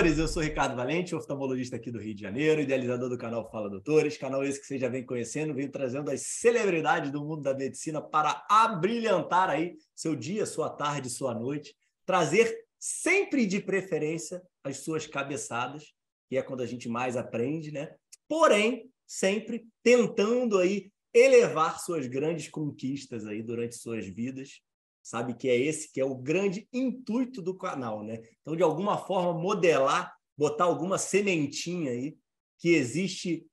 Doutores! 0.00 0.18
Eu 0.18 0.28
sou 0.28 0.42
Ricardo 0.42 0.74
Valente, 0.74 1.14
oftalmologista 1.14 1.76
aqui 1.76 1.90
do 1.90 1.98
Rio 1.98 2.14
de 2.14 2.22
Janeiro, 2.22 2.62
idealizador 2.62 3.10
do 3.10 3.18
canal 3.18 3.50
Fala 3.50 3.68
Doutores, 3.68 4.16
canal 4.16 4.42
esse 4.42 4.58
que 4.58 4.66
você 4.66 4.78
já 4.78 4.88
vem 4.88 5.04
conhecendo, 5.04 5.52
vem 5.52 5.70
trazendo 5.70 6.10
as 6.10 6.22
celebridades 6.22 7.10
do 7.10 7.22
mundo 7.22 7.42
da 7.42 7.52
medicina 7.52 8.00
para 8.00 8.46
abrilhantar 8.48 9.50
aí 9.50 9.76
seu 9.94 10.16
dia, 10.16 10.46
sua 10.46 10.70
tarde, 10.70 11.10
sua 11.10 11.34
noite, 11.34 11.76
trazer 12.06 12.64
sempre 12.78 13.44
de 13.44 13.60
preferência 13.60 14.42
as 14.64 14.78
suas 14.78 15.06
cabeçadas, 15.06 15.92
que 16.30 16.38
é 16.38 16.42
quando 16.42 16.62
a 16.62 16.66
gente 16.66 16.88
mais 16.88 17.14
aprende, 17.14 17.70
né? 17.70 17.94
Porém, 18.26 18.90
sempre 19.06 19.66
tentando 19.82 20.56
aí 20.56 20.90
elevar 21.12 21.78
suas 21.78 22.06
grandes 22.06 22.48
conquistas 22.48 23.26
aí 23.26 23.42
durante 23.42 23.76
suas 23.76 24.06
vidas, 24.06 24.62
sabe 25.02 25.34
que 25.34 25.48
é 25.48 25.56
esse 25.56 25.92
que 25.92 26.00
é 26.00 26.04
o 26.04 26.14
grande 26.14 26.68
intuito 26.72 27.40
do 27.42 27.56
canal, 27.56 28.02
né? 28.02 28.20
Então, 28.40 28.56
de 28.56 28.62
alguma 28.62 28.98
forma, 28.98 29.32
modelar, 29.32 30.14
botar 30.36 30.64
alguma 30.64 30.98
sementinha 30.98 31.90
aí 31.90 32.16
que 32.58 32.70
existe 32.70 33.46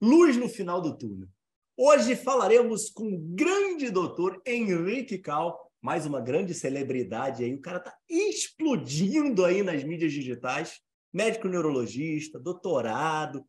luz 0.00 0.36
no 0.36 0.48
final 0.48 0.80
do 0.80 0.96
túnel. 0.96 1.28
Hoje 1.76 2.14
falaremos 2.14 2.90
com 2.90 3.14
o 3.14 3.18
grande 3.18 3.90
doutor 3.90 4.40
Henrique 4.46 5.18
Cal, 5.18 5.58
mais 5.80 6.06
uma 6.06 6.20
grande 6.20 6.54
celebridade 6.54 7.44
aí. 7.44 7.54
O 7.54 7.60
cara 7.60 7.78
está 7.78 7.96
explodindo 8.08 9.44
aí 9.44 9.62
nas 9.62 9.82
mídias 9.82 10.12
digitais. 10.12 10.80
Médico 11.12 11.48
neurologista, 11.48 12.38
doutorado, 12.38 13.44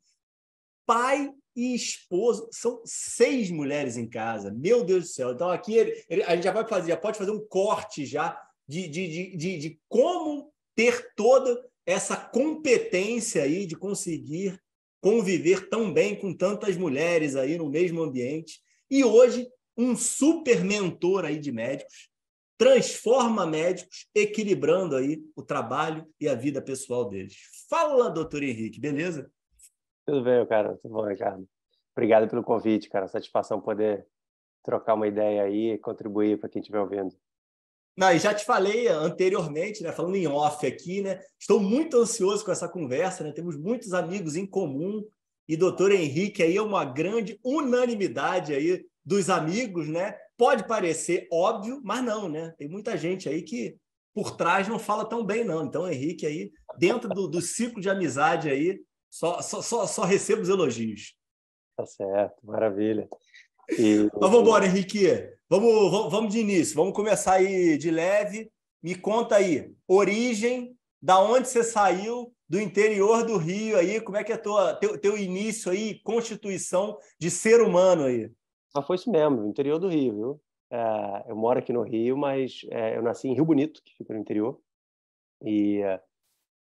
pai 0.85 1.31
e 1.55 1.75
esposo. 1.75 2.47
São 2.51 2.81
seis 2.85 3.49
mulheres 3.51 3.97
em 3.97 4.07
casa. 4.07 4.51
Meu 4.51 4.83
Deus 4.83 5.03
do 5.03 5.09
céu. 5.09 5.31
Então, 5.31 5.49
aqui 5.49 5.75
ele, 5.75 6.03
ele, 6.09 6.23
a 6.23 6.35
gente 6.35 6.43
já 6.43 6.51
vai 6.51 6.67
fazer, 6.67 6.89
já 6.89 6.97
pode 6.97 7.17
fazer 7.17 7.31
um 7.31 7.45
corte 7.45 8.05
já 8.05 8.39
de, 8.67 8.87
de, 8.87 9.07
de, 9.07 9.37
de, 9.37 9.57
de 9.57 9.79
como 9.87 10.51
ter 10.75 11.13
toda 11.15 11.63
essa 11.85 12.15
competência 12.15 13.43
aí 13.43 13.65
de 13.65 13.75
conseguir 13.75 14.59
conviver 15.01 15.67
tão 15.69 15.91
bem 15.91 16.15
com 16.15 16.33
tantas 16.33 16.77
mulheres 16.77 17.35
aí 17.35 17.57
no 17.57 17.69
mesmo 17.69 18.01
ambiente. 18.01 18.61
E 18.89 19.03
hoje, 19.03 19.47
um 19.77 19.95
super 19.95 20.63
mentor 20.63 21.25
aí 21.25 21.37
de 21.37 21.51
médicos, 21.51 22.09
transforma 22.57 23.45
médicos, 23.45 24.07
equilibrando 24.15 24.95
aí 24.95 25.21
o 25.35 25.43
trabalho 25.43 26.07
e 26.19 26.29
a 26.29 26.35
vida 26.35 26.61
pessoal 26.61 27.09
deles. 27.09 27.35
Fala, 27.69 28.09
doutor 28.09 28.43
Henrique, 28.43 28.79
beleza? 28.79 29.29
Tudo 30.05 30.23
bem, 30.23 30.45
cara. 30.45 30.77
Tudo 30.81 30.93
bom, 30.93 31.07
Ricardo. 31.07 31.47
Obrigado 31.95 32.29
pelo 32.29 32.43
convite, 32.43 32.89
cara. 32.89 33.07
Satisfação 33.07 33.61
poder 33.61 34.05
trocar 34.63 34.95
uma 34.95 35.07
ideia 35.07 35.43
aí 35.43 35.71
e 35.71 35.77
contribuir 35.77 36.39
para 36.39 36.49
quem 36.49 36.61
estiver 36.61 36.79
ouvindo. 36.79 37.15
Não, 37.95 38.11
e 38.11 38.17
já 38.17 38.33
te 38.33 38.43
falei 38.43 38.87
anteriormente, 38.87 39.83
né, 39.83 39.91
falando 39.91 40.15
em 40.15 40.25
off 40.25 40.65
aqui, 40.65 41.01
né? 41.01 41.19
Estou 41.39 41.59
muito 41.59 41.97
ansioso 41.97 42.43
com 42.43 42.51
essa 42.51 42.67
conversa, 42.67 43.23
né? 43.23 43.31
Temos 43.31 43.55
muitos 43.55 43.93
amigos 43.93 44.35
em 44.35 44.47
comum 44.47 45.07
e 45.47 45.55
doutor 45.55 45.91
Henrique 45.91 46.41
aí 46.41 46.57
é 46.57 46.61
uma 46.61 46.85
grande 46.85 47.39
unanimidade 47.43 48.53
aí 48.53 48.83
dos 49.05 49.29
amigos, 49.29 49.87
né? 49.87 50.15
Pode 50.35 50.65
parecer 50.65 51.27
óbvio, 51.31 51.81
mas 51.83 52.03
não, 52.03 52.27
né? 52.27 52.53
Tem 52.57 52.67
muita 52.67 52.97
gente 52.97 53.29
aí 53.29 53.43
que 53.43 53.77
por 54.13 54.35
trás 54.35 54.67
não 54.67 54.79
fala 54.79 55.05
tão 55.05 55.23
bem, 55.23 55.43
não. 55.43 55.63
Então, 55.63 55.87
Henrique 55.87 56.25
aí, 56.25 56.51
dentro 56.77 57.09
do, 57.09 57.27
do 57.27 57.41
ciclo 57.41 57.81
de 57.81 57.89
amizade 57.89 58.49
aí, 58.49 58.79
só, 59.13 59.43
só, 59.43 59.61
só, 59.61 59.85
só 59.85 60.03
recebo 60.05 60.41
os 60.41 60.49
elogios. 60.49 61.15
Tá 61.77 61.85
certo, 61.85 62.43
maravilha. 62.43 63.07
E... 63.77 64.05
Então 64.05 64.21
vamos 64.21 64.39
embora, 64.39 64.65
Henrique. 64.65 65.05
Vamos, 65.47 65.91
vamos, 65.91 66.11
vamos 66.11 66.33
de 66.33 66.39
início. 66.39 66.75
Vamos 66.75 66.95
começar 66.95 67.33
aí 67.33 67.77
de 67.77 67.91
leve. 67.91 68.51
Me 68.81 68.95
conta 68.95 69.35
aí, 69.35 69.71
origem, 69.87 70.75
da 70.99 71.21
onde 71.21 71.47
você 71.47 71.63
saiu, 71.63 72.33
do 72.49 72.59
interior 72.59 73.23
do 73.23 73.37
Rio 73.37 73.77
aí, 73.77 74.01
como 74.01 74.17
é 74.17 74.23
que 74.23 74.33
é 74.33 74.37
tua, 74.37 74.73
teu, 74.77 74.99
teu 74.99 75.15
início 75.15 75.71
aí, 75.71 75.99
constituição 75.99 76.97
de 77.19 77.29
ser 77.29 77.61
humano 77.61 78.05
aí? 78.05 78.31
Ah, 78.75 78.81
foi 78.81 78.95
isso 78.95 79.11
mesmo, 79.11 79.45
interior 79.45 79.77
do 79.77 79.89
Rio, 79.89 80.15
viu? 80.15 80.41
É, 80.71 81.25
eu 81.27 81.35
moro 81.35 81.59
aqui 81.59 81.71
no 81.71 81.83
Rio, 81.83 82.17
mas 82.17 82.61
é, 82.71 82.97
eu 82.97 83.03
nasci 83.03 83.27
em 83.27 83.35
Rio 83.35 83.45
Bonito, 83.45 83.79
que 83.83 83.95
fica 83.95 84.11
no 84.11 84.19
interior. 84.19 84.59
E 85.45 85.81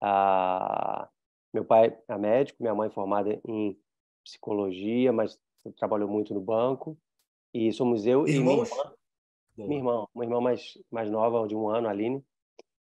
a, 0.01 1.09
meu 1.53 1.65
pai 1.65 1.97
é 2.07 2.17
médico, 2.17 2.61
minha 2.61 2.75
mãe 2.75 2.87
é 2.87 2.91
formada 2.91 3.39
em 3.47 3.77
psicologia, 4.23 5.11
mas 5.11 5.39
trabalhou 5.77 6.09
muito 6.09 6.33
no 6.33 6.41
banco. 6.41 6.97
E 7.53 7.71
somos 7.71 8.05
eu 8.05 8.27
Irmãos? 8.27 8.33
e 8.37 8.39
minha 8.43 8.57
irmã. 8.57 8.93
Minha 9.57 9.77
irmã, 9.79 10.07
uma 10.13 10.23
irmã 10.23 10.41
mais, 10.41 10.77
mais 10.91 11.09
nova, 11.09 11.47
de 11.47 11.55
um 11.55 11.67
ano, 11.67 11.87
a 11.87 11.91
Aline. 11.91 12.23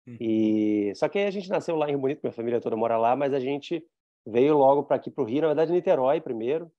Uhum. 0.07 0.17
E 0.19 0.93
só 0.95 1.09
que 1.09 1.19
a 1.19 1.31
gente 1.31 1.49
nasceu 1.49 1.75
lá 1.75 1.87
em 1.87 1.91
Rio 1.91 1.99
Bonito, 1.99 2.21
minha 2.23 2.33
família 2.33 2.61
toda 2.61 2.75
mora 2.75 2.97
lá, 2.97 3.15
mas 3.15 3.33
a 3.33 3.39
gente 3.39 3.85
veio 4.25 4.57
logo 4.57 4.83
para 4.83 4.95
aqui 4.95 5.11
para 5.11 5.23
o 5.23 5.27
Rio, 5.27 5.41
na 5.41 5.47
verdade 5.47 5.71
Niterói 5.71 6.21
primeiro. 6.21 6.71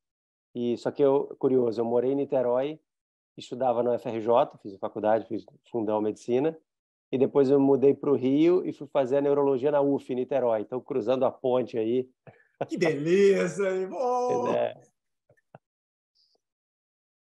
E 0.54 0.76
só 0.78 0.90
que 0.90 1.02
eu 1.02 1.34
curioso, 1.38 1.80
eu 1.80 1.84
morei 1.84 2.12
em 2.12 2.14
Niterói, 2.14 2.80
estudava 3.36 3.82
no 3.82 3.92
FRJ, 3.98 4.28
fiz 4.62 4.76
faculdade, 4.78 5.26
fiz 5.26 5.44
fundão 5.70 6.00
medicina 6.00 6.56
e 7.14 7.18
depois 7.18 7.48
eu 7.48 7.60
mudei 7.60 7.94
para 7.94 8.10
o 8.10 8.16
Rio 8.16 8.66
e 8.66 8.72
fui 8.72 8.88
fazer 8.88 9.18
a 9.18 9.20
neurologia 9.20 9.70
na 9.70 9.80
UF, 9.80 10.12
Niterói. 10.12 10.62
Então, 10.62 10.80
cruzando 10.80 11.24
a 11.24 11.30
ponte 11.30 11.78
aí. 11.78 12.10
Que 12.66 12.76
beleza, 12.76 13.68
irmão! 13.68 14.48
É. 14.52 14.74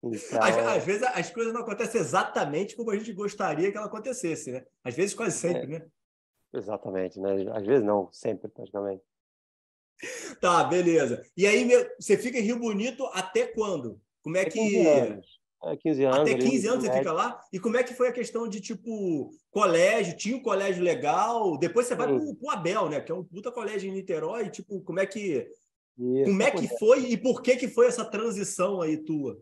Então... 0.02 0.42
Às, 0.42 0.58
às, 0.58 0.84
vezes 0.84 1.02
as 1.04 1.30
coisas 1.30 1.52
não 1.52 1.60
acontecem 1.60 2.00
exatamente 2.00 2.74
como 2.74 2.90
a 2.90 2.96
gente 2.96 3.12
gostaria 3.12 3.70
que 3.70 3.76
ela 3.78 3.86
acontecesse, 3.86 4.50
né? 4.50 4.66
Às 4.82 4.96
vezes 4.96 5.14
quase 5.14 5.38
sempre, 5.38 5.62
é. 5.62 5.78
né? 5.78 5.86
Exatamente, 6.52 7.20
né? 7.20 7.30
Às 7.52 7.64
vezes 7.64 7.84
não, 7.84 8.12
sempre 8.12 8.48
praticamente. 8.48 9.02
Tá, 10.40 10.64
beleza. 10.64 11.24
E 11.36 11.46
aí 11.46 11.70
você 12.00 12.18
fica 12.18 12.38
em 12.38 12.42
Rio 12.42 12.58
Bonito 12.58 13.06
até 13.12 13.46
quando? 13.46 14.00
Como 14.22 14.36
é 14.36 14.44
que 14.44 14.58
15 14.58 14.86
anos. 14.88 15.44
Até 15.62 16.34
15 16.34 16.68
anos 16.68 16.84
você 16.84 16.92
fica 16.92 17.12
lá? 17.12 17.40
E 17.52 17.58
como 17.58 17.76
é 17.76 17.82
que 17.82 17.94
foi 17.94 18.08
a 18.08 18.12
questão 18.12 18.46
de, 18.46 18.60
tipo, 18.60 19.30
colégio? 19.54 20.16
Tinha 20.16 20.36
um 20.36 20.42
colégio 20.42 20.82
legal? 20.82 21.56
Depois 21.56 21.86
você 21.86 21.94
vai 21.94 22.08
para 22.08 22.16
o 22.16 22.50
Abel, 22.50 22.88
né? 22.90 23.00
Que 23.00 23.12
é 23.12 23.14
um 23.14 23.22
puta 23.22 23.52
colégio 23.52 23.88
em 23.88 23.92
Niterói. 23.92 24.50
Tipo, 24.50 24.80
como 24.82 24.98
é 24.98 25.06
que... 25.06 25.48
Isso, 25.96 26.24
como 26.24 26.42
é 26.42 26.50
que 26.50 26.66
foi 26.76 27.06
e 27.12 27.16
por 27.16 27.40
que 27.40 27.56
que 27.56 27.68
foi 27.68 27.86
essa 27.86 28.04
transição 28.04 28.82
aí 28.82 28.96
tua? 28.96 29.40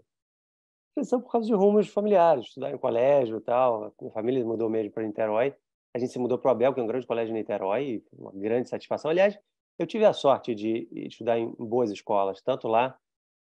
Transição 0.95 1.19
por 1.19 1.33
causa 1.33 1.47
de 1.47 1.55
rumos 1.55 1.89
familiares. 1.89 2.45
Estudar 2.45 2.71
em 2.71 2.77
colégio 2.77 3.39
e 3.39 3.41
tal. 3.41 3.93
Minha 3.99 4.13
família 4.13 4.45
mudou 4.45 4.69
mesmo 4.69 4.93
para 4.93 5.03
Niterói. 5.03 5.55
A 5.95 5.99
gente 5.99 6.13
se 6.13 6.19
mudou 6.19 6.39
para 6.39 6.49
o 6.49 6.53
Abel, 6.53 6.75
que 6.75 6.81
é 6.81 6.83
um 6.83 6.87
grande 6.87 7.07
colégio 7.07 7.33
em 7.35 7.39
Niterói. 7.39 8.05
Uma 8.13 8.33
grande 8.35 8.69
satisfação. 8.69 9.11
Aliás, 9.11 9.39
eu 9.79 9.87
tive 9.87 10.05
a 10.05 10.13
sorte 10.13 10.55
de 10.55 10.87
estudar 10.93 11.39
em 11.39 11.51
boas 11.59 11.91
escolas, 11.91 12.43
tanto 12.43 12.69
lá 12.69 12.97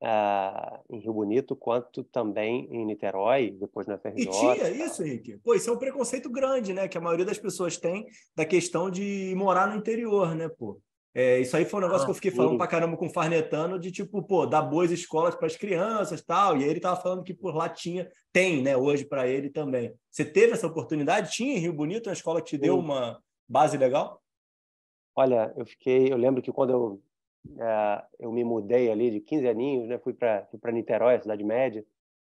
uh, 0.05 0.79
em 0.89 0.99
Rio 0.99 1.13
Bonito, 1.13 1.55
quanto 1.55 2.03
também 2.03 2.67
em 2.71 2.85
Niterói, 2.85 3.51
depois 3.51 3.88
na 3.88 3.97
FRJ. 3.97 4.21
E 4.23 4.27
tinha 4.27 4.69
isso, 4.69 5.03
Henrique? 5.03 5.38
Pô, 5.43 5.55
isso 5.55 5.69
é 5.69 5.73
um 5.73 5.77
preconceito 5.77 6.29
grande, 6.29 6.73
né? 6.73 6.88
Que 6.88 6.97
a 6.97 7.01
maioria 7.01 7.25
das 7.25 7.39
pessoas 7.39 7.77
tem 7.77 8.05
da 8.35 8.45
questão 8.45 8.91
de 8.91 9.33
morar 9.35 9.67
no 9.67 9.75
interior, 9.75 10.35
né, 10.35 10.47
pô? 10.47 10.79
É, 11.17 11.39
isso 11.39 11.55
aí 11.55 11.63
foi 11.63 11.79
um 11.79 11.83
negócio 11.83 12.03
ah, 12.03 12.05
que 12.05 12.11
eu 12.11 12.16
fiquei 12.16 12.29
falando 12.29 12.51
sim. 12.51 12.57
pra 12.57 12.67
caramba 12.67 12.97
com 12.97 13.07
o 13.07 13.09
Farnetano, 13.09 13.79
de 13.79 13.89
tipo, 13.89 14.21
pô, 14.21 14.45
dar 14.45 14.61
boas 14.61 14.91
escolas 14.91 15.33
para 15.33 15.47
as 15.47 15.55
crianças 15.55 16.22
tal. 16.22 16.57
E 16.57 16.63
aí 16.63 16.69
ele 16.69 16.81
tava 16.81 17.01
falando 17.01 17.23
que 17.23 17.33
por 17.33 17.55
lá 17.55 17.69
tinha, 17.69 18.09
tem, 18.33 18.61
né, 18.61 18.75
hoje 18.75 19.05
para 19.05 19.25
ele 19.25 19.49
também. 19.49 19.93
Você 20.11 20.25
teve 20.25 20.53
essa 20.53 20.67
oportunidade? 20.67 21.31
Tinha 21.31 21.55
em 21.55 21.59
Rio 21.59 21.72
Bonito 21.72 22.07
uma 22.09 22.13
escola 22.13 22.41
que 22.41 22.49
te 22.49 22.55
sim. 22.57 22.61
deu 22.61 22.77
uma 22.77 23.17
base 23.47 23.78
legal? 23.78 24.22
Olha, 25.16 25.53
eu 25.55 25.66
fiquei, 25.66 26.11
eu 26.11 26.17
lembro 26.17 26.41
que 26.41 26.51
quando 26.51 26.72
eu 26.72 27.01
eu 28.20 28.32
me 28.32 28.44
mudei 28.44 28.92
ali 28.92 29.12
de 29.12 29.20
15 29.20 29.47
aninhos, 29.47 29.88
né? 29.88 29.97
Fui 30.00 30.14
para 30.14 30.46
fui 30.47 30.59
para 30.59 30.72
Niterói, 30.72 31.20
cidade 31.20 31.44
média. 31.44 31.86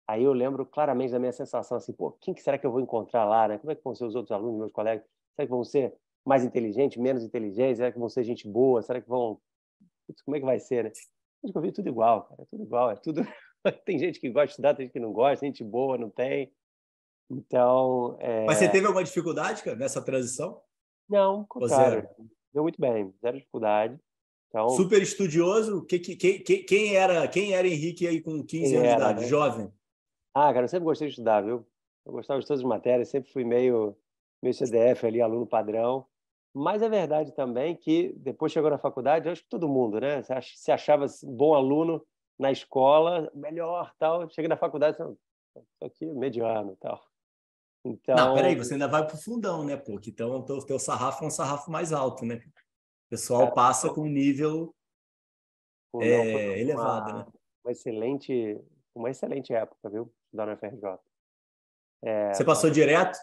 Aí 0.07 0.23
eu 0.23 0.31
lembro 0.31 0.65
claramente 0.65 1.11
da 1.11 1.19
minha 1.19 1.33
sensação 1.33 1.77
assim, 1.77 1.91
pô, 1.91 2.11
quem 2.21 2.33
que 2.33 2.41
será 2.41 2.57
que 2.57 2.65
eu 2.65 2.71
vou 2.71 2.79
encontrar 2.79 3.25
lá, 3.25 3.47
né? 3.47 3.57
Como 3.57 3.71
é 3.71 3.75
que 3.75 3.83
vão 3.83 3.93
ser 3.93 4.05
os 4.05 4.15
outros 4.15 4.31
alunos, 4.31 4.57
meus 4.57 4.71
colegas? 4.71 5.05
Será 5.35 5.45
que 5.45 5.51
vão 5.51 5.63
ser 5.63 5.93
mais 6.25 6.43
inteligentes, 6.43 7.01
menos 7.01 7.23
inteligentes? 7.23 7.77
Será 7.77 7.91
que 7.91 7.99
vão 7.99 8.09
ser 8.09 8.23
gente 8.23 8.47
boa? 8.47 8.81
Será 8.81 9.01
que 9.01 9.09
vão 9.09 9.39
como 10.23 10.37
é 10.37 10.39
que 10.39 10.45
vai 10.45 10.59
ser, 10.59 10.85
né? 10.85 10.91
Acho 11.43 11.51
que 11.51 11.57
eu 11.57 11.61
vi 11.61 11.71
tudo 11.71 11.87
igual, 11.89 12.23
cara, 12.23 12.41
é 12.41 12.45
tudo 12.45 12.63
igual, 12.63 12.91
é 12.91 12.95
tudo 12.95 13.21
tem 13.85 13.99
gente 13.99 14.19
que 14.19 14.29
gosta 14.29 14.47
de 14.47 14.51
estudar, 14.51 14.73
tem 14.73 14.85
gente 14.85 14.93
que 14.93 14.99
não 14.99 15.11
gosta, 15.11 15.45
gente 15.45 15.63
boa, 15.63 15.97
não 15.97 16.09
tem. 16.09 16.51
Então, 17.29 18.17
é... 18.19 18.45
Mas 18.45 18.57
você 18.57 18.69
teve 18.69 18.85
alguma 18.85 19.03
dificuldade, 19.03 19.63
cara, 19.63 19.75
nessa 19.75 20.01
transição? 20.01 20.61
Não, 21.09 21.45
contrário. 21.45 22.07
Deu 22.53 22.63
muito 22.63 22.79
bem, 22.79 23.13
zero 23.21 23.37
dificuldade. 23.37 23.99
Então, 24.57 24.69
Super 24.69 25.01
estudioso. 25.01 25.85
Que, 25.85 25.99
que, 25.99 26.15
que, 26.15 26.57
quem, 26.59 26.95
era, 26.95 27.27
quem 27.27 27.53
era 27.53 27.67
Henrique 27.67 28.07
aí 28.07 28.19
com 28.19 28.43
15 28.43 28.75
anos 28.75 28.87
era, 28.87 28.95
de 28.95 29.01
idade? 29.01 29.21
Né? 29.21 29.27
Jovem? 29.27 29.73
Ah, 30.33 30.51
cara, 30.51 30.65
eu 30.65 30.67
sempre 30.67 30.85
gostei 30.85 31.07
de 31.07 31.11
estudar, 31.13 31.41
viu? 31.41 31.65
Eu 32.05 32.11
gostava 32.11 32.39
de 32.39 32.47
todas 32.47 32.61
as 32.61 32.67
matérias, 32.67 33.09
sempre 33.09 33.31
fui 33.31 33.43
meio, 33.43 33.95
meio 34.41 34.53
CDF 34.53 35.05
ali, 35.05 35.21
aluno 35.21 35.45
padrão. 35.45 36.05
Mas 36.53 36.81
é 36.81 36.89
verdade 36.89 37.35
também 37.35 37.75
que 37.75 38.13
depois 38.17 38.51
chegou 38.51 38.71
na 38.71 38.79
faculdade, 38.79 39.29
acho 39.29 39.43
que 39.43 39.49
todo 39.49 39.69
mundo, 39.69 39.99
né? 39.99 40.23
Se 40.41 40.71
achava 40.71 41.05
bom 41.23 41.53
aluno 41.53 42.03
na 42.39 42.51
escola, 42.51 43.31
melhor, 43.35 43.93
tal. 43.99 44.27
Chega 44.29 44.47
na 44.47 44.57
faculdade, 44.57 44.97
isso 44.97 45.17
aqui 45.83 46.05
mediano, 46.07 46.75
tal. 46.79 46.99
Então... 47.85 48.15
Não, 48.15 48.33
peraí, 48.33 48.55
você 48.55 48.73
ainda 48.73 48.87
vai 48.87 49.05
pro 49.05 49.17
fundão, 49.17 49.63
né, 49.63 49.77
pô? 49.77 49.99
Então 50.05 50.39
o 50.39 50.43
teu, 50.43 50.59
teu 50.59 50.79
sarrafo 50.79 51.23
é 51.23 51.27
um 51.27 51.31
sarrafo 51.31 51.69
mais 51.69 51.93
alto, 51.93 52.25
né? 52.25 52.41
Pessoal 53.09 53.53
passa 53.53 53.93
com 53.93 54.01
um 54.01 54.09
nível 54.09 54.73
Pô, 55.91 56.01
é, 56.01 56.33
não, 56.33 56.39
elevado, 56.57 57.11
uma, 57.11 57.19
né? 57.19 57.25
Uma 57.63 57.71
excelente, 57.71 58.61
uma 58.93 59.09
excelente 59.09 59.53
época, 59.53 59.89
viu? 59.89 60.11
Estudar 60.25 60.45
na 60.45 60.57
FRJ. 60.57 60.99
É, 62.03 62.33
Você 62.33 62.43
passou 62.43 62.69
direto? 62.69 63.17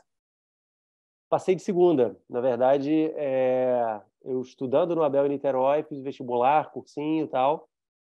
Passei 1.29 1.55
de 1.55 1.63
segunda. 1.63 2.19
Na 2.29 2.41
verdade, 2.41 3.13
é, 3.17 4.01
eu 4.23 4.41
estudando 4.41 4.95
no 4.95 5.03
Abel 5.03 5.27
em 5.27 5.31
Niterói, 5.31 5.83
fiz 5.83 6.01
vestibular, 6.01 6.71
cursinho 6.71 7.25
e 7.25 7.29
tal, 7.29 7.69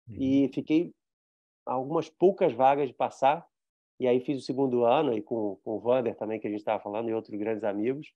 uhum. 0.08 0.16
e 0.20 0.52
fiquei 0.54 0.94
algumas 1.66 2.10
poucas 2.10 2.54
vagas 2.54 2.88
de 2.88 2.94
passar. 2.94 3.46
E 4.00 4.08
aí 4.08 4.20
fiz 4.20 4.42
o 4.42 4.46
segundo 4.46 4.84
ano 4.84 5.12
aí 5.12 5.22
com, 5.22 5.58
com 5.64 5.78
o 5.78 5.80
Vander 5.80 6.16
também, 6.16 6.40
que 6.40 6.48
a 6.48 6.50
gente 6.50 6.60
estava 6.60 6.84
falando, 6.84 7.10
e 7.10 7.14
outros 7.14 7.38
grandes 7.38 7.64
amigos. 7.64 8.14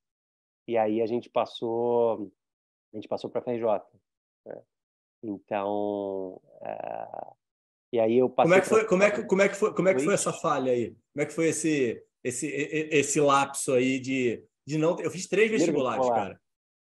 E 0.67 0.77
aí 0.77 1.01
a 1.01 1.05
gente 1.05 1.29
passou, 1.29 2.31
a 2.93 2.97
gente 2.97 3.07
passou 3.07 3.29
para 3.29 3.39
a 3.39 3.43
FRJ. 3.43 3.65
Né? 4.45 4.61
Então, 5.23 6.41
é... 6.61 7.07
e 7.93 7.99
aí 7.99 8.17
eu 8.17 8.29
passei. 8.29 8.49
Como 8.49 8.55
é 8.55 8.61
que 8.61 8.69
foi? 8.69 8.85
Como 8.85 9.03
é 9.03 9.11
que, 9.11 9.23
como 9.23 9.41
é 9.41 9.49
que 9.49 9.55
foi? 9.55 9.73
Como 9.73 9.89
é 9.89 9.93
que 9.93 10.03
foi 10.03 10.13
essa 10.13 10.33
falha 10.33 10.71
aí? 10.71 10.95
Como 11.13 11.23
é 11.23 11.25
que 11.25 11.33
foi 11.33 11.47
esse 11.47 12.03
esse 12.23 12.47
esse 12.47 13.19
lapso 13.19 13.73
aí 13.73 13.99
de 13.99 14.43
de 14.65 14.77
não? 14.77 14.99
Eu 14.99 15.11
fiz 15.11 15.27
três 15.27 15.49
vestibulares, 15.49 15.99
vestibular. 15.99 16.27
cara. 16.27 16.41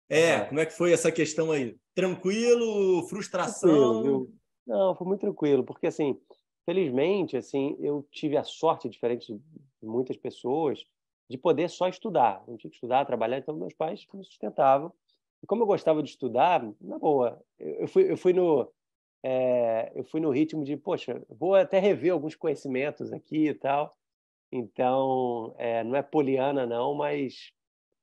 É, 0.09 0.41
como 0.45 0.59
é 0.59 0.65
que 0.65 0.73
foi 0.73 0.94
essa 0.94 1.11
questão 1.11 1.51
aí? 1.51 1.77
Tranquilo, 1.94 3.05
frustração? 3.07 4.01
Tranquilo, 4.01 4.38
não, 4.67 4.94
foi 4.95 5.07
muito 5.07 5.21
tranquilo, 5.21 5.63
porque 5.63 5.88
assim, 5.88 6.19
felizmente, 6.65 7.38
assim, 7.38 7.77
eu 7.79 8.05
tive 8.11 8.35
a 8.35 8.44
sorte, 8.44 8.89
diferente 8.89 9.33
de 9.33 9.85
muitas 9.88 10.17
pessoas, 10.17 10.85
de 11.29 11.38
poder 11.38 11.69
só 11.69 11.88
estudar. 11.88 12.44
Não 12.45 12.57
tinha 12.57 12.69
que 12.69 12.75
estudar, 12.75 13.05
trabalhar, 13.05 13.38
então 13.38 13.55
meus 13.55 13.73
pais 13.73 14.05
me 14.13 14.23
sustentavam. 14.25 14.91
E 15.43 15.47
como 15.47 15.63
eu 15.63 15.67
gostava 15.67 16.01
de 16.01 16.09
estudar, 16.09 16.63
na 16.81 16.97
boa, 16.97 17.41
eu 17.59 17.87
fui, 17.87 18.11
eu 18.11 18.17
fui 18.17 18.33
no 18.33 18.71
é, 19.23 19.91
eu 19.95 20.03
fui 20.03 20.19
no 20.21 20.29
ritmo 20.29 20.63
de, 20.63 20.77
poxa, 20.77 21.21
vou 21.29 21.55
até 21.55 21.79
rever 21.79 22.13
alguns 22.13 22.35
conhecimentos 22.35 23.11
aqui 23.11 23.49
e 23.49 23.53
tal. 23.53 23.95
Então, 24.51 25.53
é, 25.57 25.83
não 25.83 25.95
é 25.95 26.01
poliana 26.01 26.65
não, 26.65 26.93
mas 26.95 27.51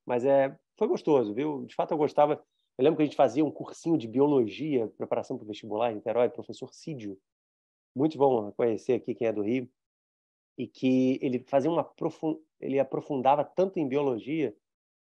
mas 0.06 0.25
é 0.25 0.56
foi 0.76 0.88
gostoso, 0.88 1.34
viu? 1.34 1.64
De 1.66 1.75
fato 1.75 1.92
eu 1.92 1.98
gostava. 1.98 2.42
Eu 2.76 2.84
lembro 2.84 2.96
que 2.96 3.02
a 3.02 3.06
gente 3.06 3.16
fazia 3.16 3.44
um 3.44 3.50
cursinho 3.50 3.96
de 3.96 4.08
biologia, 4.08 4.88
preparação 4.98 5.36
para 5.36 5.44
o 5.44 5.46
vestibular 5.46 5.92
em 5.92 5.96
Niterói, 5.96 6.28
professor 6.28 6.72
Cídio. 6.75 7.19
Muito 7.94 8.19
bom 8.19 8.50
conhecer 8.52 8.94
aqui 8.94 9.14
quem 9.14 9.28
é 9.28 9.32
do 9.32 9.42
Rio. 9.42 9.69
E 10.58 10.66
que 10.66 11.19
ele 11.22 11.44
fazia 11.48 11.70
uma 11.70 11.88
ele 12.60 12.78
aprofundava 12.78 13.44
tanto 13.44 13.78
em 13.78 13.88
biologia 13.88 14.54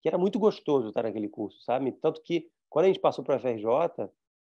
que 0.01 0.07
era 0.07 0.17
muito 0.17 0.39
gostoso 0.39 0.89
estar 0.89 1.03
naquele 1.03 1.29
curso, 1.29 1.61
sabe? 1.63 1.91
Tanto 1.93 2.21
que 2.21 2.49
quando 2.69 2.85
a 2.85 2.87
gente 2.87 2.99
passou 2.99 3.23
para 3.23 3.35
a 3.35 3.39
FRJ, 3.39 3.67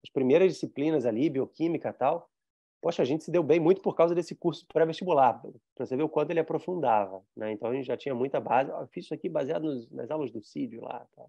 as 0.04 0.10
primeiras 0.12 0.52
disciplinas 0.52 1.04
ali, 1.04 1.28
bioquímica 1.30 1.90
e 1.90 1.92
tal, 1.92 2.30
poxa, 2.80 3.02
a 3.02 3.04
gente 3.04 3.24
se 3.24 3.30
deu 3.30 3.42
bem 3.42 3.60
muito 3.60 3.80
por 3.80 3.94
causa 3.94 4.14
desse 4.14 4.34
curso 4.34 4.66
pré-vestibular, 4.72 5.40
para 5.74 5.86
você 5.86 5.96
ver 5.96 6.02
o 6.02 6.08
quanto 6.08 6.30
ele 6.30 6.40
aprofundava, 6.40 7.22
né? 7.36 7.52
Então 7.52 7.70
a 7.70 7.74
gente 7.74 7.86
já 7.86 7.96
tinha 7.96 8.14
muita 8.14 8.40
base. 8.40 8.70
Eu 8.70 8.86
fiz 8.88 9.04
isso 9.04 9.14
aqui 9.14 9.28
baseado 9.28 9.64
nos, 9.64 9.90
nas 9.90 10.10
aulas 10.10 10.30
do 10.30 10.42
CIDIO 10.42 10.82
lá, 10.82 11.06
tá? 11.14 11.26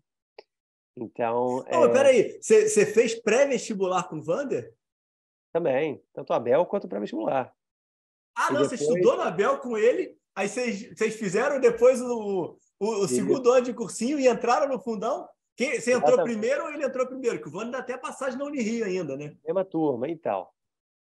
Então. 0.96 1.64
Não, 1.72 1.86
é... 1.86 1.92
peraí, 1.92 2.40
você 2.42 2.86
fez 2.86 3.20
pré-vestibular 3.20 4.08
com 4.08 4.18
o 4.18 4.24
Vander? 4.24 4.74
Também, 5.52 6.02
tanto 6.14 6.32
Abel 6.32 6.66
quanto 6.66 6.88
pré-vestibular. 6.88 7.54
Ah, 8.38 8.50
e 8.50 8.54
não, 8.54 8.62
depois... 8.62 8.80
você 8.80 8.86
estudou 8.86 9.18
no 9.18 9.24
Abel 9.24 9.58
com 9.60 9.76
ele, 9.78 10.16
aí 10.36 10.48
vocês 10.48 11.16
fizeram 11.16 11.60
depois 11.60 12.00
o, 12.02 12.58
o, 12.80 13.04
o 13.04 13.08
segundo 13.08 13.52
ano 13.52 13.66
de 13.66 13.74
cursinho 13.74 14.20
e 14.20 14.28
entraram 14.28 14.68
no 14.68 14.80
fundão? 14.80 15.28
Quem, 15.56 15.80
você 15.80 15.92
entrou 15.92 16.14
Exatamente. 16.14 16.34
primeiro 16.34 16.64
ou 16.64 16.72
ele 16.72 16.86
entrou 16.86 17.06
primeiro? 17.06 17.42
Que 17.42 17.50
o 17.50 17.52
Vander 17.52 17.72
dá 17.72 17.80
até 17.80 17.98
passagem 17.98 18.40
na 18.40 18.46
Unirio 18.46 18.86
ainda, 18.86 19.18
né? 19.18 19.36
Mesma 19.46 19.66
turma, 19.66 20.08
e 20.08 20.12
então. 20.12 20.44
tal. 20.44 20.56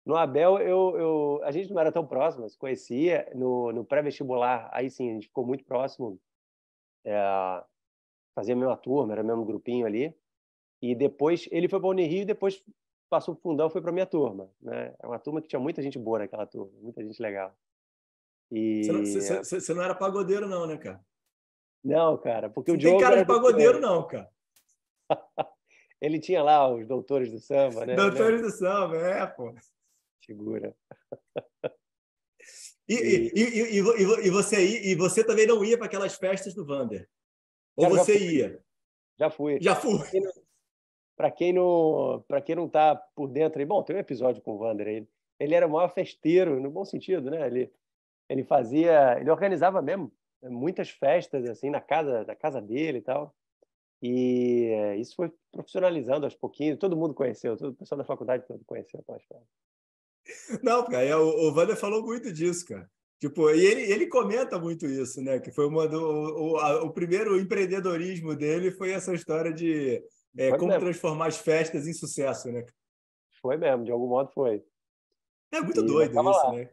No 0.05 0.15
Abel, 0.15 0.57
eu, 0.59 0.97
eu, 0.97 1.41
a 1.43 1.51
gente 1.51 1.71
não 1.71 1.79
era 1.79 1.91
tão 1.91 2.05
próximo, 2.05 2.49
se 2.49 2.57
conhecia. 2.57 3.31
No, 3.35 3.71
no 3.71 3.85
pré-vestibular, 3.85 4.69
aí 4.73 4.89
sim, 4.89 5.09
a 5.09 5.13
gente 5.13 5.27
ficou 5.27 5.45
muito 5.45 5.63
próximo. 5.63 6.19
É, 7.05 7.63
fazia 8.35 8.53
a 8.53 8.57
mesma 8.57 8.75
turma, 8.75 9.13
era 9.13 9.23
o 9.23 9.25
mesmo 9.25 9.45
grupinho 9.45 9.85
ali. 9.85 10.13
E 10.81 10.95
depois, 10.95 11.47
ele 11.51 11.69
foi 11.69 11.79
para 11.79 11.87
o 11.87 11.91
Unirio 11.91 12.23
e 12.23 12.25
depois 12.25 12.63
passou 13.09 13.33
para 13.33 13.39
o 13.39 13.41
fundão 13.41 13.69
foi 13.69 13.81
para 13.81 13.91
minha 13.91 14.05
turma. 14.05 14.49
Né? 14.61 14.93
É 14.99 15.07
uma 15.07 15.19
turma 15.19 15.41
que 15.41 15.47
tinha 15.47 15.59
muita 15.59 15.81
gente 15.81 15.97
boa 15.97 16.19
naquela 16.19 16.45
turma, 16.45 16.71
muita 16.81 17.03
gente 17.03 17.21
legal. 17.21 17.55
E... 18.51 18.83
Você, 18.83 18.91
não, 18.91 19.05
você, 19.05 19.59
você 19.59 19.73
não 19.73 19.83
era 19.83 19.95
pagodeiro 19.95 20.47
não, 20.47 20.65
né, 20.65 20.77
cara? 20.77 21.03
Não, 21.83 22.17
cara, 22.17 22.49
porque 22.49 22.71
você 22.71 22.75
o 22.75 22.79
Diogo... 22.79 22.97
tem 22.97 23.05
cara 23.05 23.21
de 23.21 23.27
pagodeiro 23.27 23.79
não, 23.79 24.05
cara. 24.05 24.29
ele 26.01 26.19
tinha 26.19 26.43
lá 26.43 26.67
os 26.67 26.87
doutores 26.87 27.31
do 27.31 27.39
samba, 27.39 27.85
né? 27.85 27.95
Doutores 27.95 28.41
do 28.41 28.51
samba, 28.51 28.97
é, 28.97 29.25
pô 29.25 29.53
figura. 30.29 30.75
E, 32.87 32.93
e, 32.93 33.31
e, 33.35 33.79
e, 33.79 34.27
e, 34.27 34.29
você, 34.29 34.91
e 34.91 34.95
você 34.95 35.23
também 35.23 35.47
não 35.47 35.63
ia 35.63 35.77
para 35.77 35.87
aquelas 35.87 36.15
festas 36.15 36.53
do 36.53 36.65
Vander? 36.65 37.09
Ou 37.75 37.85
já, 37.85 37.89
você 37.89 38.17
já 38.19 38.25
ia? 38.25 38.63
Já 39.17 39.29
fui. 39.29 39.57
Já 39.59 39.75
fui. 39.75 39.99
Para 41.15 41.31
quem 41.31 41.51
não 41.53 42.23
para 42.27 42.41
quem 42.41 42.55
não 42.55 42.67
está 42.67 42.95
por 42.95 43.27
dentro 43.27 43.59
aí, 43.59 43.65
bom, 43.65 43.83
tem 43.83 43.95
um 43.95 43.99
episódio 43.99 44.41
com 44.41 44.53
o 44.53 44.57
Vander 44.57 44.87
ele, 44.87 45.09
ele 45.39 45.53
era 45.53 45.67
o 45.67 45.69
maior 45.69 45.93
festeiro 45.93 46.59
no 46.59 46.71
bom 46.71 46.85
sentido, 46.85 47.29
né? 47.29 47.45
Ele 47.45 47.71
ele 48.29 48.43
fazia, 48.43 49.19
ele 49.19 49.31
organizava 49.31 49.81
mesmo 49.81 50.11
muitas 50.43 50.89
festas 50.89 51.49
assim 51.49 51.69
na 51.69 51.81
casa 51.81 52.23
da 52.25 52.35
casa 52.35 52.61
dele 52.61 52.99
e 52.99 53.01
tal. 53.01 53.35
E 54.01 54.71
isso 54.97 55.15
foi 55.15 55.31
profissionalizando 55.51 56.25
aos 56.25 56.35
pouquinhos, 56.35 56.79
todo 56.79 56.95
mundo 56.95 57.13
conheceu, 57.13 57.57
todo 57.57 57.71
o 57.71 57.75
pessoal 57.75 57.97
da 57.97 58.05
faculdade 58.05 58.47
todo 58.47 58.63
conheceu 58.65 59.01
aquelas 59.01 59.23
festas. 59.23 60.61
Não, 60.63 60.85
cara, 60.85 61.03
é, 61.03 61.15
o, 61.15 61.49
o 61.49 61.53
Wander 61.53 61.75
falou 61.75 62.03
muito 62.03 62.31
disso, 62.31 62.65
cara. 62.65 62.89
Tipo, 63.19 63.49
e 63.49 63.65
ele, 63.65 63.81
ele 63.91 64.07
comenta 64.07 64.57
muito 64.57 64.85
isso, 64.85 65.21
né? 65.21 65.39
Que 65.39 65.51
foi 65.51 65.67
uma 65.67 65.85
do, 65.87 65.99
o, 65.99 66.57
a, 66.57 66.83
o 66.83 66.93
primeiro 66.93 67.37
empreendedorismo 67.37 68.33
dele 68.33 68.71
foi 68.71 68.91
essa 68.91 69.13
história 69.13 69.51
de 69.51 70.01
é, 70.37 70.51
como 70.51 70.67
mesmo. 70.67 70.79
transformar 70.79 71.27
as 71.27 71.37
festas 71.37 71.85
em 71.85 71.93
sucesso, 71.93 72.49
né? 72.49 72.65
Foi 73.41 73.57
mesmo, 73.57 73.83
de 73.83 73.91
algum 73.91 74.07
modo 74.07 74.31
foi. 74.31 74.63
É 75.51 75.59
muito 75.59 75.81
e 75.81 75.85
doido 75.85 76.11
isso, 76.11 76.23
lá. 76.23 76.53
né? 76.53 76.69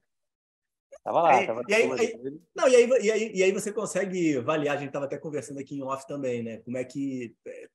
Tava 1.07 1.23
lá. 1.23 1.47
Tava 1.47 1.63
e, 1.69 1.75
aí, 1.75 1.93
aí, 1.93 2.41
não, 2.55 2.69
e, 2.69 2.75
aí, 2.75 2.89
e, 2.89 3.11
aí, 3.13 3.33
e 3.37 3.43
aí 3.45 3.53
você 3.53 3.73
consegue 3.73 4.39
avaliar, 4.39 4.77
a 4.77 4.79
gente 4.79 4.89
estava 4.89 5.05
até 5.05 5.17
conversando 5.17 5.61
aqui 5.61 5.77
em 5.77 5.83
off 5.83 6.05
também, 6.07 6.43
né? 6.43 6.57
Como 6.59 6.77
é 6.77 6.85
que 6.85 7.33
é, 7.47 7.69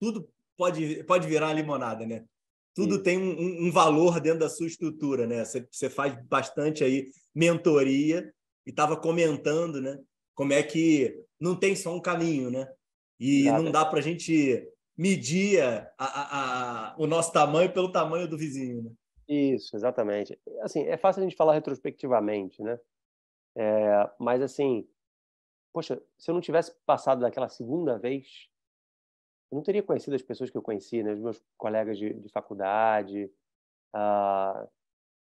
tudo 0.00 0.26
pode, 0.56 1.04
pode 1.04 1.28
virar 1.28 1.52
limonada, 1.52 2.06
né? 2.06 2.24
tudo 2.74 2.96
Sim. 2.96 3.02
tem 3.02 3.18
um, 3.18 3.66
um, 3.66 3.70
valor 3.70 4.20
dentro 4.20 4.40
da 4.40 4.48
sua 4.48 4.66
estrutura, 4.66 5.26
né? 5.26 5.44
Você, 5.44 5.66
você 5.70 5.90
faz 5.90 6.16
bastante 6.26 6.82
aí 6.82 7.10
mentoria 7.34 8.32
e 8.66 8.70
estava 8.70 8.96
comentando, 8.96 9.80
né? 9.80 9.98
Como 10.34 10.54
é 10.54 10.62
que 10.62 11.14
não 11.38 11.54
tem 11.54 11.76
só 11.76 11.94
um 11.94 12.00
caminho, 12.00 12.50
né? 12.50 12.66
E 13.20 13.44
não 13.44 13.70
dá 13.70 13.84
para 13.84 13.98
a 13.98 14.02
gente 14.02 14.66
medir 14.96 15.62
a, 15.62 15.92
a, 15.98 16.38
a, 16.38 16.94
o 16.96 17.06
nosso 17.06 17.32
tamanho 17.32 17.70
pelo 17.70 17.92
tamanho 17.92 18.26
do 18.26 18.38
vizinho, 18.38 18.82
né? 18.82 18.90
Isso, 19.32 19.74
exatamente. 19.74 20.38
Assim, 20.60 20.82
é 20.82 20.96
fácil 20.98 21.20
a 21.20 21.24
gente 21.24 21.36
falar 21.36 21.54
retrospectivamente, 21.54 22.62
né? 22.62 22.78
É, 23.56 24.10
mas 24.18 24.42
assim, 24.42 24.86
poxa, 25.72 26.02
se 26.18 26.30
eu 26.30 26.34
não 26.34 26.40
tivesse 26.40 26.74
passado 26.84 27.20
daquela 27.22 27.48
segunda 27.48 27.98
vez, 27.98 28.50
eu 29.50 29.56
não 29.56 29.62
teria 29.62 29.82
conhecido 29.82 30.14
as 30.14 30.22
pessoas 30.22 30.50
que 30.50 30.56
eu 30.56 30.62
conheci, 30.62 31.02
né? 31.02 31.14
os 31.14 31.20
meus 31.20 31.42
colegas 31.56 31.96
de, 31.96 32.12
de 32.12 32.28
faculdade, 32.28 33.30
uh, 33.94 34.68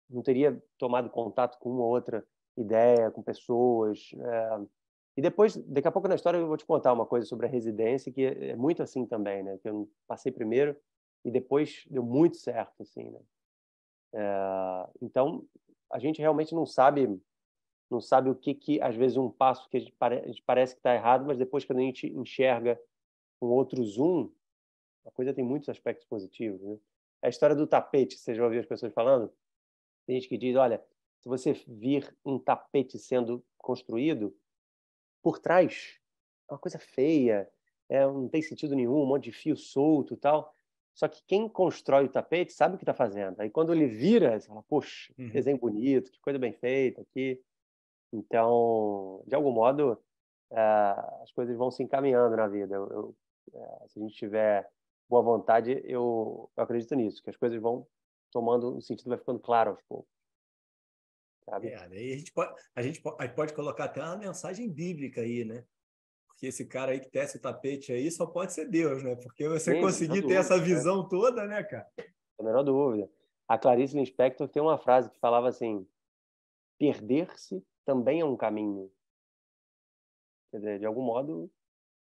não 0.10 0.24
teria 0.24 0.60
tomado 0.80 1.10
contato 1.12 1.60
com 1.60 1.70
uma 1.70 1.84
ou 1.84 1.90
outra 1.92 2.26
ideia, 2.58 3.12
com 3.12 3.22
pessoas. 3.22 4.12
É... 4.14 4.60
E 5.18 5.22
depois, 5.22 5.56
daqui 5.56 5.88
a 5.88 5.92
pouco 5.92 6.08
na 6.08 6.16
história, 6.16 6.38
eu 6.38 6.48
vou 6.48 6.58
te 6.58 6.66
contar 6.66 6.94
uma 6.94 7.06
coisa 7.06 7.28
sobre 7.28 7.46
a 7.46 7.50
residência, 7.50 8.12
que 8.12 8.26
é 8.26 8.56
muito 8.56 8.82
assim 8.82 9.06
também, 9.06 9.44
né? 9.44 9.58
Que 9.60 9.70
eu 9.70 9.90
passei 10.08 10.32
primeiro 10.32 10.76
e 11.24 11.30
depois 11.30 11.86
deu 11.90 12.04
muito 12.04 12.38
certo, 12.38 12.82
assim, 12.82 13.10
né? 13.10 13.20
É... 14.14 14.90
Então, 15.02 15.46
a 15.92 16.00
gente 16.00 16.20
realmente 16.20 16.54
não 16.54 16.66
sabe 16.66 17.20
não 17.90 18.00
sabe 18.00 18.30
o 18.30 18.36
que 18.36 18.54
que 18.54 18.80
às 18.82 18.96
vezes 18.96 19.18
um 19.18 19.32
passo 19.32 19.68
que 19.68 19.78
a 19.78 19.80
gente, 19.80 19.92
pare... 19.94 20.20
a 20.20 20.28
gente 20.28 20.44
parece 20.44 20.76
que 20.76 20.80
está 20.80 20.94
errado, 20.94 21.26
mas 21.26 21.38
depois 21.38 21.66
quando 21.66 21.80
a 21.80 21.84
gente 21.84 22.08
enxerga 22.08 22.80
com 23.40 23.48
outro 23.48 23.84
zoom, 23.84 24.30
a 25.06 25.12
coisa 25.12 25.34
tem 25.34 25.44
muitos 25.44 25.70
aspectos 25.70 26.06
positivos. 26.06 26.62
Né? 26.62 26.78
É 27.24 27.28
a 27.28 27.30
história 27.30 27.56
do 27.56 27.66
tapete, 27.66 28.16
você 28.16 28.36
já 28.36 28.44
ouviu 28.44 28.60
as 28.60 28.66
pessoas 28.66 28.94
falando? 28.94 29.34
Tem 30.06 30.20
gente 30.20 30.30
que 30.30 30.38
diz, 30.38 30.56
olha, 30.56 30.84
se 31.20 31.28
você 31.28 31.54
vir 31.68 32.16
um 32.24 32.38
tapete 32.38 33.00
sendo 33.00 33.44
construído, 33.58 34.36
por 35.22 35.40
trás 35.40 36.00
é 36.50 36.54
uma 36.54 36.60
coisa 36.60 36.80
feia, 36.80 37.50
é, 37.90 38.06
não 38.06 38.30
tem 38.30 38.42
sentido 38.42 38.76
nenhum, 38.76 39.02
um 39.02 39.06
monte 39.06 39.26
de 39.26 39.32
fio 39.32 39.56
solto 39.56 40.14
e 40.14 40.18
tal. 40.18 40.56
Só 41.00 41.08
que 41.08 41.24
quem 41.26 41.48
constrói 41.48 42.04
o 42.04 42.10
tapete 42.10 42.52
sabe 42.52 42.76
o 42.76 42.78
que 42.78 42.84
está 42.84 42.94
fazendo. 42.94 43.40
Aí 43.40 43.50
quando 43.50 43.74
ele 43.74 43.88
vira, 43.88 44.38
você 44.38 44.50
fala, 44.50 44.62
poxa, 44.64 45.14
que 45.14 45.24
uhum. 45.24 45.30
desenho 45.30 45.58
bonito, 45.58 46.12
que 46.12 46.20
coisa 46.20 46.38
bem 46.38 46.52
feita 46.52 47.02
aqui. 47.02 47.42
Então, 48.12 49.24
de 49.26 49.34
algum 49.34 49.50
modo, 49.50 49.94
uh, 50.52 51.24
as 51.24 51.32
coisas 51.32 51.56
vão 51.56 51.72
se 51.72 51.82
encaminhando 51.82 52.36
na 52.36 52.50
vida. 52.50 52.76
Eu, 52.76 52.90
eu 52.92 53.16
é, 53.54 53.88
se 53.88 53.98
a 53.98 54.02
gente 54.02 54.14
tiver 54.14 54.70
boa 55.08 55.22
vontade, 55.22 55.82
eu, 55.86 56.52
eu 56.58 56.64
acredito 56.64 56.94
nisso, 56.96 57.24
que 57.24 57.30
as 57.30 57.38
coisas 57.38 57.62
vão 57.62 57.88
tomando, 58.30 58.76
o 58.76 58.82
sentido 58.82 59.08
vai 59.08 59.18
ficando 59.18 59.40
claro 59.40 59.72
aos 59.72 59.82
poucos. 59.84 60.12
Sabe? 61.46 61.70
É, 61.70 61.76
a 61.78 61.88
gente, 61.88 62.34
pode, 62.34 62.54
a, 62.76 62.82
gente 62.82 63.02
pode, 63.02 63.16
a 63.20 63.26
gente 63.26 63.36
pode 63.36 63.54
colocar 63.54 63.86
até 63.86 64.02
uma 64.02 64.18
mensagem 64.18 64.70
bíblica 64.70 65.22
aí, 65.22 65.46
né? 65.46 65.64
Porque 66.40 66.48
esse 66.48 66.66
cara 66.66 66.94
aí 66.94 67.02
que 67.02 67.10
tece 67.10 67.36
o 67.36 67.42
tapete 67.42 67.92
aí 67.92 68.10
só 68.10 68.26
pode 68.26 68.54
ser 68.54 68.66
Deus, 68.66 69.04
né? 69.04 69.14
Porque 69.18 69.46
você 69.50 69.76
Sim, 69.76 69.82
conseguir 69.82 70.26
ter 70.26 70.36
essa 70.36 70.56
né? 70.56 70.64
visão 70.64 71.02
é. 71.02 71.10
toda, 71.10 71.46
né, 71.46 71.62
cara? 71.64 71.86
A 72.40 72.44
menor 72.44 72.64
dúvida. 72.64 73.12
A 73.46 73.58
Clarice 73.58 73.98
Lispector 74.00 74.48
tem 74.48 74.62
uma 74.62 74.78
frase 74.78 75.12
que 75.12 75.20
falava 75.20 75.50
assim: 75.50 75.86
perder-se 76.78 77.62
também 77.84 78.22
é 78.22 78.26
um 78.26 78.38
caminho. 78.38 78.90
Quer 80.50 80.60
dizer, 80.60 80.80
de 80.80 80.86
algum 80.86 81.02
modo, 81.02 81.52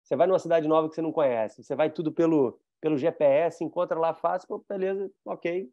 você 0.01 0.15
vai 0.15 0.25
numa 0.25 0.39
cidade 0.39 0.67
nova 0.67 0.89
que 0.89 0.95
você 0.95 1.01
não 1.03 1.11
conhece, 1.11 1.63
você 1.63 1.75
vai 1.75 1.91
tudo 1.91 2.11
pelo, 2.11 2.59
pelo 2.81 2.97
GPS, 2.97 3.63
encontra 3.63 3.99
lá 3.99 4.15
fácil, 4.15 4.47
pô, 4.47 4.65
beleza, 4.67 5.11
ok. 5.23 5.71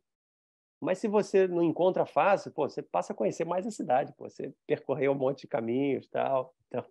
Mas 0.78 0.98
se 0.98 1.08
você 1.08 1.48
não 1.48 1.62
encontra 1.62 2.04
fácil, 2.04 2.52
pô, 2.52 2.68
você 2.68 2.82
passa 2.82 3.14
a 3.14 3.16
conhecer 3.16 3.46
mais 3.46 3.66
a 3.66 3.70
cidade, 3.70 4.12
pô, 4.12 4.28
você 4.28 4.54
percorreu 4.66 5.12
um 5.12 5.18
monte 5.18 5.42
de 5.42 5.46
caminhos 5.46 6.06
tal. 6.08 6.54
Então... 6.70 6.84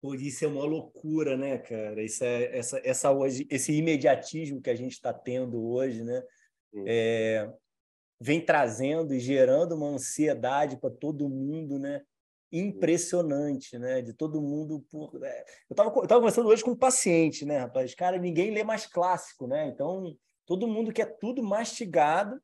Por 0.00 0.20
isso 0.20 0.44
é 0.44 0.48
uma 0.48 0.64
loucura, 0.64 1.36
né, 1.36 1.58
cara? 1.58 2.02
Isso 2.02 2.22
é 2.24 2.56
essa, 2.56 2.80
essa 2.84 3.10
hoje, 3.10 3.46
esse 3.50 3.72
imediatismo 3.72 4.62
que 4.62 4.70
a 4.70 4.74
gente 4.74 4.92
está 4.92 5.12
tendo 5.12 5.60
hoje, 5.60 6.04
né? 6.04 6.22
É, 6.86 7.50
vem 8.20 8.40
trazendo 8.40 9.12
e 9.12 9.18
gerando 9.18 9.74
uma 9.74 9.88
ansiedade 9.88 10.76
para 10.76 10.90
todo 10.90 11.28
mundo, 11.28 11.78
né? 11.78 12.02
Impressionante, 12.52 13.76
né? 13.76 14.00
De 14.00 14.12
todo 14.12 14.40
mundo. 14.40 14.86
Por... 14.90 15.22
É, 15.24 15.40
eu 15.68 15.74
estava 15.74 15.90
eu 15.90 16.06
tava 16.06 16.20
conversando 16.20 16.48
hoje 16.48 16.62
com 16.62 16.70
um 16.70 16.78
paciente, 16.78 17.44
né, 17.44 17.58
rapaz? 17.58 17.92
Cara, 17.94 18.18
ninguém 18.18 18.52
lê 18.52 18.62
mais 18.62 18.86
clássico, 18.86 19.48
né? 19.48 19.66
Então, 19.66 20.16
todo 20.46 20.68
mundo 20.68 20.92
quer 20.92 21.18
tudo 21.18 21.42
mastigado. 21.42 22.40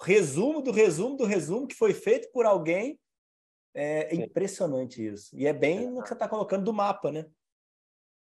Resumo 0.00 0.62
do 0.62 0.70
resumo 0.70 1.16
do 1.16 1.24
resumo 1.24 1.66
que 1.66 1.74
foi 1.74 1.92
feito 1.92 2.30
por 2.32 2.46
alguém. 2.46 2.98
É 3.74 4.14
impressionante 4.14 5.04
isso. 5.04 5.34
E 5.36 5.46
é 5.46 5.52
bem 5.52 5.88
no 5.90 6.02
que 6.02 6.08
você 6.08 6.14
está 6.14 6.28
colocando 6.28 6.64
do 6.64 6.72
mapa, 6.72 7.12
né? 7.12 7.30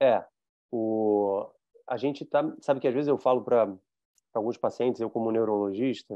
É. 0.01 0.25
O... 0.71 1.49
A 1.87 1.97
gente 1.97 2.25
tá. 2.25 2.43
Sabe 2.61 2.81
que 2.81 2.89
às 2.89 2.95
vezes 2.95 3.09
eu 3.09 3.19
falo 3.19 3.43
para 3.43 3.73
alguns 4.33 4.57
pacientes, 4.57 5.01
eu 5.01 5.11
como 5.11 5.31
neurologista, 5.31 6.15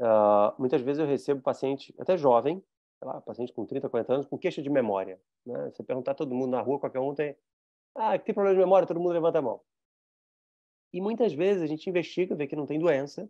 uh, 0.00 0.58
muitas 0.58 0.80
vezes 0.80 1.00
eu 1.00 1.06
recebo 1.06 1.42
paciente 1.42 1.94
até 1.98 2.16
jovem, 2.16 2.62
sei 2.98 3.08
lá, 3.08 3.20
paciente 3.20 3.52
com 3.52 3.66
30, 3.66 3.88
40 3.88 4.14
anos, 4.14 4.26
com 4.26 4.38
queixa 4.38 4.62
de 4.62 4.70
memória. 4.70 5.20
Né? 5.44 5.70
Você 5.70 5.82
perguntar 5.82 6.12
a 6.12 6.14
todo 6.14 6.34
mundo 6.34 6.50
na 6.50 6.60
rua, 6.60 6.78
qualquer 6.78 7.00
um 7.00 7.14
tem, 7.14 7.36
ah, 7.94 8.18
tem 8.18 8.34
problema 8.34 8.56
de 8.56 8.64
memória, 8.64 8.86
todo 8.86 9.00
mundo 9.00 9.12
levanta 9.12 9.38
a 9.38 9.42
mão. 9.42 9.60
E 10.92 11.00
muitas 11.00 11.32
vezes 11.32 11.62
a 11.62 11.66
gente 11.66 11.88
investiga, 11.90 12.34
vê 12.34 12.46
que 12.46 12.56
não 12.56 12.66
tem 12.66 12.78
doença, 12.78 13.28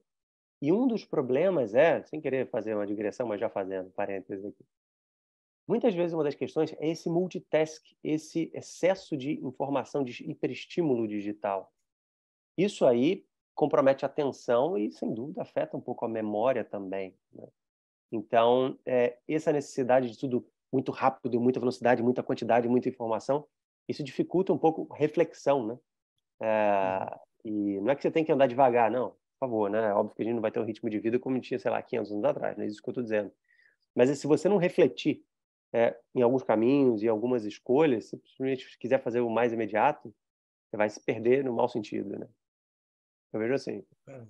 e 0.60 0.72
um 0.72 0.86
dos 0.86 1.04
problemas 1.04 1.74
é, 1.74 2.02
sem 2.04 2.20
querer 2.20 2.48
fazer 2.48 2.74
uma 2.74 2.86
digressão, 2.86 3.26
mas 3.26 3.40
já 3.40 3.48
fazendo, 3.48 3.90
parênteses 3.90 4.44
aqui, 4.44 4.64
muitas 5.66 5.94
vezes 5.94 6.12
uma 6.12 6.25
das 6.25 6.35
questões 6.35 6.73
é 6.78 6.88
esse 6.88 7.08
multitask, 7.08 7.82
esse 8.02 8.50
excesso 8.54 9.16
de 9.16 9.44
informação, 9.44 10.04
de 10.04 10.28
hiperestímulo 10.30 11.08
digital. 11.08 11.73
Isso 12.56 12.87
aí 12.87 13.25
compromete 13.54 14.04
a 14.04 14.08
atenção 14.08 14.76
e, 14.76 14.90
sem 14.92 15.12
dúvida, 15.12 15.42
afeta 15.42 15.76
um 15.76 15.80
pouco 15.80 16.04
a 16.04 16.08
memória 16.08 16.64
também. 16.64 17.16
Né? 17.32 17.49
Então, 18.12 18.78
é, 18.87 19.18
essa 19.28 19.52
necessidade 19.52 20.11
de 20.11 20.18
tudo 20.18 20.46
muito 20.73 20.92
rápido, 20.92 21.40
muita 21.40 21.58
velocidade, 21.58 22.02
muita 22.02 22.23
quantidade, 22.23 22.68
muita 22.68 22.88
informação, 22.88 23.46
isso 23.88 24.02
dificulta 24.02 24.52
um 24.52 24.58
pouco 24.58 24.87
a 24.92 24.96
reflexão, 24.96 25.66
né? 25.66 25.78
É, 26.42 27.18
e 27.44 27.80
não 27.80 27.90
é 27.90 27.96
que 27.96 28.02
você 28.02 28.11
tem 28.11 28.25
que 28.25 28.32
andar 28.32 28.46
devagar, 28.46 28.90
não, 28.90 29.11
por 29.11 29.38
favor, 29.40 29.70
né? 29.70 29.92
Óbvio 29.94 30.14
que 30.14 30.23
a 30.23 30.25
gente 30.25 30.35
não 30.35 30.42
vai 30.42 30.50
ter 30.50 30.61
um 30.61 30.64
ritmo 30.64 30.90
de 30.90 30.99
vida 30.99 31.18
como 31.18 31.40
tinha, 31.40 31.58
sei 31.58 31.70
lá, 31.70 31.80
500 31.80 32.12
anos 32.12 32.25
atrás, 32.25 32.56
não 32.56 32.64
é 32.64 32.66
isso 32.66 32.82
que 32.82 32.88
eu 32.88 32.92
estou 32.92 33.02
dizendo. 33.02 33.32
Mas 33.94 34.11
se 34.18 34.26
você 34.26 34.49
não 34.49 34.58
refletir 34.58 35.25
é, 35.73 35.99
em 36.14 36.23
alguns 36.23 36.42
caminhos 36.42 37.02
e 37.02 37.08
algumas 37.08 37.44
escolhas, 37.44 38.06
se 38.06 38.16
simplesmente 38.18 38.78
quiser 38.78 39.02
fazer 39.02 39.20
o 39.20 39.30
mais 39.30 39.52
imediato, 39.52 40.14
você 40.68 40.76
vai 40.76 40.88
se 40.90 41.00
perder 41.04 41.44
no 41.44 41.52
mau 41.52 41.68
sentido, 41.68 42.18
né? 42.18 42.28
Eu 43.32 43.40
vejo 43.40 43.54
assim. 43.54 43.85
É, 44.08 44.25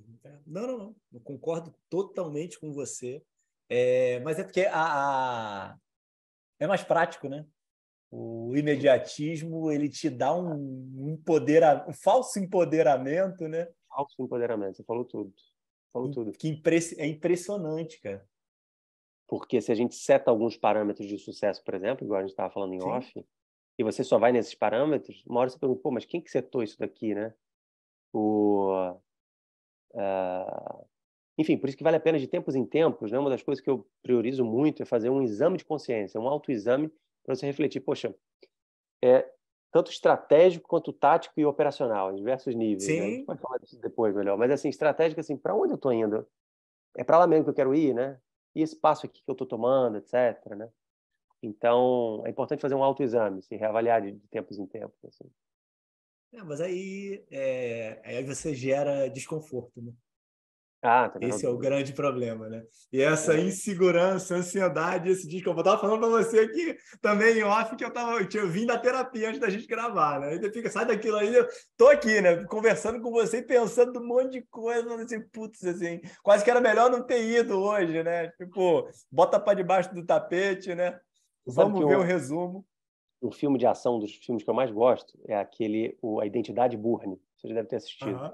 não, 0.46 0.66
não, 0.66 0.78
não. 0.78 0.96
Eu 1.12 1.20
concordo 1.20 1.74
totalmente 1.88 2.58
com 2.58 2.72
você. 2.72 3.22
É, 3.68 4.20
mas 4.20 4.38
é 4.38 4.44
porque 4.44 4.62
a, 4.62 5.70
a, 5.72 5.78
é 6.58 6.66
mais 6.66 6.82
prático, 6.82 7.28
né? 7.28 7.46
O 8.10 8.56
imediatismo 8.56 9.70
ele 9.70 9.88
te 9.88 10.08
dá 10.08 10.34
um, 10.34 11.08
empodera, 11.10 11.84
um 11.88 11.92
falso 11.92 12.38
empoderamento, 12.38 13.48
né? 13.48 13.68
Falso 13.88 14.14
empoderamento, 14.20 14.76
você 14.76 14.84
falou 14.84 15.04
tudo. 15.04 15.32
Falou 15.92 16.10
tudo. 16.10 16.32
Que 16.32 16.48
impress, 16.48 16.96
é 16.98 17.06
impressionante, 17.06 18.00
cara. 18.00 18.26
Porque 19.28 19.60
se 19.60 19.72
a 19.72 19.74
gente 19.74 19.94
seta 19.94 20.30
alguns 20.30 20.56
parâmetros 20.56 21.08
de 21.08 21.18
sucesso, 21.18 21.62
por 21.64 21.74
exemplo, 21.74 22.04
igual 22.04 22.20
a 22.20 22.22
gente 22.22 22.30
estava 22.30 22.52
falando 22.52 22.74
em 22.74 22.80
Sim. 22.80 22.88
off, 22.88 23.26
e 23.78 23.84
você 23.84 24.02
só 24.02 24.18
vai 24.18 24.32
nesses 24.32 24.54
parâmetros, 24.54 25.22
uma 25.26 25.40
hora 25.40 25.50
você 25.50 25.58
pergunta, 25.58 25.82
pô, 25.82 25.90
mas 25.90 26.04
quem 26.04 26.20
que 26.20 26.30
setou 26.30 26.62
isso 26.62 26.78
daqui, 26.78 27.14
né? 27.14 27.34
O, 28.12 28.70
uh, 29.92 30.86
enfim, 31.36 31.58
por 31.58 31.68
isso 31.68 31.76
que 31.76 31.84
vale 31.84 31.96
a 31.96 32.00
pena 32.00 32.18
de 32.18 32.26
tempos 32.26 32.54
em 32.54 32.64
tempos, 32.64 33.12
né? 33.12 33.18
Uma 33.18 33.28
das 33.28 33.42
coisas 33.42 33.62
que 33.62 33.68
eu 33.68 33.86
priorizo 34.02 34.44
muito 34.44 34.82
é 34.82 34.86
fazer 34.86 35.10
um 35.10 35.22
exame 35.22 35.58
de 35.58 35.64
consciência, 35.64 36.20
um 36.20 36.28
autoexame 36.28 36.90
para 37.22 37.34
você 37.34 37.44
refletir, 37.44 37.80
poxa, 37.80 38.14
é 39.04 39.28
tanto 39.70 39.90
estratégico 39.90 40.66
quanto 40.66 40.92
tático 40.92 41.38
e 41.38 41.44
operacional, 41.44 42.12
em 42.12 42.16
diversos 42.16 42.54
níveis. 42.54 42.84
Sim. 42.84 43.00
Né? 43.00 43.06
A 43.06 43.10
gente 43.10 43.26
pode 43.26 43.40
falar 43.40 43.58
disso 43.58 43.78
depois 43.78 44.14
melhor, 44.14 44.38
mas 44.38 44.50
assim, 44.50 44.70
estratégico 44.70 45.20
assim, 45.20 45.36
para 45.36 45.54
onde 45.54 45.72
eu 45.72 45.76
estou 45.76 45.92
indo? 45.92 46.26
É 46.96 47.04
para 47.04 47.18
lá 47.18 47.26
mesmo 47.26 47.44
que 47.44 47.50
eu 47.50 47.54
quero 47.54 47.74
ir, 47.74 47.92
né? 47.92 48.18
E 48.56 48.62
esse 48.62 48.74
passo 48.74 49.04
aqui 49.04 49.22
que 49.22 49.30
eu 49.30 49.34
estou 49.34 49.46
tomando, 49.46 49.98
etc, 49.98 50.56
né? 50.56 50.70
Então, 51.42 52.22
é 52.24 52.30
importante 52.30 52.62
fazer 52.62 52.74
um 52.74 52.82
autoexame, 52.82 53.42
se 53.42 53.54
reavaliar 53.54 54.00
de, 54.00 54.12
de 54.12 54.26
tempos 54.28 54.58
em 54.58 54.66
tempos. 54.66 54.98
Assim. 55.04 55.30
É, 56.32 56.42
mas 56.42 56.62
aí, 56.62 57.22
é, 57.30 58.00
aí 58.02 58.24
você 58.24 58.54
gera 58.54 59.08
desconforto, 59.08 59.82
né? 59.82 59.92
Ah, 60.88 61.08
tá 61.08 61.18
esse 61.20 61.44
é 61.44 61.48
o 61.48 61.58
grande 61.58 61.92
problema, 61.92 62.48
né? 62.48 62.62
E 62.92 63.02
essa 63.02 63.34
é. 63.34 63.40
insegurança, 63.40 64.36
ansiedade, 64.36 65.10
esse 65.10 65.26
desconforto. 65.26 65.66
Eu 65.66 65.74
estava 65.74 65.80
falando 65.80 66.00
para 66.00 66.22
você 66.22 66.38
aqui 66.38 66.76
também 67.00 67.38
em 67.38 67.42
off 67.42 67.74
que 67.74 67.84
eu, 67.84 67.92
tava, 67.92 68.20
eu 68.20 68.28
tinha 68.28 68.46
vindo 68.46 68.68
da 68.68 68.78
terapia 68.78 69.28
antes 69.28 69.40
da 69.40 69.50
gente 69.50 69.66
gravar, 69.66 70.20
né? 70.20 70.38
Você 70.38 70.52
fica, 70.52 70.70
sai 70.70 70.86
daquilo 70.86 71.16
aí, 71.16 71.34
eu 71.34 71.46
tô 71.76 71.88
aqui, 71.88 72.20
né? 72.20 72.44
Conversando 72.44 73.00
com 73.00 73.10
você 73.10 73.38
e 73.38 73.42
pensando 73.42 73.98
um 73.98 74.06
monte 74.06 74.32
de 74.32 74.42
coisa, 74.42 74.94
assim, 74.94 75.20
putz, 75.32 75.64
assim, 75.64 76.00
quase 76.22 76.44
que 76.44 76.50
era 76.50 76.60
melhor 76.60 76.88
não 76.88 77.02
ter 77.02 77.22
ido 77.22 77.58
hoje, 77.58 78.02
né? 78.04 78.28
Tipo, 78.38 78.88
bota 79.10 79.40
para 79.40 79.54
debaixo 79.54 79.92
do 79.92 80.06
tapete, 80.06 80.74
né? 80.74 80.98
Vamos 81.44 81.80
ver 81.84 81.96
o 81.96 82.02
resumo 82.02 82.64
um 83.22 83.30
filme 83.30 83.58
de 83.58 83.66
ação 83.66 83.98
dos 83.98 84.14
filmes 84.14 84.44
que 84.44 84.50
eu 84.50 84.54
mais 84.54 84.70
gosto 84.70 85.18
é 85.26 85.36
aquele 85.36 85.96
o 86.00 86.20
A 86.20 86.26
Identidade 86.26 86.76
Bourne. 86.76 87.20
Você 87.36 87.48
já 87.48 87.54
deve 87.54 87.68
ter 87.68 87.76
assistido. 87.76 88.16
Uhum. 88.16 88.32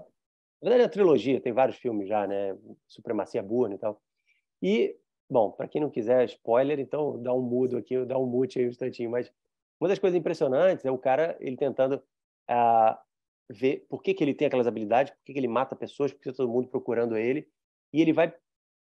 Na 0.63 0.71
verdade, 0.71 0.83
é 0.83 0.85
uma 0.85 0.93
trilogia, 0.93 1.41
tem 1.41 1.53
vários 1.53 1.77
filmes 1.77 2.09
já, 2.09 2.27
né? 2.27 2.57
Supremacia 2.87 3.43
Bourne 3.43 3.75
e 3.75 3.79
tal. 3.79 4.01
E, 4.63 4.97
bom, 5.29 5.51
para 5.51 5.67
quem 5.67 5.81
não 5.81 5.91
quiser 5.91 6.25
spoiler, 6.27 6.79
então 6.79 7.21
dá 7.21 7.35
um 7.35 7.43
mudo 7.43 7.77
aqui, 7.77 8.05
dá 8.05 8.17
um 8.17 8.27
mute 8.27 8.59
aí 8.59 8.67
um 8.67 8.69
instantinho. 8.69 9.11
Mas 9.11 9.33
uma 9.81 9.89
das 9.89 9.99
coisas 9.99 10.19
impressionantes 10.19 10.85
é 10.85 10.91
o 10.91 10.99
cara 10.99 11.37
ele 11.41 11.57
tentando 11.57 11.97
uh, 11.97 12.97
ver 13.51 13.85
por 13.89 14.03
que, 14.03 14.15
que 14.15 14.23
ele 14.23 14.35
tem 14.35 14.47
aquelas 14.47 14.67
habilidades, 14.67 15.13
por 15.13 15.25
que, 15.25 15.33
que 15.33 15.39
ele 15.39 15.49
mata 15.49 15.75
pessoas, 15.75 16.13
por 16.13 16.21
que 16.21 16.33
todo 16.33 16.49
mundo 16.49 16.69
procurando 16.69 17.17
ele. 17.17 17.49
E 17.93 18.01
ele 18.01 18.13
vai 18.13 18.33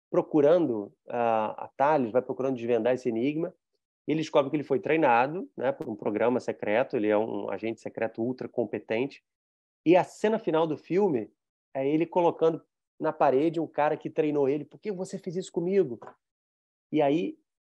procurando 0.10 0.94
uh, 1.08 1.56
atalhos, 1.58 2.12
vai 2.12 2.22
procurando 2.22 2.56
desvendar 2.56 2.94
esse 2.94 3.10
enigma 3.10 3.54
ele 4.08 4.22
descobre 4.22 4.50
que 4.50 4.56
ele 4.56 4.64
foi 4.64 4.80
treinado 4.80 5.50
né, 5.56 5.72
por 5.72 5.88
um 5.88 5.96
programa 5.96 6.40
secreto, 6.40 6.96
ele 6.96 7.08
é 7.08 7.18
um 7.18 7.50
agente 7.50 7.80
secreto 7.80 8.22
ultra 8.22 8.48
competente. 8.48 9.24
E 9.86 9.96
a 9.96 10.04
cena 10.04 10.38
final 10.40 10.68
do 10.68 10.78
filme 10.78 11.32
é 11.74 11.88
ele 11.88 12.06
colocando 12.06 12.64
na 13.00 13.12
parede 13.12 13.60
um 13.60 13.68
cara 13.68 13.98
que 13.98 14.10
treinou 14.10 14.48
ele. 14.48 14.66
Por 14.66 14.80
que 14.80 14.92
você 14.92 15.18
fez 15.18 15.36
isso 15.36 15.52
comigo? 15.52 16.00
E 16.92 17.02
aí 17.02 17.38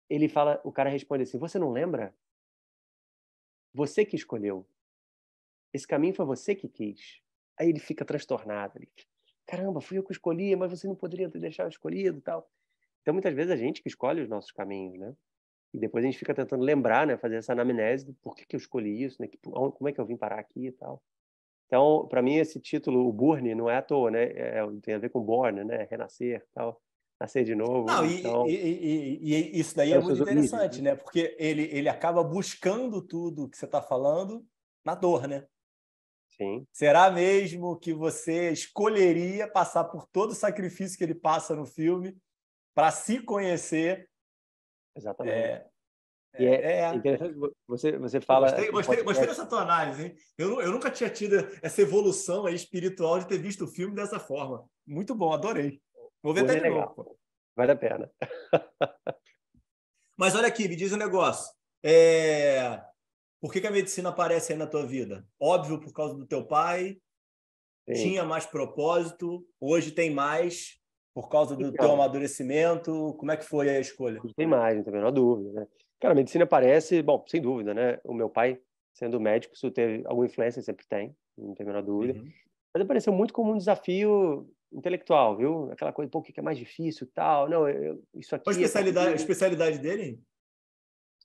ele 0.10 0.28
fala, 0.28 0.60
o 0.64 0.72
cara 0.72 0.90
responde 0.90 1.24
assim: 1.24 1.38
Você 1.38 1.58
não 1.58 1.72
lembra? 1.72 2.16
Você 3.74 4.06
que 4.06 4.16
escolheu. 4.16 4.66
Esse 5.74 5.88
caminho 5.88 6.14
foi 6.14 6.26
você 6.26 6.54
que 6.54 6.68
quis. 6.68 7.22
Aí 7.58 7.70
ele 7.70 7.80
fica 7.80 8.06
transtornado. 8.06 8.78
Ele, 8.78 8.88
Caramba, 9.46 9.82
fui 9.82 9.98
eu 9.98 10.04
que 10.04 10.12
escolhi, 10.12 10.56
mas 10.56 10.72
você 10.72 10.88
não 10.88 10.96
poderia 10.96 11.30
ter 11.30 11.40
deixado 11.40 11.72
escolhido, 11.72 12.22
tal. 12.22 12.50
Então 13.02 13.14
muitas 13.14 13.34
vezes 13.34 13.52
a 13.52 13.56
gente 13.58 13.82
que 13.82 13.90
escolhe 13.90 14.22
os 14.22 14.30
nossos 14.30 14.52
caminhos, 14.52 14.98
né? 14.98 15.16
E 15.74 15.80
depois 15.80 16.04
a 16.04 16.08
gente 16.08 16.20
fica 16.20 16.34
tentando 16.34 16.64
lembrar, 16.64 17.08
né, 17.08 17.18
fazer 17.18 17.38
essa 17.38 17.52
anamnese 17.52 18.06
do 18.06 18.14
por 18.14 18.36
que, 18.36 18.46
que 18.46 18.56
eu 18.56 18.60
escolhi 18.60 19.04
isso, 19.04 19.20
né, 19.20 19.28
como 19.42 19.90
é 19.90 19.92
que 19.92 20.00
eu 20.00 20.06
vim 20.06 20.16
parar 20.16 20.40
aqui 20.40 20.68
e 20.68 20.72
tal. 20.72 21.02
Então, 21.68 22.08
para 22.08 22.22
mim, 22.22 22.36
esse 22.36 22.60
título, 22.60 23.08
o 23.08 23.14
Burn, 23.14 23.56
não 23.56 23.70
é 23.70 23.78
à 23.78 23.82
toa, 23.82 24.12
né? 24.12 24.24
É, 24.26 24.60
é 24.60 24.68
tem 24.82 24.94
a 24.94 25.00
ver 25.00 25.10
com 25.10 25.22
Born, 25.22 25.64
né? 25.64 25.88
Renascer 25.90 26.46
tal. 26.54 26.82
Nascer 27.20 27.44
de 27.44 27.56
novo. 27.56 27.86
Não, 27.86 28.06
então... 28.06 28.48
e, 28.48 28.54
e, 28.54 29.20
e, 29.22 29.34
e, 29.34 29.60
isso 29.60 29.76
daí 29.76 29.94
é, 29.94 29.96
é 29.96 30.00
muito 30.00 30.22
interessante, 30.22 30.82
né? 30.82 30.96
Porque 30.96 31.36
ele, 31.40 31.64
ele 31.72 31.90
acaba 31.90 32.24
buscando 32.24 33.02
tudo 33.02 33.50
que 33.50 33.58
você 33.58 33.66
está 33.66 33.82
falando 33.82 34.46
na 34.84 34.94
dor, 34.94 35.28
né? 35.28 35.46
Sim. 36.38 36.66
Será 36.72 37.12
mesmo 37.12 37.78
que 37.78 37.94
você 37.94 38.52
escolheria 38.52 39.48
passar 39.48 39.86
por 39.86 40.08
todo 40.08 40.32
o 40.32 40.36
sacrifício 40.36 40.98
que 40.98 41.04
ele 41.04 41.16
passa 41.16 41.56
no 41.56 41.66
filme 41.66 42.18
para 42.74 42.92
se 42.92 43.22
conhecer? 43.22 44.10
Exatamente. 44.96 45.36
É, 45.36 45.68
e 46.40 46.46
é, 46.46 46.54
é, 46.54 46.80
é, 46.82 46.96
interessante, 46.96 47.36
você, 47.68 47.98
você 47.98 48.20
fala. 48.20 48.50
Gostei, 48.50 48.72
gostei, 48.72 49.04
gostei 49.04 49.28
dessa 49.28 49.46
tua 49.46 49.62
análise, 49.62 50.04
hein? 50.04 50.16
Eu, 50.38 50.60
eu 50.62 50.72
nunca 50.72 50.90
tinha 50.90 51.10
tido 51.10 51.36
essa 51.62 51.82
evolução 51.82 52.46
aí 52.46 52.56
espiritual 52.56 53.20
de 53.20 53.28
ter 53.28 53.38
visto 53.38 53.66
o 53.66 53.68
filme 53.68 53.96
dessa 53.96 54.20
forma. 54.20 54.68
Muito 54.86 55.14
bom, 55.14 55.32
adorei. 55.32 55.80
Vou 56.24 56.34
ver 56.34 56.46
até 56.46 56.56
de 56.56 56.62
legal. 56.62 56.94
novo. 56.98 57.18
Vale 57.56 57.72
a 57.72 57.76
pena. 57.76 58.12
Mas 60.18 60.36
olha 60.36 60.48
aqui, 60.48 60.68
me 60.68 60.76
diz 60.76 60.92
um 60.92 60.98
negócio. 60.98 61.54
É... 61.84 62.82
Por 63.40 63.52
que, 63.52 63.62
que, 63.62 63.68
a 63.68 63.72
medicina 63.72 64.10
aparece 64.10 64.54
aí 64.54 64.58
na 64.58 64.66
tua 64.66 64.86
vida? 64.86 65.28
Óbvio, 65.40 65.80
por 65.80 65.94
causa 65.94 66.16
do 66.16 66.26
teu 66.26 66.48
pai. 66.48 66.98
Sim. 67.88 67.94
Tinha 67.94 68.24
mais 68.24 68.46
propósito. 68.46 69.46
Hoje 69.60 69.92
tem 69.92 70.10
mais 70.10 70.80
por 71.14 71.30
causa 71.30 71.56
do 71.56 71.68
então, 71.68 71.86
teu 71.86 71.94
amadurecimento. 71.94 73.14
Como 73.20 73.32
é 73.32 73.38
que 73.38 73.46
foi 73.46 73.70
a 73.70 73.80
escolha? 73.80 74.20
Tem 74.36 74.48
mais, 74.48 74.78
não 74.78 74.84
tem 74.84 74.94
a 74.94 74.98
menor 74.98 75.12
dúvida, 75.12 75.52
né? 75.52 75.68
Cara, 76.04 76.12
a 76.12 76.16
medicina 76.16 76.46
parece, 76.46 77.02
bom, 77.02 77.24
sem 77.30 77.42
dúvida, 77.42 77.74
né? 77.74 77.98
O 78.04 78.14
meu 78.14 78.30
pai, 78.30 78.60
sendo 78.94 79.22
médico, 79.22 79.56
isso 79.56 79.72
teve 79.72 80.06
alguma 80.06 80.26
influência, 80.26 80.62
sempre 80.62 80.86
tem, 80.86 81.16
não 81.38 81.56
tem 81.56 81.64
a 81.64 81.68
menor 81.68 81.82
dúvida. 81.82 82.20
Uhum. 82.20 82.30
Mas 82.74 82.84
apareceu 82.84 83.14
muito 83.14 83.34
como 83.34 83.54
um 83.54 83.58
desafio 83.58 84.54
intelectual, 84.70 85.38
viu? 85.38 85.72
Aquela 85.72 85.94
coisa, 85.94 86.12
pô, 86.12 86.20
o 86.20 86.22
que 86.22 86.38
é 86.38 86.44
mais 86.44 86.58
difícil 86.58 87.08
tal. 87.14 87.48
Não, 87.48 87.70
eu, 87.70 88.04
isso 88.16 88.36
aqui. 88.36 88.44
Qual 88.44 88.54
a 88.54 88.60
especialidade, 88.60 89.08
é... 89.08 89.12
a 89.14 89.16
especialidade 89.16 89.80
dele? 89.80 90.22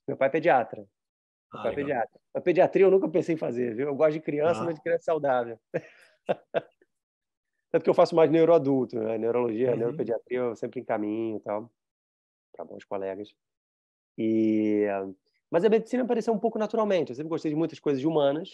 Meu 0.07 0.15
pai 0.15 0.29
é 0.29 0.31
pediatra. 0.31 0.79
Meu 0.79 1.59
ah, 1.59 1.63
pai 1.63 1.73
é 1.73 1.75
pediatra. 1.75 2.21
A 2.35 2.39
pediatria 2.39 2.85
eu 2.85 2.91
nunca 2.91 3.09
pensei 3.09 3.35
em 3.35 3.37
fazer, 3.37 3.75
viu? 3.75 3.87
Eu 3.87 3.95
gosto 3.95 4.13
de 4.13 4.21
criança, 4.21 4.61
ah. 4.61 4.63
mas 4.63 4.75
de 4.75 4.81
criança 4.81 5.03
saudável. 5.03 5.59
Tanto 7.69 7.83
que 7.83 7.89
eu 7.89 7.93
faço 7.93 8.15
mais 8.15 8.31
neuroadulto, 8.31 8.97
né? 8.97 9.17
Neurologia, 9.17 9.71
uhum. 9.71 9.77
neuropediatria 9.77 10.39
eu 10.39 10.55
sempre 10.55 10.79
encaminho 10.79 11.35
e 11.35 11.41
tal, 11.41 11.69
para 12.55 12.63
bons 12.63 12.85
colegas. 12.85 13.35
E, 14.21 14.85
mas 15.49 15.63
a 15.63 15.69
medicina 15.69 16.03
apareceu 16.03 16.33
um 16.33 16.37
pouco 16.37 16.59
naturalmente. 16.59 17.11
Eu 17.11 17.15
sempre 17.15 17.29
gostei 17.29 17.49
de 17.49 17.55
muitas 17.55 17.79
coisas 17.79 18.03
humanas, 18.03 18.49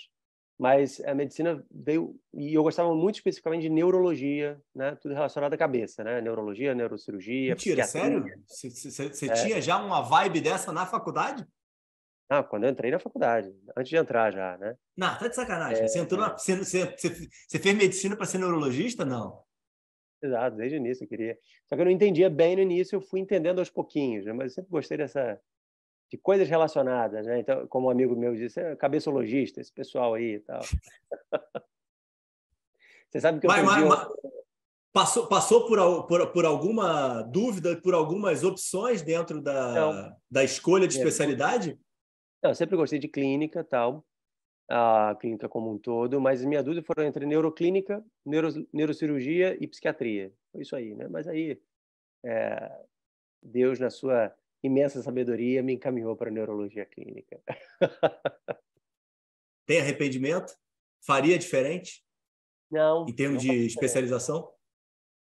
mas 0.60 1.02
a 1.02 1.16
medicina 1.16 1.66
veio 1.72 2.16
e 2.32 2.54
eu 2.54 2.62
gostava 2.62 2.94
muito 2.94 3.16
especificamente 3.16 3.64
de 3.64 3.70
neurologia, 3.70 4.62
né? 4.76 4.96
Tudo 5.02 5.16
relacionado 5.16 5.56
à 5.56 5.58
cabeça, 5.58 6.04
né? 6.04 6.22
Neurologia, 6.22 6.76
neurocirurgia. 6.76 7.50
Mentira, 7.50 7.84
sério? 7.84 8.24
Você 8.46 9.26
é. 9.26 9.34
tinha 9.34 9.60
já 9.60 9.84
uma 9.84 10.02
vibe 10.02 10.40
dessa 10.40 10.72
na 10.72 10.86
faculdade? 10.86 11.44
Ah, 12.30 12.44
quando 12.44 12.66
eu 12.66 12.70
entrei 12.70 12.92
na 12.92 13.00
faculdade, 13.00 13.52
antes 13.76 13.90
de 13.90 13.98
entrar 13.98 14.32
já, 14.32 14.58
né? 14.58 14.76
Não, 14.96 15.18
tá 15.18 15.28
de 15.28 15.36
sacanagem. 15.36 15.84
É, 15.84 15.88
você, 15.88 16.00
entrou 16.00 16.22
na, 16.22 16.32
você, 16.38 16.56
você, 16.56 16.96
você 16.96 17.60
fez 17.60 17.76
medicina 17.76 18.16
para 18.16 18.26
ser 18.26 18.38
neurologista? 18.38 19.04
Não. 19.04 19.44
Exato, 20.22 20.58
desde 20.58 20.78
o 20.78 20.80
início 20.80 21.04
eu 21.04 21.08
queria. 21.08 21.38
Só 21.68 21.76
que 21.76 21.82
eu 21.82 21.86
não 21.86 21.92
entendia 21.92 22.30
bem 22.30 22.56
no 22.56 22.62
início, 22.62 22.96
eu 22.96 23.02
fui 23.02 23.20
entendendo 23.20 23.60
aos 23.60 23.70
pouquinhos, 23.70 24.26
né? 24.26 24.34
mas 24.34 24.52
eu 24.52 24.56
sempre 24.56 24.72
gostei 24.72 24.98
dessa 24.98 25.40
de 26.16 26.22
coisas 26.22 26.48
relacionadas, 26.48 27.26
né? 27.26 27.40
Então, 27.40 27.68
como 27.68 27.88
um 27.88 27.90
amigo 27.90 28.16
meu 28.16 28.34
disse, 28.34 28.60
é 28.60 28.76
cabeçologista, 28.76 29.60
esse 29.60 29.72
pessoal 29.72 30.14
aí 30.14 30.36
e 30.36 30.40
tal. 30.40 30.62
Você 33.10 33.20
sabe 33.20 33.40
que 33.40 33.46
eu 33.46 33.50
mas, 33.50 33.64
mas, 33.64 33.88
mas, 33.88 34.08
passou 34.92 35.28
passou 35.28 35.68
por, 35.68 36.08
por, 36.08 36.32
por 36.32 36.46
alguma 36.46 37.22
dúvida, 37.22 37.76
por 37.82 37.94
algumas 37.94 38.44
opções 38.44 39.02
dentro 39.02 39.42
da, 39.42 40.16
da 40.30 40.44
escolha 40.44 40.88
de 40.88 40.98
especialidade? 40.98 41.80
Não, 42.42 42.52
eu 42.52 42.56
sempre 42.56 42.76
gostei 42.76 43.00
de 43.00 43.08
clínica, 43.08 43.64
tal 43.64 44.06
a 44.68 45.16
clínica 45.20 45.48
como 45.48 45.72
um 45.72 45.78
todo, 45.78 46.20
mas 46.20 46.44
minha 46.44 46.64
dúvida 46.64 46.82
foi 46.84 47.06
entre 47.06 47.26
neuroclínica, 47.26 48.04
neuro, 48.26 48.68
neurocirurgia 48.74 49.56
e 49.62 49.68
psiquiatria. 49.68 50.34
Foi 50.52 50.62
isso 50.62 50.76
aí, 50.76 50.96
né? 50.96 51.08
Mas 51.08 51.28
aí 51.28 51.62
é, 52.24 52.72
Deus, 53.42 53.80
na 53.80 53.90
sua 53.90 54.36
imensa 54.66 55.02
sabedoria, 55.02 55.64
me 55.64 55.74
encaminhou 55.74 56.16
para 56.16 56.30
a 56.30 56.34
neurologia 56.34 56.86
clínica. 56.86 57.42
Tem 59.66 59.80
arrependimento? 59.80 60.56
Faria 61.06 61.38
diferente? 61.38 62.04
Não. 62.70 63.06
Em 63.08 63.14
termos 63.14 63.42
de 63.42 63.66
especialização? 63.66 64.52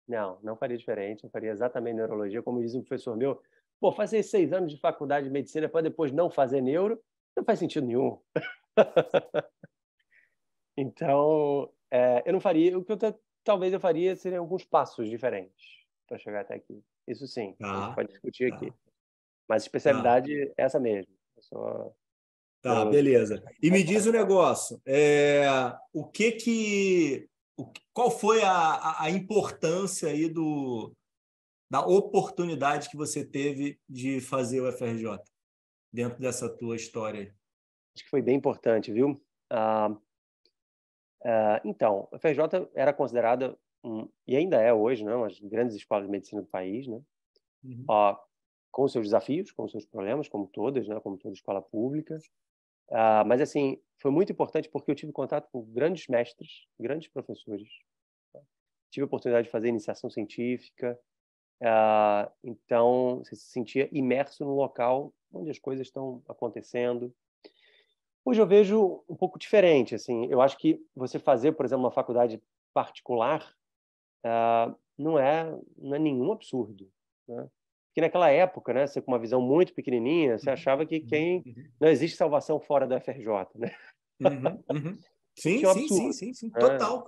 Não, 0.07 0.39
não 0.41 0.55
faria 0.55 0.77
diferente. 0.77 1.23
Eu 1.23 1.29
faria 1.29 1.51
exatamente 1.51 1.95
neurologia. 1.95 2.41
Como 2.41 2.61
diz 2.61 2.75
um 2.75 2.81
professor 2.81 3.15
meu, 3.15 3.41
pô, 3.79 3.91
fazer 3.91 4.23
seis 4.23 4.51
anos 4.53 4.71
de 4.71 4.79
faculdade 4.79 5.27
de 5.27 5.31
medicina 5.31 5.69
para 5.69 5.81
depois 5.83 6.11
não 6.11 6.29
fazer 6.29 6.61
neuro, 6.61 7.01
não 7.35 7.43
faz 7.43 7.59
sentido 7.59 7.87
nenhum. 7.87 8.19
então, 10.77 11.71
é, 11.91 12.23
eu 12.25 12.33
não 12.33 12.41
faria. 12.41 12.77
O 12.77 12.83
que 12.83 12.91
eu 12.91 12.97
talvez 13.43 13.73
eu 13.73 13.79
faria 13.79 14.15
seriam 14.15 14.43
alguns 14.43 14.63
passos 14.63 15.09
diferentes 15.09 15.85
para 16.07 16.17
chegar 16.17 16.41
até 16.41 16.55
aqui. 16.55 16.83
Isso 17.07 17.27
sim, 17.27 17.53
tá. 17.59 17.69
a 17.69 17.85
gente 17.85 17.95
pode 17.95 18.09
discutir 18.09 18.49
tá. 18.49 18.55
aqui. 18.55 18.73
Mas 19.47 19.63
especialidade 19.63 20.47
tá. 20.47 20.53
é 20.57 20.65
essa 20.65 20.79
mesmo. 20.79 21.13
Só... 21.39 21.93
Tá, 22.61 22.85
beleza. 22.85 23.43
E 23.61 23.69
me 23.69 23.83
diz 23.83 24.05
o 24.05 24.09
um 24.09 24.13
negócio. 24.13 24.81
É, 24.85 25.45
o 25.91 26.05
que 26.05 26.31
que, 26.31 27.29
o, 27.57 27.71
qual 27.93 28.09
foi 28.09 28.41
a, 28.41 29.03
a 29.03 29.09
importância 29.09 30.09
aí 30.09 30.29
do 30.29 30.93
da 31.69 31.81
oportunidade 31.81 32.87
que 32.87 32.95
você 32.95 33.25
teve 33.25 33.79
de 33.89 34.21
fazer 34.21 34.61
o 34.61 34.71
FRJ 34.71 35.17
dentro 35.91 36.19
dessa 36.19 36.47
tua 36.47 36.75
história? 36.75 37.35
Acho 37.95 38.03
que 38.03 38.09
foi 38.11 38.21
bem 38.21 38.35
importante, 38.35 38.91
viu? 38.91 39.19
Ah, 39.49 39.89
ah, 41.23 41.61
então, 41.63 42.07
a 42.11 42.19
FRJ 42.19 42.69
era 42.75 42.93
considerada, 42.93 43.57
um, 43.83 44.07
e 44.27 44.35
ainda 44.35 44.61
é 44.61 44.73
hoje, 44.73 45.03
né, 45.03 45.15
uma 45.15 45.27
das 45.27 45.39
grandes 45.39 45.75
escolas 45.75 46.05
de 46.05 46.11
medicina 46.11 46.41
do 46.41 46.47
país, 46.47 46.85
né? 46.87 47.01
Uhum. 47.63 47.85
Ah, 47.89 48.19
com 48.73 48.87
seus 48.87 49.05
desafios, 49.05 49.51
com 49.51 49.67
seus 49.69 49.85
problemas, 49.85 50.27
como 50.27 50.47
todas, 50.47 50.87
né, 50.87 50.99
como 50.99 51.15
toda 51.15 51.35
escola 51.35 51.61
pública. 51.61 52.17
Uh, 52.89 53.23
mas, 53.25 53.39
assim, 53.39 53.79
foi 53.99 54.09
muito 54.09 54.31
importante 54.31 54.67
porque 54.67 54.89
eu 54.89 54.95
tive 54.95 55.11
contato 55.11 55.47
com 55.51 55.61
grandes 55.61 56.07
mestres, 56.07 56.65
grandes 56.79 57.07
professores. 57.07 57.69
Tá? 58.33 58.39
Tive 58.89 59.03
a 59.03 59.05
oportunidade 59.05 59.45
de 59.45 59.51
fazer 59.51 59.69
iniciação 59.69 60.09
científica. 60.09 60.99
Uh, 61.61 62.31
então, 62.43 63.19
você 63.23 63.35
se 63.35 63.45
sentia 63.45 63.87
imerso 63.91 64.43
no 64.43 64.55
local 64.55 65.13
onde 65.31 65.51
as 65.51 65.59
coisas 65.59 65.85
estão 65.85 66.23
acontecendo. 66.27 67.13
Hoje 68.25 68.41
eu 68.41 68.47
vejo 68.47 69.03
um 69.07 69.15
pouco 69.15 69.37
diferente. 69.37 69.93
Assim, 69.93 70.25
eu 70.31 70.41
acho 70.41 70.57
que 70.57 70.83
você 70.95 71.19
fazer, 71.19 71.51
por 71.51 71.63
exemplo, 71.63 71.85
uma 71.85 71.91
faculdade 71.91 72.41
particular 72.73 73.55
uh, 74.25 74.75
não 74.97 75.19
é 75.19 75.55
não 75.77 75.95
é 75.95 75.99
nenhum 75.99 76.31
absurdo. 76.31 76.91
Né? 77.27 77.47
Porque 77.93 78.01
naquela 78.01 78.27
época, 78.27 78.73
né, 78.73 78.87
você 78.87 78.99
com 78.99 79.11
uma 79.11 79.19
visão 79.19 79.39
muito 79.39 79.71
pequenininha, 79.71 80.39
você 80.39 80.49
uhum, 80.49 80.53
achava 80.53 80.83
que 80.83 80.99
quem 80.99 81.43
uhum, 81.45 81.53
uhum. 81.55 81.63
não 81.79 81.87
existe 81.89 82.17
salvação 82.17 82.59
fora 82.59 82.87
da 82.87 82.99
FRJ, 82.99 83.27
né? 83.55 83.75
Uhum, 84.19 84.63
uhum. 84.71 84.97
Sim, 85.35 85.65
é 85.65 85.73
sim, 85.73 85.87
sim, 85.87 86.13
sim, 86.13 86.33
sim, 86.33 86.49
total. 86.51 87.05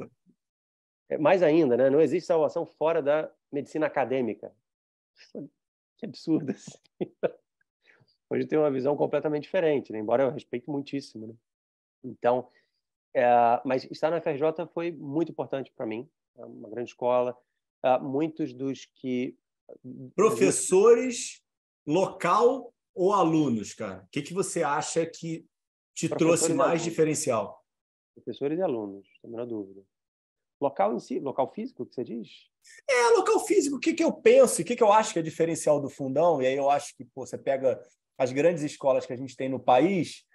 É, 1.10 1.18
mais 1.18 1.44
ainda, 1.44 1.78
né? 1.78 1.92
Não 1.92 2.02
existe 2.02 2.26
salvação 2.26 2.66
fora 2.66 3.02
da 3.02 3.32
medicina 3.52 3.86
acadêmica. 3.86 4.52
Que 5.98 6.06
absurdo. 6.06 6.50
Assim. 6.52 6.80
Hoje 8.30 8.48
tem 8.48 8.58
uma 8.58 8.72
visão 8.72 8.98
completamente 8.98 9.44
diferente, 9.44 9.94
né? 9.94 10.00
embora 10.00 10.24
eu 10.24 10.32
respeite 10.32 10.70
muitíssimo. 10.70 11.28
Né? 11.28 11.34
Então, 12.04 12.50
é, 13.14 13.26
mas 13.64 13.86
estar 13.86 14.10
na 14.10 14.20
FRJ 14.20 14.68
foi 14.74 14.92
muito 14.92 15.32
importante 15.32 15.72
para 15.72 15.86
mim, 15.86 16.10
é 16.36 16.46
uma 16.46 16.70
grande 16.70 16.90
escola. 16.90 17.38
Uh, 17.84 18.04
muitos 18.04 18.54
dos 18.54 18.86
que. 18.86 19.38
Professores, 20.16 21.42
local 21.86 22.74
ou 22.94 23.14
alunos, 23.14 23.74
cara? 23.74 24.04
O 24.04 24.08
que, 24.12 24.22
que 24.22 24.34
você 24.34 24.64
acha 24.64 25.06
que 25.06 25.46
te 25.94 26.10
trouxe 26.10 26.54
mais 26.54 26.84
diferencial? 26.84 27.64
Professores 28.16 28.58
e 28.58 28.62
alunos, 28.62 29.08
sem 29.22 29.30
a 29.30 29.32
menor 29.32 29.46
dúvida. 29.46 29.84
Local 30.62 30.96
em 30.96 31.00
si, 31.00 31.20
local 31.20 31.52
físico, 31.54 31.86
que 31.86 31.94
você 31.94 32.04
diz? 32.04 32.30
É, 32.90 33.10
local 33.10 33.46
físico, 33.46 33.76
o 33.76 33.80
que, 33.80 33.94
que 33.94 34.04
eu 34.04 34.14
penso, 34.14 34.62
o 34.62 34.66
que, 34.66 34.76
que 34.76 34.84
eu 34.84 34.92
acho 34.92 35.14
que 35.14 35.20
é 35.20 35.22
diferencial 35.22 35.82
do 35.82 35.90
fundão, 35.90 36.42
e 36.42 36.48
aí 36.48 36.56
eu 36.56 36.70
acho 36.70 36.96
que 36.96 37.06
pô, 37.06 37.26
você 37.26 37.38
pega 37.38 37.80
as 38.18 38.32
grandes 38.32 38.64
escolas 38.64 39.06
que 39.06 39.14
a 39.14 39.18
gente 39.18 39.36
tem 39.36 39.50
no 39.50 39.60
país, 39.60 40.26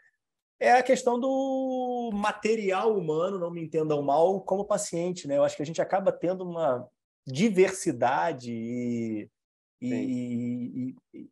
é 0.61 0.73
a 0.73 0.83
questão 0.83 1.19
do 1.19 2.11
material 2.13 2.95
humano, 2.95 3.39
não 3.39 3.51
me 3.51 3.63
entendam 3.65 4.03
mal, 4.03 4.43
como 4.43 4.67
paciente. 4.67 5.27
Né? 5.27 5.39
Eu 5.39 5.43
acho 5.43 5.57
que 5.57 5.63
a 5.63 5.67
gente 5.67 5.81
acaba 5.81 6.13
tendo 6.13 6.45
uma 6.45 6.87
diversidade 7.27 8.53
e, 8.53 9.31
e, 9.81 10.95
e, 11.15 11.31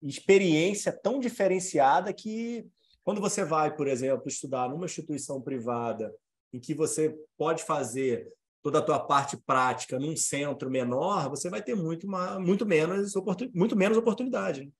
e 0.00 0.08
experiência 0.08 0.92
tão 0.92 1.18
diferenciada 1.18 2.12
que 2.12 2.66
quando 3.04 3.20
você 3.20 3.44
vai, 3.44 3.74
por 3.74 3.86
exemplo, 3.86 4.26
estudar 4.26 4.68
numa 4.68 4.86
instituição 4.86 5.40
privada 5.40 6.12
em 6.52 6.58
que 6.58 6.74
você 6.74 7.16
pode 7.38 7.62
fazer 7.62 8.32
toda 8.62 8.80
a 8.80 8.82
tua 8.82 8.98
parte 8.98 9.36
prática 9.36 9.98
num 9.98 10.16
centro 10.16 10.68
menor, 10.68 11.30
você 11.30 11.48
vai 11.48 11.62
ter 11.62 11.76
muito, 11.76 12.08
muito, 12.40 12.66
menos, 12.66 13.12
muito 13.54 13.76
menos 13.76 13.96
oportunidade. 13.96 14.64
Né? 14.64 14.72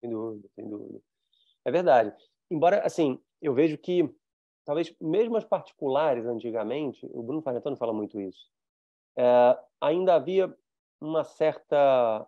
Sem 0.00 0.10
dúvida, 0.10 0.48
sem 0.54 0.66
dúvida. 0.66 1.00
É 1.64 1.70
verdade. 1.70 2.14
Embora, 2.50 2.80
assim, 2.86 3.20
eu 3.42 3.52
vejo 3.52 3.76
que 3.76 4.08
talvez 4.64 4.94
mesmo 4.98 5.36
as 5.36 5.44
particulares 5.44 6.24
antigamente, 6.24 7.04
o 7.10 7.22
Bruno 7.22 7.42
Farnetano 7.42 7.76
fala 7.76 7.92
muito 7.92 8.18
isso, 8.18 8.48
é, 9.18 9.58
ainda 9.80 10.14
havia 10.14 10.56
uma 11.00 11.24
certa 11.24 12.26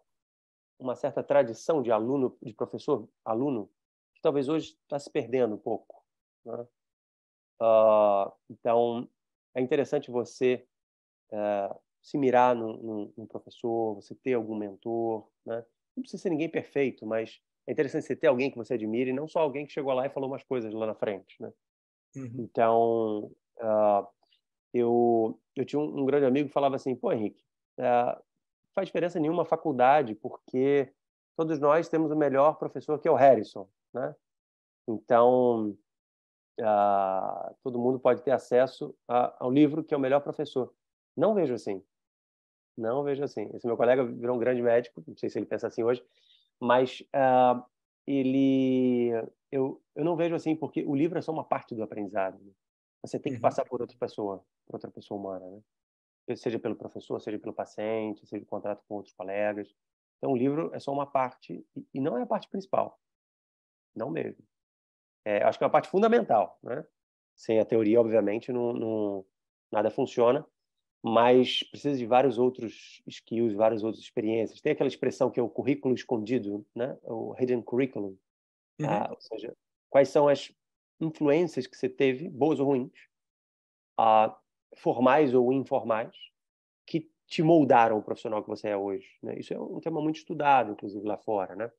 uma 0.79 0.97
certa 0.97 1.23
tradição 1.23 1.83
de 1.83 1.93
aluno, 1.93 2.37
de 2.41 2.55
professor, 2.55 3.07
aluno, 3.23 3.71
que 4.15 4.21
talvez 4.23 4.49
hoje 4.49 4.79
está 4.83 4.99
se 4.99 5.11
perdendo 5.11 5.55
um 5.55 5.59
pouco. 5.59 6.03
Né? 6.45 6.67
Uh, 7.61 8.33
então, 8.49 9.07
é 9.55 9.61
interessante 9.61 10.11
você 10.11 10.67
uh, 11.31 11.79
se 12.01 12.17
mirar 12.17 12.57
num, 12.57 12.79
num, 12.79 13.13
num, 13.15 13.27
professor, 13.27 13.95
você 13.95 14.15
ter 14.15 14.33
algum 14.33 14.57
mentor, 14.57 15.29
né? 15.45 15.63
Não 15.95 16.03
precisa 16.03 16.23
ser 16.23 16.31
ninguém 16.31 16.49
perfeito, 16.49 17.05
mas 17.05 17.43
é 17.67 17.73
interessante 17.73 18.07
você 18.07 18.17
ter 18.17 18.29
alguém 18.29 18.51
que 18.51 18.57
você 18.57 18.73
admire, 18.73 19.11
e 19.11 19.13
não 19.13 19.29
só 19.29 19.41
alguém 19.41 19.67
que 19.67 19.73
chegou 19.73 19.93
lá 19.93 20.07
e 20.07 20.11
falou 20.11 20.31
umas 20.31 20.43
coisas 20.45 20.73
lá 20.73 20.87
na 20.87 20.95
frente, 20.95 21.37
né? 21.43 21.53
Uhum. 22.17 22.37
Então, 22.39 23.31
uh, 23.59 24.09
eu, 24.73 25.39
eu 25.57 25.65
tinha 25.65 25.81
um, 25.81 26.01
um, 26.01 26.07
grande 26.07 26.27
amigo 26.27 26.49
que 26.49 26.53
falava 26.55 26.77
assim, 26.77 26.95
pô, 26.95 27.13
Henrique, 27.13 27.41
uh, 27.79 28.21
faz 28.75 28.87
diferença 28.87 29.19
nenhuma 29.19 29.43
a 29.43 29.47
faculdade, 29.47 30.15
porque 30.15 30.93
todos 31.37 31.59
nós 31.59 31.89
temos 31.89 32.11
o 32.11 32.17
melhor 32.17 32.59
professor, 32.59 32.99
que 32.99 33.09
é 33.09 33.11
o 33.11 33.17
Harrison, 33.17 33.69
né? 33.93 34.15
Então, 34.89 35.77
uh, 36.61 37.55
todo 37.63 37.79
mundo 37.79 37.99
pode 37.99 38.23
ter 38.23 38.33
acesso 38.33 38.95
a, 39.09 39.45
ao 39.45 39.51
livro 39.51 39.85
que 39.85 39.95
é 39.95 39.97
o 39.97 40.01
melhor 40.01 40.21
professor. 40.21 40.73
Não 41.17 41.35
vejo 41.35 41.55
assim. 41.55 41.83
Não 42.77 43.03
vejo 43.03 43.23
assim. 43.23 43.51
Esse 43.55 43.67
meu 43.67 43.77
colega 43.77 44.05
virou 44.05 44.37
um 44.37 44.39
grande 44.39 44.63
médico, 44.63 45.03
não 45.07 45.17
sei 45.17 45.29
se 45.29 45.39
ele 45.39 45.47
pensa 45.47 45.67
assim 45.67 45.83
hoje, 45.83 46.03
mas 46.59 47.03
uh, 47.15 47.63
ele, 48.07 49.11
eu, 49.51 49.81
eu 49.95 50.05
não 50.05 50.17
vejo 50.17 50.35
assim 50.35 50.57
porque 50.57 50.85
o 50.85 50.95
livro 50.95 51.19
é 51.19 51.23
só 51.23 51.33
uma 51.33 51.45
parte 51.45 51.75
do 51.75 51.83
aprendizado. 51.83 52.39
Né? 52.39 52.53
Você 53.03 53.19
tem 53.19 53.33
que 53.33 53.39
uhum. 53.39 53.43
passar 53.43 53.65
por 53.65 53.81
outra 53.81 53.97
pessoa, 53.99 54.45
por 54.67 54.77
outra 54.77 54.91
pessoa 54.91 55.19
humana, 55.19 55.49
né? 55.49 56.37
seja 56.37 56.59
pelo 56.59 56.77
professor, 56.77 57.21
seja 57.21 57.39
pelo 57.39 57.53
paciente, 57.53 58.27
seja 58.27 58.45
o 58.45 58.47
contrato 58.47 58.85
com 58.87 58.97
outros 58.97 59.15
colegas. 59.15 59.75
Então, 60.19 60.33
o 60.33 60.37
livro 60.37 60.71
é 60.75 60.79
só 60.79 60.93
uma 60.93 61.07
parte 61.07 61.67
e 61.93 62.01
não 62.01 62.17
é 62.17 62.23
a 62.23 62.27
parte 62.27 62.49
principal. 62.49 63.01
Não 63.95 64.11
mesmo. 64.11 64.45
É, 65.25 65.43
acho 65.43 65.59
que 65.59 65.65
é 65.65 65.67
uma 65.67 65.73
parte 65.73 65.89
fundamental, 65.89 66.59
né? 66.63 66.87
Sem 67.35 67.59
a 67.59 67.65
teoria, 67.65 68.01
obviamente, 68.01 68.53
não, 68.53 68.73
não, 68.73 69.27
nada 69.73 69.91
funciona 69.91 70.47
mas 71.03 71.63
precisa 71.63 71.97
de 71.97 72.07
vários 72.07 72.39
outros 72.39 73.03
skills, 73.07 73.55
várias 73.55 73.83
outras 73.83 74.03
experiências. 74.03 74.61
Tem 74.61 74.73
aquela 74.73 74.89
expressão 74.89 75.31
que 75.31 75.41
é 75.41 75.43
o 75.43 75.49
currículo 75.49 75.95
escondido, 75.95 76.67
né? 76.75 76.97
o 77.03 77.35
hidden 77.39 77.63
curriculum. 77.63 78.17
Uhum. 78.79 78.87
Ah, 78.87 79.09
ou 79.11 79.21
seja, 79.21 79.57
quais 79.89 80.09
são 80.11 80.29
as 80.29 80.53
influências 81.01 81.67
que 81.67 81.77
você 81.77 81.89
teve, 81.89 82.29
boas 82.29 82.61
ou 82.61 82.67
ruins, 82.67 82.93
ah, 83.99 84.37
formais 84.77 85.35
ou 85.35 85.53
informais, 85.53 86.15
que 86.87 87.11
te 87.27 87.43
moldaram 87.43 87.99
o 87.99 88.03
profissional 88.03 88.43
que 88.43 88.49
você 88.49 88.69
é 88.69 88.77
hoje. 88.77 89.09
Né? 89.23 89.39
Isso 89.39 89.55
é 89.55 89.61
um 89.61 89.81
tema 89.81 90.01
muito 90.01 90.17
estudado, 90.17 90.73
inclusive, 90.73 91.07
lá 91.07 91.17
fora. 91.17 91.55
Né? 91.55 91.71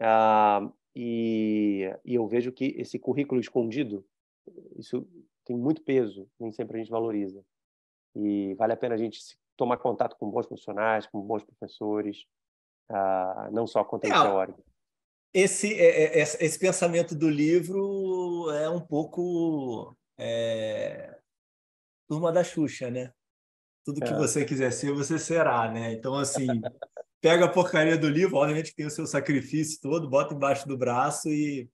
Ah, 0.00 0.70
e, 0.94 1.90
e 2.04 2.14
eu 2.14 2.26
vejo 2.26 2.52
que 2.52 2.74
esse 2.78 2.98
currículo 2.98 3.40
escondido, 3.40 4.04
isso 4.76 5.06
tem 5.44 5.56
muito 5.56 5.82
peso, 5.82 6.28
nem 6.38 6.50
sempre 6.50 6.76
a 6.76 6.80
gente 6.80 6.90
valoriza. 6.90 7.44
E 8.14 8.54
vale 8.54 8.72
a 8.72 8.76
pena 8.76 8.94
a 8.94 8.98
gente 8.98 9.20
tomar 9.56 9.76
contato 9.76 10.16
com 10.16 10.30
bons 10.30 10.46
profissionais, 10.46 11.06
com 11.06 11.20
bons 11.20 11.44
professores, 11.44 12.26
uh, 12.90 13.50
não 13.52 13.66
só 13.66 13.84
conteúdo 13.84 14.16
é, 14.16 14.22
teórico. 14.22 14.62
Esse, 15.32 15.74
é, 15.74 16.20
é, 16.20 16.22
esse 16.22 16.58
pensamento 16.58 17.14
do 17.14 17.28
livro 17.28 18.50
é 18.50 18.68
um 18.68 18.80
pouco 18.80 19.96
é, 20.18 21.16
turma 22.08 22.32
da 22.32 22.42
Xuxa, 22.42 22.90
né? 22.90 23.12
Tudo 23.84 24.00
que 24.00 24.12
é. 24.12 24.16
você 24.16 24.44
quiser 24.44 24.72
ser, 24.72 24.92
você 24.92 25.18
será, 25.18 25.70
né? 25.70 25.92
Então, 25.92 26.14
assim, 26.14 26.46
pega 27.20 27.44
a 27.44 27.50
porcaria 27.50 27.96
do 27.96 28.08
livro, 28.08 28.36
obviamente 28.36 28.70
que 28.70 28.76
tem 28.76 28.86
o 28.86 28.90
seu 28.90 29.06
sacrifício 29.06 29.80
todo, 29.80 30.08
bota 30.08 30.34
embaixo 30.34 30.66
do 30.66 30.76
braço 30.76 31.28
e 31.28 31.68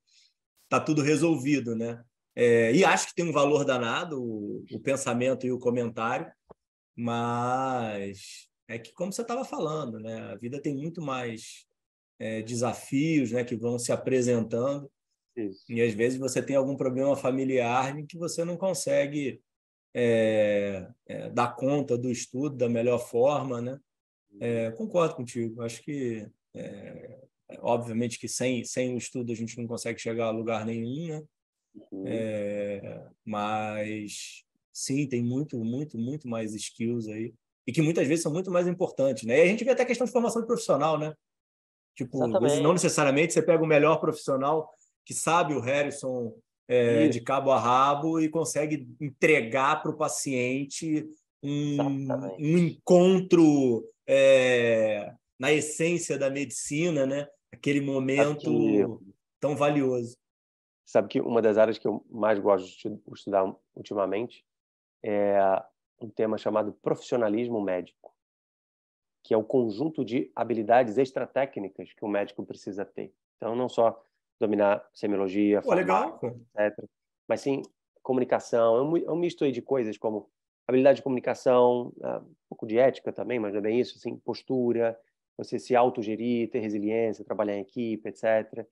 tá 0.68 0.80
tudo 0.80 1.02
resolvido, 1.02 1.76
né? 1.76 2.02
É, 2.36 2.72
e 2.72 2.84
acho 2.84 3.08
que 3.08 3.14
tem 3.14 3.28
um 3.28 3.32
valor 3.32 3.64
danado 3.64 4.20
o, 4.20 4.64
o, 4.72 4.80
pensamento 4.80 5.46
e 5.46 5.52
o 5.52 5.58
comentário, 5.58 6.30
mas 6.96 8.48
é 8.66 8.78
que, 8.78 8.92
como 8.92 9.12
você 9.12 9.22
estava 9.22 9.44
falando, 9.44 10.00
né, 10.00 10.32
a 10.32 10.34
vida 10.34 10.60
tem 10.60 10.74
muito 10.74 11.00
mais 11.00 11.64
é, 12.18 12.42
desafios 12.42 13.32
né, 13.32 13.44
que 13.44 13.56
vão 13.56 13.78
se 13.78 13.92
apresentando. 13.92 14.90
Isso. 15.36 15.64
E 15.68 15.82
às 15.82 15.92
vezes 15.92 16.18
você 16.18 16.42
tem 16.42 16.56
algum 16.56 16.76
problema 16.76 17.16
familiar 17.16 17.98
em 17.98 18.06
que 18.06 18.16
você 18.16 18.44
não 18.44 18.56
consegue 18.56 19.40
é, 19.92 20.88
é 21.06 21.30
dar 21.30 21.54
conta 21.54 21.96
do 21.96 22.10
estudo 22.10 22.56
da 22.56 22.68
melhor 22.68 22.98
forma. 22.98 23.60
Né? 23.60 23.80
É, 24.40 24.70
concordo 24.72 25.16
contigo. 25.16 25.62
Acho 25.62 25.82
que, 25.82 26.26
é, 26.54 27.18
obviamente, 27.58 28.18
que 28.18 28.28
sem, 28.28 28.64
sem 28.64 28.94
o 28.94 28.98
estudo 28.98 29.32
a 29.32 29.36
gente 29.36 29.56
não 29.58 29.66
consegue 29.66 30.00
chegar 30.00 30.26
a 30.26 30.30
lugar 30.30 30.64
nenhum. 30.64 31.08
Né? 31.08 31.22
Uhum. 31.90 32.04
É, 32.06 33.06
mas 33.24 34.44
sim, 34.72 35.06
tem 35.06 35.22
muito, 35.22 35.56
muito, 35.64 35.98
muito 35.98 36.28
mais 36.28 36.54
skills 36.54 37.08
aí. 37.08 37.34
E 37.66 37.72
que 37.72 37.80
muitas 37.80 38.06
vezes 38.06 38.22
são 38.22 38.32
muito 38.32 38.50
mais 38.50 38.66
importantes, 38.66 39.24
né? 39.24 39.38
E 39.38 39.42
a 39.42 39.46
gente 39.46 39.64
vê 39.64 39.70
até 39.70 39.84
a 39.84 39.86
questão 39.86 40.06
de 40.06 40.12
formação 40.12 40.42
de 40.42 40.46
profissional, 40.46 40.98
né? 40.98 41.14
Tipo, 41.94 42.26
não 42.26 42.72
necessariamente 42.72 43.32
você 43.32 43.42
pega 43.42 43.62
o 43.62 43.66
melhor 43.66 44.00
profissional 44.00 44.70
que 45.04 45.14
sabe 45.14 45.54
o 45.54 45.60
Harrison 45.60 46.34
é, 46.66 47.08
de 47.08 47.20
cabo 47.20 47.50
a 47.52 47.58
rabo 47.58 48.20
e 48.20 48.28
consegue 48.28 48.88
entregar 49.00 49.82
para 49.82 49.90
o 49.90 49.96
paciente 49.96 51.06
um, 51.42 51.76
um 52.38 52.58
encontro 52.58 53.84
é, 54.06 55.12
na 55.38 55.52
essência 55.52 56.18
da 56.18 56.30
medicina, 56.30 57.06
né? 57.06 57.28
Aquele 57.52 57.80
momento 57.80 59.00
tão 59.38 59.54
valioso. 59.54 60.16
Sabe 60.84 61.08
que 61.08 61.20
uma 61.20 61.40
das 61.40 61.56
áreas 61.58 61.78
que 61.78 61.86
eu 61.86 62.04
mais 62.10 62.38
gosto 62.38 62.66
de 62.66 63.00
estudar 63.14 63.44
ultimamente 63.74 64.44
é 65.02 65.38
um 66.00 66.08
tema 66.08 66.36
chamado 66.36 66.72
profissionalismo 66.82 67.60
médico, 67.60 68.03
que 69.24 69.32
é 69.32 69.36
o 69.36 69.42
conjunto 69.42 70.04
de 70.04 70.30
habilidades 70.36 70.98
extratécnicas 70.98 71.92
que 71.94 72.04
o 72.04 72.08
médico 72.08 72.44
precisa 72.44 72.84
ter. 72.84 73.12
Então, 73.36 73.56
não 73.56 73.68
só 73.68 74.00
dominar 74.38 74.86
semiologia, 74.92 75.62
Pô, 75.62 75.68
etc., 76.54 76.84
mas 77.26 77.40
sim 77.40 77.62
comunicação. 78.02 78.96
É 78.98 79.10
um 79.10 79.16
misto 79.16 79.44
aí 79.44 79.50
de 79.50 79.62
coisas 79.62 79.96
como 79.96 80.28
habilidade 80.68 80.96
de 80.96 81.02
comunicação, 81.02 81.90
ah, 82.02 82.20
um 82.22 82.34
pouco 82.50 82.66
de 82.66 82.78
ética 82.78 83.12
também, 83.12 83.38
mas 83.38 83.52
não 83.52 83.60
é 83.60 83.62
bem 83.62 83.80
isso, 83.80 83.96
assim, 83.96 84.16
postura, 84.18 84.98
você 85.38 85.58
se 85.58 85.74
autogerir, 85.74 86.50
ter 86.50 86.60
resiliência, 86.60 87.24
trabalhar 87.24 87.56
em 87.56 87.62
equipe, 87.62 88.06
etc. 88.08 88.66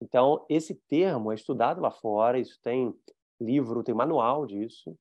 Então, 0.00 0.44
esse 0.48 0.74
termo 0.74 1.30
é 1.30 1.34
estudado 1.34 1.82
lá 1.82 1.90
fora, 1.90 2.38
isso 2.38 2.58
tem 2.62 2.94
livro, 3.38 3.84
tem 3.84 3.94
manual 3.94 4.46
disso, 4.46 4.96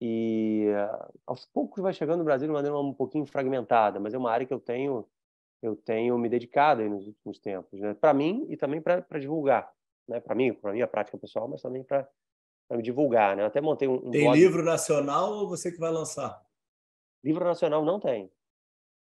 e 0.00 0.66
uh, 0.68 1.12
aos 1.26 1.44
poucos 1.46 1.82
vai 1.82 1.92
chegando 1.92 2.20
no 2.20 2.24
Brasil 2.24 2.48
de 2.48 2.54
maneira 2.54 2.76
um 2.78 2.94
pouquinho 2.94 3.26
fragmentada, 3.26 4.00
mas 4.00 4.14
é 4.14 4.18
uma 4.18 4.30
área 4.30 4.46
que 4.46 4.54
eu 4.54 4.60
tenho 4.60 5.06
eu 5.62 5.76
tenho 5.76 6.16
me 6.16 6.28
dedicado 6.28 6.82
nos 6.88 7.06
últimos 7.06 7.38
tempos, 7.38 7.78
né? 7.78 7.92
para 7.92 8.14
mim 8.14 8.46
e 8.48 8.56
também 8.56 8.80
para 8.80 9.18
divulgar, 9.18 9.70
né? 10.08 10.18
para 10.18 10.34
mim, 10.34 10.54
para 10.54 10.72
minha 10.72 10.86
prática 10.86 11.18
pessoal, 11.18 11.46
mas 11.48 11.60
também 11.60 11.84
para 11.84 12.08
me 12.70 12.82
divulgar, 12.82 13.36
né? 13.36 13.42
Eu 13.42 13.46
até 13.46 13.60
montei 13.60 13.86
um, 13.86 13.96
um 13.96 14.10
Tem 14.10 14.24
blog... 14.24 14.38
livro 14.38 14.64
nacional 14.64 15.32
ou 15.32 15.48
você 15.48 15.70
que 15.70 15.78
vai 15.78 15.90
lançar? 15.90 16.40
Livro 17.22 17.44
nacional 17.44 17.84
não 17.84 18.00
tem. 18.00 18.32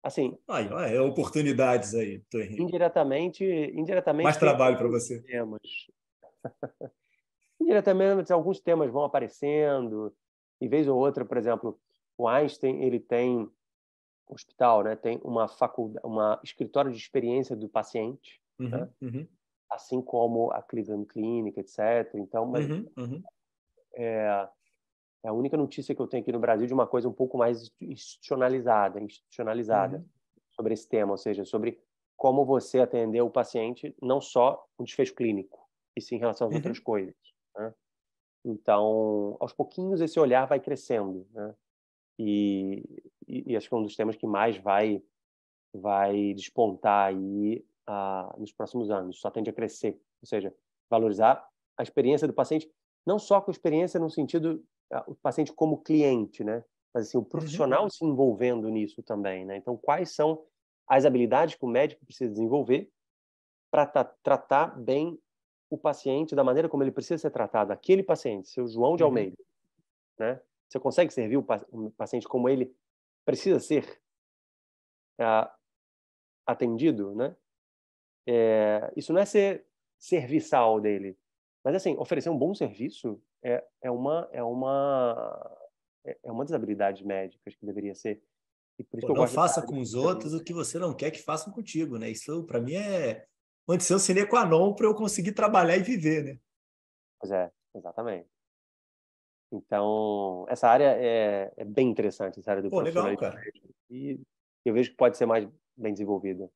Assim, 0.03 0.37
aí, 0.47 0.69
é 0.95 1.01
oportunidades 1.01 1.95
aí, 1.95 2.23
Indiretamente, 2.59 3.43
indiretamente. 3.75 4.25
Mais 4.25 4.37
trabalho 4.37 4.77
para 4.77 4.89
você. 4.89 5.23
Temas. 5.23 5.61
indiretamente, 7.59 8.31
alguns 8.31 8.61
temas 8.61 8.91
vão 8.91 9.05
aparecendo. 9.05 10.15
E 10.65 10.69
vez 10.69 10.89
ou 10.89 10.99
outra, 10.99 11.27
por 11.27 11.37
exemplo, 11.37 11.79
o 12.17 12.27
Einstein 12.27 12.83
ele 12.83 12.99
tem 12.99 13.51
hospital, 14.27 14.83
né? 14.83 14.97
Tem 14.97 15.21
uma 15.23 15.47
faculdade, 15.47 16.07
uma 16.07 16.41
escritório 16.43 16.91
de 16.91 16.97
experiência 16.97 17.55
do 17.55 17.69
paciente, 17.69 18.41
uhum, 18.59 18.69
né? 18.71 18.91
uhum. 19.03 19.29
assim 19.71 20.01
como 20.01 20.51
a 20.53 20.63
Cleveland 20.63 21.05
Clinic, 21.05 21.61
etc. 21.61 22.15
Então, 22.15 22.47
mas, 22.47 22.67
uhum, 22.67 22.91
uhum, 22.97 23.23
é, 23.95 24.49
é 25.23 25.29
a 25.29 25.35
única 25.35 25.55
notícia 25.59 25.95
que 25.95 26.01
eu 26.01 26.07
tenho 26.07 26.23
aqui 26.23 26.33
no 26.33 26.41
Brasil 26.41 26.67
de 26.67 26.73
uma 26.73 26.87
coisa 26.87 27.11
um 27.11 27.13
pouco 27.13 27.37
mais 27.37 27.71
institucionalizada, 27.79 28.99
institucionalizada 29.03 29.99
uhum. 29.99 30.09
sobre 30.53 30.73
esse 30.73 30.89
tema, 30.89 31.13
ou 31.13 31.19
seja, 31.19 31.45
sobre 31.45 31.79
como 32.17 32.47
você 32.47 32.81
atender 32.81 33.21
o 33.21 33.29
paciente, 33.29 33.95
não 34.01 34.19
só 34.19 34.67
o 34.79 34.85
desfecho 34.85 35.15
clínico, 35.15 35.69
e 35.95 36.01
sim 36.01 36.17
em 36.17 36.21
relação 36.21 36.47
às 36.47 36.53
uhum. 36.53 36.59
outras 36.59 36.79
coisas. 36.79 37.15
Né? 37.55 37.75
Então, 38.45 39.37
aos 39.41 39.53
pouquinhos 39.53 40.01
esse 40.01 40.21
olhar 40.21 40.47
vai 40.47 40.61
crescendo, 40.61 41.27
né? 41.33 41.55
E, 42.19 43.03
e, 43.27 43.53
e, 43.53 43.57
acho 43.57 43.69
que 43.69 43.75
é 43.75 43.79
um 43.79 43.83
dos 43.83 43.97
temas 43.97 44.15
que 44.15 44.27
mais 44.27 44.57
vai 44.59 45.03
vai 45.75 46.33
despontar 46.35 47.09
aí 47.09 47.65
ah, 47.87 48.33
nos 48.39 48.53
próximos 48.53 48.91
anos. 48.91 49.19
Só 49.19 49.31
tende 49.31 49.51
a 49.51 49.53
crescer, 49.53 50.01
ou 50.23 50.29
seja, 50.29 50.55
valorizar 50.89 51.45
a 51.77 51.83
experiência 51.83 52.29
do 52.29 52.35
paciente 52.35 52.71
não 53.05 53.19
só 53.19 53.41
com 53.41 53.51
experiência 53.51 53.99
no 53.99 54.09
sentido 54.09 54.65
ah, 54.93 55.05
o 55.07 55.15
paciente 55.17 55.53
como 55.53 55.83
cliente, 55.83 56.45
né? 56.45 56.65
Mas 56.93 57.09
assim, 57.09 57.19
o 57.19 57.25
profissional 57.25 57.85
uhum. 57.85 57.91
se 57.91 58.05
envolvendo 58.05 58.69
nisso 58.69 59.03
também, 59.03 59.45
né? 59.45 59.57
Então, 59.57 59.77
quais 59.77 60.15
são 60.15 60.45
as 60.87 61.05
habilidades 61.05 61.57
que 61.57 61.65
o 61.65 61.69
médico 61.69 62.05
precisa 62.05 62.31
desenvolver 62.31 62.91
para 63.71 63.87
tratar 64.23 64.79
bem 64.79 65.19
o 65.75 65.79
paciente 65.79 66.35
da 66.35 66.45
maneira 66.45 66.69
como 66.69 66.83
ele 66.83 66.93
precisa 66.93 67.19
ser 67.19 67.31
tratado, 67.31 67.73
aquele 67.73 68.03
paciente, 68.03 68.49
seu 68.49 68.67
João 68.67 68.97
de 68.97 69.03
uhum. 69.03 69.09
Almeida, 69.09 69.37
né? 70.19 70.41
Você 70.69 70.81
consegue 70.81 71.13
servir 71.13 71.37
o 71.37 71.43
paciente 71.97 72.27
como 72.27 72.49
ele 72.49 72.75
precisa 73.25 73.61
ser 73.61 74.01
uh, 75.21 75.49
atendido, 76.47 77.15
né? 77.15 77.37
É, 78.27 78.93
isso 78.97 79.13
não 79.13 79.21
é 79.21 79.25
ser 79.25 79.67
serviçal 79.99 80.81
dele, 80.81 81.17
mas 81.63 81.75
assim 81.75 81.95
oferecer 81.99 82.31
um 82.31 82.39
bom 82.39 82.55
serviço 82.55 83.21
é, 83.43 83.63
é 83.83 83.91
uma 83.91 84.29
é 84.33 84.43
uma 84.43 85.59
é, 86.05 86.19
é 86.25 86.33
uma 86.33 86.45
das 86.45 86.55
habilidades 86.55 87.03
médicas 87.03 87.55
que 87.55 87.67
deveria 87.67 87.95
ser. 87.95 88.23
Pô, 89.03 89.15
não 89.15 89.29
faça 89.29 89.63
com 89.63 89.79
os 89.79 89.95
outros 89.95 90.35
o 90.35 90.43
que 90.43 90.53
você 90.53 90.79
não 90.79 90.93
quer 90.93 91.11
que 91.13 91.23
façam 91.23 91.53
contigo, 91.53 91.97
né? 91.97 92.11
Isso 92.11 92.43
para 92.45 92.61
mim 92.61 92.75
é 92.75 93.25
condição 93.67 93.99
sine 93.99 94.27
qua 94.27 94.45
non 94.45 94.75
para 94.75 94.87
eu 94.87 94.95
conseguir 94.95 95.33
trabalhar 95.33 95.77
e 95.77 95.83
viver, 95.83 96.25
né? 96.25 96.39
Pois 97.19 97.33
é, 97.33 97.51
exatamente. 97.75 98.29
Então, 99.53 100.45
essa 100.49 100.69
área 100.69 100.97
é, 100.99 101.53
é 101.57 101.65
bem 101.65 101.89
interessante, 101.89 102.41
essa 102.41 102.51
área 102.51 102.63
do 102.63 102.71
Pô, 102.71 102.81
legal, 102.81 103.17
cara. 103.17 103.41
E 103.89 104.21
eu 104.65 104.75
vejo 104.75 104.91
que 104.91 104.97
pode 104.97 105.17
ser 105.17 105.27
mais 105.27 105.49
bem 105.77 105.93
desenvolvida. 105.93 106.51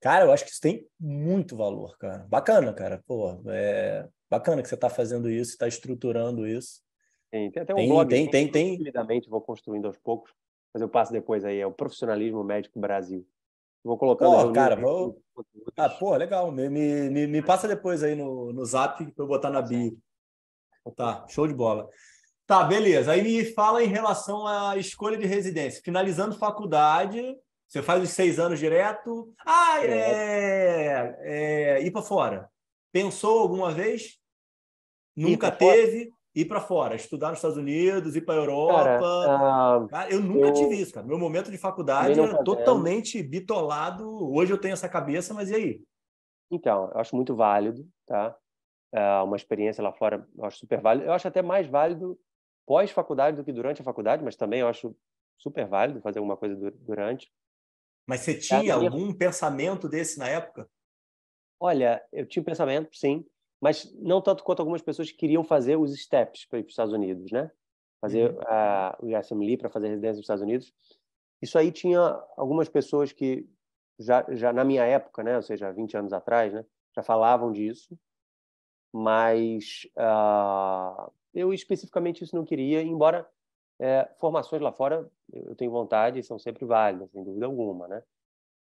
Cara, 0.00 0.24
eu 0.24 0.32
acho 0.32 0.44
que 0.44 0.50
isso 0.50 0.60
tem 0.60 0.86
muito 1.00 1.56
valor, 1.56 1.96
cara. 1.98 2.26
Bacana, 2.28 2.72
cara. 2.72 3.02
Pô, 3.06 3.40
é 3.48 4.08
bacana 4.30 4.62
que 4.62 4.68
você 4.68 4.74
está 4.74 4.90
fazendo 4.90 5.28
isso, 5.28 5.52
está 5.52 5.66
estruturando 5.66 6.46
isso. 6.46 6.82
Tem, 7.30 7.50
tem 7.50 7.62
até 7.62 7.74
um 7.74 7.76
tem, 7.76 7.88
blog. 7.88 8.08
Tem, 8.08 8.30
tem, 8.30 8.50
tem. 8.50 8.76
Timidamente 8.76 9.28
vou 9.28 9.40
construindo 9.40 9.86
aos 9.86 9.98
poucos, 9.98 10.32
mas 10.72 10.82
eu 10.82 10.88
passo 10.88 11.12
depois 11.12 11.44
aí. 11.44 11.58
É 11.58 11.66
o 11.66 11.72
Profissionalismo 11.72 12.44
Médico 12.44 12.78
Brasil. 12.78 13.26
Vou 13.86 13.96
colocando. 13.96 14.48
Pô, 14.48 14.52
cara, 14.52 14.74
vou. 14.74 15.22
Ah, 15.76 15.88
pô, 15.88 16.16
legal. 16.16 16.50
Me, 16.50 16.68
me, 16.68 17.26
me, 17.28 17.42
passa 17.42 17.68
depois 17.68 18.02
aí 18.02 18.16
no, 18.16 18.52
no 18.52 18.64
zap 18.64 19.04
para 19.12 19.24
eu 19.24 19.28
botar 19.28 19.48
na 19.48 19.62
bio. 19.62 19.96
Tá, 20.96 21.24
show 21.28 21.46
de 21.46 21.54
bola. 21.54 21.88
Tá, 22.46 22.64
beleza. 22.64 23.12
Aí 23.12 23.22
me 23.22 23.44
fala 23.44 23.84
em 23.84 23.88
relação 23.88 24.44
à 24.44 24.76
escolha 24.76 25.16
de 25.16 25.24
residência. 25.24 25.82
Finalizando 25.84 26.36
faculdade, 26.36 27.36
você 27.68 27.80
faz 27.80 28.02
os 28.02 28.10
seis 28.10 28.40
anos 28.40 28.58
direto. 28.58 29.32
Ah, 29.46 29.84
é, 29.84 31.16
é 31.20 31.82
ir 31.82 31.92
para 31.92 32.02
fora. 32.02 32.50
Pensou 32.90 33.38
alguma 33.38 33.70
vez? 33.70 34.18
Nunca 35.14 35.50
teve? 35.50 36.06
Fora? 36.06 36.15
Ir 36.36 36.44
para 36.44 36.60
fora, 36.60 36.94
estudar 36.94 37.30
nos 37.30 37.38
Estados 37.38 37.56
Unidos, 37.56 38.14
ir 38.14 38.20
para 38.20 38.34
a 38.34 38.44
Europa. 38.44 39.86
Cara, 39.90 40.08
uh, 40.08 40.12
eu 40.12 40.20
nunca 40.20 40.48
eu... 40.48 40.52
tive 40.52 40.74
isso, 40.78 40.92
cara. 40.92 41.06
Meu 41.06 41.18
momento 41.18 41.50
de 41.50 41.56
faculdade 41.56 42.20
era 42.20 42.44
totalmente 42.44 43.22
bitolado. 43.22 44.06
Hoje 44.30 44.52
eu 44.52 44.60
tenho 44.60 44.74
essa 44.74 44.86
cabeça, 44.86 45.32
mas 45.32 45.48
e 45.48 45.54
aí? 45.54 45.82
Então, 46.50 46.90
eu 46.92 47.00
acho 47.00 47.16
muito 47.16 47.34
válido, 47.34 47.88
tá? 48.06 48.36
Uh, 48.94 49.24
uma 49.24 49.36
experiência 49.36 49.82
lá 49.82 49.94
fora, 49.94 50.28
eu 50.36 50.44
acho 50.44 50.58
super 50.58 50.78
válido. 50.78 51.06
Eu 51.06 51.14
acho 51.14 51.26
até 51.26 51.40
mais 51.40 51.66
válido 51.66 52.20
pós-faculdade 52.66 53.38
do 53.38 53.44
que 53.44 53.52
durante 53.52 53.80
a 53.80 53.84
faculdade, 53.84 54.22
mas 54.22 54.36
também 54.36 54.60
eu 54.60 54.68
acho 54.68 54.94
super 55.38 55.66
válido 55.66 56.02
fazer 56.02 56.18
alguma 56.18 56.36
coisa 56.36 56.54
durante. 56.80 57.32
Mas 58.06 58.20
você 58.20 58.34
tinha 58.38 58.74
algum 58.74 59.10
pensamento 59.10 59.88
desse 59.88 60.18
na 60.18 60.28
época? 60.28 60.68
Olha, 61.58 62.04
eu 62.12 62.26
tinha 62.26 62.42
um 62.42 62.44
pensamento, 62.44 62.94
sim, 62.94 63.24
mas 63.60 63.92
não 63.94 64.20
tanto 64.20 64.44
quanto 64.44 64.60
algumas 64.60 64.82
pessoas 64.82 65.10
que 65.10 65.16
queriam 65.16 65.42
fazer 65.42 65.76
os 65.76 65.94
steps 66.00 66.44
para 66.46 66.58
ir 66.58 66.62
para 66.62 66.68
os 66.68 66.72
Estados 66.72 66.92
Unidos, 66.92 67.30
né? 67.32 67.50
Fazer 68.00 68.30
uhum. 68.30 68.38
uh, 68.38 69.06
o 69.06 69.18
ISMLE 69.18 69.56
para 69.56 69.70
fazer 69.70 69.88
residência 69.88 70.16
nos 70.16 70.24
Estados 70.24 70.42
Unidos. 70.42 70.72
Isso 71.40 71.58
aí 71.58 71.72
tinha 71.72 72.00
algumas 72.36 72.68
pessoas 72.68 73.12
que 73.12 73.48
já, 73.98 74.24
já 74.30 74.52
na 74.52 74.64
minha 74.64 74.84
época, 74.84 75.22
né, 75.22 75.36
ou 75.36 75.42
seja, 75.42 75.72
20 75.72 75.96
anos 75.96 76.12
atrás, 76.12 76.52
né, 76.52 76.64
já 76.94 77.02
falavam 77.02 77.52
disso, 77.52 77.98
mas 78.92 79.86
uh, 79.96 81.10
eu 81.34 81.52
especificamente 81.52 82.24
isso 82.24 82.36
não 82.36 82.44
queria, 82.44 82.82
embora 82.82 83.28
é, 83.78 84.08
formações 84.18 84.62
lá 84.62 84.72
fora, 84.72 85.06
eu 85.32 85.54
tenho 85.54 85.70
vontade, 85.70 86.22
são 86.22 86.38
sempre 86.38 86.64
válidas, 86.64 87.10
sem 87.10 87.22
dúvida 87.22 87.44
alguma, 87.44 87.86
né? 87.86 88.02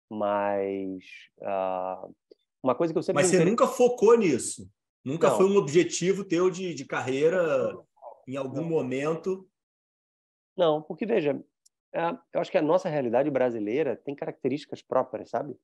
Mas 0.10 1.04
uh, 1.40 2.14
uma 2.62 2.76
coisa 2.76 2.94
que 2.94 3.00
eu 3.00 3.04
sempre... 3.04 3.24
Mas 3.24 3.32
você 3.32 3.46
nunca 3.46 3.66
focou 3.66 4.18
nisso? 4.18 4.70
Nunca 5.06 5.30
não. 5.30 5.38
foi 5.38 5.46
um 5.46 5.58
objetivo 5.58 6.26
teu 6.26 6.50
de, 6.50 6.74
de 6.74 6.84
carreira 6.84 7.78
em 8.28 8.36
algum 8.36 8.62
não. 8.62 8.70
momento? 8.70 9.48
Não, 10.58 10.82
porque, 10.82 11.06
veja, 11.06 11.40
é, 11.94 12.10
eu 12.34 12.42
acho 12.42 12.50
que 12.50 12.58
a 12.58 12.62
nossa 12.62 12.90
realidade 12.90 13.30
brasileira 13.30 13.96
tem 13.96 14.16
características 14.16 14.82
próprias, 14.82 15.30
sabe? 15.30 15.56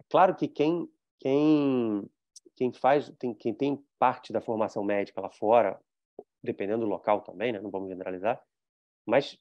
É 0.00 0.04
claro 0.10 0.34
que 0.34 0.48
quem, 0.48 0.90
quem, 1.20 2.10
quem 2.56 2.72
faz, 2.72 3.08
tem, 3.18 3.32
quem 3.32 3.54
tem 3.54 3.84
parte 3.96 4.32
da 4.32 4.40
formação 4.40 4.82
médica 4.82 5.20
lá 5.20 5.30
fora, 5.30 5.80
dependendo 6.42 6.80
do 6.80 6.90
local 6.90 7.20
também, 7.20 7.52
né? 7.52 7.60
não 7.60 7.70
vamos 7.70 7.88
generalizar, 7.88 8.42
mas, 9.06 9.38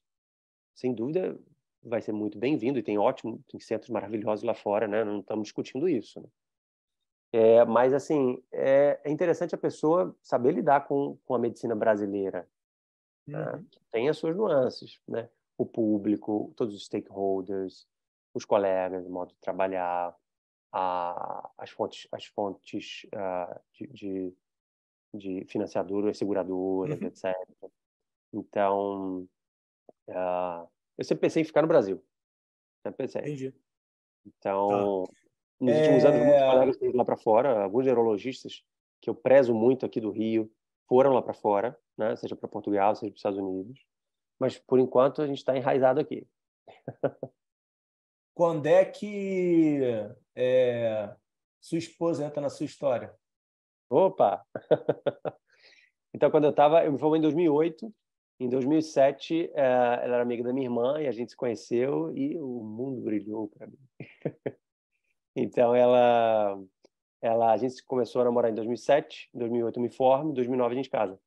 sem 0.76 0.94
dúvida, 0.94 1.40
vai 1.82 2.02
ser 2.02 2.12
muito 2.12 2.38
bem-vindo 2.38 2.78
e 2.78 2.84
tem 2.84 3.00
ótimo, 3.00 3.44
tem 3.48 3.60
centros 3.60 3.90
maravilhosos 3.90 4.44
lá 4.44 4.54
fora, 4.54 4.88
né? 4.88 5.04
Não 5.04 5.22
estamos 5.22 5.46
discutindo 5.46 5.90
isso. 5.90 6.22
Né? 6.22 6.28
É, 7.32 7.66
mas, 7.66 7.94
assim, 7.94 8.42
é, 8.52 9.00
é, 9.04 9.12
interessante 9.12 9.54
a 9.54 9.58
pessoa 9.58 10.16
saber 10.22 10.54
lidar 10.54 10.88
com, 10.88 11.18
com 11.26 11.36
a 11.36 11.40
medicina 11.40 11.76
brasileira, 11.76 12.48
né? 13.28 13.40
uhum. 13.40 13.58
né? 13.58 13.66
que 13.70 13.80
tem 13.92 14.10
as 14.10 14.18
suas 14.18 14.36
nuances, 14.36 15.02
né? 15.08 15.30
O 15.58 15.66
público, 15.66 16.54
todos 16.56 16.76
os 16.76 16.86
stakeholders, 16.86 17.88
os 18.34 18.46
colegas, 18.46 19.06
o 19.06 19.10
modo 19.10 19.34
de 19.34 19.40
trabalhar, 19.40 20.16
a, 20.72 21.52
as 21.58 21.72
fontes, 21.72 22.08
as 22.12 22.26
fontes 22.26 23.06
uh, 23.08 23.60
de, 23.74 23.88
de, 23.88 24.34
de 25.14 25.46
financiadoras, 25.46 26.18
seguradoras, 26.18 27.00
uhum. 27.02 27.08
etc. 27.08 27.36
Então, 28.32 29.28
Uh, 30.10 30.68
eu 30.98 31.04
sempre 31.04 31.22
pensei 31.22 31.42
em 31.42 31.46
ficar 31.46 31.62
no 31.62 31.68
Brasil. 31.68 32.04
Sempre 32.82 33.06
pensei. 33.06 33.22
Entendi. 33.22 33.54
Então, 34.26 35.06
tá. 35.06 35.14
Nos 35.60 35.74
é... 35.74 35.82
últimos 35.82 36.06
anos, 36.06 36.26
muitos 36.26 36.44
colegas 36.44 36.78
têm 36.78 36.90
ido 36.90 36.98
lá 36.98 37.06
para 37.06 37.18
fora, 37.18 37.64
alguns 37.64 37.86
neurologistas 37.86 38.64
que 39.02 39.10
eu 39.10 39.16
prezo 39.16 39.54
muito 39.54 39.86
aqui 39.86 40.02
do 40.02 40.12
Rio 40.12 40.52
foram 40.88 41.14
lá 41.14 41.22
para 41.22 41.34
fora, 41.34 41.78
né? 41.98 42.16
seja 42.16 42.36
para 42.36 42.48
Portugal, 42.48 42.96
seja 42.96 43.12
para 43.12 43.16
os 43.16 43.20
Estados 43.20 43.40
Unidos. 43.40 43.86
Mas, 44.40 44.58
por 44.58 44.80
enquanto, 44.80 45.22
a 45.22 45.28
gente 45.28 45.40
está 45.40 45.56
enraizado 45.58 46.00
aqui. 46.00 46.28
Quando 48.34 48.68
é 48.68 48.86
que 48.86 49.80
é, 50.36 51.16
sua 51.60 51.80
esposa 51.80 52.26
entra 52.26 52.40
na 52.40 52.50
sua 52.50 52.66
história? 52.66 53.14
Opa! 53.90 54.46
então, 56.14 56.30
quando 56.30 56.44
eu 56.44 56.52
estava, 56.52 56.86
eu 56.86 56.92
me 56.92 57.00
formei 57.00 57.18
em 57.18 57.22
2008, 57.24 57.92
em 58.40 58.48
2007, 58.48 59.52
eh, 59.52 59.52
ela 59.56 60.16
era 60.16 60.22
amiga 60.22 60.44
da 60.44 60.54
minha 60.54 60.68
irmã 60.68 61.02
e 61.02 61.08
a 61.08 61.12
gente 61.12 61.32
se 61.32 61.36
conheceu 61.36 62.16
e 62.16 62.38
o 62.38 62.64
mundo 62.64 63.02
brilhou 63.02 63.48
para 63.48 63.66
mim. 63.66 63.80
então, 65.40 65.76
ela, 65.76 66.60
ela, 67.22 67.52
a 67.52 67.58
gente 67.58 67.84
começou 67.86 68.22
a 68.22 68.26
namorar 68.26 68.52
em 68.52 68.56
2007, 68.56 69.30
em 69.36 69.38
2008 69.38 69.78
eu 69.78 69.84
me 69.84 69.90
formo, 69.90 70.32
em 70.32 70.34
2009 70.34 70.74
a 70.74 70.76
gente 70.76 70.90
casa. 70.90 71.20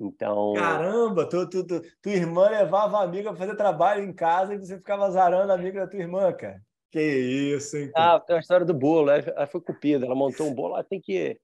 Então. 0.00 0.54
Caramba, 0.54 1.28
tu, 1.28 1.48
tu, 1.48 1.66
tu, 1.66 1.82
tua 2.00 2.12
irmã 2.12 2.48
levava 2.48 2.98
a 2.98 3.02
amiga 3.02 3.30
para 3.30 3.38
fazer 3.38 3.56
trabalho 3.56 4.04
em 4.04 4.12
casa 4.12 4.54
e 4.54 4.58
você 4.58 4.78
ficava 4.78 5.04
azarando 5.04 5.52
a 5.52 5.54
amiga 5.54 5.80
da 5.80 5.86
tua 5.86 6.00
irmã, 6.00 6.32
cara. 6.32 6.62
Que 6.90 7.02
isso, 7.02 7.76
hein? 7.76 7.90
Cara? 7.92 8.14
Ah, 8.14 8.20
tem 8.20 8.36
a 8.36 8.40
história 8.40 8.64
do 8.64 8.72
bolo. 8.72 9.10
Ela 9.10 9.46
foi 9.46 9.60
cupida, 9.60 10.06
ela 10.06 10.14
montou 10.14 10.46
um 10.46 10.54
bolo, 10.54 10.74
ela 10.74 10.84
tem 10.84 11.00
que 11.00 11.38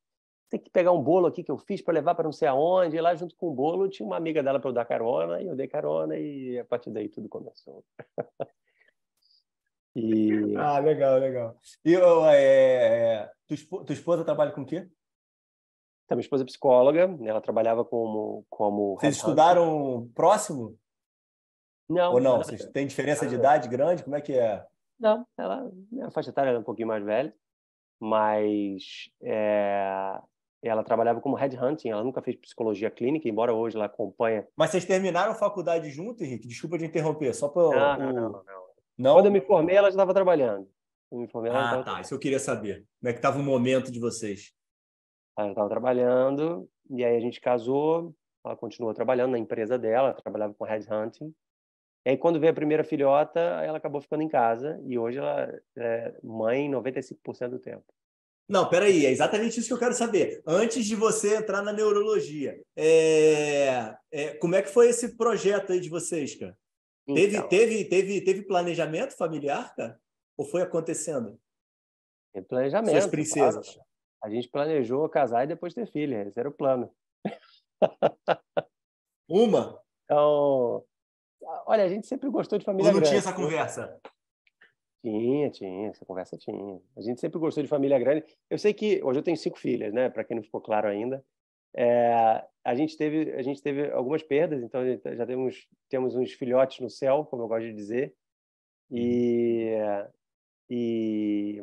tem 0.48 0.60
que 0.60 0.70
pegar 0.70 0.92
um 0.92 1.02
bolo 1.02 1.26
aqui 1.26 1.42
que 1.42 1.50
eu 1.50 1.58
fiz 1.58 1.82
para 1.82 1.94
levar 1.94 2.14
para 2.14 2.24
não 2.24 2.32
sei 2.32 2.46
aonde. 2.46 2.96
E 2.96 3.00
lá, 3.00 3.14
junto 3.14 3.34
com 3.36 3.48
o 3.48 3.54
bolo, 3.54 3.88
tinha 3.88 4.06
uma 4.06 4.16
amiga 4.16 4.42
dela 4.42 4.60
para 4.60 4.70
eu 4.70 4.74
dar 4.74 4.84
carona, 4.84 5.42
e 5.42 5.46
eu 5.48 5.56
dei 5.56 5.66
carona, 5.66 6.16
e 6.16 6.58
a 6.58 6.64
partir 6.64 6.90
daí 6.90 7.08
tudo 7.08 7.28
começou. 7.28 7.84
e... 9.94 10.56
Ah, 10.56 10.78
legal, 10.78 11.18
legal. 11.18 11.56
E 11.84 11.94
é, 11.94 13.22
é, 13.22 13.30
tua, 13.68 13.94
esposa 13.94 14.24
trabalha 14.24 14.52
com 14.52 14.62
o 14.62 14.66
quê? 14.66 14.88
Então, 16.04 16.16
minha 16.16 16.24
esposa 16.24 16.42
é 16.42 16.46
psicóloga, 16.46 17.16
ela 17.22 17.40
trabalhava 17.40 17.84
como. 17.84 18.44
como 18.50 18.96
Vocês 18.96 19.16
estudaram 19.16 20.10
próximo? 20.14 20.76
Não. 21.88 22.12
Ou 22.12 22.20
não? 22.20 22.38
Vocês 22.38 22.64
têm 22.66 22.86
diferença 22.86 23.26
de 23.26 23.36
idade 23.36 23.68
grande? 23.68 24.02
Como 24.02 24.16
é 24.16 24.20
que 24.20 24.32
é? 24.34 24.66
Não, 24.98 25.26
ela, 25.36 25.70
a 26.02 26.10
faixa 26.10 26.30
etária 26.30 26.50
é 26.50 26.58
um 26.58 26.62
pouquinho 26.62 26.88
mais 26.88 27.04
velha, 27.04 27.34
mas 28.00 29.10
é, 29.22 30.18
ela 30.62 30.84
trabalhava 30.84 31.20
como 31.20 31.36
headhunting, 31.36 31.90
ela 31.90 32.04
nunca 32.04 32.22
fez 32.22 32.36
psicologia 32.36 32.90
clínica, 32.90 33.28
embora 33.28 33.52
hoje 33.52 33.76
ela 33.76 33.86
acompanha. 33.86 34.46
Mas 34.56 34.70
vocês 34.70 34.84
terminaram 34.84 35.32
a 35.32 35.34
faculdade 35.34 35.90
junto, 35.90 36.22
Henrique? 36.22 36.48
Desculpa 36.48 36.78
de 36.78 36.86
interromper, 36.86 37.34
só 37.34 37.48
para. 37.48 37.98
Não, 37.98 38.12
não, 38.12 38.12
não, 38.12 38.44
não, 38.44 38.73
não. 38.96 39.14
Quando 39.14 39.26
eu 39.26 39.32
me 39.32 39.40
formei, 39.40 39.76
ela 39.76 39.88
já 39.88 39.94
estava 39.94 40.14
trabalhando. 40.14 40.68
Eu 41.10 41.18
me 41.18 41.28
formei, 41.28 41.52
ah, 41.52 41.82
tá. 41.82 42.00
Isso 42.00 42.14
eu 42.14 42.18
queria 42.18 42.38
saber. 42.38 42.84
Como 43.00 43.10
é 43.10 43.12
que 43.12 43.18
estava 43.18 43.38
o 43.38 43.42
momento 43.42 43.90
de 43.92 44.00
vocês? 44.00 44.52
Ela 45.38 45.50
estava 45.50 45.68
trabalhando 45.68 46.68
e 46.90 47.04
aí 47.04 47.16
a 47.16 47.20
gente 47.20 47.40
casou, 47.40 48.14
ela 48.44 48.56
continuou 48.56 48.92
trabalhando 48.94 49.32
na 49.32 49.38
empresa 49.38 49.78
dela, 49.78 50.14
trabalhava 50.14 50.54
com 50.54 50.64
headhunting. 50.64 51.34
E 52.06 52.10
aí, 52.10 52.16
quando 52.18 52.38
veio 52.38 52.52
a 52.52 52.54
primeira 52.54 52.84
filhota, 52.84 53.40
ela 53.40 53.78
acabou 53.78 54.00
ficando 54.00 54.22
em 54.22 54.28
casa 54.28 54.78
e 54.84 54.98
hoje 54.98 55.18
ela 55.18 55.50
é 55.78 56.14
mãe 56.22 56.70
95% 56.70 57.48
do 57.48 57.58
tempo. 57.58 57.84
Não, 58.46 58.68
peraí, 58.68 59.06
é 59.06 59.10
exatamente 59.10 59.58
isso 59.58 59.68
que 59.68 59.72
eu 59.72 59.78
quero 59.78 59.94
saber. 59.94 60.42
Antes 60.46 60.84
de 60.84 60.94
você 60.94 61.36
entrar 61.36 61.62
na 61.62 61.72
neurologia, 61.72 62.60
é... 62.76 63.96
É... 64.12 64.34
como 64.34 64.54
é 64.54 64.60
que 64.60 64.68
foi 64.68 64.90
esse 64.90 65.16
projeto 65.16 65.72
aí 65.72 65.80
de 65.80 65.88
vocês, 65.88 66.34
cara? 66.34 66.54
Então, 67.06 67.14
teve, 67.14 67.42
teve, 67.48 67.84
teve, 67.84 68.20
teve 68.22 68.42
planejamento 68.42 69.16
familiar, 69.16 69.74
cara? 69.74 70.00
Ou 70.36 70.44
foi 70.44 70.62
acontecendo? 70.62 71.38
Teve 72.32 72.46
planejamento. 72.46 72.92
Suas 72.92 73.06
princesas. 73.06 73.74
Claro. 73.74 73.88
A 74.22 74.30
gente 74.30 74.48
planejou 74.48 75.08
casar 75.08 75.44
e 75.44 75.48
depois 75.48 75.74
ter 75.74 75.86
filha. 75.86 76.26
Esse 76.26 76.40
era 76.40 76.48
o 76.48 76.52
plano. 76.52 76.90
Uma? 79.28 79.80
Então, 80.04 80.84
olha, 81.66 81.84
a 81.84 81.88
gente 81.88 82.06
sempre 82.06 82.30
gostou 82.30 82.58
de 82.58 82.64
família 82.64 82.88
Ou 82.88 82.94
não 82.94 83.00
grande. 83.00 83.10
tinha 83.10 83.18
essa 83.18 83.32
conversa? 83.34 84.00
Tinha, 85.02 85.50
tinha, 85.50 85.88
essa 85.90 86.04
conversa 86.06 86.38
tinha. 86.38 86.80
A 86.96 87.02
gente 87.02 87.20
sempre 87.20 87.38
gostou 87.38 87.62
de 87.62 87.68
família 87.68 87.98
grande. 87.98 88.24
Eu 88.48 88.58
sei 88.58 88.72
que 88.72 89.02
hoje 89.04 89.18
eu 89.18 89.22
tenho 89.22 89.36
cinco 89.36 89.58
filhas, 89.58 89.92
né? 89.92 90.08
Para 90.08 90.24
quem 90.24 90.36
não 90.36 90.42
ficou 90.42 90.62
claro 90.62 90.88
ainda, 90.88 91.22
é, 91.74 92.44
a 92.64 92.74
gente 92.74 92.96
teve 92.96 93.32
a 93.32 93.42
gente 93.42 93.62
teve 93.62 93.90
algumas 93.90 94.22
perdas, 94.22 94.62
então 94.62 94.82
já 95.16 95.26
temos 95.26 95.68
temos 95.88 96.14
uns 96.14 96.32
filhotes 96.32 96.80
no 96.80 96.88
céu, 96.88 97.24
como 97.24 97.42
eu 97.42 97.48
gosto 97.48 97.66
de 97.66 97.74
dizer, 97.74 98.14
e 98.90 99.70
e 100.70 101.62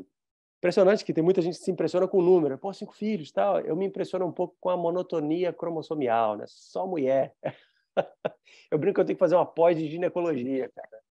impressionante 0.60 1.04
que 1.04 1.14
tem 1.14 1.24
muita 1.24 1.42
gente 1.42 1.58
que 1.58 1.66
se 1.66 1.72
impressiona 1.72 2.08
com 2.08 2.20
o 2.20 2.22
número, 2.22 2.58
pô, 2.58 2.72
cinco 2.72 2.94
filhos, 2.94 3.32
tal. 3.32 3.60
Eu 3.62 3.76
me 3.76 3.86
impressiono 3.86 4.28
um 4.28 4.32
pouco 4.32 4.56
com 4.60 4.70
a 4.70 4.78
monotonia 4.78 5.52
cromossomial, 5.52 6.38
né? 6.38 6.46
Só 6.48 6.86
mulher. 6.86 7.36
eu 8.70 8.78
brinco 8.78 8.96
que 8.96 9.02
eu 9.02 9.06
tenho 9.06 9.16
que 9.16 9.20
fazer 9.20 9.36
uma 9.36 9.46
pós 9.46 9.76
de 9.76 9.90
ginecologia, 9.90 10.70
cara. 10.70 11.02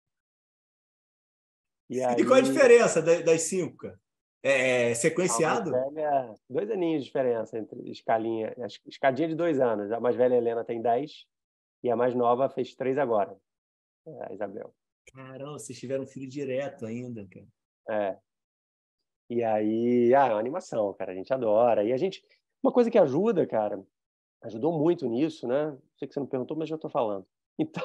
E, 1.90 2.00
aí... 2.00 2.20
e 2.20 2.24
qual 2.24 2.38
a 2.38 2.42
diferença 2.42 3.02
das 3.02 3.42
cinco, 3.42 3.76
cara? 3.78 3.98
É, 4.42 4.90
é 4.90 4.94
sequenciado? 4.94 5.70
Velha, 5.70 6.34
dois 6.48 6.70
aninhos 6.70 7.02
de 7.02 7.06
diferença 7.06 7.58
entre 7.58 7.90
escalinha, 7.90 8.54
escadinha 8.86 9.28
de 9.28 9.34
dois 9.34 9.60
anos. 9.60 9.92
A 9.92 10.00
mais 10.00 10.16
velha 10.16 10.34
Helena 10.34 10.64
tem 10.64 10.80
dez 10.80 11.26
e 11.82 11.90
a 11.90 11.96
mais 11.96 12.14
nova 12.14 12.48
fez 12.48 12.74
três 12.74 12.96
agora, 12.96 13.36
a 14.22 14.32
Isabel. 14.32 14.74
Caramba, 15.12 15.58
vocês 15.58 15.78
tiveram 15.78 16.06
filho 16.06 16.28
direto 16.28 16.86
ainda, 16.86 17.26
cara. 17.28 17.46
É. 17.90 18.18
E 19.28 19.44
aí, 19.44 20.14
ah, 20.14 20.28
é 20.28 20.32
uma 20.32 20.40
animação, 20.40 20.92
cara, 20.94 21.12
a 21.12 21.14
gente 21.14 21.32
adora. 21.32 21.84
E 21.84 21.92
a 21.92 21.96
gente, 21.96 22.24
uma 22.62 22.72
coisa 22.72 22.90
que 22.90 22.98
ajuda, 22.98 23.46
cara, 23.46 23.82
ajudou 24.42 24.76
muito 24.76 25.06
nisso, 25.06 25.46
né? 25.46 25.76
Sei 25.98 26.08
que 26.08 26.14
você 26.14 26.20
não 26.20 26.26
perguntou, 26.26 26.56
mas 26.56 26.68
já 26.68 26.76
estou 26.76 26.90
falando. 26.90 27.26
Então, 27.58 27.84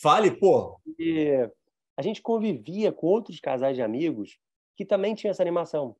fale, 0.00 0.30
pô. 0.30 0.80
E 0.98 1.48
a 1.96 2.02
gente 2.02 2.20
convivia 2.22 2.92
com 2.92 3.06
outros 3.06 3.38
casais 3.40 3.76
de 3.76 3.82
amigos 3.82 4.38
que 4.76 4.84
também 4.84 5.14
tinham 5.14 5.30
essa 5.30 5.42
animação. 5.42 5.96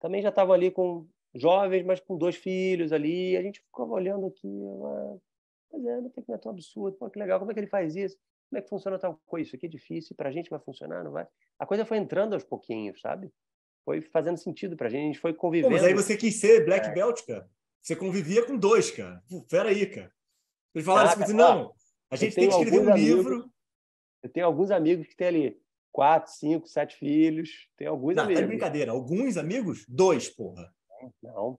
Também 0.00 0.22
já 0.22 0.28
estavam 0.28 0.54
ali 0.54 0.70
com 0.70 1.06
jovens, 1.34 1.84
mas 1.84 2.00
com 2.00 2.16
dois 2.16 2.36
filhos 2.36 2.92
ali. 2.92 3.36
A 3.36 3.42
gente 3.42 3.60
ficava 3.60 3.92
olhando 3.92 4.26
aqui, 4.26 4.48
mas 5.72 5.84
é, 5.84 6.00
não 6.00 6.10
tem 6.10 6.24
que 6.24 6.32
é 6.32 6.38
tão 6.38 6.52
absurdo. 6.52 6.96
Pô, 6.96 7.08
que 7.10 7.18
legal, 7.18 7.38
como 7.38 7.50
é 7.50 7.54
que 7.54 7.60
ele 7.60 7.66
faz 7.66 7.96
isso? 7.96 8.16
Como 8.48 8.58
é 8.58 8.62
que 8.62 8.68
funciona 8.68 8.98
tal 8.98 9.20
coisa? 9.26 9.46
Isso 9.46 9.56
aqui 9.56 9.66
é 9.66 9.68
difícil, 9.68 10.14
para 10.14 10.28
a 10.28 10.32
gente 10.32 10.50
vai 10.50 10.60
funcionar, 10.60 11.02
não 11.02 11.12
vai? 11.12 11.26
A 11.58 11.66
coisa 11.66 11.84
foi 11.84 11.96
entrando 11.96 12.34
aos 12.34 12.44
pouquinhos, 12.44 13.00
sabe? 13.00 13.32
Foi 13.84 14.00
fazendo 14.00 14.36
sentido 14.38 14.76
para 14.76 14.86
a 14.86 14.90
gente, 14.90 15.02
a 15.02 15.06
gente 15.06 15.18
foi 15.18 15.34
convivendo. 15.34 15.70
Pô, 15.70 15.74
mas 15.74 15.84
aí 15.84 15.94
você 15.94 16.16
quis 16.16 16.36
ser 16.40 16.64
black 16.64 16.88
é. 16.88 16.92
belt, 16.92 17.22
cara. 17.26 17.48
Você 17.82 17.94
convivia 17.96 18.46
com 18.46 18.56
dois, 18.56 18.90
cara. 18.90 19.22
Pera 19.48 19.68
aí, 19.68 19.86
cara. 19.86 20.12
Eles 20.74 20.86
falaram 20.86 21.10
ah, 21.10 21.12
assim, 21.12 21.34
não, 21.34 21.74
a 22.10 22.16
gente 22.16 22.34
tem 22.34 22.48
que 22.48 22.54
escrever 22.54 22.80
um 22.80 22.92
amigos, 22.92 23.24
livro 23.26 23.54
eu 24.24 24.30
tenho 24.30 24.46
alguns 24.46 24.70
amigos 24.70 25.06
que 25.06 25.14
têm 25.14 25.26
ali 25.26 25.62
quatro, 25.94 26.32
cinco, 26.32 26.66
sete 26.66 26.96
filhos. 26.96 27.68
Tem 27.76 27.86
alguns 27.86 28.16
não, 28.16 28.24
amigos. 28.24 28.40
Não, 28.40 28.46
é 28.46 28.48
brincadeira. 28.48 28.90
Alguns 28.90 29.36
amigos? 29.36 29.86
Dois, 29.88 30.28
porra. 30.28 30.74
Não. 31.22 31.56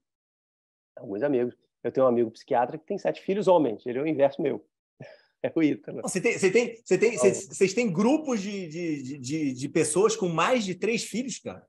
Alguns 0.98 1.24
amigos. 1.24 1.56
Eu 1.82 1.92
tenho 1.92 2.06
um 2.06 2.10
amigo 2.10 2.30
psiquiatra 2.32 2.78
que 2.78 2.86
tem 2.86 2.98
sete 2.98 3.22
filhos 3.22 3.48
homens. 3.48 3.86
Ele 3.86 3.98
é 3.98 4.02
o 4.02 4.08
inverso 4.08 4.42
meu. 4.42 4.64
É 5.44 5.52
o 5.54 5.62
Ítalo. 5.62 6.02
Você 6.02 6.20
tem, 6.20 6.40
você 6.40 6.50
tem, 6.50 6.76
você 6.76 6.98
tem, 6.98 7.18
vocês 7.20 7.72
têm 7.72 7.94
grupos 7.94 8.42
de, 8.42 8.68
de, 8.68 9.20
de, 9.20 9.54
de 9.54 9.70
pessoas 9.70 10.16
com 10.16 10.28
mais 10.28 10.66
de 10.66 10.74
três 10.74 11.04
filhos, 11.04 11.38
cara? 11.38 11.64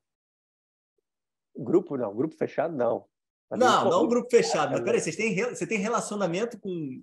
Grupo 1.54 1.94
não, 1.98 2.16
grupo 2.16 2.34
fechado 2.34 2.74
não. 2.74 3.04
Mas 3.50 3.60
não, 3.60 3.90
não 3.90 4.04
um 4.04 4.08
grupo 4.08 4.30
fechado. 4.30 4.72
Mas 4.72 4.80
peraí, 4.80 4.98
vocês 4.98 5.14
têm, 5.14 5.34
você 5.34 5.66
tem 5.66 5.78
relacionamento 5.78 6.58
com. 6.58 7.02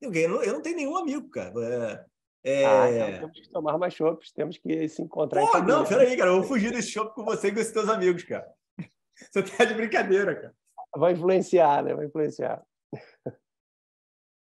Eu 0.00 0.28
não, 0.28 0.42
eu 0.44 0.52
não 0.52 0.62
tenho 0.62 0.76
nenhum 0.76 0.96
amigo, 0.96 1.28
cara. 1.30 1.52
É... 1.60 2.04
É... 2.44 2.66
Ah, 2.66 2.90
então 2.90 3.20
temos 3.20 3.40
que 3.40 3.48
tomar 3.48 3.78
mais 3.78 3.94
chopps, 3.94 4.30
temos 4.30 4.58
que 4.58 4.86
se 4.86 5.00
encontrar. 5.00 5.40
Pô, 5.40 5.58
não, 5.60 5.82
peraí, 5.84 6.14
cara, 6.14 6.28
eu 6.30 6.40
vou 6.40 6.44
fugir 6.44 6.70
desse 6.70 6.90
chopp 6.90 7.14
com 7.14 7.24
você 7.24 7.48
e 7.48 7.52
com 7.52 7.58
esses 7.58 7.72
teus 7.72 7.88
amigos, 7.88 8.22
cara. 8.22 8.46
Você 9.32 9.42
tá 9.42 9.64
de 9.64 9.74
brincadeira, 9.74 10.34
cara. 10.34 10.54
Vai 10.94 11.12
influenciar, 11.12 11.82
né? 11.82 11.94
Vai 11.94 12.04
influenciar. 12.04 12.62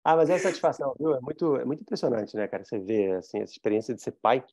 ah, 0.03 0.15
mas 0.15 0.29
é 0.29 0.37
satisfação, 0.39 0.95
viu? 0.97 1.13
É 1.13 1.19
muito, 1.19 1.57
é 1.57 1.65
muito 1.65 1.81
impressionante, 1.81 2.35
né, 2.37 2.47
cara? 2.47 2.63
Você 2.63 2.79
vê, 2.79 3.11
assim, 3.11 3.39
essa 3.39 3.51
experiência 3.51 3.93
de 3.93 4.01
ser 4.01 4.11
pai. 4.11 4.45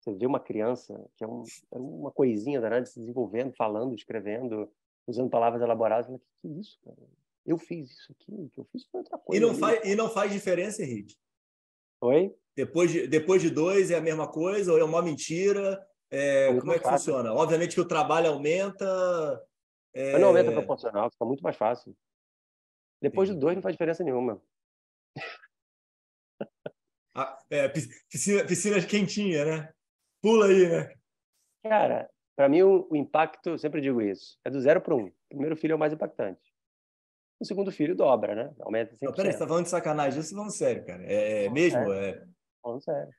Você 0.00 0.12
vê 0.12 0.26
uma 0.26 0.40
criança 0.40 0.98
que 1.16 1.22
é, 1.22 1.28
um, 1.28 1.44
é 1.70 1.78
uma 1.78 2.10
coisinha 2.10 2.60
danada 2.60 2.86
se 2.86 2.98
desenvolvendo, 2.98 3.52
falando, 3.52 3.94
escrevendo, 3.94 4.68
usando 5.06 5.30
palavras 5.30 5.62
elaboradas. 5.62 6.06
Fala, 6.06 6.18
que, 6.18 6.24
que 6.40 6.60
isso, 6.60 6.78
cara? 6.84 6.96
Eu 7.46 7.56
fiz 7.56 7.90
isso 7.90 8.12
aqui, 8.12 8.32
o 8.32 8.48
que 8.48 8.60
eu 8.60 8.64
fiz 8.64 8.84
foi 8.86 9.00
outra 9.00 9.18
coisa. 9.18 9.42
E 9.42 9.46
não, 9.46 9.54
faz, 9.54 9.80
e 9.84 9.94
não 9.94 10.10
faz 10.10 10.32
diferença, 10.32 10.82
Henrique? 10.82 11.16
Oi? 12.02 12.34
Depois 12.56 12.90
de, 12.90 13.06
depois 13.06 13.42
de 13.42 13.50
dois 13.50 13.90
é 13.90 13.96
a 13.96 14.00
mesma 14.00 14.30
coisa 14.30 14.72
ou 14.72 14.78
é 14.78 14.84
uma 14.84 15.02
mentira? 15.02 15.84
É, 16.10 16.52
como 16.58 16.72
é 16.72 16.78
que 16.78 16.84
fácil. 16.84 17.14
funciona? 17.14 17.32
Obviamente 17.32 17.74
que 17.74 17.80
o 17.80 17.88
trabalho 17.88 18.28
aumenta. 18.28 18.84
É... 19.94 20.12
Mas 20.12 20.20
não 20.20 20.28
aumenta 20.28 20.52
proporcional, 20.52 21.10
fica 21.10 21.24
muito 21.24 21.42
mais 21.42 21.56
fácil. 21.56 21.96
Depois 23.00 23.28
Sim. 23.28 23.34
de 23.34 23.40
dois 23.40 23.54
não 23.54 23.62
faz 23.62 23.74
diferença 23.74 24.04
nenhuma. 24.04 24.40
Ah, 27.12 27.36
é, 27.50 27.68
piscina, 27.68 28.46
piscina 28.46 28.86
quentinha, 28.86 29.44
né? 29.44 29.74
Pula 30.22 30.46
aí, 30.46 30.68
né? 30.68 30.94
Cara, 31.64 32.08
para 32.36 32.48
mim 32.48 32.62
o, 32.62 32.86
o, 32.88 32.94
impacto, 32.94 33.58
sempre 33.58 33.80
digo 33.80 34.00
isso, 34.00 34.38
é 34.44 34.48
do 34.48 34.60
zero 34.60 34.80
para 34.80 34.94
um. 34.94 35.06
O 35.06 35.28
primeiro 35.28 35.56
filho 35.56 35.72
é 35.72 35.74
o 35.74 35.78
mais 35.78 35.92
impactante 35.92 36.49
o 37.40 37.44
segundo 37.44 37.72
filho 37.72 37.96
dobra, 37.96 38.34
né? 38.34 38.54
Aumenta 38.60 38.94
100%. 38.94 38.98
Não, 39.02 39.12
peraí, 39.14 39.32
você 39.32 39.38
tá 39.38 39.48
falando 39.48 39.64
de 39.64 39.70
sacanagem, 39.70 40.20
isso 40.20 40.34
falando 40.34 40.52
sério, 40.52 40.84
cara. 40.84 41.02
É, 41.04 41.46
é 41.46 41.50
mesmo? 41.50 41.90
É. 41.90 42.22
Falando 42.62 42.82
sério. 42.82 43.14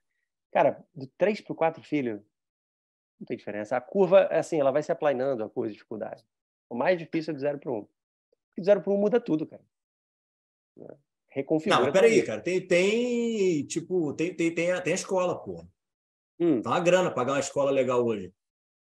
Cara, 0.53 0.85
do 0.93 1.07
3 1.17 1.41
para 1.41 1.53
o 1.53 1.55
4 1.55 1.83
filho, 1.83 2.23
não 3.19 3.25
tem 3.25 3.35
diferença. 3.35 3.75
A 3.75 3.81
curva, 3.81 4.27
assim, 4.27 4.59
ela 4.59 4.71
vai 4.71 4.83
se 4.83 4.91
aplanando 4.91 5.43
a 5.43 5.49
curva 5.49 5.69
de 5.69 5.73
dificuldade. 5.73 6.23
O 6.69 6.75
mais 6.75 6.99
difícil 6.99 7.31
é 7.31 7.33
do 7.33 7.39
0 7.39 7.57
para 7.57 7.71
1. 7.71 7.75
Um. 7.75 7.81
do 7.81 8.63
0 8.63 8.81
para 8.81 8.91
1 8.91 8.95
um 8.95 8.99
muda 8.99 9.19
tudo, 9.19 9.47
cara. 9.47 9.63
Reconfigura. 11.29 11.85
Não, 11.85 11.91
peraí, 11.91 12.21
cara. 12.23 12.41
Tem, 12.41 12.65
tem, 12.65 13.65
tipo, 13.65 14.13
tem, 14.13 14.35
tem, 14.35 14.53
tem, 14.53 14.71
a, 14.71 14.81
tem 14.81 14.93
a 14.93 14.95
escola, 14.95 15.41
pô. 15.41 15.65
Hum. 16.39 16.61
Tá 16.61 16.69
uma 16.69 16.79
grana 16.79 17.11
pagar 17.11 17.33
uma 17.33 17.39
escola 17.39 17.71
legal 17.71 18.05
hoje. 18.05 18.31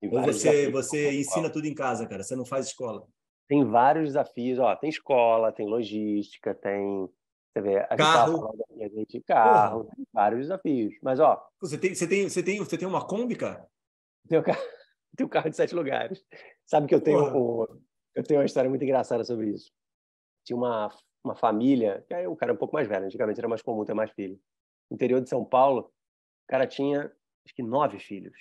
Ou 0.03 0.23
você, 0.23 0.71
você 0.71 1.13
ensina 1.13 1.49
tudo 1.49 1.67
em 1.67 1.75
casa, 1.75 2.07
cara. 2.07 2.23
Você 2.23 2.37
não 2.37 2.45
faz 2.45 2.67
escola 2.67 3.07
tem 3.49 3.65
vários 3.65 4.09
desafios. 4.09 4.59
Ó, 4.59 4.75
tem 4.77 4.91
escola, 4.91 5.53
tem 5.53 5.67
logística, 5.67 6.55
tem 6.55 7.09
você 7.53 7.61
vê, 7.61 7.79
a 7.79 7.97
carro, 7.97 8.53
gente, 8.77 8.95
gente 8.97 9.21
carro, 9.21 9.85
tem 9.85 10.05
vários 10.13 10.41
desafios. 10.41 10.95
Mas 11.01 11.21
ó, 11.21 11.41
você 11.61 11.79
tem, 11.79 11.95
você 11.95 12.09
tem, 12.09 12.29
você 12.29 12.43
tem, 12.43 12.59
você 12.59 12.77
tem 12.77 12.89
uma 12.89 13.07
Kombi, 13.07 13.37
cara? 13.37 13.65
Um 14.29 14.43
carro, 14.43 14.63
um 15.21 15.29
carro 15.29 15.51
de 15.51 15.57
sete 15.57 15.73
lugares. 15.73 16.25
Sabe 16.67 16.89
que 16.89 16.95
eu 16.95 17.01
tenho, 17.01 17.21
um, 17.21 17.67
eu 18.13 18.25
tenho 18.25 18.41
uma 18.41 18.47
história 18.47 18.69
muito 18.69 18.83
engraçada 18.83 19.23
sobre 19.23 19.51
isso. 19.51 19.71
Tinha 20.45 20.57
uma 20.57 20.91
uma 21.25 21.35
família, 21.35 22.05
que 22.07 22.13
aí 22.13 22.27
o 22.27 22.37
cara 22.37 22.53
é 22.53 22.55
um 22.55 22.59
pouco 22.59 22.75
mais 22.75 22.87
velho, 22.87 23.07
antigamente 23.07 23.41
era 23.41 23.49
mais 23.49 23.63
comum 23.63 23.85
ter 23.85 23.95
mais 23.95 24.11
filhos. 24.11 24.39
No 24.91 24.95
interior 24.97 25.21
de 25.23 25.29
São 25.31 25.43
Paulo, 25.45 25.91
o 26.45 26.47
cara 26.47 26.67
tinha 26.67 27.11
acho 27.47 27.55
que 27.55 27.63
nove 27.63 27.99
filhos. 27.99 28.37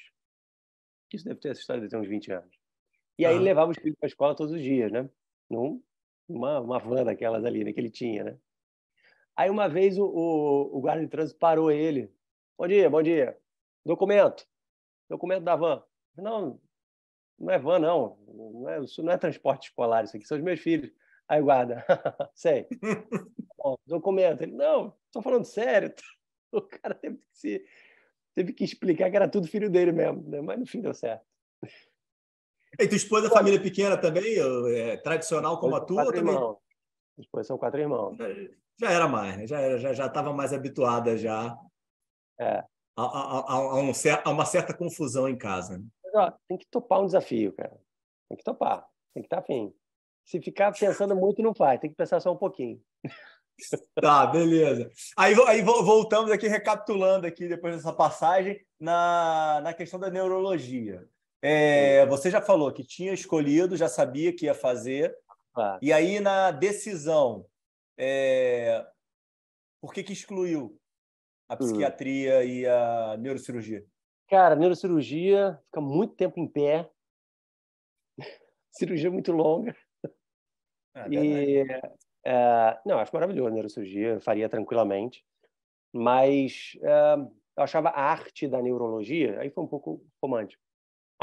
Isso 1.11 1.23
deve 1.23 1.39
ter 1.39 1.49
essa 1.49 1.61
história 1.61 1.81
de 1.81 1.87
ter 1.87 1.97
uns 1.97 2.07
20 2.07 2.33
anos. 2.33 2.62
E 3.17 3.25
aí 3.25 3.35
ah. 3.35 3.39
levava 3.39 3.71
os 3.71 3.77
filhos 3.77 3.97
para 3.99 4.07
a 4.07 4.09
escola 4.09 4.35
todos 4.35 4.53
os 4.53 4.61
dias, 4.61 4.91
né? 4.91 5.09
Num, 5.49 5.81
uma, 6.27 6.59
uma 6.59 6.79
van 6.79 7.03
daquelas 7.03 7.45
ali, 7.45 7.63
né, 7.63 7.73
que 7.73 7.79
ele 7.79 7.89
tinha, 7.89 8.23
né? 8.23 8.37
Aí 9.35 9.49
uma 9.49 9.67
vez 9.67 9.97
o, 9.97 10.05
o, 10.05 10.77
o 10.77 10.81
guarda 10.81 11.03
de 11.03 11.09
trânsito 11.09 11.39
parou 11.39 11.71
ele. 11.71 12.11
Bom 12.57 12.67
dia, 12.67 12.89
bom 12.89 13.01
dia. 13.01 13.37
Documento. 13.85 14.47
Documento 15.09 15.43
da 15.43 15.55
van. 15.55 15.83
Não, 16.15 16.59
não 17.39 17.51
é 17.51 17.57
van, 17.57 17.79
não. 17.79 18.17
não 18.27 18.69
é, 18.69 18.79
isso 18.81 19.01
não 19.01 19.11
é 19.11 19.17
transporte 19.17 19.69
escolar, 19.69 20.03
isso 20.03 20.15
aqui 20.15 20.25
são 20.25 20.37
os 20.37 20.43
meus 20.43 20.59
filhos. 20.59 20.91
Aí 21.27 21.41
o 21.41 21.45
guarda, 21.45 21.83
sei. 22.35 22.67
Bom, 23.57 23.75
documento. 23.87 24.41
Ele, 24.41 24.51
não, 24.51 24.95
estou 25.07 25.21
falando 25.21 25.45
sério. 25.45 25.93
O 26.55 26.61
cara 26.61 26.93
teve 26.93 27.17
que, 27.17 27.25
se, 27.31 27.65
teve 28.35 28.53
que 28.53 28.63
explicar 28.63 29.09
que 29.09 29.15
era 29.15 29.27
tudo 29.27 29.47
filho 29.47 29.71
dele 29.71 29.91
mesmo, 29.91 30.21
né? 30.29 30.39
mas 30.39 30.59
no 30.59 30.67
fim 30.67 30.81
deu 30.81 30.93
certo. 30.93 31.25
E 32.79 32.87
tua 32.87 32.97
esposa 32.97 33.27
é 33.27 33.29
família 33.29 33.61
pequena 33.61 33.97
também? 33.97 34.35
É, 34.75 34.97
tradicional 34.97 35.59
como 35.59 35.75
a 35.75 35.81
tua? 35.81 36.11
Também? 36.11 36.35
Depois 37.17 37.45
são 37.45 37.57
quatro 37.57 37.79
irmãos. 37.79 38.17
Já, 38.79 38.91
era 38.91 39.07
mais, 39.07 39.37
né? 39.37 39.47
Já 39.47 39.67
estava 39.75 39.93
já, 39.93 40.09
já 40.09 40.33
mais 40.33 40.53
habituada 40.53 41.15
já 41.17 41.55
é. 42.39 42.63
a, 42.97 43.03
a, 43.03 43.03
a, 43.05 43.53
a, 43.53 43.75
um, 43.79 43.91
a, 43.91 44.29
uma 44.29 44.45
certa 44.45 44.73
confusão 44.73 45.29
em 45.29 45.37
casa. 45.37 45.77
Né? 45.77 45.85
Mas, 46.03 46.13
ó, 46.15 46.33
tem 46.47 46.57
que 46.57 46.65
topar 46.67 47.01
um 47.01 47.05
desafio, 47.05 47.53
cara. 47.53 47.79
Tem 48.27 48.37
que 48.37 48.43
topar. 48.43 48.87
Tem 49.13 49.21
que 49.21 49.27
estar 49.27 49.37
tá 49.37 49.43
afim. 49.43 49.73
Se 50.25 50.41
ficar 50.41 50.71
pensando 50.71 51.15
muito, 51.15 51.41
não 51.43 51.53
faz. 51.53 51.79
Tem 51.79 51.89
que 51.89 51.95
pensar 51.95 52.19
só 52.19 52.31
um 52.31 52.37
pouquinho. 52.37 52.81
Tá, 53.93 54.25
beleza. 54.25 54.89
Aí, 55.15 55.35
aí 55.47 55.61
voltamos 55.61 56.31
aqui, 56.31 56.47
recapitulando 56.47 57.27
aqui, 57.27 57.47
depois 57.47 57.75
dessa 57.75 57.93
passagem, 57.93 58.59
na, 58.79 59.61
na 59.63 59.73
questão 59.75 59.99
da 59.99 60.09
neurologia. 60.09 61.07
É, 61.45 62.05
você 62.05 62.31
já 62.31 62.41
falou 62.41 62.71
que 62.71 62.85
tinha 62.85 63.13
escolhido, 63.13 63.75
já 63.75 63.89
sabia 63.89 64.33
que 64.33 64.45
ia 64.45 64.53
fazer. 64.53 65.13
Ah. 65.53 65.77
E 65.81 65.91
aí, 65.91 66.21
na 66.21 66.51
decisão, 66.51 67.45
é, 67.97 68.87
por 69.81 69.93
que, 69.93 70.03
que 70.03 70.13
excluiu 70.13 70.79
a 71.49 71.57
psiquiatria 71.57 72.39
hum. 72.39 72.43
e 72.43 72.65
a 72.65 73.17
neurocirurgia? 73.17 73.85
Cara, 74.29 74.55
neurocirurgia 74.55 75.59
fica 75.65 75.81
muito 75.81 76.15
tempo 76.15 76.39
em 76.39 76.47
pé, 76.47 76.89
cirurgia 78.71 79.11
muito 79.11 79.33
longa. 79.33 79.75
É, 80.95 81.09
e 81.09 81.67
é, 82.25 82.79
não, 82.85 82.99
acho 82.99 83.13
maravilhoso 83.13 83.49
a 83.49 83.51
neurocirurgia, 83.51 84.21
faria 84.21 84.47
tranquilamente. 84.47 85.25
Mas 85.93 86.77
é, 86.81 87.15
eu 87.57 87.63
achava 87.63 87.89
a 87.89 88.01
arte 88.01 88.47
da 88.47 88.61
neurologia, 88.61 89.39
aí 89.41 89.49
foi 89.49 89.63
um 89.63 89.67
pouco 89.67 90.03
romântico, 90.21 90.62
a 90.62 90.62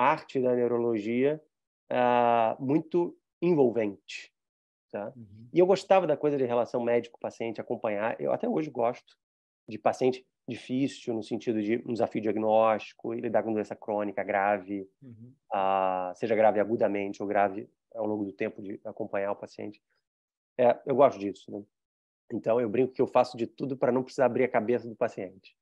arte 0.00 0.40
da 0.40 0.54
neurologia 0.54 1.42
é, 1.90 2.56
muito 2.58 3.16
envolvente. 3.40 4.32
Tá? 4.90 5.12
Uhum. 5.16 5.48
E 5.52 5.58
eu 5.58 5.66
gostava 5.66 6.06
da 6.06 6.16
coisa 6.16 6.36
de 6.36 6.44
relação 6.44 6.82
médico-paciente, 6.82 7.60
acompanhar. 7.60 8.20
Eu 8.20 8.32
até 8.32 8.48
hoje 8.48 8.70
gosto 8.70 9.16
de 9.68 9.78
paciente 9.78 10.26
difícil, 10.48 11.14
no 11.14 11.22
sentido 11.22 11.62
de 11.62 11.82
um 11.86 11.92
desafio 11.92 12.20
diagnóstico, 12.20 13.12
lidar 13.12 13.42
com 13.42 13.52
doença 13.52 13.76
crônica 13.76 14.22
grave, 14.24 14.88
uhum. 15.00 15.32
uh, 15.52 16.14
seja 16.16 16.34
grave 16.34 16.58
agudamente 16.58 17.22
ou 17.22 17.28
grave 17.28 17.68
ao 17.94 18.06
longo 18.06 18.24
do 18.24 18.32
tempo 18.32 18.60
de 18.60 18.80
acompanhar 18.84 19.32
o 19.32 19.36
paciente. 19.36 19.80
É, 20.58 20.78
eu 20.86 20.94
gosto 20.94 21.18
disso, 21.18 21.50
né? 21.50 21.62
Então, 22.32 22.60
eu 22.60 22.68
brinco 22.68 22.92
que 22.92 23.02
eu 23.02 23.06
faço 23.06 23.36
de 23.36 23.46
tudo 23.46 23.76
para 23.76 23.92
não 23.92 24.02
precisar 24.02 24.26
abrir 24.26 24.44
a 24.44 24.48
cabeça 24.48 24.88
do 24.88 24.94
paciente. 24.94 25.56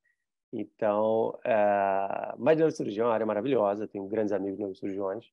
Então, 0.53 1.39
é... 1.45 2.35
mas 2.39 2.57
neurocirurgião 2.57 3.07
é 3.07 3.09
uma 3.09 3.15
área 3.15 3.27
maravilhosa, 3.27 3.89
tenho 3.89 4.07
grandes 4.07 4.33
amigos 4.33 4.59
neurocirurgiões. 4.59 5.27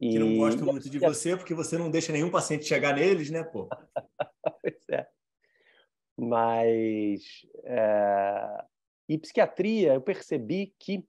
E... 0.00 0.10
Que 0.10 0.18
não 0.18 0.36
gostam 0.36 0.66
muito 0.66 0.88
de 0.88 0.98
você, 0.98 1.36
porque 1.36 1.54
você 1.54 1.76
não 1.76 1.90
deixa 1.90 2.12
nenhum 2.12 2.30
paciente 2.30 2.64
chegar 2.64 2.94
neles, 2.94 3.30
né, 3.30 3.42
pô? 3.42 3.68
pois 4.62 4.88
é. 4.90 5.06
Mas... 6.16 7.46
É... 7.64 8.64
E 9.08 9.18
psiquiatria, 9.18 9.94
eu 9.94 10.00
percebi 10.00 10.72
que 10.78 11.04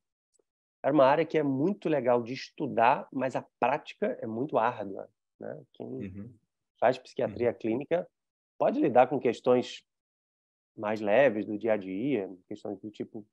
era 0.84 0.93
uma 0.93 1.05
área 1.05 1.26
que 1.26 1.38
é 1.38 1.43
muito 1.43 1.88
legal 1.88 2.24
de 2.24 2.34
estudar, 2.34 3.07
mas 3.13 3.36
a 3.36 3.45
prática 3.59 4.17
é 4.19 4.26
muito 4.26 4.57
árdua. 4.57 5.07
Né? 5.39 5.61
Quem 5.74 5.88
uhum. 5.88 6.34
faz 6.80 6.97
psiquiatria 6.97 7.49
uhum. 7.49 7.57
clínica 7.57 8.07
pode 8.57 8.80
lidar 8.80 9.07
com 9.07 9.19
questões 9.19 9.84
mais 10.82 10.99
leves 10.99 11.45
do 11.45 11.59
dia 11.59 11.73
a 11.73 11.77
dia, 11.77 12.27
questões 12.47 12.79
do 12.79 12.89
tipo 12.89 13.23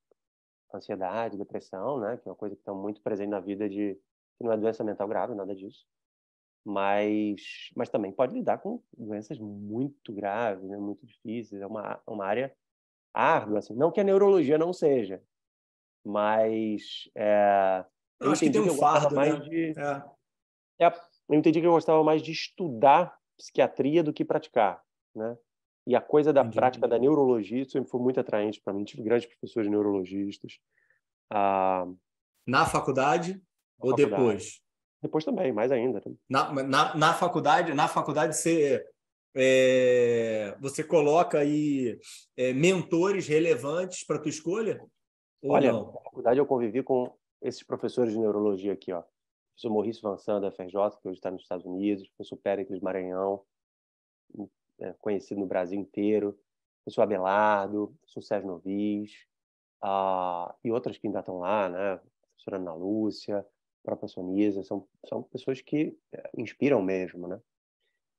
ansiedade, 0.73 1.39
depressão, 1.39 1.99
né? 1.99 2.19
que 2.19 2.29
é 2.29 2.31
uma 2.31 2.37
coisa 2.37 2.55
que 2.55 2.61
está 2.61 2.75
muito 2.75 3.01
presente 3.01 3.31
na 3.31 3.41
vida 3.41 3.67
de 3.69 3.95
que 4.37 4.45
não 4.45 4.53
é 4.53 4.57
doença 4.57 4.85
mental 4.85 5.09
grave, 5.09 5.35
nada 5.35 5.55
disso. 5.55 5.87
Mas, 6.63 7.71
mas 7.75 7.89
também 7.89 8.13
pode 8.13 8.35
lidar 8.35 8.59
com 8.59 8.83
doenças 8.97 9.39
muito 9.39 10.13
graves, 10.13 10.69
né? 10.69 10.77
muito 10.77 11.07
difíceis. 11.07 11.63
É 11.63 11.67
uma, 11.67 11.99
uma 12.07 12.27
área 12.27 12.55
árdua, 13.15 13.61
assim. 13.61 13.75
Não 13.75 13.91
que 13.91 14.01
a 14.01 14.05
neurologia 14.05 14.59
não 14.59 14.75
seja, 14.75 15.23
mas 16.05 17.09
é, 17.15 17.83
eu, 18.21 18.27
eu 18.27 18.33
acho 18.33 18.45
que 18.45 18.51
tem 18.51 18.61
um 18.61 18.77
fardo, 18.77 19.15
né? 19.15 19.37
de, 19.41 19.71
é. 19.71 20.87
É, 20.87 20.93
eu 21.31 21.35
entendi 21.35 21.61
que 21.61 21.67
eu 21.67 21.73
gostava 21.73 22.05
mais 22.05 22.21
de 22.21 22.31
estudar 22.31 23.19
psiquiatria 23.39 24.03
do 24.03 24.13
que 24.13 24.25
praticar, 24.25 24.85
né? 25.15 25.39
E 25.89 25.97
a 25.97 26.03
coisa 26.03 26.35
da 26.35 26.43
entendi. 26.43 26.57
prática 26.57 26.87
da 26.87 26.99
neurologia 26.99 27.67
sempre 27.67 27.89
foi 27.91 27.99
muito 27.99 28.21
atraente 28.21 28.61
para 28.61 28.75
mim. 28.75 28.85
Tive 28.85 29.03
grandes 29.03 29.27
professores 29.27 29.71
neurologistas. 29.71 30.61
Ah, 31.33 31.87
na 32.47 32.67
faculdade 32.67 33.33
na 33.33 33.41
ou 33.79 33.91
faculdade. 33.93 34.11
depois? 34.11 34.61
Depois 35.01 35.25
também, 35.25 35.51
mais 35.51 35.73
ainda. 35.73 36.03
Né? 36.05 36.15
Na, 36.29 36.53
na, 36.63 36.95
na 36.95 37.15
faculdade, 37.15 37.73
na 37.73 37.89
faculdade 37.89 38.37
você 38.37 38.87
é, 39.35 40.55
você 40.61 40.85
coloca 40.85 41.39
aí 41.39 41.99
é, 42.37 42.53
mentores 42.53 43.27
relevantes 43.27 44.05
para 44.05 44.19
tua 44.19 44.29
escolha? 44.29 44.85
Olha, 45.43 45.73
na 45.73 45.85
faculdade 45.87 46.39
eu 46.39 46.45
convivi 46.45 46.83
com 46.83 47.17
esses 47.41 47.63
professores 47.63 48.13
de 48.13 48.19
neurologia 48.19 48.75
aqui, 48.75 48.93
ó. 48.93 48.99
O 49.01 49.05
professor 49.55 49.73
Maurice 49.73 50.03
Vansan, 50.03 50.39
da 50.39 50.51
FRJ, 50.51 50.73
que 51.01 51.09
hoje 51.09 51.17
está 51.19 51.31
nos 51.31 51.41
Estados 51.41 51.65
Unidos, 51.65 52.05
o 52.05 52.11
professor 52.11 52.37
Péricles 52.37 52.83
Maranhão, 52.83 53.43
é, 54.81 54.95
conhecido 55.01 55.41
no 55.41 55.47
Brasil 55.47 55.79
inteiro, 55.79 56.31
o 56.31 56.85
professor 56.85 57.03
Abelardo, 57.03 57.85
o 57.85 57.89
professor 57.89 58.23
Sérgio 58.23 58.49
Novis, 58.49 59.13
ah, 59.83 60.55
e 60.65 60.71
outras 60.71 60.99
que 60.99 61.07
ainda 61.07 61.21
estão 61.21 61.39
lá, 61.39 61.69
né? 61.69 61.95
A 61.95 62.01
professora 62.35 62.57
Ana 62.57 62.75
Lúcia, 62.75 63.39
a 63.39 63.45
própria 63.83 64.09
Sonisa, 64.09 64.63
são, 64.63 64.87
são 65.07 65.23
pessoas 65.23 65.61
que 65.61 65.97
é, 66.13 66.31
inspiram 66.37 66.83
mesmo, 66.83 67.29
né? 67.29 67.41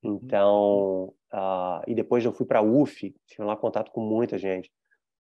Uhum. 0.03 0.19
Então, 0.23 1.13
ah, 1.31 1.83
e 1.87 1.93
depois 1.93 2.23
eu 2.23 2.31
fui 2.31 2.45
para 2.45 2.59
a 2.59 2.63
UF, 2.63 3.15
tive 3.25 3.43
lá 3.43 3.55
contato 3.55 3.91
com 3.91 4.01
muita 4.01 4.37
gente 4.37 4.71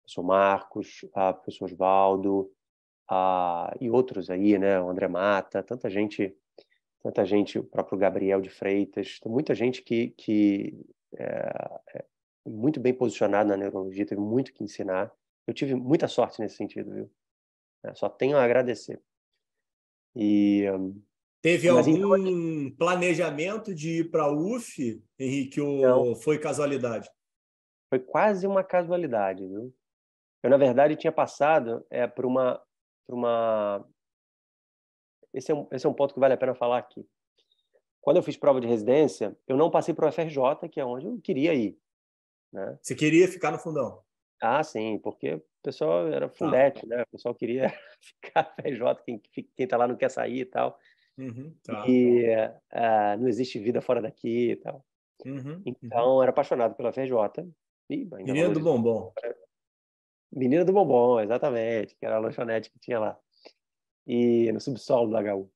professor 0.07 0.22
Marcos, 0.22 1.05
a 1.12 1.32
professor 1.32 1.64
Osvaldo, 1.64 2.51
a, 3.09 3.74
e 3.80 3.91
outros 3.91 4.30
aí, 4.30 4.57
né? 4.57 4.80
O 4.80 4.89
André 4.89 5.09
Mata, 5.09 5.62
tanta 5.62 5.91
gente, 5.91 6.34
tanta 7.03 7.24
gente, 7.24 7.59
o 7.59 7.64
próprio 7.64 7.99
Gabriel 7.99 8.41
de 8.41 8.49
Freitas, 8.49 9.18
muita 9.26 9.55
gente 9.55 9.82
que, 9.82 10.11
que 10.11 10.87
é, 11.16 11.98
é 11.98 12.04
muito 12.46 12.80
bem 12.80 12.94
posicionada 12.94 13.50
na 13.50 13.56
neurologia, 13.56 14.06
teve 14.06 14.20
muito 14.20 14.52
que 14.52 14.64
ensinar. 14.64 15.12
Eu 15.46 15.54
tive 15.54 15.74
muita 15.74 16.08
sorte 16.08 16.40
nesse 16.40 16.56
sentido, 16.56 16.92
viu? 16.92 17.10
É, 17.84 17.94
só 17.94 18.08
tenho 18.08 18.36
a 18.36 18.44
agradecer. 18.44 19.00
E 20.14 20.64
Teve 21.46 21.70
Mas 21.70 21.86
algum 21.86 22.16
então... 22.16 22.76
planejamento 22.76 23.72
de 23.72 24.00
ir 24.00 24.10
para 24.10 24.24
a 24.24 24.32
UF, 24.32 25.00
Henrique, 25.16 25.60
ou 25.60 25.80
Não. 25.80 26.16
foi 26.16 26.40
casualidade? 26.40 27.08
Foi 27.88 28.00
quase 28.00 28.48
uma 28.48 28.64
casualidade, 28.64 29.46
viu? 29.46 29.72
Eu, 30.42 30.50
na 30.50 30.56
verdade, 30.56 30.96
tinha 30.96 31.12
passado 31.12 31.86
é, 31.88 32.04
por 32.04 32.26
uma. 32.26 32.60
Por 33.06 33.14
uma... 33.14 33.88
Esse, 35.32 35.52
é 35.52 35.54
um, 35.54 35.68
esse 35.70 35.86
é 35.86 35.88
um 35.88 35.94
ponto 35.94 36.14
que 36.14 36.18
vale 36.18 36.34
a 36.34 36.36
pena 36.36 36.52
falar 36.52 36.78
aqui. 36.78 37.06
Quando 38.07 38.18
eu 38.18 38.22
fiz 38.22 38.36
prova 38.36 38.61
de 38.61 38.68
residência, 38.68 39.36
eu 39.48 39.57
não 39.57 39.68
passei 39.68 39.92
para 39.92 40.09
o 40.09 40.12
FRJ, 40.12 40.68
que 40.70 40.78
é 40.78 40.84
onde 40.84 41.07
eu 41.07 41.20
queria 41.20 41.52
ir. 41.52 41.76
Né? 42.52 42.78
Você 42.80 42.94
queria 42.94 43.26
ficar 43.26 43.50
no 43.50 43.59
fundão? 43.59 44.00
Ah, 44.40 44.62
sim, 44.62 44.96
porque 45.00 45.34
o 45.34 45.42
pessoal 45.61 46.07
era 46.07 46.28
tá. 46.28 46.34
fundete, 46.36 46.86
tá. 46.86 46.86
né? 46.86 47.02
O 47.02 47.07
pessoal 47.09 47.34
queria 47.34 47.66
ficar 48.22 48.54
no 48.57 48.62
FRJ, 48.62 49.20
quem 49.32 49.48
está 49.59 49.76
lá 49.76 49.88
não 49.88 49.96
quer 49.96 50.09
sair 50.09 50.42
e 50.42 50.44
tal. 50.44 50.78
Uhum, 51.18 51.52
tá. 51.64 51.84
E 51.88 52.26
uh, 52.32 53.18
não 53.18 53.26
existe 53.26 53.59
vida 53.59 53.80
fora 53.80 54.00
daqui 54.00 54.52
e 54.52 54.57
tal. 54.57 54.86
Uhum, 55.24 55.34
uhum. 55.38 55.62
então, 55.66 56.14
uhum. 56.14 56.22
era 56.22 56.30
apaixonado 56.30 56.76
pela 56.76 56.92
FRJ. 56.92 57.12
E 57.90 58.04
Menino 58.04 58.52
do 58.52 58.61
bombom. 58.61 59.12
Menina 60.30 60.64
do 60.64 60.72
Bombom, 60.72 61.18
exatamente, 61.18 61.96
que 61.96 62.07
era 62.07 62.16
a 62.16 62.20
lanchonete 62.20 62.70
que 62.70 62.78
tinha 62.78 63.00
lá. 63.00 63.18
E 64.07 64.52
no 64.52 64.61
subsolo 64.61 65.11
do 65.11 65.16
HU. 65.16 65.50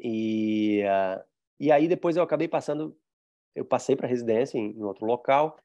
E, 0.00 0.82
uh, 0.82 1.22
e 1.64 1.72
aí 1.72 1.88
depois 1.88 2.16
eu 2.16 2.22
acabei 2.22 2.48
passando, 2.48 2.96
eu 3.54 3.64
passei 3.64 3.96
para 3.96 4.08
residência 4.08 4.58
em, 4.58 4.72
em, 4.72 4.82
outro 4.82 5.06
local, 5.06 5.58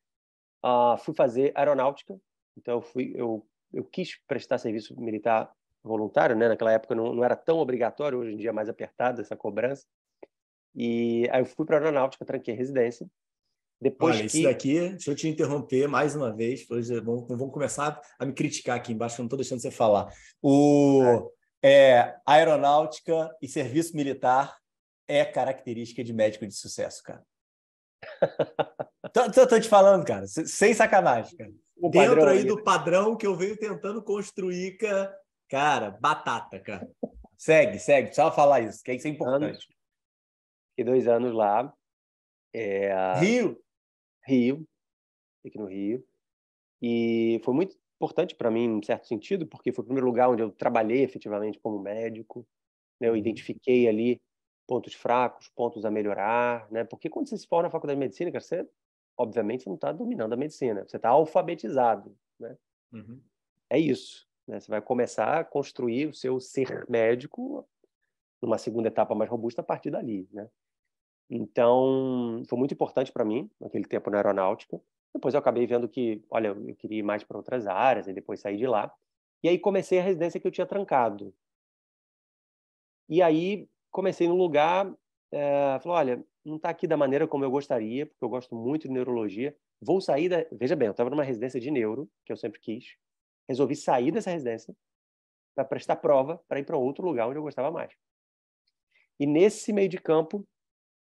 uh, 0.64 0.98
fui 0.98 1.14
fazer 1.14 1.52
aeronáutica, 1.56 2.20
então 2.58 2.76
eu 2.76 2.82
fui, 2.82 3.14
eu, 3.16 3.46
eu 3.74 3.84
quis 3.84 4.18
prestar 4.28 4.58
serviço 4.58 5.00
militar 5.00 5.52
voluntário, 5.84 6.36
né? 6.36 6.48
Naquela 6.48 6.72
época 6.72 6.96
não, 6.96 7.14
não 7.14 7.24
era 7.24 7.36
tão 7.36 7.58
obrigatório, 7.60 8.20
hoje 8.20 8.34
em 8.34 8.38
dia 8.38 8.50
é 8.50 8.54
mais 8.54 8.70
apertada 8.70 9.22
essa 9.22 9.36
cobrança. 9.36 9.86
E 10.76 11.28
aí 11.32 11.42
eu 11.42 11.46
fui 11.46 11.66
para 11.66 11.78
aeronáutica, 11.78 12.26
tranquei 12.26 12.54
residência 12.54 13.10
depois 13.82 14.16
Olha, 14.16 14.28
que... 14.28 14.38
isso 14.38 14.44
daqui, 14.44 14.90
deixa 14.90 15.12
eu 15.12 15.16
te 15.16 15.28
interromper 15.28 15.88
mais 15.88 16.16
uma 16.16 16.36
vez, 16.36 16.66
pois 16.66 16.90
vamos, 16.90 17.28
vamos 17.28 17.54
começar 17.54 18.00
a 18.18 18.26
me 18.26 18.34
criticar 18.34 18.76
aqui 18.76 18.92
embaixo, 18.92 19.16
que 19.16 19.22
eu 19.22 19.24
não 19.24 19.28
estou 19.28 19.38
deixando 19.38 19.62
você 19.62 19.72
falar. 19.72 20.12
O 20.42 21.32
é, 21.64 22.16
aeronáutica 22.26 23.34
e 23.42 23.48
serviço 23.48 23.96
militar 23.96 24.59
é 25.10 25.26
característica 25.26 26.04
de 26.04 26.14
médico 26.14 26.46
de 26.46 26.54
sucesso, 26.54 27.02
cara. 27.04 27.26
tô, 29.12 29.32
tô, 29.32 29.48
tô, 29.48 29.60
te 29.60 29.68
falando, 29.68 30.06
cara, 30.06 30.28
sem 30.28 30.74
sacanagem, 30.74 31.36
cara. 31.36 31.52
O 31.76 31.90
Dentro 31.90 32.28
aí 32.28 32.44
do 32.44 32.64
padrão 32.64 33.18
que 33.18 33.26
eu 33.26 33.36
venho 33.36 33.58
tentando 33.58 34.04
construir, 34.04 34.78
cara, 34.78 35.18
cara 35.50 35.92
batata, 35.92 36.60
cara. 36.60 36.88
Segue, 37.36 37.80
segue, 37.80 38.08
precisava 38.08 38.36
falar 38.36 38.62
isso, 38.62 38.84
que 38.84 38.94
isso 38.94 39.08
é 39.08 39.12
importante. 39.12 39.68
Fiquei 40.72 40.86
dois 40.86 41.08
anos 41.08 41.34
lá. 41.34 41.74
É... 42.54 43.14
Rio? 43.20 43.60
Rio, 44.26 44.68
aqui 45.46 45.58
no 45.58 45.66
Rio. 45.66 46.06
E 46.82 47.42
foi 47.44 47.54
muito 47.54 47.76
importante 47.96 48.36
para 48.36 48.52
mim, 48.52 48.78
em 48.78 48.84
certo 48.84 49.08
sentido, 49.08 49.48
porque 49.48 49.72
foi 49.72 49.82
o 49.82 49.86
primeiro 49.86 50.06
lugar 50.06 50.30
onde 50.30 50.44
eu 50.44 50.52
trabalhei 50.52 51.04
efetivamente 51.04 51.60
como 51.60 51.80
médico. 51.80 52.48
Né? 53.00 53.08
Eu 53.08 53.14
uhum. 53.14 53.18
identifiquei 53.18 53.88
ali 53.88 54.22
pontos 54.70 54.94
fracos, 54.94 55.48
pontos 55.48 55.84
a 55.84 55.90
melhorar, 55.90 56.72
né? 56.72 56.84
Porque 56.84 57.10
quando 57.10 57.28
você 57.28 57.36
se 57.36 57.48
forma 57.48 57.64
na 57.64 57.72
faculdade 57.72 58.00
de 58.00 58.06
medicina, 58.06 58.30
você, 58.40 58.70
obviamente, 59.18 59.66
não 59.66 59.74
está 59.74 59.92
dominando 59.92 60.34
a 60.34 60.38
medicina, 60.38 60.86
você 60.88 60.98
está 60.98 61.10
alfabetizado, 61.10 62.16
né? 62.40 62.56
Uhum. 62.94 63.20
É 63.68 63.80
isso. 63.80 64.30
Né? 64.48 64.60
Você 64.60 64.70
vai 64.70 64.80
começar 64.80 65.40
a 65.40 65.44
construir 65.44 66.06
o 66.06 66.14
seu 66.14 66.40
ser 66.40 66.86
médico 66.88 67.68
numa 68.40 68.60
segunda 68.60 68.90
etapa 68.90 69.16
mais 69.16 69.28
robusta 69.28 69.62
a 69.62 69.64
partir 69.64 69.90
dali, 69.90 70.30
né? 70.32 70.48
Então, 71.28 72.44
foi 72.48 72.58
muito 72.60 72.76
importante 72.76 73.12
para 73.12 73.26
mim, 73.26 73.50
naquele 73.60 73.86
tempo 73.86 74.12
na 74.12 74.18
aeronáutica. 74.18 74.80
Depois 75.12 75.34
eu 75.34 75.40
acabei 75.40 75.66
vendo 75.66 75.90
que, 75.90 76.24
olha, 76.30 76.50
eu 76.50 76.76
queria 76.76 77.00
ir 77.00 77.04
mais 77.04 77.24
para 77.24 77.38
outras 77.38 77.66
áreas, 77.66 78.08
e 78.08 78.14
depois 78.14 78.40
saí 78.40 78.56
de 78.56 78.68
lá. 78.68 78.94
E 79.42 79.50
aí 79.50 79.58
comecei 79.58 79.98
a 79.98 80.04
residência 80.04 80.40
que 80.40 80.46
eu 80.46 80.52
tinha 80.52 80.68
trancado. 80.68 81.34
E 83.08 83.20
aí 83.24 83.68
comecei 83.92 84.28
num 84.28 84.36
lugar, 84.38 84.92
é, 85.32 85.80
falou, 85.82 85.98
olha, 85.98 86.24
não 86.46 86.56
está 86.58 86.70
aqui 86.70 86.88
da 86.88 86.98
maneira 86.98 87.28
como 87.28 87.44
eu 87.44 87.52
gostaria, 87.52 88.06
porque 88.06 88.24
eu 88.24 88.30
gosto 88.30 88.56
muito 88.56 88.88
de 88.88 88.94
neurologia. 88.94 89.56
Vou 89.82 90.02
sair 90.02 90.30
da... 90.30 90.46
Veja 90.52 90.76
bem, 90.76 90.88
eu 90.88 90.92
estava 90.92 91.10
numa 91.10 91.24
residência 91.24 91.60
de 91.60 91.72
neuro, 91.72 92.10
que 92.26 92.32
eu 92.32 92.38
sempre 92.38 92.60
quis. 92.60 92.96
Resolvi 93.48 93.76
sair 93.76 94.12
dessa 94.12 94.30
residência 94.30 94.76
para 95.56 95.66
prestar 95.66 95.98
prova 95.98 96.42
para 96.48 96.60
ir 96.60 96.66
para 96.66 96.78
outro 96.78 97.06
lugar 97.06 97.28
onde 97.28 97.38
eu 97.38 97.44
gostava 97.44 97.72
mais. 97.72 97.94
E 99.20 99.26
nesse 99.26 99.74
meio 99.74 99.90
de 99.90 99.98
campo, 99.98 100.48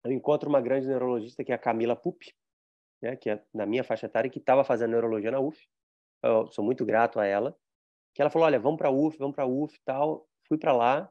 eu 0.03 0.11
encontro 0.11 0.49
uma 0.49 0.59
grande 0.59 0.87
neurologista 0.87 1.43
que 1.43 1.51
é 1.51 1.55
a 1.55 1.59
Camila 1.59 1.95
Pupi, 1.95 2.33
né, 3.01 3.15
que 3.15 3.29
é 3.29 3.43
na 3.53 3.65
minha 3.65 3.83
faixa 3.83 4.07
etária, 4.07 4.29
que 4.29 4.39
estava 4.39 4.63
fazendo 4.63 4.91
neurologia 4.91 5.31
na 5.31 5.39
UF. 5.39 5.65
Eu 6.23 6.47
sou 6.51 6.63
muito 6.63 6.85
grato 6.85 7.19
a 7.19 7.25
ela. 7.25 7.55
Que 8.13 8.21
ela 8.21 8.29
falou: 8.29 8.45
olha, 8.45 8.59
vamos 8.59 8.77
para 8.77 8.89
a 8.89 8.91
UF, 8.91 9.17
vamos 9.17 9.35
para 9.35 9.45
a 9.45 9.47
UF 9.47 9.79
tal. 9.85 10.27
Fui 10.47 10.57
para 10.57 10.73
lá. 10.73 11.09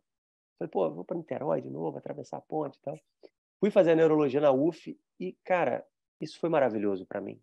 Falei, 0.61 0.71
pô, 0.71 0.91
vou 0.91 1.05
para 1.05 1.17
Niterói 1.17 1.63
de 1.63 1.71
novo, 1.71 1.97
atravessar 1.97 2.37
a 2.37 2.41
ponte 2.41 2.77
e 2.77 2.81
tal. 2.83 3.01
Fui 3.59 3.71
fazer 3.71 3.93
a 3.93 3.97
neurologia 3.97 4.41
na 4.41 4.53
UF 4.53 4.97
e, 5.19 5.33
cara, 5.43 5.85
isso 6.21 6.39
foi 6.39 6.49
maravilhoso 6.51 7.07
para 7.07 7.21
mim. 7.21 7.43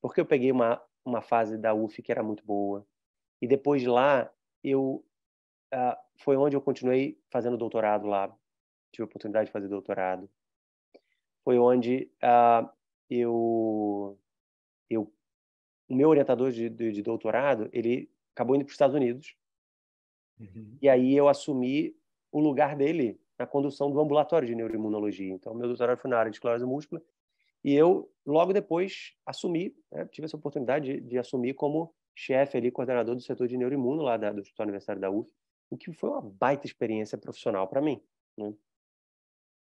Porque 0.00 0.20
eu 0.20 0.26
peguei 0.26 0.52
uma, 0.52 0.80
uma 1.04 1.22
fase 1.22 1.58
da 1.58 1.74
UF 1.74 2.02
que 2.02 2.12
era 2.12 2.22
muito 2.22 2.44
boa. 2.44 2.86
E 3.40 3.48
depois 3.48 3.82
de 3.82 3.88
lá, 3.88 4.30
eu 4.62 5.04
uh, 5.74 5.96
foi 6.22 6.36
onde 6.36 6.54
eu 6.54 6.60
continuei 6.60 7.18
fazendo 7.30 7.56
doutorado 7.56 8.06
lá. 8.06 8.28
Tive 8.92 9.04
a 9.04 9.06
oportunidade 9.06 9.46
de 9.46 9.52
fazer 9.52 9.68
doutorado 9.68 10.30
foi 11.48 11.58
onde 11.58 12.10
uh, 12.22 12.68
eu, 13.08 14.20
eu, 14.90 15.10
o 15.88 15.94
meu 15.94 16.10
orientador 16.10 16.52
de, 16.52 16.68
de, 16.68 16.92
de, 16.92 17.02
doutorado, 17.02 17.70
ele 17.72 18.12
acabou 18.34 18.54
indo 18.54 18.66
para 18.66 18.68
os 18.68 18.74
Estados 18.74 18.94
Unidos. 18.94 19.34
Uhum. 20.38 20.76
E 20.82 20.90
aí 20.90 21.16
eu 21.16 21.26
assumi 21.26 21.96
o 22.30 22.40
lugar 22.40 22.76
dele 22.76 23.20
na 23.38 23.46
condução 23.46 23.90
do 23.90 24.00
ambulatório 24.00 24.46
de 24.48 24.54
neuroimunologia. 24.54 25.32
Então, 25.32 25.54
meu 25.54 25.68
doutorado 25.68 25.98
foi 25.98 26.10
na 26.10 26.18
área 26.18 26.30
de 26.30 26.36
esclerose 26.36 26.64
múltipla. 26.64 27.00
E 27.64 27.74
eu, 27.74 28.10
logo 28.26 28.52
depois, 28.52 29.14
assumi, 29.24 29.74
né, 29.90 30.04
tive 30.06 30.26
essa 30.26 30.36
oportunidade 30.36 30.94
de, 30.94 31.00
de, 31.00 31.18
assumir 31.18 31.54
como 31.54 31.94
chefe 32.14 32.56
ali, 32.56 32.70
coordenador 32.70 33.14
do 33.14 33.20
setor 33.20 33.46
de 33.46 33.56
neuroimuno 33.56 34.02
lá 34.02 34.16
da, 34.16 34.32
do 34.32 34.40
Hospital 34.40 34.64
Universitário 34.64 35.00
da 35.00 35.10
UF, 35.10 35.30
o 35.70 35.76
que 35.76 35.92
foi 35.92 36.10
uma 36.10 36.22
baita 36.22 36.66
experiência 36.66 37.18
profissional 37.18 37.68
para 37.68 37.80
mim. 37.80 38.02
Né? 38.36 38.54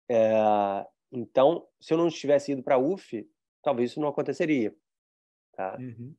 É, 0.08 0.86
então, 1.10 1.66
se 1.80 1.92
eu 1.92 1.98
não 1.98 2.08
tivesse 2.08 2.52
ido 2.52 2.62
para 2.62 2.76
a 2.76 2.78
UF, 2.78 3.28
talvez 3.62 3.90
isso 3.90 4.00
não 4.00 4.08
aconteceria. 4.08 4.74
Tá? 5.52 5.76
Uhum. 5.78 6.14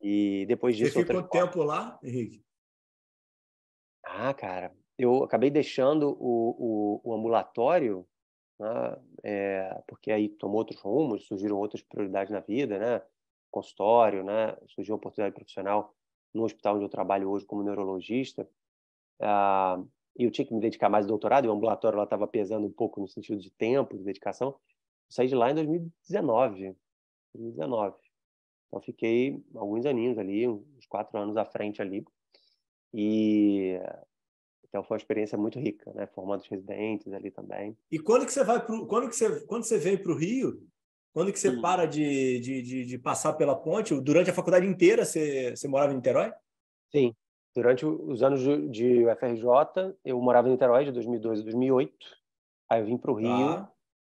E 0.00 0.46
depois 0.46 0.76
disso. 0.76 0.94
Você 0.94 1.04
ficou 1.04 1.22
tempo 1.22 1.62
lá, 1.62 1.98
Henrique? 2.02 2.42
Ah, 4.04 4.32
cara, 4.32 4.74
eu 4.98 5.22
acabei 5.22 5.50
deixando 5.50 6.10
o, 6.20 7.00
o, 7.04 7.10
o 7.10 7.14
ambulatório, 7.14 8.06
né, 8.58 8.96
é, 9.22 9.82
porque 9.86 10.10
aí 10.10 10.28
tomou 10.28 10.58
outros 10.58 10.80
rumos, 10.80 11.26
surgiram 11.26 11.56
outras 11.56 11.82
prioridades 11.82 12.32
na 12.32 12.40
vida, 12.40 12.78
né? 12.78 13.02
Consultório, 13.50 14.24
né? 14.24 14.56
Surgiu 14.66 14.94
uma 14.94 14.98
oportunidade 14.98 15.34
profissional 15.34 15.94
no 16.34 16.44
hospital 16.44 16.76
onde 16.76 16.84
eu 16.84 16.88
trabalho 16.88 17.30
hoje 17.30 17.46
como 17.46 17.62
neurologista. 17.62 18.48
Ah, 19.20 19.82
e 20.18 20.24
eu 20.24 20.30
tinha 20.30 20.44
que 20.44 20.52
me 20.52 20.60
dedicar 20.60 20.88
mais 20.88 21.04
ao 21.04 21.10
doutorado, 21.10 21.44
e 21.44 21.48
o 21.48 21.52
ambulatório 21.52 22.02
estava 22.02 22.26
pesando 22.26 22.66
um 22.66 22.72
pouco 22.72 23.00
no 23.00 23.08
sentido 23.08 23.40
de 23.40 23.50
tempo, 23.52 23.96
de 23.96 24.02
dedicação. 24.02 24.48
Eu 24.48 24.56
saí 25.10 25.28
de 25.28 25.34
lá 25.34 25.50
em 25.50 25.54
2019. 25.54 26.76
2019. 27.34 27.96
Então, 28.66 28.80
fiquei 28.82 29.42
alguns 29.54 29.86
aninhos 29.86 30.18
ali, 30.18 30.46
uns 30.48 30.86
quatro 30.88 31.18
anos 31.18 31.36
à 31.36 31.44
frente 31.44 31.80
ali. 31.80 32.04
E 32.92 33.80
então 34.68 34.82
foi 34.82 34.96
uma 34.96 35.00
experiência 35.00 35.38
muito 35.38 35.58
rica, 35.58 35.92
né? 35.94 36.06
Formando 36.06 36.40
os 36.40 36.48
residentes 36.48 37.12
ali 37.12 37.30
também. 37.30 37.76
E 37.90 37.98
quando 37.98 38.26
que 38.26 38.32
você 38.32 38.44
vai 38.44 38.64
pro, 38.64 38.86
quando 38.86 39.08
que 39.08 39.16
você 39.16 39.44
quando 39.46 39.64
você 39.64 39.78
veio 39.78 40.02
para 40.02 40.12
o 40.12 40.16
Rio? 40.16 40.62
Quando 41.12 41.32
que 41.32 41.38
você 41.38 41.48
hum. 41.48 41.60
para 41.60 41.86
de, 41.86 42.38
de, 42.40 42.62
de, 42.62 42.84
de, 42.84 42.98
passar 42.98 43.32
pela 43.32 43.56
ponte? 43.56 43.98
Durante 44.00 44.30
a 44.30 44.34
faculdade 44.34 44.66
inteira 44.66 45.04
você, 45.04 45.56
você 45.56 45.66
morava 45.66 45.92
em 45.92 45.96
Niterói? 45.96 46.32
Sim, 46.92 47.14
Durante 47.58 47.84
os 47.84 48.22
anos 48.22 48.40
de 48.70 49.04
UFRJ, 49.04 49.96
eu 50.04 50.20
morava 50.20 50.46
em 50.46 50.52
Niterói 50.52 50.84
de 50.84 50.92
2002 50.92 51.40
a 51.40 51.42
2008. 51.42 51.92
Aí 52.70 52.80
eu 52.80 52.86
vim 52.86 52.96
para 52.96 53.10
o 53.10 53.14
Rio 53.14 53.48
ah. 53.48 53.72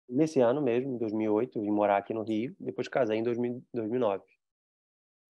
nesse 0.10 0.40
ano 0.40 0.64
mesmo, 0.64 0.96
em 0.96 0.98
2008, 0.98 1.60
eu 1.60 1.62
vim 1.62 1.70
morar 1.70 1.98
aqui 1.98 2.12
no 2.12 2.24
Rio. 2.24 2.56
Depois 2.60 2.88
casei 2.88 3.20
em 3.20 3.24
2000, 3.24 3.64
2009. 3.72 4.24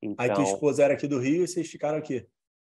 Então... 0.02 0.24
Aí 0.24 0.32
tua 0.32 0.44
então 0.44 0.54
esposa 0.54 0.84
era 0.84 0.94
aqui 0.94 1.08
do 1.08 1.20
Rio 1.20 1.44
e 1.44 1.48
vocês 1.48 1.68
ficaram 1.70 1.98
aqui? 1.98 2.26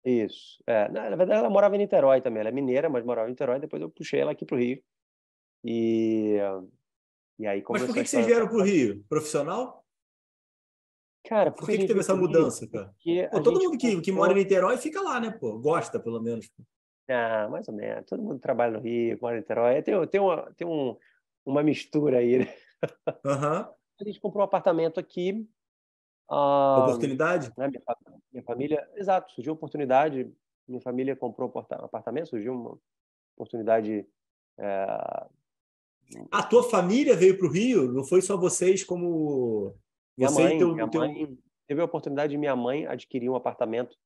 Isso. 0.05 0.63
É, 0.67 0.89
na 0.89 1.17
verdade, 1.17 1.41
ela 1.41 1.51
morava 1.51 1.75
em 1.75 1.79
Niterói 1.79 2.21
também. 2.21 2.41
Ela 2.41 2.51
é 2.51 2.53
mineira, 2.53 2.89
mas 2.89 3.05
morava 3.05 3.29
em 3.29 3.33
Niterói. 3.33 3.59
Depois 3.59 3.83
eu 3.83 3.91
puxei 3.91 4.21
ela 4.21 4.33
aqui 4.33 4.45
para 4.45 4.57
o 4.57 4.59
Rio. 4.59 4.83
E, 5.65 6.37
e 7.39 7.47
aí 7.47 7.63
Mas 7.69 7.83
por 7.85 7.95
que, 7.95 8.03
que 8.03 8.09
vocês 8.09 8.27
vieram 8.27 8.49
para 8.49 8.57
o 8.57 8.63
Rio? 8.63 9.05
Profissional? 9.09 9.85
Cara, 11.27 11.51
por 11.51 11.67
que, 11.67 11.79
que 11.79 11.87
teve 11.87 12.01
essa 12.01 12.15
mudança, 12.15 12.67
cara? 12.67 12.95
Pô, 13.31 13.43
todo 13.43 13.61
mundo 13.61 13.77
que, 13.77 14.01
que 14.01 14.13
mora 14.13 14.33
em 14.33 14.37
Niterói 14.37 14.79
fica 14.79 15.01
lá, 15.01 15.21
né, 15.21 15.31
pô? 15.31 15.59
Gosta, 15.59 16.01
pelo 16.01 16.23
menos. 16.23 16.51
Ah, 17.09 17.49
mais 17.51 17.69
ou 17.69 17.75
menos. 17.75 18.07
Todo 18.07 18.23
mundo 18.23 18.39
trabalha 18.39 18.73
no 18.73 18.81
Rio, 18.81 19.19
mora 19.21 19.37
em 19.37 19.41
Niterói. 19.41 19.83
Tem, 19.83 20.07
tem, 20.07 20.21
uma, 20.21 20.51
tem 20.55 20.67
um, 20.67 20.97
uma 21.45 21.63
mistura 21.63 22.19
aí, 22.19 22.39
né? 22.39 22.55
Uhum. 23.25 23.75
A 24.01 24.05
gente 24.05 24.21
comprou 24.21 24.43
um 24.43 24.47
apartamento 24.47 24.99
aqui. 25.01 25.47
Ah, 26.29 26.85
oportunidade? 26.85 27.53
Né, 27.57 27.69
minha, 27.69 27.83
minha, 28.33 28.45
família... 28.45 28.89
Exato, 28.95 29.33
surgiu 29.33 29.53
oportunidade. 29.53 30.31
Minha 30.67 30.81
família 30.81 31.17
comprou 31.17 31.53
um 31.55 31.85
apartamento, 31.85 32.29
surgiu 32.29 32.53
uma 32.53 32.79
oportunidade... 33.37 34.07
É... 34.59 35.27
A 36.31 36.43
tua 36.43 36.63
família 36.63 37.15
veio 37.15 37.37
para 37.37 37.47
o 37.47 37.51
Rio? 37.51 37.93
Não 37.93 38.03
foi 38.03 38.23
só 38.23 38.37
vocês 38.37 38.83
como 38.83 39.75
minha 40.17 40.29
Você 40.29 40.43
mãe, 40.43 40.59
teu, 40.59 40.75
minha 40.75 40.89
teu... 40.89 41.01
mãe 41.01 41.39
teve 41.67 41.81
a 41.81 41.85
oportunidade 41.85 42.33
de 42.33 42.39
minha 42.39 42.57
mãe 42.57 42.87
adquirir 42.87 43.29
um 43.29 43.37
apartamento 43.37 43.97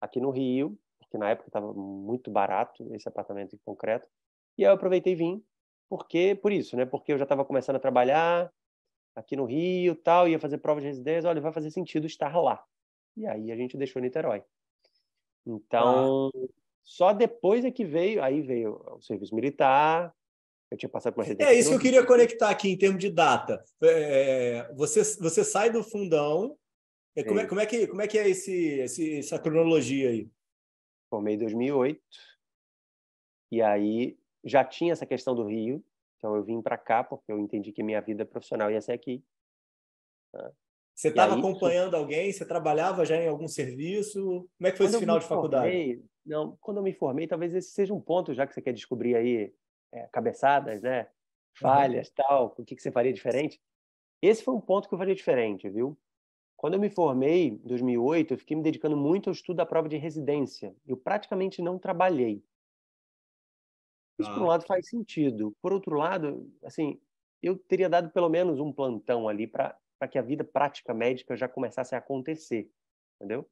aqui 0.00 0.20
no 0.20 0.30
Rio, 0.30 0.76
porque 0.98 1.16
na 1.16 1.30
época 1.30 1.48
estava 1.48 1.72
muito 1.72 2.30
barato 2.30 2.92
esse 2.94 3.08
apartamento 3.08 3.54
em 3.54 3.60
concreto. 3.64 4.08
E 4.58 4.64
aí 4.64 4.70
eu 4.70 4.74
aproveitei 4.74 5.14
e 5.14 5.16
vim, 5.16 5.42
porque 5.88 6.34
por 6.42 6.52
isso, 6.52 6.76
né? 6.76 6.84
Porque 6.84 7.12
eu 7.12 7.16
já 7.16 7.22
estava 7.22 7.44
começando 7.44 7.76
a 7.76 7.80
trabalhar 7.80 8.52
aqui 9.14 9.36
no 9.36 9.44
Rio, 9.44 9.94
tal, 9.94 10.28
ia 10.28 10.38
fazer 10.38 10.58
prova 10.58 10.80
de 10.80 10.86
residência, 10.86 11.28
olha, 11.28 11.40
vai 11.40 11.52
fazer 11.52 11.70
sentido 11.70 12.06
estar 12.06 12.36
lá. 12.40 12.62
E 13.16 13.26
aí 13.26 13.52
a 13.52 13.56
gente 13.56 13.76
deixou 13.76 14.00
Niterói. 14.00 14.42
Então, 15.46 16.30
ah. 16.34 16.48
só 16.82 17.12
depois 17.12 17.64
é 17.64 17.70
que 17.70 17.84
veio, 17.84 18.22
aí 18.22 18.40
veio 18.40 18.80
o 18.96 19.00
serviço 19.00 19.34
militar, 19.34 20.14
eu 20.70 20.76
tinha 20.78 20.88
passado 20.88 21.12
por 21.12 21.20
uma 21.20 21.26
residência. 21.26 21.52
É 21.52 21.58
isso 21.58 21.68
que 21.68 21.74
eu 21.74 21.80
queria 21.80 22.06
conectar 22.06 22.48
aqui 22.48 22.70
em 22.70 22.78
termos 22.78 22.98
de 22.98 23.10
data. 23.10 23.62
É, 23.82 24.72
você, 24.74 25.02
você 25.16 25.44
sai 25.44 25.70
do 25.70 25.84
fundão. 25.84 26.56
É, 27.14 27.22
como 27.22 27.40
é, 27.40 27.46
como, 27.46 27.60
é 27.60 27.66
que, 27.66 27.86
como 27.86 28.00
é 28.00 28.08
que 28.08 28.18
é 28.18 28.26
esse, 28.26 28.80
esse, 28.80 29.18
essa 29.18 29.38
cronologia 29.38 30.08
aí? 30.08 30.30
Formei 31.10 31.34
em 31.34 31.38
2008. 31.38 32.00
E 33.50 33.60
aí 33.60 34.16
já 34.42 34.64
tinha 34.64 34.94
essa 34.94 35.04
questão 35.04 35.34
do 35.34 35.44
Rio. 35.44 35.84
Então 36.22 36.36
eu 36.36 36.44
vim 36.44 36.62
para 36.62 36.78
cá 36.78 37.02
porque 37.02 37.32
eu 37.32 37.40
entendi 37.40 37.72
que 37.72 37.82
minha 37.82 38.00
vida 38.00 38.24
profissional 38.24 38.70
ia 38.70 38.80
ser 38.80 38.92
aqui. 38.92 39.24
Né? 40.32 40.52
Você 40.94 41.08
estava 41.08 41.36
acompanhando 41.36 41.96
alguém? 41.96 42.32
Você 42.32 42.46
trabalhava 42.46 43.04
já 43.04 43.16
em 43.16 43.26
algum 43.26 43.48
serviço? 43.48 44.48
Como 44.56 44.68
é 44.68 44.70
que 44.70 44.76
foi 44.76 44.86
quando 44.86 44.94
esse 44.94 45.00
final 45.00 45.18
de 45.18 45.26
faculdade? 45.26 45.64
Formei, 45.64 46.04
não, 46.24 46.56
quando 46.60 46.76
eu 46.76 46.82
me 46.84 46.92
formei, 46.92 47.26
talvez 47.26 47.52
esse 47.54 47.70
seja 47.72 47.92
um 47.92 48.00
ponto 48.00 48.32
já 48.32 48.46
que 48.46 48.54
você 48.54 48.62
quer 48.62 48.72
descobrir 48.72 49.16
aí 49.16 49.52
é, 49.90 50.06
cabeçadas, 50.12 50.80
né? 50.80 51.08
Falhas, 51.58 52.06
uhum. 52.08 52.14
tal, 52.14 52.54
o 52.56 52.64
que, 52.64 52.76
que 52.76 52.82
você 52.82 52.92
faria 52.92 53.12
diferente? 53.12 53.60
Esse 54.22 54.44
foi 54.44 54.54
um 54.54 54.60
ponto 54.60 54.88
que 54.88 54.94
eu 54.94 54.98
faria 54.98 55.16
diferente, 55.16 55.68
viu? 55.68 55.98
Quando 56.56 56.74
eu 56.74 56.80
me 56.80 56.88
formei, 56.88 57.48
em 57.48 57.56
2008, 57.56 58.34
eu 58.34 58.38
fiquei 58.38 58.56
me 58.56 58.62
dedicando 58.62 58.96
muito 58.96 59.28
ao 59.28 59.34
estudo 59.34 59.56
da 59.56 59.66
prova 59.66 59.88
de 59.88 59.96
residência. 59.96 60.72
Eu 60.86 60.96
praticamente 60.96 61.60
não 61.60 61.80
trabalhei. 61.80 62.44
Isso, 64.22 64.30
ah. 64.30 64.34
por 64.34 64.42
um 64.42 64.46
lado, 64.46 64.64
faz 64.66 64.88
sentido. 64.88 65.54
Por 65.60 65.72
outro 65.72 65.96
lado, 65.96 66.50
assim, 66.64 66.98
eu 67.42 67.56
teria 67.56 67.88
dado 67.88 68.10
pelo 68.10 68.28
menos 68.28 68.58
um 68.58 68.72
plantão 68.72 69.28
ali 69.28 69.46
para 69.46 69.76
para 70.02 70.08
que 70.08 70.18
a 70.18 70.22
vida 70.22 70.42
prática 70.42 70.92
médica 70.92 71.36
já 71.36 71.46
começasse 71.46 71.94
a 71.94 71.98
acontecer, 71.98 72.68
entendeu? 73.14 73.48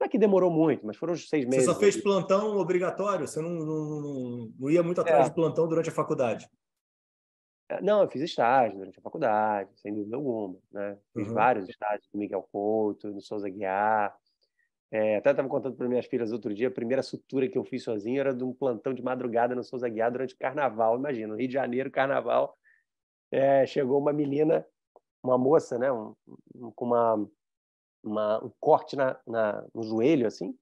Não 0.00 0.06
é 0.06 0.08
que 0.08 0.16
demorou 0.16 0.50
muito, 0.50 0.86
mas 0.86 0.96
foram 0.96 1.14
seis 1.14 1.44
meses. 1.44 1.66
Você 1.66 1.72
só 1.74 1.78
fez 1.78 1.94
plantão 2.02 2.56
obrigatório? 2.56 3.28
Você 3.28 3.38
não, 3.42 3.50
não, 3.50 4.00
não, 4.00 4.52
não 4.58 4.70
ia 4.70 4.82
muito 4.82 5.02
atrás 5.02 5.26
é. 5.26 5.28
de 5.28 5.34
plantão 5.34 5.68
durante 5.68 5.90
a 5.90 5.92
faculdade? 5.92 6.48
É, 7.68 7.82
não, 7.82 8.00
eu 8.00 8.08
fiz 8.08 8.22
estágio 8.22 8.78
durante 8.78 8.98
a 8.98 9.02
faculdade, 9.02 9.78
sem 9.78 9.92
dúvida 9.92 10.16
alguma. 10.16 10.56
Né? 10.72 10.96
Fiz 11.12 11.28
uhum. 11.28 11.34
vários 11.34 11.68
estágios 11.68 12.08
no 12.14 12.18
Miguel 12.18 12.48
Couto, 12.50 13.10
no 13.10 13.20
Souza 13.20 13.50
Guiar. 13.50 14.16
É, 14.94 15.16
até 15.16 15.32
estava 15.32 15.48
contando 15.48 15.74
para 15.74 15.88
minhas 15.88 16.06
filhas 16.06 16.30
outro 16.30 16.54
dia, 16.54 16.68
a 16.68 16.70
primeira 16.70 17.02
sutura 17.02 17.48
que 17.48 17.58
eu 17.58 17.64
fiz 17.64 17.82
sozinho 17.82 18.20
era 18.20 18.32
de 18.32 18.44
um 18.44 18.54
plantão 18.54 18.94
de 18.94 19.02
madrugada 19.02 19.52
no 19.52 19.64
Souza 19.64 19.88
Guiar 19.88 20.12
durante 20.12 20.34
o 20.34 20.38
carnaval. 20.38 20.96
Imagina, 20.96 21.32
no 21.32 21.36
Rio 21.36 21.48
de 21.48 21.54
Janeiro, 21.54 21.90
carnaval, 21.90 22.56
é, 23.28 23.66
chegou 23.66 23.98
uma 23.98 24.12
menina, 24.12 24.64
uma 25.20 25.36
moça, 25.36 25.76
né, 25.80 25.90
um, 25.90 26.14
um, 26.54 26.70
com 26.70 26.84
uma, 26.84 27.28
uma, 28.04 28.44
um 28.44 28.52
corte 28.60 28.94
na, 28.94 29.18
na, 29.26 29.66
no 29.74 29.82
joelho, 29.82 30.28
assim, 30.28 30.56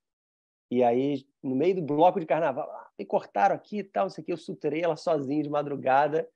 e 0.71 0.83
aí, 0.83 1.27
no 1.43 1.55
meio 1.55 1.75
do 1.75 1.83
bloco 1.83 2.19
de 2.19 2.25
carnaval, 2.25 2.71
ah, 2.71 2.91
me 2.99 3.05
cortaram 3.05 3.55
aqui 3.55 3.81
e 3.81 3.85
tal, 3.85 4.07
isso 4.07 4.19
aqui, 4.19 4.33
eu 4.33 4.39
suturei 4.39 4.81
ela 4.81 4.97
sozinha 4.97 5.43
de 5.43 5.51
madrugada, 5.51 6.27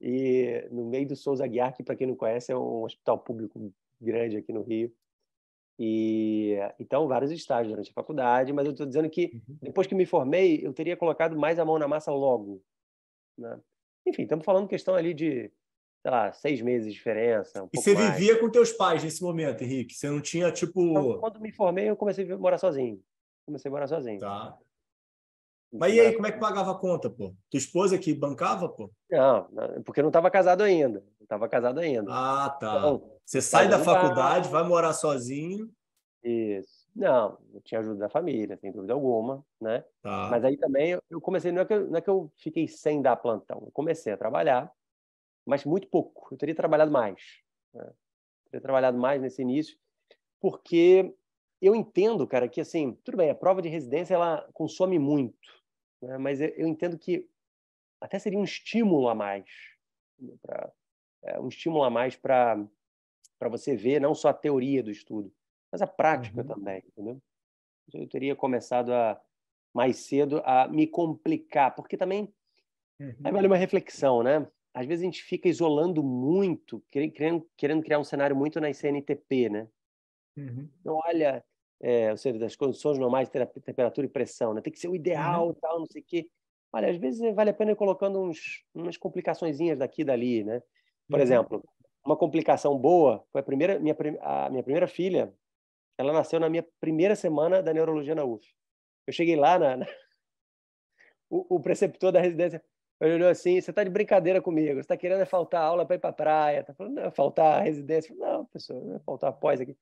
e 0.00 0.68
no 0.70 0.84
meio 0.84 1.08
do 1.08 1.16
Souza 1.16 1.48
Guiar, 1.48 1.74
que 1.74 1.82
para 1.82 1.96
quem 1.96 2.06
não 2.06 2.14
conhece 2.14 2.52
é 2.52 2.56
um 2.56 2.84
hospital 2.84 3.18
público 3.18 3.74
grande 4.00 4.36
aqui 4.36 4.52
no 4.52 4.62
Rio. 4.62 4.94
E 5.82 6.58
então 6.78 7.08
vários 7.08 7.30
estágios 7.30 7.72
durante 7.72 7.90
a 7.90 7.94
faculdade, 7.94 8.52
mas 8.52 8.66
eu 8.66 8.72
estou 8.72 8.86
dizendo 8.86 9.08
que 9.08 9.30
uhum. 9.32 9.56
depois 9.62 9.86
que 9.86 9.94
me 9.94 10.04
formei, 10.04 10.60
eu 10.62 10.74
teria 10.74 10.94
colocado 10.94 11.34
mais 11.38 11.58
a 11.58 11.64
mão 11.64 11.78
na 11.78 11.88
massa 11.88 12.12
logo. 12.12 12.62
Né? 13.38 13.58
Enfim, 14.06 14.24
estamos 14.24 14.44
falando 14.44 14.68
questão 14.68 14.94
ali 14.94 15.14
de, 15.14 15.50
sei 16.02 16.10
lá, 16.10 16.30
seis 16.34 16.60
meses 16.60 16.88
de 16.88 16.92
diferença. 16.92 17.62
Um 17.62 17.68
e 17.72 17.80
você 17.80 17.94
mais. 17.94 18.12
vivia 18.12 18.38
com 18.38 18.50
teus 18.50 18.72
pais 18.72 19.02
nesse 19.02 19.22
momento, 19.22 19.64
Henrique? 19.64 19.94
Você 19.94 20.10
não 20.10 20.20
tinha 20.20 20.52
tipo? 20.52 20.82
Então, 20.82 21.18
quando 21.18 21.40
me 21.40 21.50
formei, 21.50 21.88
eu 21.88 21.96
comecei 21.96 22.30
a 22.30 22.36
morar 22.36 22.58
sozinho. 22.58 23.02
Comecei 23.46 23.70
a 23.70 23.72
morar 23.72 23.86
sozinho. 23.86 24.20
Tá. 24.20 24.58
Mas 25.72 25.94
e 25.94 26.00
aí, 26.00 26.12
como 26.12 26.26
é 26.26 26.32
que 26.32 26.38
pagava 26.38 26.72
a 26.72 26.78
conta, 26.78 27.08
pô? 27.08 27.34
Tua 27.50 27.58
esposa 27.58 27.96
que 27.96 28.12
bancava, 28.12 28.68
pô? 28.68 28.90
Não, 29.10 29.48
porque 29.84 30.02
não 30.02 30.10
estava 30.10 30.30
casado 30.30 30.62
ainda. 30.62 31.02
Estava 31.30 31.48
casado 31.48 31.78
ainda. 31.78 32.10
Ah, 32.10 32.50
tá. 32.50 32.76
Então, 32.76 33.16
Você 33.24 33.40
sai 33.40 33.68
da 33.68 33.78
faculdade, 33.78 34.48
vai 34.48 34.64
morar 34.64 34.92
sozinho. 34.92 35.70
Isso. 36.24 36.90
Não, 36.92 37.38
eu 37.54 37.60
tinha 37.60 37.78
ajuda 37.78 38.00
da 38.00 38.08
família, 38.08 38.56
sem 38.56 38.72
dúvida 38.72 38.94
alguma, 38.94 39.46
né? 39.60 39.84
Tá. 40.02 40.26
Mas 40.28 40.44
aí 40.44 40.56
também 40.56 40.98
eu 41.08 41.20
comecei, 41.20 41.52
não 41.52 41.62
é, 41.62 41.64
que 41.64 41.72
eu, 41.72 41.86
não 41.86 41.96
é 41.96 42.00
que 42.00 42.10
eu 42.10 42.32
fiquei 42.36 42.66
sem 42.66 43.00
dar 43.00 43.14
plantão, 43.14 43.62
eu 43.64 43.70
comecei 43.70 44.12
a 44.12 44.16
trabalhar, 44.16 44.72
mas 45.46 45.64
muito 45.64 45.86
pouco. 45.86 46.34
Eu 46.34 46.36
teria 46.36 46.54
trabalhado 46.54 46.90
mais. 46.90 47.22
Né? 47.72 47.88
Teria 48.46 48.60
trabalhado 48.60 48.98
mais 48.98 49.22
nesse 49.22 49.40
início, 49.40 49.78
porque 50.40 51.14
eu 51.62 51.76
entendo, 51.76 52.26
cara, 52.26 52.48
que 52.48 52.60
assim, 52.60 52.98
tudo 53.04 53.18
bem, 53.18 53.30
a 53.30 53.36
prova 53.36 53.62
de 53.62 53.68
residência 53.68 54.14
ela 54.14 54.48
consome 54.52 54.98
muito, 54.98 55.38
né? 56.02 56.18
Mas 56.18 56.40
eu 56.40 56.66
entendo 56.66 56.98
que 56.98 57.24
até 58.00 58.18
seria 58.18 58.38
um 58.38 58.44
estímulo 58.44 59.08
a 59.08 59.14
mais, 59.14 59.44
pra, 60.42 60.66
é, 60.66 60.79
um 61.40 61.48
estímulo 61.48 61.84
a 61.84 61.90
mais 61.90 62.16
para 62.16 62.68
você 63.48 63.76
ver 63.76 64.00
não 64.00 64.14
só 64.14 64.28
a 64.28 64.34
teoria 64.34 64.82
do 64.82 64.90
estudo, 64.90 65.32
mas 65.70 65.82
a 65.82 65.86
prática 65.86 66.42
uhum. 66.42 66.46
também, 66.46 66.82
entendeu? 66.86 67.20
Eu 67.92 68.08
teria 68.08 68.36
começado 68.36 68.92
a 68.92 69.20
mais 69.74 69.96
cedo 69.98 70.42
a 70.44 70.68
me 70.68 70.86
complicar, 70.86 71.74
porque 71.74 71.96
também 71.96 72.32
uhum. 73.00 73.14
é 73.24 73.32
vale 73.32 73.46
uma 73.46 73.56
reflexão, 73.56 74.22
né? 74.22 74.46
Às 74.72 74.86
vezes 74.86 75.02
a 75.02 75.06
gente 75.06 75.22
fica 75.22 75.48
isolando 75.48 76.02
muito, 76.02 76.82
querendo, 76.90 77.48
querendo 77.56 77.82
criar 77.82 77.98
um 77.98 78.04
cenário 78.04 78.36
muito 78.36 78.60
na 78.60 78.72
CNTP, 78.72 79.48
né? 79.48 79.68
Uhum. 80.36 80.68
Então, 80.80 81.00
olha, 81.04 81.44
é, 81.80 82.10
ou 82.10 82.16
seja, 82.16 82.38
das 82.38 82.54
condições 82.54 82.98
normais 82.98 83.28
de 83.28 83.60
temperatura 83.62 84.06
e 84.06 84.10
pressão, 84.10 84.54
né? 84.54 84.60
Tem 84.60 84.72
que 84.72 84.78
ser 84.78 84.88
o 84.88 84.94
ideal, 84.94 85.48
uhum. 85.48 85.54
tal, 85.54 85.80
não 85.80 85.86
sei 85.86 86.02
o 86.02 86.04
quê. 86.04 86.28
Olha, 86.72 86.88
às 86.88 86.96
vezes 86.96 87.34
vale 87.34 87.50
a 87.50 87.54
pena 87.54 87.72
ir 87.72 87.76
colocando 87.76 88.22
uns, 88.22 88.64
umas 88.72 88.96
complicaçõezinhas 88.96 89.78
daqui 89.78 90.02
e 90.02 90.04
dali, 90.04 90.44
né? 90.44 90.62
Por 91.10 91.18
uhum. 91.18 91.22
exemplo, 91.22 91.64
uma 92.06 92.16
complicação 92.16 92.78
boa 92.78 93.24
foi 93.32 93.40
a 93.40 93.44
primeira 93.44 93.78
minha 93.78 93.96
a 94.20 94.48
minha 94.48 94.62
primeira 94.62 94.86
filha, 94.86 95.34
ela 95.98 96.12
nasceu 96.12 96.38
na 96.40 96.48
minha 96.48 96.64
primeira 96.80 97.16
semana 97.16 97.62
da 97.62 97.74
neurologia 97.74 98.14
na 98.14 98.24
UF. 98.24 98.46
Eu 99.06 99.12
cheguei 99.12 99.36
lá 99.36 99.58
na, 99.58 99.76
na... 99.78 99.86
O, 101.32 101.58
o, 101.58 101.60
preceptor 101.60 102.10
da 102.10 102.20
residência 102.20 102.60
olhou 103.00 103.28
assim, 103.28 103.60
você 103.60 103.70
está 103.70 103.84
de 103.84 103.90
brincadeira 103.90 104.42
comigo, 104.42 104.74
você 104.74 104.80
está 104.80 104.96
querendo 104.96 105.24
faltar 105.24 105.62
aula 105.62 105.86
para 105.86 105.94
ir 105.94 106.00
para 106.00 106.10
a 106.10 106.12
praia, 106.12 106.58
está 106.58 106.74
falando, 106.74 106.94
não, 106.94 107.10
faltar 107.12 107.62
residência. 107.62 108.12
Não, 108.16 108.46
pessoal, 108.46 108.80
não 108.80 108.96
é 108.96 108.98
faltar 108.98 109.32
pós 109.34 109.60
aqui 109.60 109.76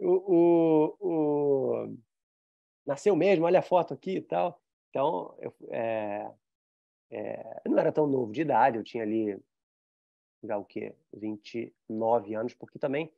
o, 0.00 0.96
o, 0.96 0.96
o, 1.00 1.96
nasceu 2.86 3.14
mesmo, 3.14 3.44
olha 3.44 3.58
a 3.58 3.62
foto 3.62 3.94
aqui 3.94 4.16
e 4.16 4.22
tal. 4.22 4.60
Então, 4.88 5.36
eu, 5.38 5.54
é, 5.70 6.30
é, 7.10 7.60
eu 7.64 7.70
não 7.70 7.78
era 7.78 7.92
tão 7.92 8.06
novo 8.06 8.32
de 8.32 8.40
idade, 8.40 8.78
eu 8.78 8.84
tinha 8.84 9.02
ali 9.02 9.38
já 10.42 10.56
o 10.56 10.64
quê? 10.64 10.94
29 11.12 12.34
anos, 12.34 12.54
porque 12.54 12.78
também 12.78 13.12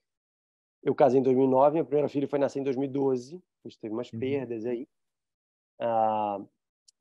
eu 0.82 0.94
casei 0.94 1.20
em 1.20 1.22
2009, 1.22 1.72
minha 1.72 1.84
primeira 1.84 2.08
filha 2.08 2.28
foi 2.28 2.38
nascer 2.38 2.60
em 2.60 2.64
2012, 2.64 3.36
a 3.64 3.68
gente 3.68 3.78
teve 3.78 3.94
umas 3.94 4.12
uhum. 4.12 4.18
perdas 4.18 4.66
aí. 4.66 4.88
Ah, 5.80 6.40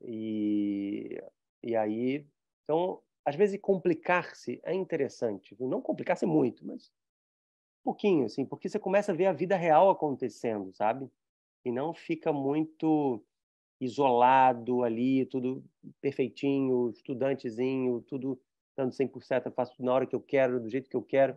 e, 0.00 1.20
e 1.62 1.76
aí, 1.76 2.26
então, 2.64 3.00
às 3.24 3.34
vezes 3.34 3.60
complicar-se 3.60 4.60
é 4.64 4.74
interessante, 4.74 5.56
não 5.60 5.80
complicar-se 5.80 6.26
muito, 6.26 6.64
mas 6.66 6.92
pouquinho, 7.82 8.26
assim, 8.26 8.44
porque 8.44 8.68
você 8.68 8.78
começa 8.78 9.12
a 9.12 9.14
ver 9.14 9.26
a 9.26 9.32
vida 9.32 9.56
real 9.56 9.90
acontecendo, 9.90 10.72
sabe? 10.72 11.10
E 11.64 11.72
não 11.72 11.92
fica 11.92 12.32
muito 12.32 13.24
isolado 13.80 14.84
ali, 14.84 15.26
tudo 15.26 15.64
perfeitinho, 16.00 16.90
estudantezinho, 16.90 18.00
tudo 18.02 18.40
dando 18.76 18.92
100%, 18.92 19.46
eu 19.46 19.52
faço 19.52 19.82
na 19.82 19.92
hora 19.92 20.06
que 20.06 20.14
eu 20.14 20.20
quero, 20.20 20.60
do 20.60 20.68
jeito 20.68 20.88
que 20.88 20.96
eu 20.96 21.02
quero. 21.02 21.36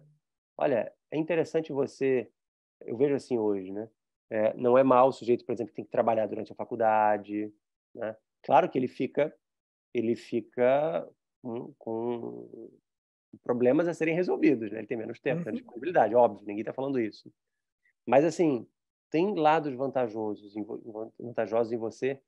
Olha, 0.57 0.91
é 1.11 1.17
interessante 1.17 1.71
você, 1.71 2.29
eu 2.81 2.95
vejo 2.97 3.15
assim 3.15 3.37
hoje, 3.37 3.71
né? 3.71 3.89
É, 4.29 4.53
não 4.55 4.77
é 4.77 4.83
mal 4.83 5.09
o 5.09 5.11
sujeito, 5.11 5.45
por 5.45 5.53
exemplo, 5.53 5.71
que 5.71 5.75
tem 5.75 5.85
que 5.85 5.91
trabalhar 5.91 6.25
durante 6.27 6.51
a 6.51 6.55
faculdade, 6.55 7.53
né? 7.93 8.15
Claro 8.43 8.69
que 8.69 8.77
ele 8.77 8.87
fica, 8.87 9.35
ele 9.93 10.15
fica 10.15 11.07
com, 11.41 11.73
com 11.77 12.69
problemas 13.43 13.87
a 13.87 13.93
serem 13.93 14.15
resolvidos, 14.15 14.71
né? 14.71 14.79
Ele 14.79 14.87
tem 14.87 14.97
menos 14.97 15.19
tempo, 15.19 15.39
uhum. 15.39 15.45
menos 15.45 15.59
disponibilidade, 15.59 16.15
óbvio, 16.15 16.45
ninguém 16.45 16.61
está 16.61 16.73
falando 16.73 16.99
isso. 16.99 17.31
Mas, 18.05 18.23
assim, 18.23 18.67
tem 19.09 19.35
lados 19.35 19.73
vantajosos 19.73 20.55
em, 20.55 20.65
vantajosos 21.19 21.71
em 21.71 21.77
você 21.77 22.21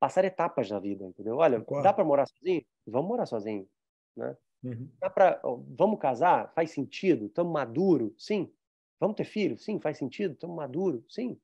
passar 0.00 0.24
etapas 0.24 0.68
na 0.70 0.80
vida, 0.80 1.04
entendeu? 1.04 1.36
Olha, 1.36 1.58
Concordo. 1.60 1.84
dá 1.84 1.92
para 1.92 2.04
morar 2.04 2.26
sozinho? 2.26 2.64
Vamos 2.86 3.08
morar 3.08 3.26
sozinho, 3.26 3.68
né? 4.16 4.36
Uhum. 4.62 4.88
Dá 5.00 5.10
para, 5.10 5.40
vamos 5.76 5.98
casar? 5.98 6.52
Faz 6.54 6.70
sentido? 6.70 7.26
Estamos 7.26 7.52
maduro? 7.52 8.14
Sim. 8.16 8.52
Vamos 9.00 9.16
ter 9.16 9.24
filho? 9.24 9.58
Sim. 9.58 9.80
Faz 9.80 9.98
sentido? 9.98 10.34
Estamos 10.34 10.56
maduro? 10.56 11.04
Sim. 11.08 11.40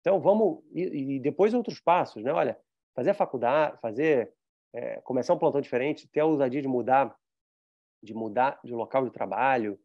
Então 0.00 0.20
vamos 0.20 0.62
e, 0.72 1.16
e, 1.16 1.20
depois 1.20 1.52
outros 1.52 1.80
passos, 1.80 2.22
né? 2.22 2.32
Olha, 2.32 2.56
fazer 2.94 3.10
a 3.10 3.14
faculdade, 3.14 3.78
fazer 3.80 4.32
é, 4.72 5.00
começar 5.00 5.34
um 5.34 5.38
plantão 5.38 5.60
diferente, 5.60 6.06
ter 6.08 6.20
a 6.20 6.26
ousadia 6.26 6.62
de 6.62 6.68
mudar 6.68 7.16
de 8.02 8.14
mudar 8.14 8.60
de 8.62 8.72
local 8.72 9.04
de 9.04 9.10
trabalho 9.10 9.78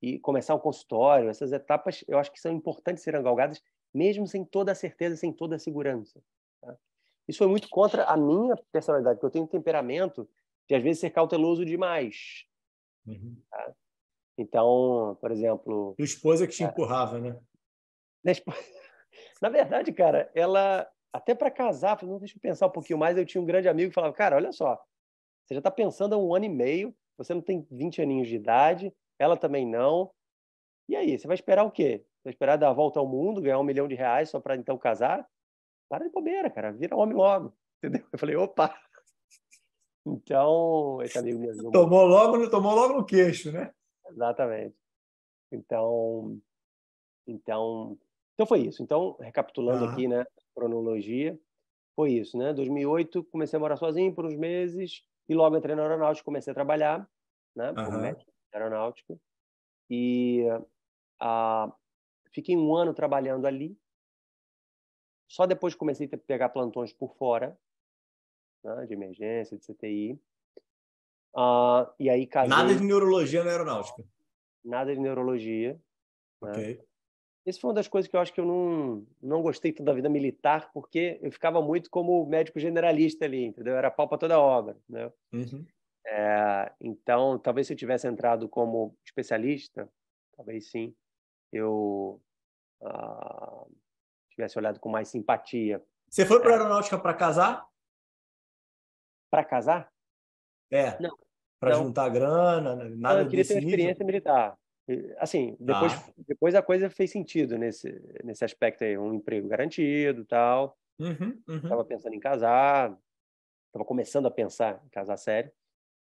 e 0.00 0.18
começar 0.18 0.54
um 0.54 0.58
consultório, 0.58 1.28
essas 1.28 1.52
etapas 1.52 2.04
eu 2.08 2.18
acho 2.18 2.32
que 2.32 2.40
são 2.40 2.52
importantes 2.52 3.02
serem 3.02 3.22
galgadas, 3.22 3.62
mesmo 3.92 4.26
sem 4.26 4.44
toda 4.44 4.72
a 4.72 4.74
certeza, 4.74 5.16
sem 5.16 5.32
toda 5.32 5.56
a 5.56 5.58
segurança. 5.58 6.22
Tá? 6.60 6.76
Isso 7.28 7.38
foi 7.38 7.46
muito 7.46 7.68
contra 7.68 8.04
a 8.04 8.16
minha 8.16 8.56
personalidade, 8.72 9.16
porque 9.16 9.26
eu 9.26 9.30
tenho 9.30 9.44
um 9.44 9.48
temperamento 9.48 10.28
de 10.68 10.74
às 10.74 10.82
vezes 10.82 11.00
ser 11.00 11.10
cauteloso 11.10 11.64
demais. 11.64 12.44
Uhum. 13.06 13.36
Tá? 13.50 13.74
Então, 14.38 15.16
por 15.20 15.30
exemplo. 15.30 15.94
Tua 15.96 16.04
esposa 16.04 16.46
que 16.46 16.54
te 16.54 16.64
é, 16.64 16.66
empurrava, 16.66 17.18
né? 17.18 17.38
Na 19.40 19.48
verdade, 19.48 19.92
cara, 19.92 20.30
ela 20.34 20.88
até 21.12 21.34
para 21.34 21.50
casar, 21.50 22.02
não 22.02 22.18
deixa 22.18 22.36
eu 22.36 22.40
pensar 22.40 22.66
um 22.66 22.72
pouquinho 22.72 22.98
mais. 22.98 23.16
Eu 23.16 23.24
tinha 23.24 23.40
um 23.40 23.46
grande 23.46 23.68
amigo 23.68 23.90
que 23.90 23.94
falava, 23.94 24.12
cara, 24.12 24.36
olha 24.36 24.52
só, 24.52 24.74
você 25.44 25.54
já 25.54 25.60
está 25.60 25.70
pensando 25.70 26.14
há 26.14 26.18
um 26.18 26.34
ano 26.34 26.44
e 26.44 26.48
meio 26.48 26.94
você 27.16 27.32
não 27.32 27.40
tem 27.40 27.66
20 27.70 28.02
aninhos 28.02 28.28
de 28.28 28.36
idade, 28.36 28.92
ela 29.18 29.36
também 29.36 29.66
não. 29.66 30.10
E 30.88 30.94
aí, 30.94 31.18
você 31.18 31.26
vai 31.26 31.34
esperar 31.34 31.64
o 31.64 31.70
quê? 31.70 32.04
Vai 32.22 32.32
esperar 32.32 32.56
dar 32.56 32.70
a 32.70 32.74
volta 32.74 33.00
ao 33.00 33.06
mundo, 33.06 33.40
ganhar 33.40 33.58
um 33.58 33.64
milhão 33.64 33.88
de 33.88 33.94
reais 33.94 34.28
só 34.30 34.40
para 34.40 34.56
então 34.56 34.76
casar? 34.76 35.26
Para 35.88 36.04
de 36.04 36.10
bobeira, 36.10 36.50
cara. 36.50 36.72
Vira 36.72 36.96
homem 36.96 37.16
logo. 37.16 37.56
Entendeu? 37.82 38.06
Eu 38.12 38.18
falei, 38.18 38.36
opa! 38.36 38.74
Então, 40.06 41.02
esse 41.02 41.18
amigo 41.18 41.40
me 41.40 41.50
ajudou. 41.50 41.72
Tomou 41.72 42.06
logo, 42.06 42.48
tomou 42.48 42.74
logo 42.74 42.94
no 42.94 43.04
queixo, 43.04 43.50
né? 43.50 43.72
Exatamente. 44.08 44.76
Então, 45.50 46.38
então, 47.26 47.98
então 48.34 48.46
foi 48.46 48.60
isso. 48.60 48.82
Então, 48.82 49.16
recapitulando 49.18 49.84
ah. 49.84 49.92
aqui, 49.92 50.06
né, 50.06 50.24
cronologia, 50.54 51.38
foi 51.96 52.12
isso, 52.12 52.38
né? 52.38 52.52
2008 52.52 53.24
comecei 53.24 53.56
a 53.56 53.60
morar 53.60 53.76
sozinho 53.76 54.14
por 54.14 54.24
uns 54.24 54.36
meses. 54.36 55.02
E 55.28 55.34
logo 55.34 55.56
entrei 55.56 55.74
na 55.74 55.82
aeronáutica, 55.82 56.24
comecei 56.24 56.52
a 56.52 56.54
trabalhar, 56.54 57.08
né, 57.56 57.72
como 57.74 57.96
uhum. 57.96 58.00
médico 58.00 58.30
aeronáutico. 58.52 59.20
E 59.90 60.44
Ah, 61.20 61.72
fiquei 62.32 62.56
um 62.56 62.76
ano 62.76 62.94
trabalhando 62.94 63.46
ali. 63.46 63.76
Só 65.28 65.46
depois 65.46 65.74
comecei 65.74 66.08
a 66.12 66.18
pegar 66.18 66.50
plantões 66.50 66.92
por 66.92 67.16
fora, 67.16 67.58
né, 68.74 68.86
de 68.86 68.94
emergência, 68.94 69.56
de 69.56 69.64
CTI. 69.64 70.20
Ah, 71.36 71.92
e 71.98 72.08
aí 72.08 72.26
casei... 72.26 72.48
Nada 72.48 72.74
de 72.74 72.82
neurologia 72.82 73.44
na 73.44 73.50
aeronáutica? 73.50 74.02
Nada 74.64 74.94
de 74.94 75.00
neurologia. 75.00 75.78
Né. 76.42 76.50
Ok. 76.50 76.76
Né? 76.76 76.84
Essa 77.46 77.60
foi 77.60 77.68
uma 77.68 77.74
das 77.74 77.86
coisas 77.86 78.10
que 78.10 78.16
eu 78.16 78.20
acho 78.20 78.32
que 78.32 78.40
eu 78.40 78.44
não, 78.44 79.06
não 79.22 79.40
gostei 79.40 79.70
tanto 79.72 79.86
da 79.86 79.92
vida 79.92 80.08
militar, 80.08 80.72
porque 80.72 81.20
eu 81.22 81.30
ficava 81.30 81.62
muito 81.62 81.88
como 81.88 82.26
médico 82.26 82.58
generalista 82.58 83.24
ali, 83.24 83.44
entendeu? 83.44 83.76
Era 83.76 83.88
pau 83.88 84.08
para 84.08 84.18
toda 84.18 84.40
obra, 84.40 84.76
né? 84.88 85.12
Uhum. 85.32 85.64
É, 86.04 86.72
então, 86.80 87.38
talvez 87.38 87.68
se 87.68 87.72
eu 87.72 87.76
tivesse 87.76 88.08
entrado 88.08 88.48
como 88.48 88.96
especialista, 89.04 89.88
talvez 90.36 90.68
sim, 90.70 90.92
eu 91.52 92.20
uh, 92.80 93.72
tivesse 94.30 94.58
olhado 94.58 94.80
com 94.80 94.88
mais 94.88 95.06
simpatia. 95.06 95.80
Você 96.10 96.26
foi 96.26 96.40
para 96.40 96.50
a 96.50 96.52
é. 96.54 96.56
aeronáutica 96.56 96.98
para 96.98 97.14
casar? 97.14 97.64
Para 99.30 99.44
casar? 99.44 99.90
É. 100.70 101.00
Não. 101.00 101.16
Para 101.58 101.74
juntar 101.74 102.08
grana, 102.10 102.76
nada 102.76 102.90
não, 102.90 103.20
eu 103.22 103.28
queria 103.28 103.44
ter 103.44 103.54
uma 103.54 103.60
experiência 103.60 104.04
militar. 104.04 104.58
Assim, 105.18 105.56
depois, 105.58 105.92
ah. 105.92 106.12
depois 106.28 106.54
a 106.54 106.62
coisa 106.62 106.90
fez 106.90 107.10
sentido 107.10 107.58
nesse, 107.58 108.00
nesse 108.22 108.44
aspecto 108.44 108.84
aí, 108.84 108.96
um 108.96 109.14
emprego 109.14 109.48
garantido 109.48 110.24
tal. 110.24 110.78
Uhum, 110.98 111.42
uhum. 111.48 111.68
Tava 111.68 111.84
pensando 111.84 112.14
em 112.14 112.20
casar, 112.20 112.96
estava 113.66 113.84
começando 113.84 114.26
a 114.26 114.30
pensar 114.30 114.80
em 114.84 114.88
casar 114.90 115.16
sério. 115.16 115.50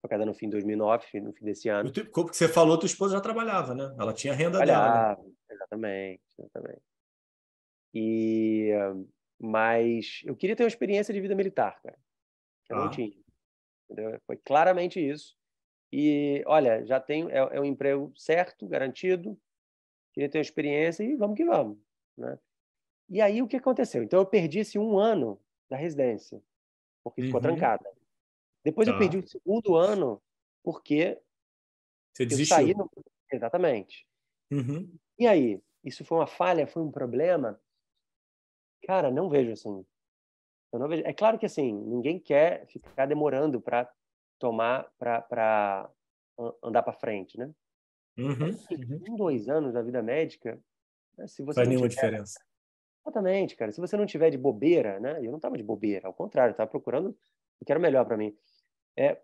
Foi 0.00 0.08
casar 0.08 0.24
no 0.24 0.32
fim 0.32 0.46
de 0.46 0.52
2009, 0.52 1.20
no 1.20 1.32
fim 1.32 1.44
desse 1.44 1.68
ano. 1.68 1.92
Como 2.10 2.32
você 2.32 2.48
falou, 2.48 2.78
tua 2.78 2.86
esposa 2.86 3.16
já 3.16 3.20
trabalhava, 3.20 3.74
né? 3.74 3.94
Ela 3.98 4.14
tinha 4.14 4.32
renda 4.32 4.56
trabalhava, 4.56 5.16
dela. 5.16 5.28
Né? 5.28 5.34
Exatamente, 5.50 6.22
exatamente. 6.38 6.82
E, 7.92 8.70
mas 9.38 10.22
eu 10.24 10.34
queria 10.34 10.56
ter 10.56 10.62
uma 10.62 10.68
experiência 10.68 11.12
de 11.12 11.20
vida 11.20 11.34
militar, 11.34 11.80
cara. 11.82 11.98
Eu 12.70 12.76
ah. 12.76 12.84
não 12.84 12.90
tinha. 12.90 13.12
Entendeu? 13.90 14.20
Foi 14.26 14.36
claramente 14.36 15.00
isso. 15.00 15.36
E, 15.92 16.42
olha, 16.46 16.86
já 16.86 17.00
tenho, 17.00 17.28
é, 17.30 17.38
é 17.38 17.60
um 17.60 17.64
emprego 17.64 18.12
certo, 18.16 18.66
garantido, 18.68 19.36
queria 20.12 20.28
ter 20.28 20.38
uma 20.38 20.42
experiência 20.42 21.02
e 21.02 21.16
vamos 21.16 21.36
que 21.36 21.44
vamos. 21.44 21.78
Né? 22.16 22.38
E 23.08 23.20
aí, 23.20 23.42
o 23.42 23.48
que 23.48 23.56
aconteceu? 23.56 24.02
Então, 24.02 24.20
eu 24.20 24.26
perdi 24.26 24.60
esse 24.60 24.78
um 24.78 24.98
ano 24.98 25.40
da 25.68 25.76
residência, 25.76 26.40
porque 27.02 27.22
uhum. 27.22 27.26
ficou 27.26 27.40
trancada. 27.40 27.90
Depois 28.64 28.86
tá. 28.86 28.94
eu 28.94 28.98
perdi 28.98 29.18
o 29.18 29.26
segundo 29.26 29.74
ano, 29.74 30.22
porque 30.62 31.20
Você 32.14 32.24
desistiu. 32.24 32.56
eu 32.56 32.62
saí 32.62 32.74
no... 32.74 32.88
Exatamente. 33.32 34.06
Uhum. 34.52 34.96
E 35.18 35.26
aí? 35.26 35.60
Isso 35.82 36.04
foi 36.04 36.18
uma 36.18 36.26
falha? 36.26 36.66
Foi 36.66 36.82
um 36.82 36.90
problema? 36.90 37.60
Cara, 38.84 39.10
não 39.10 39.28
vejo 39.28 39.52
assim. 39.52 39.84
Eu 40.72 40.78
não 40.78 40.88
vejo... 40.88 41.02
É 41.04 41.12
claro 41.12 41.38
que, 41.38 41.46
assim, 41.46 41.72
ninguém 41.72 42.18
quer 42.18 42.66
ficar 42.66 43.06
demorando 43.06 43.60
para 43.60 43.90
tomar 44.38 44.90
para 44.98 45.90
andar 46.62 46.82
para 46.82 46.92
frente, 46.92 47.38
né? 47.38 47.50
Uhum, 48.16 48.50
uhum. 48.70 49.02
Em 49.06 49.16
dois 49.16 49.48
anos 49.48 49.72
da 49.72 49.82
vida 49.82 50.02
médica, 50.02 50.58
né, 51.16 51.26
se 51.26 51.42
você 51.42 51.56
faz 51.56 51.68
nenhuma 51.68 51.88
tiver... 51.88 52.02
diferença. 52.02 52.40
Exatamente, 53.02 53.56
cara. 53.56 53.72
Se 53.72 53.80
você 53.80 53.96
não 53.96 54.06
tiver 54.06 54.30
de 54.30 54.38
bobeira, 54.38 55.00
né? 55.00 55.18
Eu 55.18 55.30
não 55.30 55.36
estava 55.36 55.56
de 55.56 55.62
bobeira, 55.62 56.06
ao 56.06 56.14
contrário, 56.14 56.52
estava 56.52 56.70
procurando 56.70 57.16
o 57.60 57.64
que 57.64 57.72
era 57.72 57.80
melhor 57.80 58.04
para 58.04 58.16
mim. 58.16 58.36
É, 58.96 59.20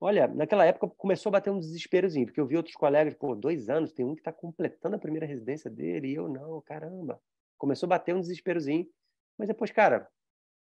olha, 0.00 0.28
naquela 0.28 0.64
época 0.64 0.88
começou 0.96 1.30
a 1.30 1.32
bater 1.32 1.50
um 1.50 1.58
desesperozinho, 1.58 2.26
porque 2.26 2.40
eu 2.40 2.46
vi 2.46 2.56
outros 2.56 2.74
colegas, 2.74 3.14
pô, 3.14 3.34
dois 3.34 3.68
anos, 3.68 3.92
tem 3.92 4.04
um 4.04 4.14
que 4.14 4.20
está 4.20 4.32
completando 4.32 4.96
a 4.96 4.98
primeira 4.98 5.26
residência 5.26 5.70
dele 5.70 6.08
e 6.08 6.14
eu 6.14 6.28
não, 6.28 6.60
caramba. 6.62 7.20
Começou 7.56 7.86
a 7.86 7.90
bater 7.90 8.14
um 8.14 8.20
desesperozinho, 8.20 8.86
mas 9.38 9.48
depois, 9.48 9.70
cara, 9.70 10.08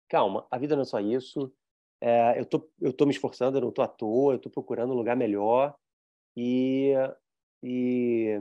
calma, 0.10 0.46
a 0.52 0.58
vida 0.58 0.76
não 0.76 0.82
é 0.82 0.86
só 0.86 1.00
isso. 1.00 1.54
É, 2.02 2.40
eu 2.40 2.46
tô, 2.46 2.70
eu 2.82 2.92
tô 2.94 3.06
me 3.06 3.12
esforçando, 3.12 3.58
eu 3.58 3.62
não 3.62 3.72
tô 3.72 3.82
à 3.82 3.88
toa, 3.88 4.34
eu 4.34 4.40
tô 4.40 4.50
procurando 4.50 4.92
um 4.94 4.98
lugar 4.98 5.16
melhor 5.16 5.78
e, 6.36 6.94
e, 7.64 8.40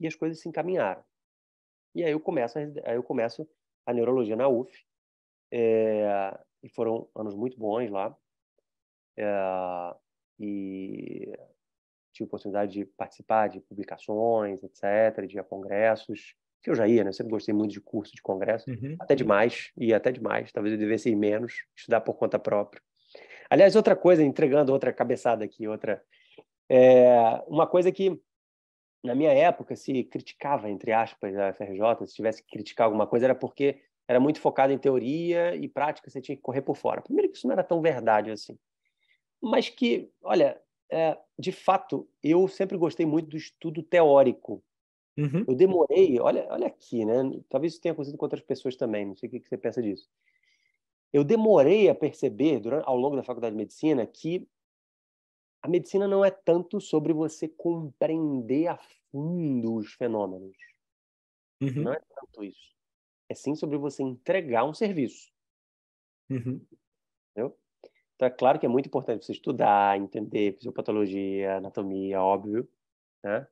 e 0.00 0.06
as 0.06 0.14
coisas 0.14 0.40
se 0.40 0.48
encaminharam. 0.48 1.02
E 1.94 2.04
aí 2.04 2.12
eu 2.12 2.20
começo, 2.20 2.58
a, 2.58 2.62
aí 2.62 2.96
eu 2.96 3.02
começo 3.02 3.48
a 3.86 3.92
neurologia 3.92 4.36
na 4.36 4.48
UF 4.48 4.72
é, 5.52 6.38
e 6.62 6.68
foram 6.68 7.08
anos 7.14 7.34
muito 7.34 7.58
bons 7.58 7.90
lá 7.90 8.16
é, 9.16 9.96
e 10.38 11.32
tive 12.12 12.24
a 12.24 12.28
oportunidade 12.28 12.72
de 12.72 12.84
participar 12.84 13.48
de 13.48 13.60
publicações, 13.60 14.62
etc, 14.62 15.26
de 15.26 15.42
congressos 15.44 16.34
que 16.62 16.70
eu 16.70 16.74
já 16.74 16.86
ia, 16.86 17.02
né? 17.02 17.10
Eu 17.10 17.14
sempre 17.14 17.30
gostei 17.32 17.54
muito 17.54 17.72
de 17.72 17.80
curso 17.80 18.14
de 18.14 18.22
congresso, 18.22 18.68
uhum. 18.70 18.96
até 19.00 19.14
demais, 19.14 19.70
e 19.76 19.94
até 19.94 20.12
demais. 20.12 20.52
Talvez 20.52 20.72
eu 20.72 20.78
devesse 20.78 21.10
ir 21.10 21.16
menos, 21.16 21.64
estudar 21.76 22.00
por 22.00 22.14
conta 22.14 22.38
própria. 22.38 22.82
Aliás, 23.48 23.74
outra 23.74 23.96
coisa, 23.96 24.22
entregando 24.22 24.72
outra 24.72 24.92
cabeçada 24.92 25.44
aqui, 25.44 25.66
outra. 25.66 26.02
É, 26.68 27.42
uma 27.48 27.66
coisa 27.66 27.90
que, 27.90 28.20
na 29.02 29.14
minha 29.14 29.32
época, 29.32 29.74
se 29.74 30.04
criticava, 30.04 30.70
entre 30.70 30.92
aspas, 30.92 31.36
a 31.36 31.52
FRJ, 31.52 32.06
se 32.06 32.14
tivesse 32.14 32.42
que 32.42 32.50
criticar 32.50 32.84
alguma 32.84 33.06
coisa, 33.06 33.26
era 33.26 33.34
porque 33.34 33.80
era 34.06 34.20
muito 34.20 34.40
focado 34.40 34.72
em 34.72 34.78
teoria 34.78 35.54
e 35.54 35.68
prática, 35.68 36.10
você 36.10 36.20
tinha 36.20 36.36
que 36.36 36.42
correr 36.42 36.62
por 36.62 36.76
fora. 36.76 37.00
Primeiro 37.00 37.30
que 37.30 37.36
isso 37.36 37.46
não 37.46 37.52
era 37.52 37.62
tão 37.62 37.80
verdade 37.80 38.30
assim. 38.30 38.58
Mas 39.40 39.68
que, 39.68 40.10
olha, 40.22 40.60
é, 40.90 41.16
de 41.38 41.52
fato, 41.52 42.08
eu 42.22 42.48
sempre 42.48 42.76
gostei 42.76 43.06
muito 43.06 43.28
do 43.28 43.36
estudo 43.36 43.82
teórico. 43.82 44.62
Uhum. 45.20 45.44
Eu 45.46 45.54
demorei, 45.54 46.18
olha, 46.18 46.46
olha 46.50 46.66
aqui, 46.66 47.04
né? 47.04 47.14
Talvez 47.48 47.74
isso 47.74 47.82
tenha 47.82 47.92
acontecido 47.92 48.16
com 48.16 48.24
outras 48.24 48.42
pessoas 48.42 48.74
também, 48.74 49.04
não 49.04 49.14
sei 49.14 49.28
o 49.28 49.32
que 49.32 49.46
você 49.46 49.58
pensa 49.58 49.82
disso. 49.82 50.08
Eu 51.12 51.22
demorei 51.22 51.90
a 51.90 51.94
perceber, 51.94 52.58
durante, 52.60 52.86
ao 52.86 52.96
longo 52.96 53.16
da 53.16 53.22
faculdade 53.22 53.52
de 53.52 53.58
medicina, 53.58 54.06
que 54.06 54.48
a 55.60 55.68
medicina 55.68 56.08
não 56.08 56.24
é 56.24 56.30
tanto 56.30 56.80
sobre 56.80 57.12
você 57.12 57.46
compreender 57.46 58.68
a 58.68 58.78
fundo 59.10 59.74
os 59.74 59.92
fenômenos. 59.92 60.56
Uhum. 61.60 61.82
Não 61.82 61.92
é 61.92 62.00
tanto 62.00 62.42
isso. 62.42 62.74
É 63.28 63.34
sim 63.34 63.54
sobre 63.54 63.76
você 63.76 64.02
entregar 64.02 64.64
um 64.64 64.72
serviço. 64.72 65.30
Uhum. 66.30 66.64
Entendeu? 67.32 67.58
Então, 68.14 68.26
é 68.26 68.30
claro 68.30 68.58
que 68.58 68.64
é 68.64 68.68
muito 68.68 68.86
importante 68.86 69.26
você 69.26 69.32
estudar, 69.32 69.98
entender 69.98 70.54
fisiopatologia, 70.56 71.56
anatomia, 71.56 72.22
óbvio, 72.22 72.66
né? 73.22 73.46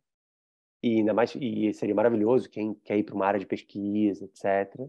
E 0.82 0.98
ainda 0.98 1.12
mais, 1.12 1.34
e 1.34 1.72
seria 1.74 1.94
maravilhoso 1.94 2.48
quem 2.48 2.74
quer 2.84 2.98
ir 2.98 3.02
para 3.02 3.14
uma 3.14 3.26
área 3.26 3.40
de 3.40 3.46
pesquisa, 3.46 4.24
etc., 4.24 4.88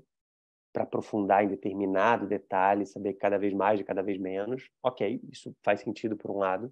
para 0.72 0.84
aprofundar 0.84 1.44
em 1.44 1.48
determinado 1.48 2.28
detalhe, 2.28 2.86
saber 2.86 3.14
cada 3.14 3.40
vez 3.40 3.54
mais 3.54 3.80
de 3.80 3.84
cada 3.84 4.04
vez 4.04 4.20
menos. 4.20 4.70
Ok, 4.84 5.20
isso 5.32 5.56
faz 5.64 5.82
sentido 5.82 6.16
por 6.16 6.30
um 6.30 6.38
lado. 6.38 6.72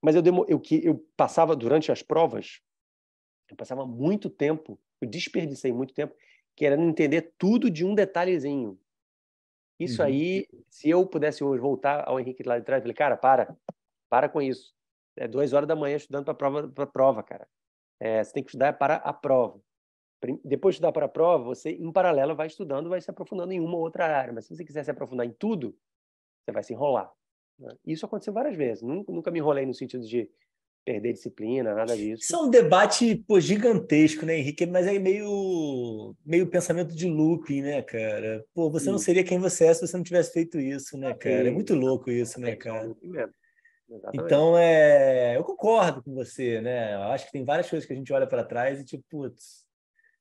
Mas 0.00 0.16
eu, 0.16 0.22
demo, 0.22 0.44
eu, 0.48 0.60
eu 0.82 1.06
passava, 1.16 1.54
durante 1.54 1.92
as 1.92 2.02
provas, 2.02 2.60
eu 3.48 3.56
passava 3.56 3.86
muito 3.86 4.28
tempo, 4.28 4.76
eu 5.00 5.08
desperdicei 5.08 5.72
muito 5.72 5.94
tempo, 5.94 6.12
querendo 6.56 6.82
entender 6.82 7.34
tudo 7.38 7.70
de 7.70 7.84
um 7.84 7.94
detalhezinho. 7.94 8.76
Isso 9.78 10.02
uhum. 10.02 10.08
aí, 10.08 10.48
se 10.68 10.90
eu 10.90 11.06
pudesse 11.06 11.44
hoje 11.44 11.60
voltar 11.60 12.02
ao 12.08 12.18
Henrique 12.18 12.42
lá 12.42 12.58
de 12.58 12.64
trás, 12.64 12.80
eu 12.80 12.82
falei, 12.82 12.94
cara, 12.94 13.16
para, 13.16 13.56
para 14.08 14.28
com 14.28 14.42
isso 14.42 14.74
é 15.16 15.28
duas 15.28 15.52
horas 15.52 15.68
da 15.68 15.76
manhã 15.76 15.96
estudando 15.96 16.24
para 16.24 16.32
a 16.32 16.36
prova, 16.36 16.68
pra 16.68 16.86
prova, 16.86 17.22
cara. 17.22 17.46
É, 18.00 18.22
você 18.22 18.32
tem 18.32 18.42
que 18.42 18.50
estudar 18.50 18.72
para 18.72 18.96
a 18.96 19.12
prova. 19.12 19.60
Depois 20.44 20.74
de 20.74 20.76
estudar 20.76 20.92
para 20.92 21.06
a 21.06 21.08
prova, 21.08 21.44
você, 21.44 21.70
em 21.70 21.90
paralelo, 21.90 22.36
vai 22.36 22.46
estudando, 22.46 22.88
vai 22.88 23.00
se 23.00 23.10
aprofundando 23.10 23.52
em 23.52 23.60
uma 23.60 23.76
ou 23.76 23.82
outra 23.82 24.06
área. 24.06 24.32
Mas 24.32 24.46
se 24.46 24.54
você 24.54 24.64
quiser 24.64 24.84
se 24.84 24.90
aprofundar 24.90 25.26
em 25.26 25.32
tudo, 25.32 25.76
você 26.44 26.52
vai 26.52 26.62
se 26.62 26.72
enrolar. 26.72 27.12
Né? 27.58 27.74
Isso 27.84 28.06
aconteceu 28.06 28.32
várias 28.32 28.56
vezes. 28.56 28.82
Nunca, 28.82 29.30
me 29.30 29.38
enrolei 29.38 29.66
no 29.66 29.74
sentido 29.74 30.06
de 30.06 30.30
perder 30.84 31.12
disciplina, 31.12 31.74
nada 31.74 31.96
disso. 31.96 32.22
Isso 32.24 32.34
é 32.34 32.38
um 32.38 32.50
debate 32.50 33.16
pô, 33.26 33.38
gigantesco, 33.38 34.26
né, 34.26 34.38
Henrique? 34.38 34.66
Mas 34.66 34.86
é 34.86 34.98
meio, 34.98 36.14
meio 36.24 36.48
pensamento 36.48 36.94
de 36.94 37.08
looping, 37.08 37.62
né, 37.62 37.82
cara? 37.82 38.44
Pô, 38.52 38.68
você 38.68 38.86
Sim. 38.86 38.92
não 38.92 38.98
seria 38.98 39.24
quem 39.24 39.38
você 39.38 39.66
é 39.66 39.74
se 39.74 39.86
você 39.86 39.96
não 39.96 40.04
tivesse 40.04 40.32
feito 40.32 40.58
isso, 40.58 40.96
né, 40.98 41.14
cara? 41.14 41.48
É 41.48 41.50
muito 41.50 41.74
louco 41.74 42.10
isso, 42.10 42.40
né, 42.40 42.56
cara? 42.56 42.92
Exatamente. 43.92 44.24
Então, 44.24 44.56
é, 44.56 45.36
eu 45.36 45.44
concordo 45.44 46.02
com 46.02 46.14
você, 46.14 46.60
né? 46.60 46.94
Eu 46.94 47.02
acho 47.04 47.26
que 47.26 47.32
tem 47.32 47.44
várias 47.44 47.68
coisas 47.68 47.86
que 47.86 47.92
a 47.92 47.96
gente 47.96 48.12
olha 48.12 48.26
para 48.26 48.44
trás 48.44 48.80
e 48.80 48.84
tipo, 48.84 49.04
putz, 49.10 49.66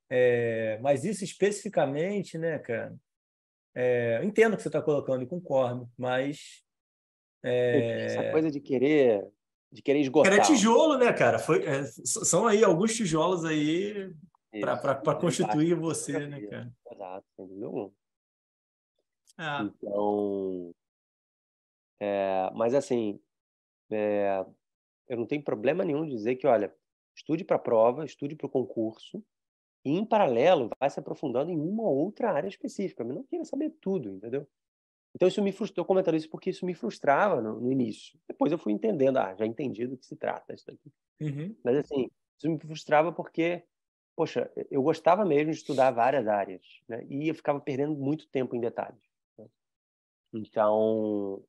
é, 0.09 0.77
mas 0.81 1.05
isso 1.05 1.23
especificamente, 1.23 2.37
né, 2.37 2.59
cara? 2.59 2.93
É, 3.73 4.17
eu 4.17 4.25
entendo 4.25 4.53
o 4.53 4.57
que 4.57 4.63
você 4.63 4.67
está 4.67 4.81
colocando 4.81 5.23
e 5.23 5.27
concordo, 5.27 5.89
mas 5.97 6.63
é... 7.41 8.05
essa 8.05 8.31
coisa 8.31 8.51
de 8.51 8.59
querer 8.59 9.25
de 9.71 9.81
querer 9.81 10.01
esgotar. 10.01 10.33
Era 10.33 10.43
tijolo, 10.43 10.97
né, 10.97 11.13
cara? 11.13 11.39
Foi, 11.39 11.63
é, 11.65 11.83
são 11.85 12.45
aí 12.45 12.61
alguns 12.61 12.93
tijolos 12.93 13.45
aí 13.45 14.13
para 14.59 15.15
constituir 15.15 15.75
você, 15.75 16.27
né, 16.27 16.41
cara? 16.41 16.73
Exato, 16.91 17.25
entendeu? 17.39 17.93
Ah. 19.37 19.63
Então, 19.63 20.75
é, 22.01 22.51
mas 22.53 22.73
assim, 22.73 23.17
é, 23.91 24.45
eu 25.07 25.17
não 25.17 25.25
tenho 25.25 25.43
problema 25.43 25.83
nenhum 25.83 26.05
de 26.05 26.11
dizer 26.11 26.35
que, 26.35 26.47
olha, 26.47 26.73
estude 27.15 27.43
para 27.43 27.57
a 27.57 27.59
prova, 27.59 28.05
estude 28.05 28.35
para 28.35 28.47
o 28.47 28.49
concurso, 28.49 29.23
e 29.83 29.91
em 29.91 30.05
paralelo 30.05 30.69
vai 30.79 30.89
se 30.89 30.99
aprofundando 30.99 31.51
em 31.51 31.59
uma 31.59 31.83
ou 31.83 31.97
outra 31.97 32.31
área 32.31 32.47
específica, 32.47 33.03
mas 33.03 33.15
não 33.15 33.23
queira 33.23 33.43
saber 33.45 33.71
tudo, 33.81 34.09
entendeu? 34.09 34.47
Então 35.15 35.27
isso 35.27 35.41
me 35.41 35.51
frustrou, 35.51 35.85
comentando 35.85 36.15
isso 36.15 36.29
porque 36.29 36.51
isso 36.51 36.65
me 36.65 36.73
frustrava 36.73 37.41
no, 37.41 37.59
no, 37.59 37.71
início. 37.71 38.17
Depois 38.27 38.51
eu 38.51 38.57
fui 38.57 38.71
entendendo, 38.71 39.17
ah, 39.17 39.35
já 39.35 39.45
entendi 39.45 39.85
do 39.85 39.97
que 39.97 40.05
se 40.05 40.15
trata 40.15 40.53
isso 40.53 40.65
daqui. 40.65 40.91
Uhum. 41.19 41.55
Mas 41.63 41.77
assim, 41.77 42.09
isso 42.37 42.49
me 42.49 42.57
frustrava 42.59 43.11
porque, 43.11 43.63
poxa, 44.15 44.49
eu 44.69 44.81
gostava 44.81 45.25
mesmo 45.25 45.51
de 45.51 45.57
estudar 45.57 45.91
várias 45.91 46.27
áreas, 46.27 46.61
né? 46.87 47.05
E 47.09 47.27
eu 47.27 47.35
ficava 47.35 47.59
perdendo 47.59 47.93
muito 47.95 48.27
tempo 48.29 48.55
em 48.55 48.61
detalhes. 48.61 49.10
Então, 50.33 51.43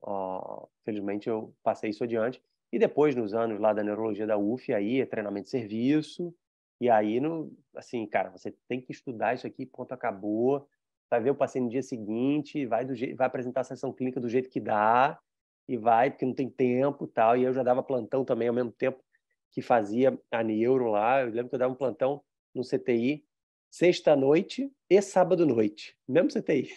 felizmente 0.84 1.28
eu 1.28 1.54
passei 1.62 1.90
isso 1.90 2.04
adiante. 2.04 2.42
E 2.72 2.78
depois, 2.78 3.14
nos 3.14 3.34
anos 3.34 3.60
lá 3.60 3.72
da 3.72 3.82
neurologia 3.82 4.26
da 4.26 4.38
UF, 4.38 4.72
aí 4.72 5.00
é 5.00 5.06
treinamento 5.06 5.44
de 5.44 5.50
serviço. 5.50 6.34
E 6.80 6.90
aí, 6.90 7.20
no, 7.20 7.52
assim, 7.76 8.06
cara, 8.06 8.30
você 8.30 8.54
tem 8.66 8.80
que 8.80 8.92
estudar 8.92 9.34
isso 9.34 9.46
aqui, 9.46 9.64
ponto, 9.66 9.92
acabou 9.92 10.66
vai 11.12 11.20
ver 11.20 11.30
o 11.30 11.34
paciente 11.34 11.64
no 11.64 11.70
dia 11.70 11.82
seguinte, 11.82 12.64
vai, 12.64 12.86
do 12.86 12.94
vai 13.14 13.26
apresentar 13.26 13.60
a 13.60 13.64
sessão 13.64 13.92
clínica 13.92 14.18
do 14.18 14.30
jeito 14.30 14.48
que 14.48 14.58
dá, 14.58 15.20
e 15.68 15.76
vai, 15.76 16.10
porque 16.10 16.24
não 16.24 16.32
tem 16.32 16.48
tempo 16.48 17.06
tal. 17.06 17.36
E 17.36 17.42
eu 17.42 17.52
já 17.52 17.62
dava 17.62 17.82
plantão 17.82 18.24
também 18.24 18.48
ao 18.48 18.54
mesmo 18.54 18.72
tempo 18.72 19.04
que 19.50 19.60
fazia 19.60 20.18
a 20.30 20.42
neuro 20.42 20.90
lá. 20.90 21.20
Eu 21.20 21.26
lembro 21.26 21.50
que 21.50 21.54
eu 21.54 21.58
dava 21.58 21.72
um 21.72 21.76
plantão 21.76 22.22
no 22.54 22.62
CTI 22.62 23.22
sexta-noite 23.70 24.72
e 24.88 25.02
sábado-noite, 25.02 25.94
mesmo 26.08 26.30
CTI. 26.30 26.70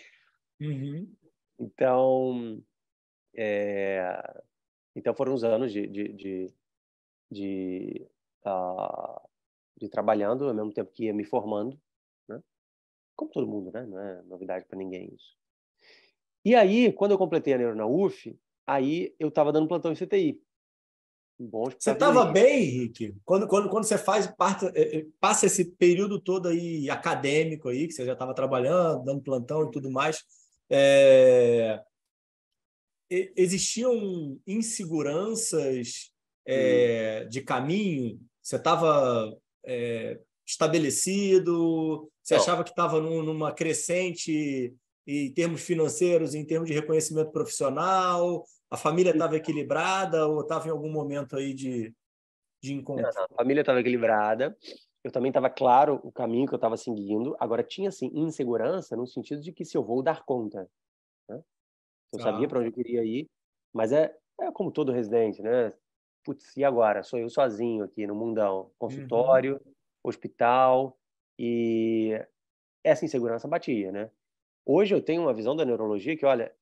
Uhum. 0.59 1.09
Então, 1.59 2.61
é... 3.35 4.43
então 4.95 5.13
foram 5.15 5.33
uns 5.33 5.43
anos 5.43 5.71
de, 5.71 5.87
de, 5.87 6.13
de, 6.13 6.53
de, 7.31 8.07
uh, 8.45 9.21
de 9.77 9.89
trabalhando 9.89 10.47
ao 10.47 10.53
mesmo 10.53 10.73
tempo 10.73 10.91
que 10.91 11.05
ia 11.05 11.13
me 11.13 11.23
formando 11.23 11.79
como 13.15 13.31
todo 13.31 13.47
mundo, 13.47 13.71
né? 13.71 13.85
Não 13.85 13.99
é 13.99 14.21
novidade 14.23 14.65
para 14.65 14.77
ninguém 14.77 15.09
isso. 15.13 15.35
E 16.43 16.53
aí, 16.53 16.91
quando 16.91 17.11
eu 17.11 17.17
completei 17.17 17.53
a 17.53 17.57
neuro 17.57 17.75
na 17.75 17.87
UF, 17.87 18.37
aí 18.67 19.15
eu 19.19 19.29
estava 19.29 19.51
dando 19.51 19.67
plantão 19.67 19.91
em 19.91 19.95
CTI. 19.95 20.39
Bom 21.37 21.65
você 21.65 21.91
estava 21.91 22.25
bem, 22.25 22.63
Henrique? 22.63 23.13
Quando, 23.25 23.47
quando, 23.47 23.69
quando 23.69 23.83
você 23.83 23.97
faz 23.97 24.25
parte, 24.25 24.65
eh, 24.67 24.99
eh, 24.99 25.05
passa 25.19 25.47
esse 25.47 25.65
período 25.65 26.17
todo 26.19 26.47
aí 26.47 26.89
acadêmico 26.89 27.67
aí, 27.67 27.87
que 27.87 27.93
você 27.93 28.05
já 28.05 28.13
estava 28.13 28.33
trabalhando, 28.33 29.03
dando 29.03 29.21
plantão 29.21 29.67
e 29.67 29.71
tudo 29.71 29.91
mais, 29.91 30.23
é... 30.69 31.81
existiam 33.09 34.39
inseguranças 34.45 36.11
é, 36.47 37.23
hum. 37.23 37.29
de 37.29 37.41
caminho? 37.41 38.19
Você 38.41 38.57
estava 38.57 39.35
é, 39.65 40.19
estabelecido? 40.45 42.09
Você 42.21 42.35
Não. 42.35 42.41
achava 42.41 42.63
que 42.63 42.69
estava 42.69 43.01
num, 43.01 43.23
numa 43.23 43.51
crescente 43.51 44.73
em 45.07 45.31
termos 45.33 45.61
financeiros, 45.61 46.33
em 46.33 46.45
termos 46.45 46.67
de 46.67 46.75
reconhecimento 46.75 47.31
profissional? 47.31 48.43
A 48.69 48.77
família 48.77 49.11
estava 49.11 49.35
equilibrada 49.35 50.27
ou 50.27 50.41
estava 50.41 50.67
em 50.67 50.71
algum 50.71 50.91
momento 50.91 51.35
aí 51.35 51.53
de, 51.53 51.93
de 52.61 52.73
encontro? 52.73 53.03
Não, 53.03 53.23
a 53.23 53.35
família 53.35 53.61
estava 53.61 53.79
equilibrada. 53.79 54.57
Eu 55.05 55.11
também 55.11 55.29
estava 55.29 55.49
claro 55.49 55.99
o 56.03 56.11
caminho 56.11 56.47
que 56.47 56.53
eu 56.53 56.57
estava 56.57 56.75
seguindo. 56.75 57.35
Agora, 57.39 57.61
tinha, 57.61 57.89
assim, 57.89 58.09
insegurança 58.13 58.95
no 58.95 59.05
sentido 59.05 59.39
de 59.41 59.51
que 59.51 59.63
se 59.63 59.77
eu 59.77 59.83
vou 59.83 60.01
dar 60.01 60.25
conta. 60.25 60.67
Né? 61.29 61.43
Eu 62.11 62.19
ah. 62.19 62.23
sabia 62.23 62.47
para 62.47 62.59
onde 62.59 62.69
eu 62.69 62.73
queria 62.73 63.03
ir, 63.03 63.29
mas 63.71 63.91
é, 63.91 64.17
é 64.41 64.51
como 64.51 64.71
todo 64.71 64.91
residente, 64.91 65.43
né? 65.43 65.71
Putz, 66.23 66.57
e 66.57 66.63
agora? 66.63 67.03
Sou 67.03 67.19
eu 67.19 67.29
sozinho 67.29 67.83
aqui 67.83 68.07
no 68.07 68.15
mundão. 68.15 68.71
Consultório, 68.79 69.61
uhum 69.63 69.75
hospital 70.07 70.97
e 71.37 72.11
essa 72.83 73.03
insegurança 73.03 73.47
batia, 73.47 73.91
né? 73.91 74.11
Hoje 74.65 74.93
eu 74.93 75.01
tenho 75.01 75.23
uma 75.23 75.33
visão 75.33 75.55
da 75.55 75.65
neurologia 75.65 76.15
que, 76.15 76.25
olha, 76.25 76.53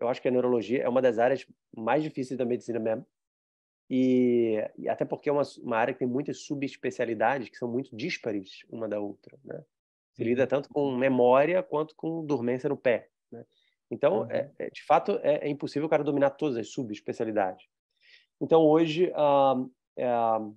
eu 0.00 0.08
acho 0.08 0.20
que 0.20 0.28
a 0.28 0.30
neurologia 0.30 0.82
é 0.82 0.88
uma 0.88 1.02
das 1.02 1.18
áreas 1.18 1.46
mais 1.74 2.02
difíceis 2.02 2.36
da 2.36 2.44
medicina 2.44 2.78
mesmo. 2.78 3.06
E, 3.88 4.56
e 4.76 4.88
até 4.88 5.04
porque 5.04 5.28
é 5.28 5.32
uma, 5.32 5.42
uma, 5.62 5.76
área 5.76 5.94
que 5.94 6.00
tem 6.00 6.08
muitas 6.08 6.40
subespecialidades 6.40 7.48
que 7.48 7.56
são 7.56 7.70
muito 7.70 7.94
díspares 7.94 8.64
uma 8.68 8.88
da 8.88 8.98
outra, 8.98 9.38
né? 9.44 9.62
Se 10.12 10.24
lida 10.24 10.46
tanto 10.46 10.68
com 10.70 10.96
memória 10.96 11.62
quanto 11.62 11.94
com 11.94 12.24
dormência 12.24 12.68
no 12.68 12.76
pé, 12.76 13.08
né? 13.30 13.44
Então, 13.90 14.22
uhum. 14.22 14.30
é, 14.30 14.50
é, 14.58 14.70
de 14.70 14.82
fato, 14.82 15.20
é, 15.22 15.46
é, 15.46 15.48
impossível 15.48 15.86
o 15.86 15.90
cara 15.90 16.02
dominar 16.02 16.30
todas 16.30 16.56
as 16.56 16.68
subespecialidades. 16.70 17.66
Então, 18.40 18.62
hoje, 18.62 19.12
ah, 19.14 19.54
ah, 20.00 20.50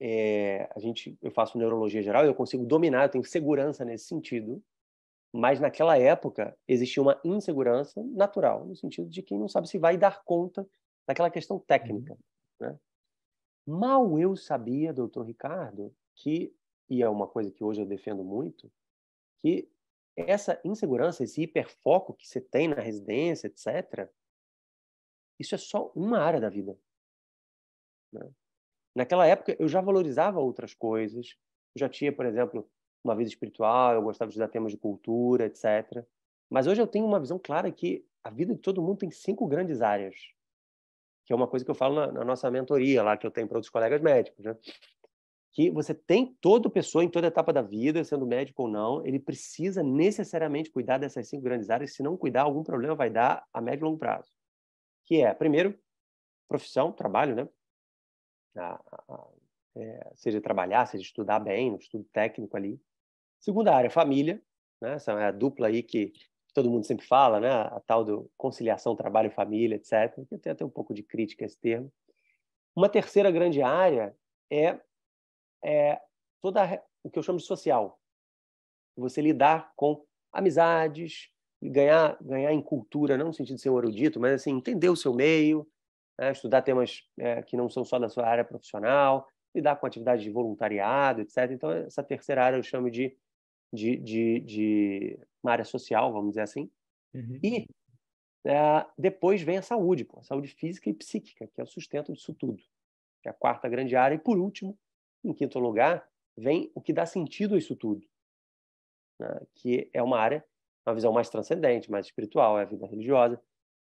é, 0.00 0.68
a 0.74 0.80
gente, 0.80 1.16
eu 1.20 1.30
faço 1.30 1.58
neurologia 1.58 2.02
geral, 2.02 2.24
eu 2.24 2.34
consigo 2.34 2.64
dominar, 2.64 3.04
eu 3.04 3.08
tenho 3.10 3.24
segurança 3.24 3.84
nesse 3.84 4.06
sentido, 4.06 4.62
mas 5.32 5.60
naquela 5.60 5.98
época 5.98 6.56
existia 6.66 7.02
uma 7.02 7.20
insegurança 7.24 8.02
natural, 8.02 8.64
no 8.66 8.74
sentido 8.74 9.08
de 9.08 9.22
quem 9.22 9.38
não 9.38 9.48
sabe 9.48 9.68
se 9.68 9.78
vai 9.78 9.96
dar 9.96 10.22
conta 10.24 10.66
daquela 11.06 11.30
questão 11.30 11.58
técnica. 11.58 12.12
Uhum. 12.60 12.68
Né? 12.68 12.78
Mal 13.66 14.18
eu 14.18 14.36
sabia, 14.36 14.92
doutor 14.92 15.24
Ricardo, 15.24 15.94
que, 16.16 16.54
e 16.88 17.02
é 17.02 17.08
uma 17.08 17.26
coisa 17.26 17.50
que 17.50 17.62
hoje 17.62 17.80
eu 17.80 17.86
defendo 17.86 18.24
muito, 18.24 18.70
que 19.40 19.70
essa 20.16 20.60
insegurança, 20.64 21.24
esse 21.24 21.42
hiperfoco 21.42 22.14
que 22.14 22.26
você 22.26 22.40
tem 22.40 22.68
na 22.68 22.80
residência, 22.80 23.46
etc., 23.46 24.08
isso 25.38 25.54
é 25.54 25.58
só 25.58 25.90
uma 25.94 26.18
área 26.18 26.40
da 26.40 26.48
vida. 26.48 26.78
Né? 28.12 28.30
Naquela 28.94 29.26
época, 29.26 29.56
eu 29.58 29.66
já 29.66 29.80
valorizava 29.80 30.38
outras 30.38 30.74
coisas. 30.74 31.36
Eu 31.74 31.80
já 31.80 31.88
tinha, 31.88 32.12
por 32.12 32.26
exemplo, 32.26 32.68
uma 33.02 33.16
vida 33.16 33.28
espiritual, 33.28 33.94
eu 33.94 34.02
gostava 34.02 34.28
de 34.28 34.34
estudar 34.34 34.48
temas 34.48 34.70
de 34.70 34.78
cultura, 34.78 35.46
etc. 35.46 36.06
Mas 36.48 36.66
hoje 36.66 36.80
eu 36.80 36.86
tenho 36.86 37.06
uma 37.06 37.18
visão 37.18 37.38
clara 37.38 37.72
que 37.72 38.06
a 38.22 38.30
vida 38.30 38.54
de 38.54 38.60
todo 38.60 38.82
mundo 38.82 38.98
tem 38.98 39.10
cinco 39.10 39.46
grandes 39.46 39.80
áreas, 39.80 40.14
que 41.32 41.34
é 41.34 41.36
uma 41.36 41.48
coisa 41.48 41.64
que 41.64 41.70
eu 41.70 41.74
falo 41.74 41.94
na, 41.94 42.12
na 42.12 42.24
nossa 42.26 42.50
mentoria 42.50 43.02
lá, 43.02 43.16
que 43.16 43.26
eu 43.26 43.30
tenho 43.30 43.48
para 43.48 43.56
outros 43.56 43.70
colegas 43.70 44.02
médicos, 44.02 44.44
né? 44.44 44.54
que 45.50 45.70
você 45.70 45.94
tem 45.94 46.36
toda 46.42 46.68
pessoa 46.68 47.02
em 47.02 47.08
toda 47.08 47.26
etapa 47.26 47.50
da 47.54 47.62
vida, 47.62 48.04
sendo 48.04 48.26
médico 48.26 48.64
ou 48.64 48.68
não, 48.68 49.04
ele 49.06 49.18
precisa 49.18 49.82
necessariamente 49.82 50.70
cuidar 50.70 50.98
dessas 50.98 51.26
cinco 51.28 51.42
grandes 51.42 51.70
áreas. 51.70 51.94
Se 51.94 52.02
não 52.02 52.18
cuidar, 52.18 52.42
algum 52.42 52.62
problema 52.62 52.94
vai 52.94 53.08
dar 53.08 53.46
a 53.50 53.62
médio 53.62 53.82
e 53.82 53.86
longo 53.86 53.98
prazo. 53.98 54.30
Que 55.06 55.22
é, 55.22 55.32
primeiro, 55.32 55.78
profissão, 56.46 56.92
trabalho, 56.92 57.34
né? 57.34 57.48
a, 58.56 58.74
a, 59.08 59.28
é, 59.76 60.12
seja 60.14 60.38
trabalhar, 60.38 60.84
seja 60.84 61.02
estudar 61.02 61.40
bem, 61.40 61.70
no 61.70 61.78
estudo 61.78 62.04
técnico 62.12 62.54
ali. 62.58 62.78
Segunda 63.40 63.74
área, 63.74 63.90
família, 63.90 64.42
né? 64.82 64.94
Essa 64.94 65.12
é 65.12 65.24
a 65.24 65.32
dupla 65.32 65.68
aí 65.68 65.82
que 65.82 66.12
todo 66.52 66.70
mundo 66.70 66.86
sempre 66.86 67.06
fala, 67.06 67.40
né? 67.40 67.50
A 67.50 67.80
tal 67.86 68.04
do 68.04 68.30
conciliação 68.36 68.96
trabalho 68.96 69.28
e 69.28 69.34
família, 69.34 69.76
etc. 69.76 70.18
Eu 70.30 70.38
tenho 70.38 70.54
até 70.54 70.64
um 70.64 70.70
pouco 70.70 70.94
de 70.94 71.02
crítica 71.02 71.44
a 71.44 71.46
esse 71.46 71.58
termo. 71.58 71.92
Uma 72.74 72.88
terceira 72.88 73.30
grande 73.30 73.62
área 73.62 74.14
é, 74.50 74.78
é 75.64 76.00
toda 76.40 76.82
o 77.02 77.10
que 77.10 77.18
eu 77.18 77.22
chamo 77.22 77.38
de 77.38 77.44
social. 77.44 77.98
Você 78.96 79.20
lidar 79.20 79.72
com 79.76 80.04
amizades, 80.32 81.28
ganhar 81.62 82.16
ganhar 82.20 82.52
em 82.52 82.62
cultura, 82.62 83.16
não 83.16 83.26
no 83.26 83.34
sentido 83.34 83.56
de 83.56 83.62
ser 83.62 83.70
um 83.70 83.78
erudito, 83.78 84.20
mas 84.20 84.34
assim 84.34 84.56
entender 84.56 84.88
o 84.88 84.96
seu 84.96 85.14
meio, 85.14 85.66
né? 86.18 86.32
estudar 86.32 86.62
temas 86.62 87.02
é, 87.18 87.42
que 87.42 87.56
não 87.56 87.68
são 87.68 87.84
só 87.84 87.98
da 87.98 88.08
sua 88.08 88.26
área 88.26 88.44
profissional, 88.44 89.26
lidar 89.54 89.76
com 89.76 89.86
atividades 89.86 90.24
de 90.24 90.30
voluntariado, 90.30 91.20
etc. 91.20 91.50
Então, 91.50 91.70
essa 91.70 92.02
terceira 92.02 92.44
área 92.44 92.56
eu 92.56 92.62
chamo 92.62 92.90
de, 92.90 93.16
de, 93.72 93.96
de, 93.96 94.40
de 94.40 95.18
uma 95.42 95.52
área 95.52 95.64
social, 95.64 96.12
vamos 96.12 96.30
dizer 96.30 96.42
assim. 96.42 96.70
Uhum. 97.14 97.38
E 97.42 97.66
é, 98.44 98.86
depois 98.98 99.42
vem 99.42 99.58
a 99.58 99.62
saúde, 99.62 100.04
pô, 100.04 100.18
a 100.20 100.22
saúde 100.22 100.48
física 100.48 100.90
e 100.90 100.94
psíquica, 100.94 101.46
que 101.46 101.60
é 101.60 101.64
o 101.64 101.66
sustento 101.66 102.12
disso 102.12 102.34
tudo, 102.34 102.62
que 103.22 103.28
é 103.28 103.30
a 103.30 103.34
quarta 103.34 103.68
grande 103.68 103.96
área. 103.96 104.14
E, 104.14 104.18
por 104.18 104.38
último, 104.38 104.78
em 105.24 105.32
quinto 105.32 105.58
lugar, 105.58 106.06
vem 106.36 106.70
o 106.74 106.80
que 106.80 106.92
dá 106.92 107.06
sentido 107.06 107.54
a 107.54 107.58
isso 107.58 107.76
tudo, 107.76 108.04
né? 109.18 109.40
que 109.54 109.90
é 109.92 110.02
uma 110.02 110.18
área, 110.18 110.44
uma 110.86 110.94
visão 110.94 111.12
mais 111.12 111.28
transcendente, 111.28 111.90
mais 111.90 112.06
espiritual, 112.06 112.58
é 112.58 112.62
a 112.62 112.66
vida 112.66 112.86
religiosa, 112.86 113.40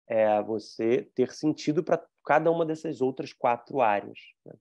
é 0.07 0.41
você 0.43 1.09
ter 1.15 1.31
sentido 1.31 1.83
para 1.83 2.05
cada 2.25 2.51
uma 2.51 2.65
dessas 2.65 3.01
outras 3.01 3.33
quatro 3.33 3.81
áreas. 3.81 4.19
Né? 4.45 4.53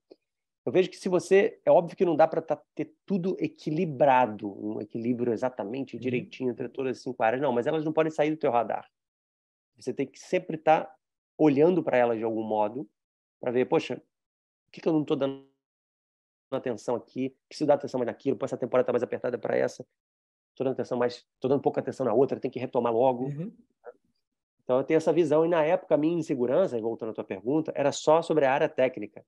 Eu 0.64 0.70
vejo 0.70 0.88
que 0.88 0.96
se 0.96 1.08
você. 1.08 1.60
É 1.64 1.70
óbvio 1.70 1.96
que 1.96 2.04
não 2.04 2.14
dá 2.14 2.28
para 2.28 2.40
tá, 2.40 2.56
ter 2.74 2.94
tudo 3.04 3.36
equilibrado, 3.40 4.48
um 4.48 4.80
equilíbrio 4.80 5.32
exatamente 5.32 5.96
uhum. 5.96 6.00
direitinho 6.00 6.50
entre 6.50 6.68
todas 6.68 6.98
as 6.98 7.02
cinco 7.02 7.22
áreas, 7.22 7.42
não, 7.42 7.52
mas 7.52 7.66
elas 7.66 7.84
não 7.84 7.92
podem 7.92 8.12
sair 8.12 8.30
do 8.30 8.36
teu 8.36 8.50
radar. 8.50 8.88
Você 9.76 9.92
tem 9.92 10.06
que 10.06 10.18
sempre 10.18 10.56
estar 10.56 10.84
tá 10.84 10.96
olhando 11.36 11.82
para 11.82 11.96
elas 11.96 12.18
de 12.18 12.24
algum 12.24 12.44
modo, 12.44 12.88
para 13.40 13.50
ver, 13.50 13.64
poxa, 13.64 13.94
o 13.96 14.70
que, 14.70 14.80
que 14.80 14.88
eu 14.88 14.92
não 14.92 15.02
estou 15.02 15.16
dando 15.16 15.44
atenção 16.52 16.94
aqui? 16.94 17.36
Preciso 17.48 17.66
dar 17.66 17.74
atenção 17.74 17.98
mais 17.98 18.06
naquilo, 18.06 18.38
essa 18.42 18.56
temporada 18.56 18.84
está 18.84 18.92
mais 18.92 19.02
apertada 19.02 19.36
para 19.36 19.56
essa. 19.56 19.84
Estou 20.50 20.64
dando 20.64 20.74
atenção 20.74 20.98
mais, 20.98 21.26
estou 21.34 21.48
dando 21.48 21.62
pouca 21.62 21.80
atenção 21.80 22.06
na 22.06 22.12
outra, 22.12 22.38
tem 22.38 22.50
que 22.50 22.60
retomar 22.60 22.92
logo. 22.92 23.24
Uhum. 23.24 23.52
Então 24.62 24.78
eu 24.78 24.84
tenho 24.84 24.98
essa 24.98 25.12
visão 25.12 25.44
e 25.44 25.48
na 25.48 25.64
época 25.64 25.94
a 25.94 25.98
minha 25.98 26.16
insegurança, 26.16 26.80
voltando 26.80 27.10
à 27.10 27.14
tua 27.14 27.24
pergunta, 27.24 27.72
era 27.74 27.90
só 27.90 28.22
sobre 28.22 28.44
a 28.44 28.52
área 28.52 28.68
técnica. 28.68 29.24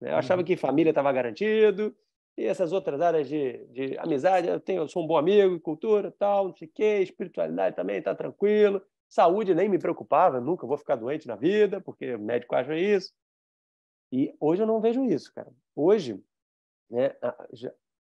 Né? 0.00 0.10
Eu 0.12 0.16
achava 0.16 0.40
uhum. 0.40 0.46
que 0.46 0.56
família 0.56 0.90
estava 0.90 1.12
garantido, 1.12 1.94
e 2.36 2.46
essas 2.46 2.72
outras 2.72 3.00
áreas 3.00 3.28
de, 3.28 3.66
de 3.66 3.98
amizade, 3.98 4.48
eu, 4.48 4.58
tenho, 4.58 4.82
eu 4.82 4.88
sou 4.88 5.04
um 5.04 5.06
bom 5.06 5.18
amigo, 5.18 5.60
cultura, 5.60 6.10
tal, 6.10 6.48
não 6.48 6.56
sei 6.56 6.68
o 6.68 6.70
quê, 6.72 7.00
espiritualidade 7.02 7.76
também 7.76 7.98
está 7.98 8.14
tranquilo. 8.14 8.82
Saúde 9.08 9.54
nem 9.54 9.68
me 9.68 9.78
preocupava, 9.78 10.40
nunca 10.40 10.66
vou 10.66 10.78
ficar 10.78 10.96
doente 10.96 11.26
na 11.26 11.36
vida, 11.36 11.80
porque 11.80 12.14
o 12.14 12.18
médico 12.18 12.54
acha 12.54 12.76
isso. 12.76 13.12
E 14.12 14.34
hoje 14.40 14.62
eu 14.62 14.66
não 14.66 14.80
vejo 14.80 15.04
isso, 15.04 15.32
cara. 15.34 15.52
Hoje, 15.76 16.22
né, 16.88 17.14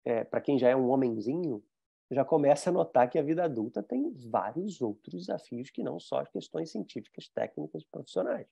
é, 0.04 0.24
para 0.24 0.40
quem 0.40 0.58
já 0.58 0.68
é 0.68 0.76
um 0.76 0.90
homenzinho, 0.90 1.62
já 2.10 2.24
começa 2.24 2.70
a 2.70 2.72
notar 2.72 3.08
que 3.08 3.18
a 3.18 3.22
vida 3.22 3.44
adulta 3.44 3.82
tem 3.82 4.12
vários 4.30 4.80
outros 4.80 5.26
desafios 5.26 5.70
que 5.70 5.82
não 5.82 5.98
só 5.98 6.20
as 6.20 6.28
questões 6.28 6.70
científicas, 6.70 7.28
técnicas, 7.28 7.84
profissionais. 7.84 8.46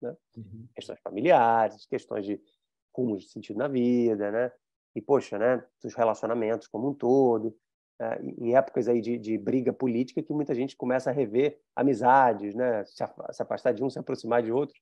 Né? 0.00 0.16
Uhum. 0.36 0.68
Questões 0.74 1.00
familiares, 1.00 1.86
questões 1.86 2.24
de 2.24 2.40
rumos 2.98 3.22
de 3.22 3.30
sentido 3.30 3.58
na 3.58 3.68
vida, 3.68 4.30
né? 4.30 4.52
E, 4.94 5.00
poxa, 5.00 5.38
né? 5.38 5.64
Os 5.84 5.94
relacionamentos 5.94 6.66
como 6.66 6.90
um 6.90 6.94
todo. 6.94 7.56
É, 8.00 8.22
em 8.22 8.54
épocas 8.54 8.88
aí 8.88 9.00
de, 9.00 9.18
de, 9.18 9.36
briga 9.36 9.72
política 9.72 10.22
que 10.22 10.32
muita 10.32 10.54
gente 10.54 10.76
começa 10.76 11.10
a 11.10 11.12
rever 11.12 11.60
amizades, 11.74 12.54
né? 12.54 12.84
Se, 12.84 13.04
se 13.32 13.42
afastar 13.42 13.72
de 13.72 13.82
um, 13.82 13.90
se 13.90 13.98
aproximar 13.98 14.42
de 14.42 14.52
outro. 14.52 14.78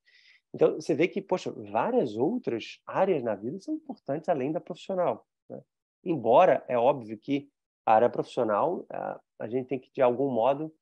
Então, 0.55 0.75
você 0.75 0.95
vê 0.95 1.09
que, 1.09 1.21
poxa, 1.21 1.53
várias 1.71 2.17
outras 2.17 2.81
áreas 2.87 3.23
na 3.23 3.35
vida 3.35 3.59
são 3.61 3.75
importantes 3.75 4.29
além 4.29 4.53
da 4.53 4.61
profissional. 4.61 5.27
Né? 5.51 5.61
Embora, 6.05 6.64
é 6.69 6.79
óbvio 6.79 7.19
que 7.19 7.51
a 7.85 7.95
área 7.95 8.09
profissional, 8.11 8.87
a 9.39 9.49
gente 9.49 9.69
tem 9.69 9.79
que, 9.79 9.93
de 9.93 10.03
algum 10.03 10.31
modo, 10.31 10.75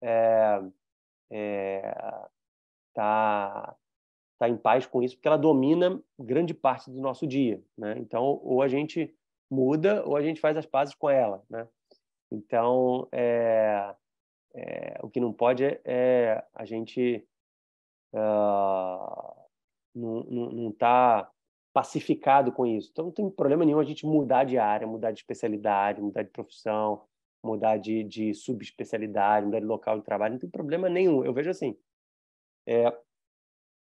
é, 0.00 0.62
é, 1.30 2.28
tá, 2.94 3.76
tá 4.38 4.48
em 4.48 4.56
paz 4.56 4.86
com 4.86 5.02
isso, 5.02 5.16
porque 5.16 5.28
ela 5.28 5.36
domina 5.36 6.00
grande 6.18 6.52
parte 6.52 6.90
do 6.90 7.00
nosso 7.00 7.26
dia. 7.26 7.62
Né? 7.76 7.96
Então, 7.98 8.40
ou 8.42 8.62
a 8.62 8.68
gente 8.68 9.14
muda 9.50 10.04
ou 10.04 10.16
a 10.16 10.22
gente 10.22 10.40
faz 10.40 10.56
as 10.56 10.66
pazes 10.66 10.94
com 10.94 11.08
ela. 11.08 11.42
Né? 11.48 11.66
Então, 12.30 13.08
é, 13.12 13.94
é, 14.54 14.98
o 15.02 15.08
que 15.08 15.20
não 15.20 15.32
pode 15.32 15.64
é, 15.64 15.80
é 15.84 16.44
a 16.54 16.64
gente 16.64 17.26
uh, 18.12 19.34
não 19.94 20.70
estar 20.70 21.30
pacificado 21.72 22.52
com 22.52 22.66
isso. 22.66 22.90
Então, 22.90 23.06
não 23.06 23.12
tem 23.12 23.30
problema 23.30 23.64
nenhum 23.64 23.78
a 23.78 23.84
gente 23.84 24.06
mudar 24.06 24.44
de 24.44 24.58
área, 24.58 24.86
mudar 24.86 25.12
de 25.12 25.18
especialidade, 25.20 26.00
mudar 26.00 26.22
de 26.22 26.30
profissão, 26.30 27.02
mudar 27.44 27.76
de, 27.76 28.02
de 28.02 28.34
subespecialidade, 28.34 29.46
mudar 29.46 29.60
de 29.60 29.66
local 29.66 29.98
de 29.98 30.04
trabalho, 30.04 30.32
não 30.32 30.40
tem 30.40 30.50
problema 30.50 30.88
nenhum. 30.88 31.24
Eu 31.24 31.32
vejo 31.32 31.50
assim. 31.50 31.76
É, 32.66 32.92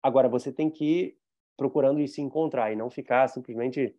agora, 0.01 0.29
você 0.29 0.51
tem 0.51 0.69
que 0.69 0.85
ir 0.85 1.19
procurando 1.57 2.05
se 2.07 2.21
encontrar 2.21 2.71
e 2.71 2.75
não 2.75 2.89
ficar 2.89 3.27
simplesmente 3.27 3.95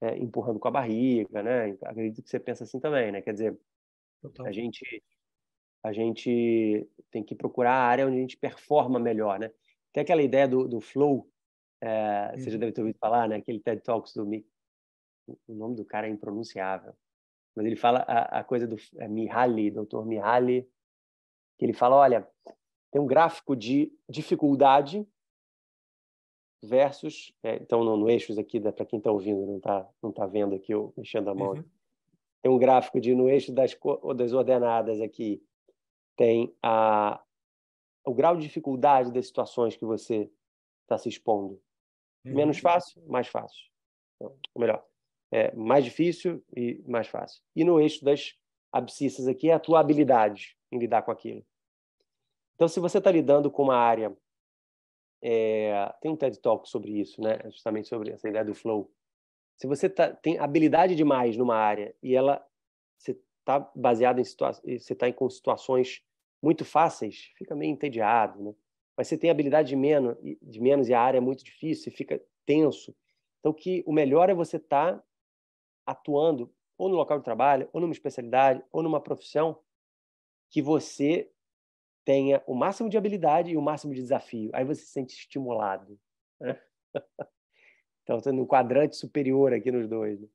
é, 0.00 0.16
empurrando 0.16 0.58
com 0.58 0.68
a 0.68 0.70
barriga, 0.70 1.42
né? 1.42 1.76
Acredito 1.82 2.22
que 2.22 2.30
você 2.30 2.40
pensa 2.40 2.64
assim 2.64 2.80
também, 2.80 3.12
né? 3.12 3.20
Quer 3.22 3.32
dizer, 3.32 3.60
Total. 4.20 4.46
a 4.46 4.52
gente 4.52 5.02
a 5.84 5.92
gente 5.92 6.88
tem 7.10 7.24
que 7.24 7.34
procurar 7.34 7.72
a 7.72 7.84
área 7.84 8.06
onde 8.06 8.16
a 8.16 8.20
gente 8.20 8.36
performa 8.36 8.98
melhor, 8.98 9.38
né? 9.38 9.50
Tem 9.92 10.02
aquela 10.02 10.22
ideia 10.22 10.46
do, 10.46 10.68
do 10.68 10.80
flow, 10.80 11.28
é, 11.80 12.32
você 12.36 12.48
já 12.48 12.54
uhum. 12.54 12.60
deve 12.60 12.72
ter 12.72 12.80
ouvido 12.80 12.98
falar, 12.98 13.28
né? 13.28 13.36
Aquele 13.36 13.60
TED 13.60 13.82
Talks 13.82 14.14
do 14.14 14.24
Mick. 14.24 14.48
O 15.46 15.54
nome 15.54 15.74
do 15.74 15.84
cara 15.84 16.06
é 16.06 16.10
impronunciável. 16.10 16.94
Mas 17.54 17.66
ele 17.66 17.76
fala 17.76 18.04
a, 18.08 18.40
a 18.40 18.44
coisa 18.44 18.66
do 18.66 18.76
é 18.96 19.08
Mihaly, 19.08 19.70
doutor 19.70 20.06
Mihaly, 20.06 20.68
que 21.58 21.64
ele 21.64 21.72
fala, 21.72 21.96
olha, 21.96 22.28
tem 22.90 23.00
um 23.00 23.06
gráfico 23.06 23.54
de 23.56 23.92
dificuldade 24.08 25.06
versus, 26.62 27.34
é, 27.42 27.56
então 27.56 27.82
no, 27.82 27.96
no 27.96 28.08
eixos 28.08 28.38
aqui, 28.38 28.60
para 28.60 28.86
quem 28.86 28.98
está 28.98 29.10
ouvindo, 29.10 29.44
não 29.44 29.56
está 29.56 29.88
não 30.02 30.12
tá 30.12 30.26
vendo 30.26 30.54
aqui 30.54 30.72
eu 30.72 30.92
mexendo 30.96 31.28
a 31.28 31.34
mão. 31.34 31.54
Uhum. 31.54 31.64
Tem 32.40 32.50
um 32.50 32.58
gráfico 32.58 33.00
de 33.00 33.14
no 33.14 33.28
eixo 33.28 33.52
das, 33.52 33.76
das 34.16 34.32
ordenadas 34.32 35.00
aqui, 35.00 35.42
tem 36.16 36.54
a, 36.62 37.20
o 38.04 38.14
grau 38.14 38.36
de 38.36 38.42
dificuldade 38.42 39.12
das 39.12 39.26
situações 39.26 39.76
que 39.76 39.84
você 39.84 40.30
está 40.82 40.96
se 40.96 41.08
expondo. 41.08 41.60
Menos 42.24 42.56
uhum. 42.58 42.62
fácil, 42.62 43.02
mais 43.06 43.26
fácil. 43.26 43.68
Então, 44.16 44.36
ou 44.54 44.60
melhor, 44.60 44.84
é 45.32 45.52
mais 45.54 45.84
difícil 45.84 46.44
e 46.56 46.82
mais 46.86 47.08
fácil. 47.08 47.42
E 47.56 47.64
no 47.64 47.80
eixo 47.80 48.04
das 48.04 48.38
abscissas 48.70 49.26
aqui 49.26 49.50
é 49.50 49.54
a 49.54 49.60
tua 49.60 49.80
habilidade 49.80 50.56
em 50.70 50.78
lidar 50.78 51.02
com 51.02 51.10
aquilo. 51.10 51.44
Então, 52.54 52.68
se 52.68 52.78
você 52.78 52.98
está 52.98 53.10
lidando 53.10 53.50
com 53.50 53.64
uma 53.64 53.76
área, 53.76 54.16
é, 55.22 55.94
tem 56.00 56.10
um 56.10 56.16
TED 56.16 56.40
Talk 56.40 56.68
sobre 56.68 56.90
isso, 57.00 57.20
né? 57.20 57.38
Justamente 57.44 57.88
sobre 57.88 58.10
essa 58.10 58.28
ideia 58.28 58.44
do 58.44 58.54
flow. 58.54 58.90
Se 59.56 59.66
você 59.66 59.88
tá, 59.88 60.12
tem 60.12 60.38
habilidade 60.38 60.96
demais 60.96 61.36
numa 61.36 61.56
área 61.56 61.94
e 62.02 62.14
ela 62.14 62.44
você 62.98 63.18
está 63.40 63.60
baseado 63.74 64.20
em 64.20 64.24
situações, 64.24 64.84
você 64.84 64.92
está 64.92 65.12
com 65.12 65.30
situações 65.30 66.02
muito 66.42 66.64
fáceis, 66.64 67.30
fica 67.36 67.54
meio 67.54 67.70
entediado, 67.70 68.42
né? 68.42 68.54
mas 68.96 69.08
você 69.08 69.16
tem 69.16 69.30
habilidade 69.30 69.68
de 69.68 69.76
menos, 69.76 70.16
de 70.20 70.60
menos 70.60 70.88
e 70.88 70.94
a 70.94 71.00
área 71.00 71.18
é 71.18 71.20
muito 71.20 71.44
difícil, 71.44 71.84
você 71.84 71.90
fica 71.90 72.20
tenso. 72.44 72.94
Então, 73.38 73.52
que 73.52 73.82
o 73.86 73.92
melhor 73.92 74.28
é 74.28 74.34
você 74.34 74.56
estar 74.56 74.96
tá 74.96 75.04
atuando 75.86 76.52
ou 76.76 76.88
no 76.88 76.96
local 76.96 77.18
de 77.18 77.24
trabalho, 77.24 77.68
ou 77.72 77.80
numa 77.80 77.92
especialidade, 77.92 78.62
ou 78.72 78.82
numa 78.82 79.00
profissão 79.00 79.58
que 80.50 80.60
você 80.60 81.31
tenha 82.04 82.42
o 82.46 82.54
máximo 82.54 82.88
de 82.88 82.98
habilidade 82.98 83.50
e 83.50 83.56
o 83.56 83.62
máximo 83.62 83.94
de 83.94 84.00
desafio. 84.00 84.50
Aí 84.52 84.64
você 84.64 84.82
se 84.82 84.92
sente 84.92 85.14
estimulado. 85.14 85.98
Né? 86.40 86.58
então, 88.02 88.16
estou 88.16 88.32
no 88.32 88.46
quadrante 88.46 88.96
superior 88.96 89.52
aqui 89.52 89.70
nos 89.70 89.88
dois. 89.88 90.20
Né? 90.20 90.28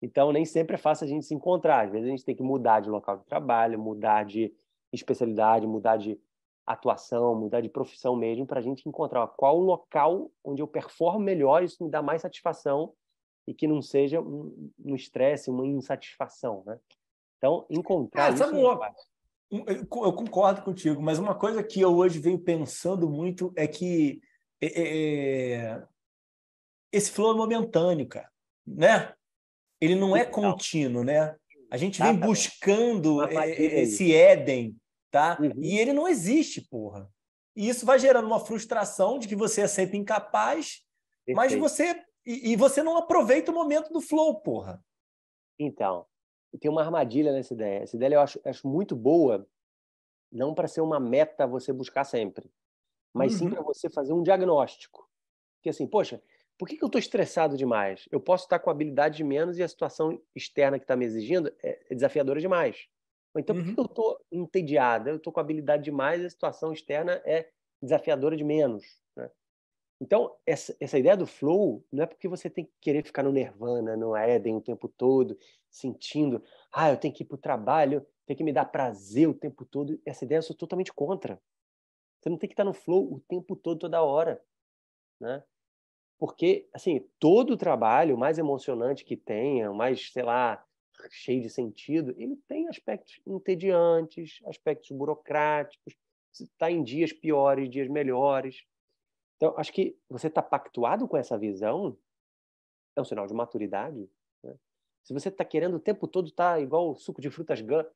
Então, 0.00 0.32
nem 0.32 0.44
sempre 0.44 0.74
é 0.74 0.78
fácil 0.78 1.04
a 1.04 1.08
gente 1.08 1.24
se 1.24 1.34
encontrar. 1.34 1.86
Às 1.86 1.92
vezes 1.92 2.06
a 2.06 2.10
gente 2.10 2.24
tem 2.24 2.34
que 2.34 2.42
mudar 2.42 2.80
de 2.80 2.90
local 2.90 3.18
de 3.18 3.24
trabalho, 3.24 3.78
mudar 3.78 4.24
de 4.24 4.52
especialidade, 4.92 5.66
mudar 5.66 5.96
de 5.96 6.20
atuação, 6.66 7.34
mudar 7.34 7.60
de 7.60 7.68
profissão 7.68 8.14
mesmo, 8.14 8.46
para 8.46 8.60
a 8.60 8.62
gente 8.62 8.88
encontrar 8.88 9.26
qual 9.28 9.58
o 9.58 9.64
local 9.64 10.30
onde 10.44 10.62
eu 10.62 10.68
performo 10.68 11.20
melhor, 11.20 11.62
isso 11.62 11.82
me 11.82 11.90
dá 11.90 12.00
mais 12.00 12.22
satisfação 12.22 12.94
e 13.46 13.52
que 13.52 13.66
não 13.66 13.82
seja 13.82 14.20
um 14.20 14.94
estresse, 14.94 15.50
um 15.50 15.54
uma 15.54 15.66
insatisfação, 15.66 16.62
né? 16.64 16.78
Então, 17.38 17.66
encontrar 17.68 18.30
é, 18.30 18.34
isso 18.34 18.44
é 18.44 18.46
eu 19.52 20.12
concordo 20.12 20.62
contigo, 20.62 21.02
mas 21.02 21.18
uma 21.18 21.34
coisa 21.34 21.62
que 21.62 21.80
eu 21.80 21.94
hoje 21.94 22.18
venho 22.18 22.38
pensando 22.38 23.08
muito 23.08 23.52
é 23.56 23.66
que 23.66 24.20
é, 24.60 24.66
é, 24.66 25.52
é 25.52 25.82
esse 26.90 27.10
flow 27.10 27.32
é 27.32 27.36
momentâneo, 27.36 28.06
cara, 28.06 28.30
né? 28.66 29.12
Ele 29.80 29.94
não 29.94 30.16
é 30.16 30.24
contínuo, 30.24 31.04
né? 31.04 31.34
A 31.70 31.76
gente 31.76 32.00
vem 32.02 32.14
buscando 32.14 33.22
esse 33.30 34.14
Éden 34.14 34.76
tá? 35.12 35.36
Uhum. 35.38 35.62
E 35.62 35.78
ele 35.78 35.92
não 35.92 36.08
existe, 36.08 36.62
porra. 36.62 37.08
E 37.54 37.68
isso 37.68 37.84
vai 37.84 37.98
gerando 37.98 38.26
uma 38.26 38.40
frustração 38.40 39.18
de 39.18 39.28
que 39.28 39.36
você 39.36 39.60
é 39.60 39.68
sempre 39.68 39.98
incapaz, 39.98 40.82
Perfeito. 41.24 41.36
mas 41.36 41.54
você 41.54 42.02
e, 42.24 42.52
e, 42.52 42.56
você 42.56 42.82
não 42.82 42.96
aproveita 42.96 43.50
o 43.50 43.54
momento 43.54 43.92
do 43.92 44.00
flow, 44.00 44.40
porra. 44.40 44.82
Então, 45.58 46.06
tem 46.58 46.70
uma 46.70 46.82
armadilha 46.82 47.32
nessa 47.32 47.54
ideia. 47.54 47.82
Essa 47.82 47.96
ideia 47.96 48.14
eu 48.14 48.20
acho, 48.20 48.40
acho 48.44 48.66
muito 48.68 48.94
boa, 48.94 49.46
não 50.30 50.54
para 50.54 50.68
ser 50.68 50.80
uma 50.80 51.00
meta 51.00 51.46
você 51.46 51.72
buscar 51.72 52.04
sempre, 52.04 52.50
mas 53.12 53.32
uhum. 53.32 53.38
sim 53.38 53.50
para 53.50 53.62
você 53.62 53.90
fazer 53.90 54.12
um 54.12 54.22
diagnóstico. 54.22 55.08
Que 55.62 55.68
assim, 55.68 55.86
poxa, 55.86 56.22
por 56.58 56.68
que, 56.68 56.76
que 56.76 56.84
eu 56.84 56.86
estou 56.86 56.98
estressado 56.98 57.56
demais? 57.56 58.08
Eu 58.10 58.20
posso 58.20 58.44
estar 58.44 58.58
com 58.58 58.70
habilidade 58.70 59.16
de 59.16 59.24
menos 59.24 59.58
e 59.58 59.62
a 59.62 59.68
situação 59.68 60.20
externa 60.34 60.78
que 60.78 60.84
está 60.84 60.96
me 60.96 61.04
exigindo 61.04 61.52
é, 61.62 61.80
é 61.90 61.94
desafiadora 61.94 62.40
demais. 62.40 62.88
Então, 63.36 63.56
por 63.56 63.64
que 63.64 63.70
uhum. 63.70 63.76
eu 63.78 63.84
estou 63.84 64.20
entediada? 64.30 65.10
Eu 65.10 65.16
estou 65.16 65.32
com 65.32 65.40
habilidade 65.40 65.82
demais 65.82 66.22
e 66.22 66.26
a 66.26 66.30
situação 66.30 66.72
externa 66.72 67.20
é 67.24 67.48
desafiadora 67.82 68.36
de 68.36 68.44
menos. 68.44 69.01
Então, 70.02 70.36
essa, 70.44 70.76
essa 70.80 70.98
ideia 70.98 71.16
do 71.16 71.28
flow 71.28 71.86
não 71.92 72.02
é 72.02 72.06
porque 72.06 72.26
você 72.26 72.50
tem 72.50 72.64
que 72.64 72.72
querer 72.80 73.04
ficar 73.04 73.22
no 73.22 73.30
nirvana, 73.30 73.96
no 73.96 74.16
Éden 74.16 74.56
o 74.56 74.60
tempo 74.60 74.88
todo, 74.88 75.38
sentindo, 75.70 76.42
ah, 76.72 76.90
eu 76.90 76.96
tenho 76.96 77.14
que 77.14 77.22
ir 77.22 77.26
para 77.26 77.36
o 77.36 77.38
trabalho, 77.38 78.04
tem 78.26 78.36
que 78.36 78.42
me 78.42 78.52
dar 78.52 78.64
prazer 78.64 79.28
o 79.28 79.34
tempo 79.34 79.64
todo. 79.64 79.96
Essa 80.04 80.24
ideia 80.24 80.38
eu 80.38 80.42
sou 80.42 80.56
totalmente 80.56 80.92
contra. 80.92 81.40
Você 82.18 82.28
não 82.28 82.36
tem 82.36 82.48
que 82.48 82.54
estar 82.54 82.64
no 82.64 82.74
flow 82.74 83.12
o 83.14 83.20
tempo 83.20 83.54
todo, 83.54 83.78
toda 83.78 84.02
hora. 84.02 84.42
Né? 85.20 85.40
Porque, 86.18 86.68
assim, 86.74 87.08
todo 87.20 87.56
trabalho, 87.56 88.18
mais 88.18 88.38
emocionante 88.38 89.04
que 89.04 89.16
tenha, 89.16 89.72
mais, 89.72 90.10
sei 90.10 90.24
lá, 90.24 90.66
cheio 91.12 91.42
de 91.42 91.48
sentido, 91.48 92.12
ele 92.18 92.36
tem 92.48 92.66
aspectos 92.66 93.20
entediantes, 93.24 94.40
aspectos 94.46 94.90
burocráticos, 94.90 95.94
está 96.32 96.72
em 96.72 96.82
dias 96.82 97.12
piores, 97.12 97.70
dias 97.70 97.86
melhores. 97.86 98.64
Então, 99.42 99.58
acho 99.58 99.72
que 99.72 99.98
você 100.08 100.28
está 100.28 100.40
pactuado 100.40 101.08
com 101.08 101.16
essa 101.16 101.36
visão 101.36 101.98
é 102.94 103.00
um 103.00 103.04
sinal 103.04 103.26
de 103.26 103.34
maturidade. 103.34 104.08
Né? 104.40 104.54
Se 105.02 105.12
você 105.12 105.30
está 105.30 105.44
querendo 105.44 105.74
o 105.74 105.80
tempo 105.80 106.06
todo 106.06 106.28
estar 106.28 106.54
tá 106.54 106.60
igual 106.60 106.94
suco 106.94 107.20
de 107.20 107.28
frutas 107.28 107.60
gummy. 107.60 107.88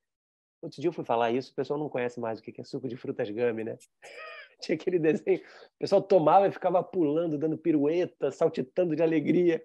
Outro 0.61 0.81
dia 0.81 0.89
eu 0.89 0.93
fui 0.93 1.05
falar 1.05 1.31
isso, 1.31 1.53
o 1.53 1.55
pessoal 1.55 1.79
não 1.79 1.89
conhece 1.89 2.19
mais 2.19 2.41
o 2.41 2.43
que 2.43 2.61
é 2.61 2.65
suco 2.65 2.89
de 2.89 2.97
frutas 2.97 3.31
gummy, 3.31 3.63
né? 3.63 3.79
tinha 4.61 4.75
aquele 4.75 4.99
desenho. 4.99 5.39
O 5.39 5.79
pessoal 5.79 6.03
tomava 6.03 6.49
e 6.49 6.51
ficava 6.51 6.83
pulando, 6.83 7.39
dando 7.39 7.57
pirueta, 7.57 8.33
saltitando 8.33 8.97
de 8.97 9.03
alegria. 9.05 9.65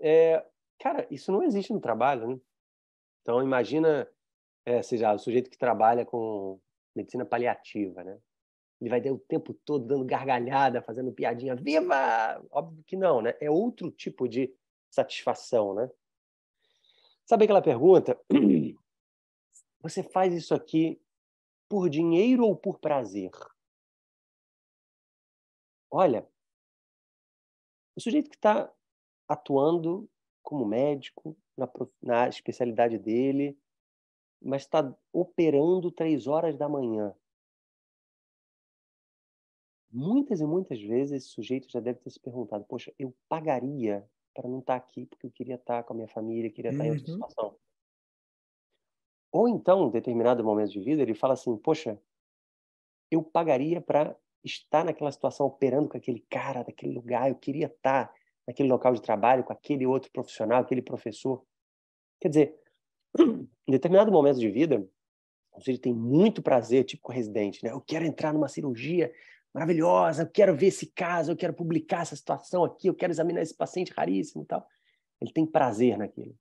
É, 0.00 0.42
cara, 0.80 1.06
isso 1.10 1.30
não 1.30 1.42
existe 1.42 1.74
no 1.74 1.80
trabalho, 1.80 2.26
né? 2.26 2.40
Então, 3.20 3.42
imagina, 3.42 4.08
é, 4.64 4.80
seja, 4.80 5.12
o 5.12 5.18
sujeito 5.18 5.50
que 5.50 5.58
trabalha 5.58 6.06
com 6.06 6.58
medicina 6.96 7.26
paliativa, 7.26 8.02
né? 8.02 8.18
Ele 8.82 8.90
vai 8.90 9.00
ter 9.00 9.12
o 9.12 9.18
tempo 9.18 9.54
todo 9.54 9.86
dando 9.86 10.04
gargalhada, 10.04 10.82
fazendo 10.82 11.12
piadinha, 11.12 11.54
viva! 11.54 12.44
Óbvio 12.50 12.82
que 12.82 12.96
não, 12.96 13.22
né? 13.22 13.32
É 13.40 13.48
outro 13.48 13.92
tipo 13.92 14.28
de 14.28 14.52
satisfação, 14.90 15.72
né? 15.72 15.88
Sabe 17.24 17.44
aquela 17.44 17.62
pergunta? 17.62 18.20
Você 19.82 20.02
faz 20.02 20.34
isso 20.34 20.52
aqui 20.52 21.00
por 21.68 21.88
dinheiro 21.88 22.44
ou 22.44 22.56
por 22.56 22.80
prazer? 22.80 23.30
Olha, 25.88 26.26
o 27.94 28.00
sujeito 28.00 28.28
que 28.28 28.36
está 28.36 28.68
atuando 29.28 30.10
como 30.42 30.66
médico 30.66 31.36
na, 31.56 31.70
na 32.02 32.28
especialidade 32.28 32.98
dele, 32.98 33.56
mas 34.42 34.62
está 34.62 34.92
operando 35.12 35.92
três 35.92 36.26
horas 36.26 36.56
da 36.56 36.68
manhã. 36.68 37.14
Muitas 39.92 40.40
e 40.40 40.46
muitas 40.46 40.80
vezes 40.80 41.12
esse 41.12 41.28
sujeito 41.28 41.70
já 41.70 41.78
deve 41.78 42.00
ter 42.00 42.10
se 42.10 42.18
perguntado: 42.18 42.64
poxa, 42.64 42.92
eu 42.98 43.14
pagaria 43.28 44.08
para 44.34 44.48
não 44.48 44.60
estar 44.60 44.80
tá 44.80 44.84
aqui 44.84 45.04
porque 45.04 45.26
eu 45.26 45.30
queria 45.30 45.56
estar 45.56 45.78
tá 45.78 45.82
com 45.82 45.92
a 45.92 45.96
minha 45.96 46.08
família, 46.08 46.50
queria 46.50 46.70
estar 46.70 46.82
tá 46.82 46.88
em 46.88 46.92
outra 46.92 47.06
uhum. 47.06 47.14
situação. 47.14 47.56
Ou 49.30 49.48
então, 49.48 49.88
em 49.88 49.90
determinado 49.90 50.42
momento 50.42 50.72
de 50.72 50.80
vida, 50.80 51.02
ele 51.02 51.14
fala 51.14 51.34
assim: 51.34 51.54
Poxa, 51.58 52.00
eu 53.10 53.22
pagaria 53.22 53.80
para 53.82 54.16
estar 54.42 54.84
naquela 54.84 55.12
situação 55.12 55.46
operando 55.46 55.88
com 55.88 55.96
aquele 55.96 56.20
cara, 56.30 56.62
daquele 56.62 56.94
lugar, 56.94 57.28
eu 57.28 57.36
queria 57.36 57.66
estar 57.66 58.12
naquele 58.46 58.68
local 58.68 58.94
de 58.94 59.02
trabalho 59.02 59.44
com 59.44 59.52
aquele 59.52 59.86
outro 59.86 60.10
profissional, 60.10 60.62
aquele 60.62 60.82
professor. 60.82 61.44
Quer 62.18 62.28
dizer, 62.28 62.60
em 63.18 63.70
determinado 63.70 64.10
momento 64.10 64.38
de 64.38 64.48
vida, 64.48 64.86
você 65.54 65.76
tem 65.76 65.92
muito 65.92 66.42
prazer, 66.42 66.84
tipo 66.84 67.12
residente, 67.12 67.62
né? 67.62 67.72
Eu 67.72 67.80
quero 67.80 68.06
entrar 68.06 68.32
numa 68.32 68.48
cirurgia 68.48 69.12
maravilhosa, 69.54 70.22
eu 70.22 70.30
quero 70.30 70.56
ver 70.56 70.68
esse 70.68 70.86
caso, 70.86 71.32
eu 71.32 71.36
quero 71.36 71.52
publicar 71.52 72.02
essa 72.02 72.16
situação 72.16 72.64
aqui, 72.64 72.88
eu 72.88 72.94
quero 72.94 73.12
examinar 73.12 73.42
esse 73.42 73.54
paciente 73.54 73.92
raríssimo 73.92 74.44
e 74.44 74.46
tal. 74.46 74.66
Ele 75.20 75.32
tem 75.32 75.46
prazer 75.46 75.98
naquilo. 75.98 76.36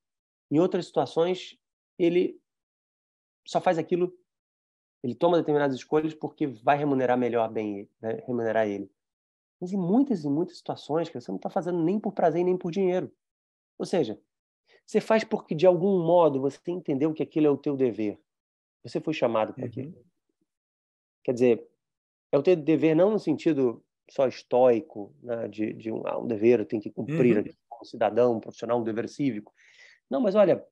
Em 0.49 0.59
outras 0.59 0.86
situações, 0.86 1.57
ele 1.97 2.39
só 3.45 3.59
faz 3.59 3.78
aquilo, 3.78 4.14
ele 5.03 5.16
toma 5.16 5.38
determinadas 5.38 5.76
escolhas 5.76 6.14
porque 6.14 6.47
vai 6.47 6.78
remunerar 6.78 7.18
melhor 7.18 7.49
bem, 7.51 7.89
né? 8.01 8.24
remunerar 8.26 8.68
ele. 8.68 8.89
Mas 9.59 9.72
em 9.72 9.78
muitas 9.78 10.24
e 10.24 10.30
muitas 10.30 10.57
situações 10.57 11.09
que 11.09 11.20
você 11.20 11.30
não 11.32 11.38
está 11.38 11.49
fazendo 11.49 11.84
nem 11.84 11.99
por 11.99 12.14
prazer 12.14 12.43
nem 12.43 12.57
por 12.57 12.72
dinheiro. 12.72 13.12
Ou 13.78 13.86
seja, 13.86 14.20
você 14.86 14.99
faz 14.99 15.24
porque 15.24 15.53
de 15.53 15.66
algum 15.66 16.03
modo 16.03 16.41
você 16.41 16.59
entendeu 16.72 17.14
que 17.14 17.24
aquilo 17.24 17.47
é 17.47 17.49
o 17.49 17.57
teu 17.57 17.76
dever. 17.76 18.20
Você 18.84 18.99
foi 18.99 19.14
chamado 19.14 19.53
para 19.53 19.66
aquilo. 19.66 19.89
Uhum. 19.89 20.03
Quer 21.24 21.34
dizer, 21.34 21.70
é 22.32 22.38
o 22.38 22.44
teu 22.44 22.56
dever 22.56 22.96
não 22.96 23.12
no 23.12 23.20
sentido 23.20 23.84
só 24.10 24.28
estoico, 24.28 25.16
né, 25.22 25.48
de, 25.48 25.74
de 25.74 25.92
um, 25.92 26.06
ah, 26.06 26.20
um 26.20 26.28
dever, 26.28 26.60
eu 26.60 26.66
tenho 26.66 26.82
que 26.82 26.92
cumprir 26.92 27.38
uhum. 27.38 27.54
como 27.70 27.86
cidadão, 27.86 28.36
um 28.36 28.40
profissional, 28.40 28.80
um 28.80 28.84
dever 28.84 29.08
cívico. 29.08 29.54
Não, 30.10 30.20
mas 30.20 30.36
olha, 30.36 30.66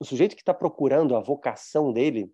o 0.00 0.04
sujeito 0.04 0.34
que 0.34 0.42
está 0.42 0.54
procurando 0.54 1.16
a 1.16 1.20
vocação 1.20 1.92
dele, 1.92 2.32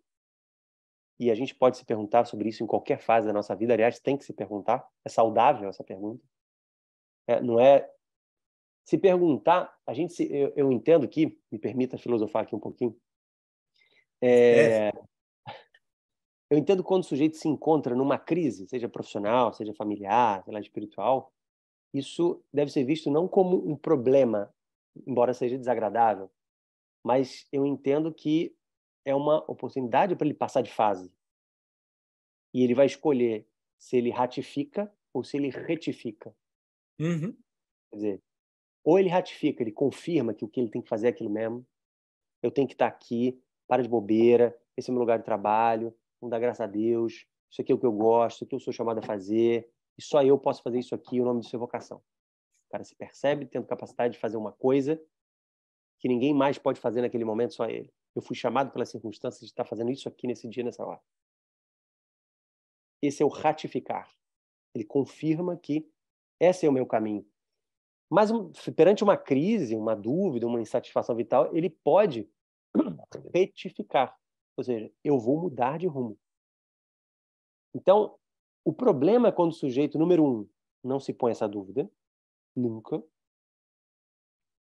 e 1.18 1.30
a 1.30 1.34
gente 1.34 1.54
pode 1.54 1.76
se 1.76 1.84
perguntar 1.84 2.24
sobre 2.24 2.48
isso 2.48 2.62
em 2.62 2.66
qualquer 2.66 3.00
fase 3.00 3.26
da 3.26 3.32
nossa 3.32 3.54
vida, 3.54 3.72
aliás, 3.72 3.98
tem 3.98 4.16
que 4.16 4.24
se 4.24 4.32
perguntar, 4.32 4.86
é 5.04 5.08
saudável 5.08 5.68
essa 5.68 5.82
pergunta. 5.82 6.22
É, 7.26 7.40
não 7.40 7.58
é. 7.58 7.88
Se 8.84 8.98
perguntar, 8.98 9.74
a 9.86 9.94
gente 9.94 10.12
se, 10.12 10.30
eu, 10.30 10.52
eu, 10.54 10.70
entendo 10.70 11.08
que, 11.08 11.38
me 11.50 11.58
permita 11.58 11.96
filosofar 11.96 12.42
aqui 12.42 12.54
um 12.54 12.60
pouquinho. 12.60 12.94
É, 14.20 14.88
é. 14.88 14.92
Eu 16.50 16.58
entendo 16.58 16.84
quando 16.84 17.02
o 17.02 17.06
sujeito 17.06 17.36
se 17.36 17.48
encontra 17.48 17.94
numa 17.94 18.18
crise, 18.18 18.68
seja 18.68 18.88
profissional, 18.88 19.52
seja 19.52 19.72
familiar, 19.74 20.44
seja 20.44 20.58
espiritual, 20.60 21.32
isso 21.92 22.42
deve 22.52 22.70
ser 22.70 22.84
visto 22.84 23.10
não 23.10 23.28
como 23.28 23.68
um 23.68 23.76
problema, 23.76 24.52
embora 25.06 25.32
seja 25.32 25.56
desagradável, 25.56 26.30
mas 27.04 27.46
eu 27.52 27.64
entendo 27.64 28.12
que 28.12 28.54
é 29.04 29.14
uma 29.14 29.38
oportunidade 29.50 30.16
para 30.16 30.26
ele 30.26 30.34
passar 30.34 30.62
de 30.62 30.72
fase. 30.72 31.12
E 32.52 32.62
ele 32.62 32.74
vai 32.74 32.86
escolher 32.86 33.46
se 33.78 33.96
ele 33.96 34.10
ratifica 34.10 34.92
ou 35.12 35.22
se 35.22 35.36
ele 35.36 35.50
retifica. 35.50 36.34
Uhum. 36.98 37.36
Quer 37.90 37.96
dizer, 37.96 38.22
ou 38.82 38.98
ele 38.98 39.08
ratifica, 39.08 39.62
ele 39.62 39.72
confirma 39.72 40.34
que 40.34 40.44
o 40.44 40.48
que 40.48 40.60
ele 40.60 40.70
tem 40.70 40.82
que 40.82 40.88
fazer 40.88 41.06
é 41.06 41.10
aquilo 41.10 41.30
mesmo. 41.30 41.66
Eu 42.42 42.50
tenho 42.50 42.66
que 42.66 42.74
estar 42.74 42.86
aqui, 42.86 43.40
para 43.66 43.82
de 43.82 43.88
bobeira, 43.88 44.56
esse 44.76 44.90
é 44.90 44.92
meu 44.92 45.00
lugar 45.00 45.18
de 45.18 45.24
trabalho, 45.24 45.94
vamos 46.24 46.30
dar 46.30 46.38
graças 46.38 46.60
a 46.60 46.66
Deus, 46.66 47.26
isso 47.50 47.60
aqui 47.60 47.70
é 47.70 47.74
o 47.74 47.78
que 47.78 47.84
eu 47.84 47.92
gosto, 47.92 48.36
isso 48.36 48.44
aqui 48.44 48.54
eu 48.54 48.60
sou 48.60 48.72
chamado 48.72 48.98
a 48.98 49.02
fazer, 49.02 49.70
e 49.98 50.02
só 50.02 50.22
eu 50.22 50.38
posso 50.38 50.62
fazer 50.62 50.78
isso 50.78 50.94
aqui, 50.94 51.20
o 51.20 51.24
nome 51.24 51.40
disso 51.40 51.54
é 51.54 51.58
vocação. 51.58 51.98
O 51.98 52.70
cara 52.70 52.82
se 52.82 52.96
percebe 52.96 53.46
tendo 53.46 53.66
capacidade 53.66 54.14
de 54.14 54.18
fazer 54.18 54.36
uma 54.36 54.52
coisa 54.52 55.00
que 56.00 56.08
ninguém 56.08 56.34
mais 56.34 56.58
pode 56.58 56.80
fazer 56.80 57.02
naquele 57.02 57.24
momento, 57.24 57.54
só 57.54 57.66
ele. 57.66 57.92
Eu 58.14 58.22
fui 58.22 58.34
chamado 58.34 58.72
pelas 58.72 58.88
circunstâncias 58.90 59.40
de 59.40 59.46
estar 59.46 59.64
fazendo 59.64 59.90
isso 59.90 60.08
aqui 60.08 60.26
nesse 60.26 60.48
dia, 60.48 60.64
nessa 60.64 60.84
hora. 60.84 61.00
Esse 63.02 63.22
é 63.22 63.26
o 63.26 63.28
ratificar. 63.28 64.10
Ele 64.74 64.84
confirma 64.84 65.56
que 65.56 65.88
esse 66.40 66.64
é 66.64 66.68
o 66.68 66.72
meu 66.72 66.86
caminho. 66.86 67.26
Mas 68.10 68.30
perante 68.74 69.04
uma 69.04 69.16
crise, 69.16 69.76
uma 69.76 69.94
dúvida, 69.94 70.46
uma 70.46 70.60
insatisfação 70.60 71.14
vital, 71.14 71.54
ele 71.54 71.68
pode 71.68 72.30
retificar. 73.34 74.16
Ou 74.56 74.64
seja, 74.64 74.90
eu 75.02 75.18
vou 75.18 75.40
mudar 75.40 75.78
de 75.78 75.86
rumo. 75.86 76.18
Então, 77.74 78.16
o 78.64 78.72
problema 78.72 79.28
é 79.28 79.32
quando 79.32 79.50
o 79.50 79.54
sujeito, 79.54 79.98
número 79.98 80.24
um, 80.24 80.48
não 80.82 81.00
se 81.00 81.12
põe 81.12 81.32
essa 81.32 81.48
dúvida, 81.48 81.90
nunca. 82.54 83.02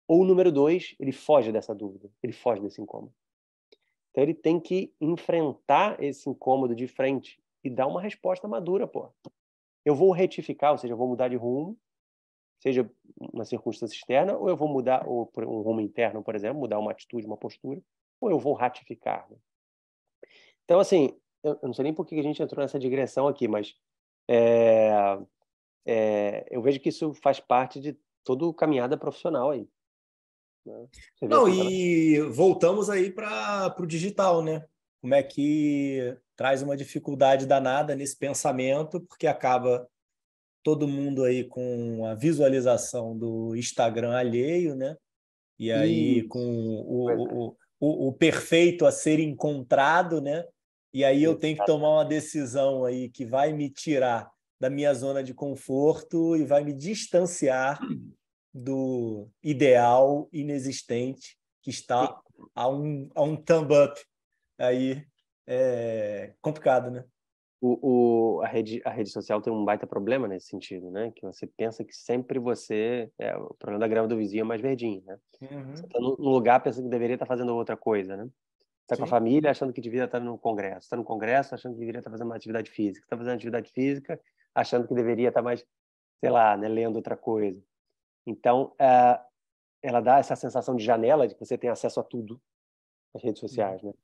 Ou 0.07 0.25
número 0.25 0.53
dois, 0.53 0.95
ele 0.99 1.13
foge 1.13 1.51
dessa 1.53 1.75
dúvida, 1.75 2.11
ele 2.23 2.33
foge 2.33 2.61
desse 2.61 2.81
incômodo. 2.81 3.15
Então 4.11 4.23
ele 4.23 4.35
tem 4.35 4.59
que 4.61 4.93
enfrentar 5.01 6.03
esse 6.03 6.29
incômodo 6.29 6.75
de 6.75 6.87
frente 6.89 7.41
e 7.63 7.71
dar 7.71 7.87
uma 7.87 8.03
resposta 8.03 8.49
madura, 8.49 8.87
pô. 8.87 9.09
Eu 9.85 9.95
vou 9.95 10.11
retificar, 10.13 10.73
ou 10.73 10.79
seja, 10.79 10.93
eu 10.93 10.99
vou 10.99 11.09
mudar 11.09 11.29
de 11.29 11.37
rumo, 11.37 11.79
seja 12.59 12.91
uma 13.33 13.45
circunstância 13.45 13.95
externa, 13.95 14.37
ou 14.37 14.49
eu 14.49 14.57
vou 14.57 14.69
mudar 14.69 15.07
ou 15.09 15.31
um 15.39 15.63
rumo 15.63 15.81
interno, 15.81 16.23
por 16.23 16.35
exemplo, 16.35 16.61
mudar 16.61 16.79
uma 16.79 16.91
atitude, 16.91 17.27
uma 17.27 17.37
postura, 17.37 17.81
ou 18.21 18.31
eu 18.31 18.39
vou 18.39 18.53
ratificar. 18.53 19.31
Né? 19.31 19.37
Então, 20.71 20.79
assim, 20.79 21.11
eu, 21.43 21.59
não 21.65 21.75
sei 21.75 21.83
nem 21.83 21.93
por 21.93 22.07
que 22.07 22.15
a 22.15 22.23
gente 22.23 22.41
entrou 22.41 22.63
nessa 22.63 22.79
digressão 22.79 23.27
aqui, 23.27 23.49
mas 23.49 23.75
é, 24.29 25.19
é, 25.85 26.47
eu 26.49 26.63
vejo 26.63 26.79
que 26.79 26.91
isso 26.91 27.13
faz 27.13 27.41
parte 27.41 27.81
de 27.81 27.99
toda 28.23 28.55
caminhada 28.55 28.97
profissional 28.97 29.51
aí. 29.51 29.69
Né? 30.65 30.87
Não, 31.23 31.49
e 31.49 32.21
voltamos 32.21 32.89
aí 32.89 33.11
para 33.11 33.75
o 33.81 33.85
digital, 33.85 34.45
né? 34.45 34.65
Como 35.01 35.13
é 35.13 35.25
que 35.25 36.17
traz 36.37 36.63
uma 36.63 36.77
dificuldade 36.77 37.47
danada 37.47 37.97
nesse 37.97 38.17
pensamento, 38.17 39.01
porque 39.01 39.27
acaba 39.27 39.89
todo 40.63 40.87
mundo 40.87 41.25
aí 41.25 41.43
com 41.43 42.07
a 42.07 42.15
visualização 42.15 43.19
do 43.19 43.57
Instagram 43.57 44.13
alheio, 44.13 44.77
né? 44.77 44.97
E 45.59 45.73
aí 45.73 46.23
com 46.29 46.39
o, 46.39 47.11
o, 47.11 47.57
o, 47.81 48.09
o, 48.09 48.13
perfeito 48.13 48.87
a 48.87 48.93
ser 48.93 49.19
encontrado, 49.19 50.21
né? 50.21 50.47
E 50.93 51.05
aí 51.05 51.23
eu 51.23 51.37
tenho 51.37 51.57
que 51.57 51.65
tomar 51.65 51.91
uma 51.91 52.05
decisão 52.05 52.85
aí 52.85 53.09
que 53.09 53.25
vai 53.25 53.53
me 53.53 53.71
tirar 53.71 54.31
da 54.61 54.69
minha 54.69 54.93
zona 54.93 55.23
de 55.23 55.33
conforto 55.33 56.37
e 56.37 56.45
vai 56.45 56.65
me 56.65 56.73
distanciar 56.73 57.79
do 58.53 59.29
ideal 59.43 60.29
inexistente 60.33 61.39
que 61.63 61.71
está 61.71 62.21
a 62.55 62.69
um, 62.69 63.09
a 63.15 63.23
um 63.23 63.37
thumb 63.37 63.73
up 63.73 64.01
aí 64.59 65.05
é 65.47 66.35
complicado, 66.41 66.91
né? 66.91 67.05
O, 67.61 68.39
o, 68.39 68.41
a, 68.41 68.47
rede, 68.47 68.81
a 68.85 68.91
rede 68.91 69.11
social 69.11 69.43
tem 69.43 69.53
um 69.53 69.65
baita 69.65 69.87
problema 69.87 70.27
nesse 70.27 70.47
sentido, 70.47 70.91
né? 70.91 71.13
Que 71.15 71.27
você 71.27 71.47
pensa 71.47 71.85
que 71.85 71.95
sempre 71.95 72.39
você... 72.39 73.11
É, 73.19 73.37
o 73.37 73.55
problema 73.59 73.81
da 73.81 73.89
grama 73.89 74.09
do 74.09 74.17
vizinho 74.17 74.43
é 74.43 74.45
mais 74.45 74.63
verdinho, 74.63 75.03
né? 75.05 75.19
Uhum. 75.43 75.77
Você 75.77 75.85
está 75.85 76.01
num 76.01 76.15
lugar 76.17 76.63
pensando 76.63 76.85
que 76.85 76.91
deveria 76.91 77.17
estar 77.17 77.27
fazendo 77.27 77.55
outra 77.55 77.77
coisa, 77.77 78.17
né? 78.17 78.29
Está 78.91 78.97
com 78.97 79.05
a 79.05 79.07
família 79.07 79.53
achando 79.53 79.73
que 79.73 79.81
deveria 79.81 80.07
estar 80.07 80.19
no 80.19 80.37
congresso. 80.37 80.81
Está 80.81 80.97
no 80.97 81.05
congresso 81.05 81.55
achando 81.55 81.75
que 81.75 81.79
deveria 81.79 82.01
estar 82.01 82.11
fazendo 82.11 82.27
uma 82.27 82.35
atividade 82.35 82.69
física. 82.69 83.07
Está 83.07 83.17
fazendo 83.17 83.35
atividade 83.35 83.71
física 83.71 84.21
achando 84.53 84.89
que 84.89 84.95
deveria 84.95 85.29
estar 85.29 85.43
mais, 85.43 85.65
sei 86.19 86.29
lá, 86.29 86.57
né, 86.57 86.67
lendo 86.67 86.97
outra 86.97 87.17
coisa. 87.17 87.63
Então, 88.27 88.73
uh, 88.81 89.25
ela 89.81 90.01
dá 90.01 90.19
essa 90.19 90.35
sensação 90.35 90.75
de 90.75 90.85
janela, 90.85 91.29
de 91.29 91.35
que 91.35 91.45
você 91.45 91.57
tem 91.57 91.71
acesso 91.71 92.01
a 92.01 92.03
tudo 92.03 92.41
nas 93.15 93.23
redes 93.23 93.39
sociais, 93.39 93.81
uhum. 93.81 93.91
né? 93.91 93.95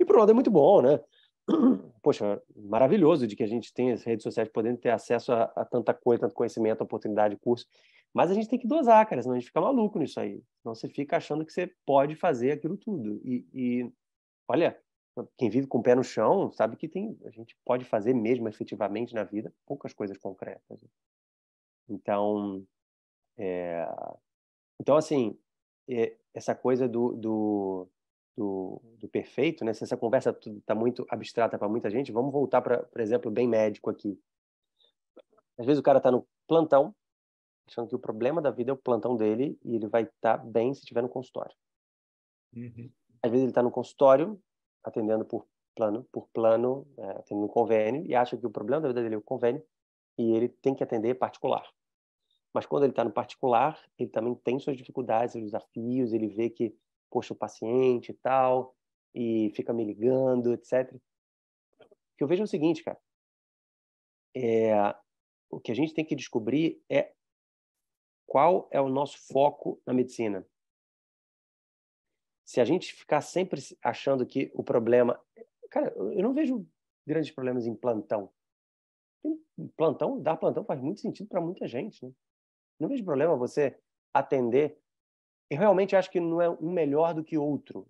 E 0.00 0.04
por 0.04 0.16
um 0.16 0.18
lado 0.18 0.32
é 0.32 0.34
muito 0.34 0.50
bom, 0.50 0.82
né? 0.82 1.00
poxa, 2.02 2.42
maravilhoso 2.56 3.28
de 3.28 3.36
que 3.36 3.42
a 3.44 3.46
gente 3.46 3.72
tem 3.72 3.92
as 3.92 4.02
redes 4.02 4.24
sociais 4.24 4.48
podendo 4.48 4.78
ter 4.78 4.90
acesso 4.90 5.32
a, 5.32 5.44
a, 5.54 5.64
tanta 5.64 5.94
coisa, 5.94 6.22
tanto 6.22 6.34
conhecimento, 6.34 6.82
oportunidade, 6.82 7.36
curso. 7.36 7.66
Mas 8.12 8.30
a 8.30 8.34
gente 8.34 8.48
tem 8.48 8.58
que 8.58 8.66
dosar, 8.66 9.06
cara, 9.06 9.22
senão 9.22 9.36
a 9.36 9.38
gente 9.38 9.48
fica 9.48 9.60
maluco 9.60 9.98
nisso 9.98 10.18
aí. 10.18 10.42
Senão 10.60 10.74
você 10.74 10.88
fica 10.88 11.16
achando 11.16 11.44
que 11.44 11.52
você 11.52 11.72
pode 11.86 12.16
fazer 12.16 12.52
aquilo 12.52 12.76
tudo. 12.76 13.20
E, 13.24 13.46
e 13.52 13.92
olha, 14.48 14.78
quem 15.36 15.48
vive 15.48 15.66
com 15.66 15.78
o 15.78 15.82
pé 15.82 15.94
no 15.94 16.02
chão 16.02 16.50
sabe 16.52 16.76
que 16.76 16.88
tem, 16.88 17.18
a 17.24 17.30
gente 17.30 17.56
pode 17.64 17.84
fazer 17.84 18.14
mesmo 18.14 18.48
efetivamente 18.48 19.14
na 19.14 19.24
vida 19.24 19.52
poucas 19.64 19.92
coisas 19.92 20.18
concretas. 20.18 20.80
Então, 21.88 22.66
é, 23.36 23.86
então 24.80 24.96
assim, 24.96 25.38
é, 25.88 26.16
essa 26.32 26.54
coisa 26.54 26.88
do, 26.88 27.12
do, 27.12 27.88
do, 28.36 28.82
do, 28.98 29.08
perfeito, 29.08 29.64
né? 29.64 29.72
Se 29.72 29.84
essa 29.84 29.96
conversa 29.96 30.36
está 30.46 30.74
muito 30.74 31.06
abstrata 31.08 31.58
para 31.58 31.68
muita 31.68 31.90
gente, 31.90 32.12
vamos 32.12 32.32
voltar 32.32 32.60
para, 32.62 32.82
por 32.82 33.00
exemplo, 33.00 33.30
bem 33.30 33.46
médico 33.46 33.90
aqui. 33.90 34.20
Às 35.56 35.66
vezes 35.66 35.78
o 35.78 35.84
cara 35.84 35.98
está 35.98 36.10
no 36.10 36.26
plantão, 36.48 36.94
achando 37.68 37.88
que 37.88 37.94
o 37.94 38.00
problema 38.00 38.42
da 38.42 38.50
vida 38.50 38.70
é 38.72 38.74
o 38.74 38.76
plantão 38.76 39.16
dele 39.16 39.58
e 39.64 39.76
ele 39.76 39.86
vai 39.86 40.02
estar 40.02 40.38
tá 40.38 40.44
bem 40.44 40.74
se 40.74 40.80
estiver 40.80 41.02
no 41.02 41.08
consultório. 41.08 41.54
Uhum. 42.54 42.90
Às 43.24 43.30
vezes 43.30 43.44
ele 43.44 43.52
está 43.52 43.62
no 43.62 43.70
consultório 43.70 44.38
atendendo 44.82 45.24
por 45.24 45.46
plano, 45.74 46.06
por 46.12 46.28
plano, 46.28 46.86
é, 46.98 47.10
atendendo 47.12 47.46
um 47.46 47.48
convênio, 47.48 48.04
e 48.04 48.14
acha 48.14 48.36
que 48.36 48.46
o 48.46 48.50
problema 48.50 48.82
da 48.82 48.88
vida 48.88 49.02
dele 49.02 49.14
é 49.14 49.18
o 49.18 49.22
convênio, 49.22 49.64
e 50.18 50.32
ele 50.32 50.46
tem 50.46 50.74
que 50.74 50.84
atender 50.84 51.14
particular. 51.14 51.66
Mas 52.52 52.66
quando 52.66 52.82
ele 52.82 52.92
está 52.92 53.02
no 53.02 53.10
particular, 53.10 53.82
ele 53.98 54.10
também 54.10 54.34
tem 54.34 54.58
suas 54.58 54.76
dificuldades, 54.76 55.32
seus 55.32 55.44
desafios, 55.44 56.12
ele 56.12 56.28
vê 56.28 56.50
que, 56.50 56.76
poxa, 57.10 57.32
o 57.32 57.36
paciente 57.36 58.10
e 58.10 58.14
tal, 58.14 58.76
e 59.14 59.50
fica 59.56 59.72
me 59.72 59.86
ligando, 59.86 60.52
etc. 60.52 60.92
O 60.92 60.98
que 62.18 62.24
eu 62.24 62.28
vejo 62.28 62.42
é 62.42 62.44
o 62.44 62.46
seguinte, 62.46 62.84
cara, 62.84 63.00
é, 64.36 64.94
o 65.48 65.58
que 65.58 65.72
a 65.72 65.74
gente 65.74 65.94
tem 65.94 66.04
que 66.04 66.14
descobrir 66.14 66.78
é 66.90 67.10
qual 68.26 68.68
é 68.70 68.82
o 68.82 68.90
nosso 68.90 69.16
foco 69.32 69.80
na 69.86 69.94
medicina 69.94 70.46
se 72.44 72.60
a 72.60 72.64
gente 72.64 72.92
ficar 72.92 73.20
sempre 73.20 73.60
achando 73.82 74.26
que 74.26 74.50
o 74.54 74.62
problema. 74.62 75.20
Cara, 75.70 75.92
eu 75.96 76.22
não 76.22 76.34
vejo 76.34 76.66
grandes 77.06 77.30
problemas 77.30 77.66
em 77.66 77.74
plantão. 77.74 78.30
Plantão, 79.76 80.20
dar 80.20 80.36
plantão 80.36 80.64
faz 80.64 80.80
muito 80.80 81.00
sentido 81.00 81.28
para 81.28 81.40
muita 81.40 81.66
gente. 81.66 82.04
Né? 82.04 82.12
Não 82.78 82.88
vejo 82.88 83.04
problema 83.04 83.36
você 83.36 83.78
atender. 84.12 84.78
Eu 85.48 85.58
realmente 85.58 85.96
acho 85.96 86.10
que 86.10 86.20
não 86.20 86.40
é 86.40 86.50
um 86.50 86.70
melhor 86.70 87.14
do 87.14 87.24
que 87.24 87.38
outro. 87.38 87.88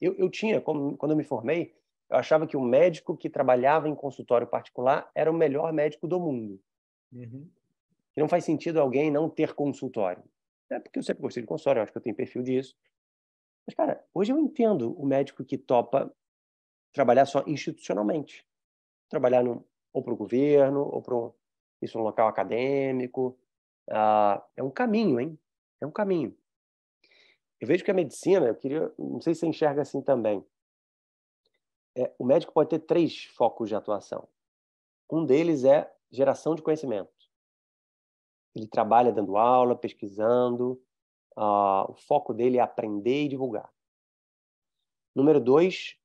Eu, 0.00 0.14
eu 0.14 0.30
tinha, 0.30 0.60
como, 0.60 0.96
quando 0.96 1.12
eu 1.12 1.16
me 1.16 1.24
formei, 1.24 1.76
eu 2.08 2.16
achava 2.16 2.46
que 2.46 2.56
o 2.56 2.62
médico 2.62 3.16
que 3.16 3.28
trabalhava 3.28 3.88
em 3.88 3.94
consultório 3.94 4.46
particular 4.46 5.10
era 5.14 5.30
o 5.30 5.34
melhor 5.34 5.72
médico 5.72 6.08
do 6.08 6.18
mundo. 6.18 6.60
Uhum. 7.12 7.48
Que 8.14 8.20
não 8.20 8.28
faz 8.28 8.44
sentido 8.44 8.80
alguém 8.80 9.10
não 9.10 9.28
ter 9.28 9.54
consultório. 9.54 10.24
É 10.70 10.78
porque 10.78 10.98
eu 10.98 11.02
sempre 11.02 11.22
gostei 11.22 11.42
de 11.42 11.46
consultório, 11.46 11.80
eu 11.80 11.82
acho 11.82 11.92
que 11.92 11.98
eu 11.98 12.02
tenho 12.02 12.16
perfil 12.16 12.42
disso. 12.42 12.76
Mas, 13.70 13.74
cara, 13.76 14.04
hoje 14.12 14.32
eu 14.32 14.38
entendo 14.38 15.00
o 15.00 15.06
médico 15.06 15.44
que 15.44 15.56
topa 15.56 16.12
trabalhar 16.92 17.24
só 17.24 17.44
institucionalmente. 17.46 18.44
Trabalhar 19.08 19.44
ou 19.92 20.02
para 20.02 20.12
o 20.12 20.16
governo, 20.16 20.80
ou 20.80 21.00
para 21.00 21.14
isso 21.80 21.96
um 21.96 22.02
local 22.02 22.26
acadêmico. 22.26 23.38
Ah, 23.88 24.44
é 24.56 24.62
um 24.62 24.72
caminho, 24.72 25.20
hein? 25.20 25.38
É 25.80 25.86
um 25.86 25.90
caminho. 25.92 26.36
Eu 27.60 27.68
vejo 27.68 27.84
que 27.84 27.92
a 27.92 27.94
medicina, 27.94 28.48
eu 28.48 28.56
queria, 28.56 28.92
não 28.98 29.20
sei 29.20 29.34
se 29.34 29.40
você 29.40 29.46
enxerga 29.46 29.82
assim 29.82 30.02
também. 30.02 30.44
É, 31.96 32.12
o 32.18 32.24
médico 32.24 32.52
pode 32.52 32.70
ter 32.70 32.80
três 32.80 33.26
focos 33.36 33.68
de 33.68 33.76
atuação. 33.76 34.26
Um 35.08 35.24
deles 35.24 35.62
é 35.62 35.88
geração 36.10 36.56
de 36.56 36.62
conhecimento. 36.62 37.12
Ele 38.52 38.66
trabalha 38.66 39.12
dando 39.12 39.36
aula, 39.36 39.76
pesquisando, 39.76 40.82
Uh, 41.36 41.90
o 41.90 41.94
foco 41.94 42.34
dele 42.34 42.58
é 42.58 42.60
aprender 42.60 43.24
e 43.24 43.28
divulgar. 43.28 43.72
Número 45.14 45.40
dois 45.40 45.96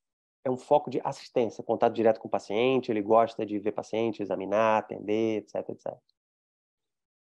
é 0.44 0.50
um 0.50 0.58
foco 0.58 0.90
de 0.90 1.02
assistência, 1.04 1.64
contato 1.64 1.94
direto 1.94 2.20
com 2.20 2.28
o 2.28 2.32
paciente, 2.32 2.92
ele 2.92 3.02
gosta 3.02 3.46
de 3.46 3.58
ver 3.58 3.72
paciente, 3.72 4.22
examinar, 4.22 4.80
atender, 4.80 5.38
etc, 5.42 5.70
etc. 5.70 5.98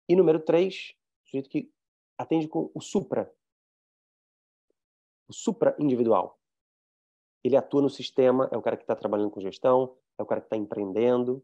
E 0.08 0.16
número 0.16 0.40
três, 0.40 0.94
o 1.24 1.28
sujeito 1.28 1.50
que 1.50 1.70
atende 2.18 2.48
com 2.48 2.70
o 2.74 2.80
supra, 2.80 3.32
o 5.28 5.32
supra 5.32 5.76
individual. 5.78 6.38
Ele 7.44 7.56
atua 7.56 7.82
no 7.82 7.90
sistema, 7.90 8.48
é 8.50 8.56
o 8.56 8.62
cara 8.62 8.76
que 8.76 8.82
está 8.82 8.96
trabalhando 8.96 9.30
com 9.30 9.40
gestão, 9.40 9.96
é 10.18 10.22
o 10.22 10.26
cara 10.26 10.40
que 10.40 10.46
está 10.46 10.56
empreendendo. 10.56 11.42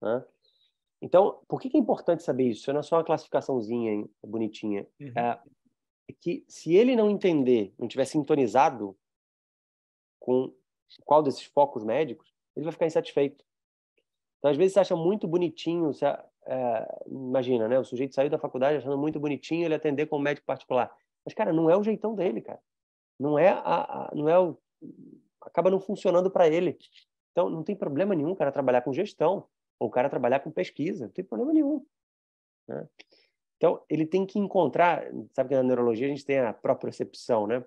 Né? 0.00 0.24
Então, 1.00 1.42
por 1.48 1.60
que, 1.60 1.74
é 1.74 1.80
importante 1.80 2.22
saber 2.22 2.48
isso? 2.48 2.62
Isso 2.62 2.72
não 2.72 2.80
é 2.80 2.82
só 2.82 2.96
uma 2.96 3.04
classificaçãozinha 3.04 3.92
hein, 3.92 4.10
bonitinha. 4.22 4.86
Uhum. 5.00 5.12
É 5.16 5.40
que 6.20 6.44
se 6.48 6.74
ele 6.74 6.96
não 6.96 7.10
entender, 7.10 7.74
não 7.78 7.88
tiver 7.88 8.04
sintonizado 8.04 8.96
com 10.18 10.52
qual 11.04 11.22
desses 11.22 11.44
focos 11.44 11.84
médicos, 11.84 12.32
ele 12.54 12.64
vai 12.64 12.72
ficar 12.72 12.86
insatisfeito. 12.86 13.44
Então, 14.38 14.50
às 14.50 14.56
vezes, 14.56 14.74
você 14.74 14.80
acha 14.80 14.96
muito 14.96 15.26
bonitinho, 15.26 15.92
você, 15.92 16.04
é, 16.04 17.02
imagina, 17.06 17.68
né? 17.68 17.78
O 17.78 17.84
sujeito 17.84 18.14
saiu 18.14 18.28
da 18.28 18.38
faculdade 18.38 18.78
achando 18.78 18.98
muito 18.98 19.20
bonitinho 19.20 19.64
ele 19.64 19.74
atender 19.74 20.06
como 20.06 20.22
médico 20.22 20.46
particular. 20.46 20.94
Mas, 21.24 21.34
cara, 21.34 21.52
não 21.52 21.70
é 21.70 21.76
o 21.76 21.82
jeitão 21.84 22.14
dele, 22.14 22.40
cara. 22.40 22.60
Não 23.18 23.38
é, 23.38 23.50
a, 23.50 24.08
a 24.08 24.10
não 24.14 24.28
é 24.28 24.38
o... 24.38 24.58
Acaba 25.40 25.70
não 25.70 25.80
funcionando 25.80 26.30
para 26.30 26.48
ele. 26.48 26.76
Então, 27.30 27.48
não 27.48 27.62
tem 27.62 27.76
problema 27.76 28.14
nenhum 28.14 28.32
o 28.32 28.36
cara 28.36 28.52
trabalhar 28.52 28.82
com 28.82 28.92
gestão 28.92 29.46
ou 29.78 29.88
o 29.88 29.90
cara 29.90 30.10
trabalhar 30.10 30.40
com 30.40 30.50
pesquisa. 30.50 31.06
Não 31.06 31.12
tem 31.12 31.24
problema 31.24 31.52
nenhum. 31.52 31.84
Né? 32.68 32.88
Então, 33.62 33.80
ele 33.88 34.04
tem 34.04 34.26
que 34.26 34.40
encontrar, 34.40 35.04
sabe 35.32 35.50
que 35.50 35.54
na 35.54 35.62
neurologia 35.62 36.08
a 36.08 36.10
gente 36.10 36.24
tem 36.24 36.40
a 36.40 36.52
propriocepção, 36.52 37.46
né? 37.46 37.64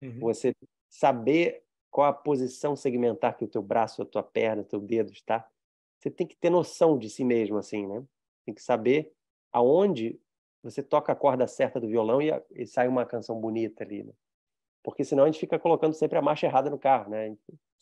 Uhum. 0.00 0.20
Você 0.20 0.54
saber 0.88 1.64
qual 1.90 2.06
a 2.06 2.12
posição 2.12 2.76
segmentar 2.76 3.36
que 3.36 3.44
o 3.44 3.48
teu 3.48 3.60
braço, 3.60 4.00
a 4.02 4.06
tua 4.06 4.22
perna, 4.22 4.62
o 4.62 4.64
teu 4.64 4.78
dedo 4.78 5.10
está. 5.10 5.44
Você 5.98 6.12
tem 6.12 6.28
que 6.28 6.36
ter 6.36 6.48
noção 6.48 6.96
de 6.96 7.10
si 7.10 7.24
mesmo, 7.24 7.58
assim, 7.58 7.88
né? 7.88 8.04
Tem 8.44 8.54
que 8.54 8.62
saber 8.62 9.12
aonde 9.50 10.16
você 10.62 10.80
toca 10.80 11.10
a 11.10 11.16
corda 11.16 11.48
certa 11.48 11.80
do 11.80 11.88
violão 11.88 12.22
e, 12.22 12.30
e 12.52 12.64
sai 12.64 12.86
uma 12.86 13.04
canção 13.04 13.40
bonita 13.40 13.82
ali, 13.82 14.04
né? 14.04 14.12
Porque 14.80 15.02
senão 15.02 15.24
a 15.24 15.26
gente 15.26 15.40
fica 15.40 15.58
colocando 15.58 15.94
sempre 15.94 16.16
a 16.16 16.22
marcha 16.22 16.46
errada 16.46 16.70
no 16.70 16.78
carro, 16.78 17.10
né? 17.10 17.36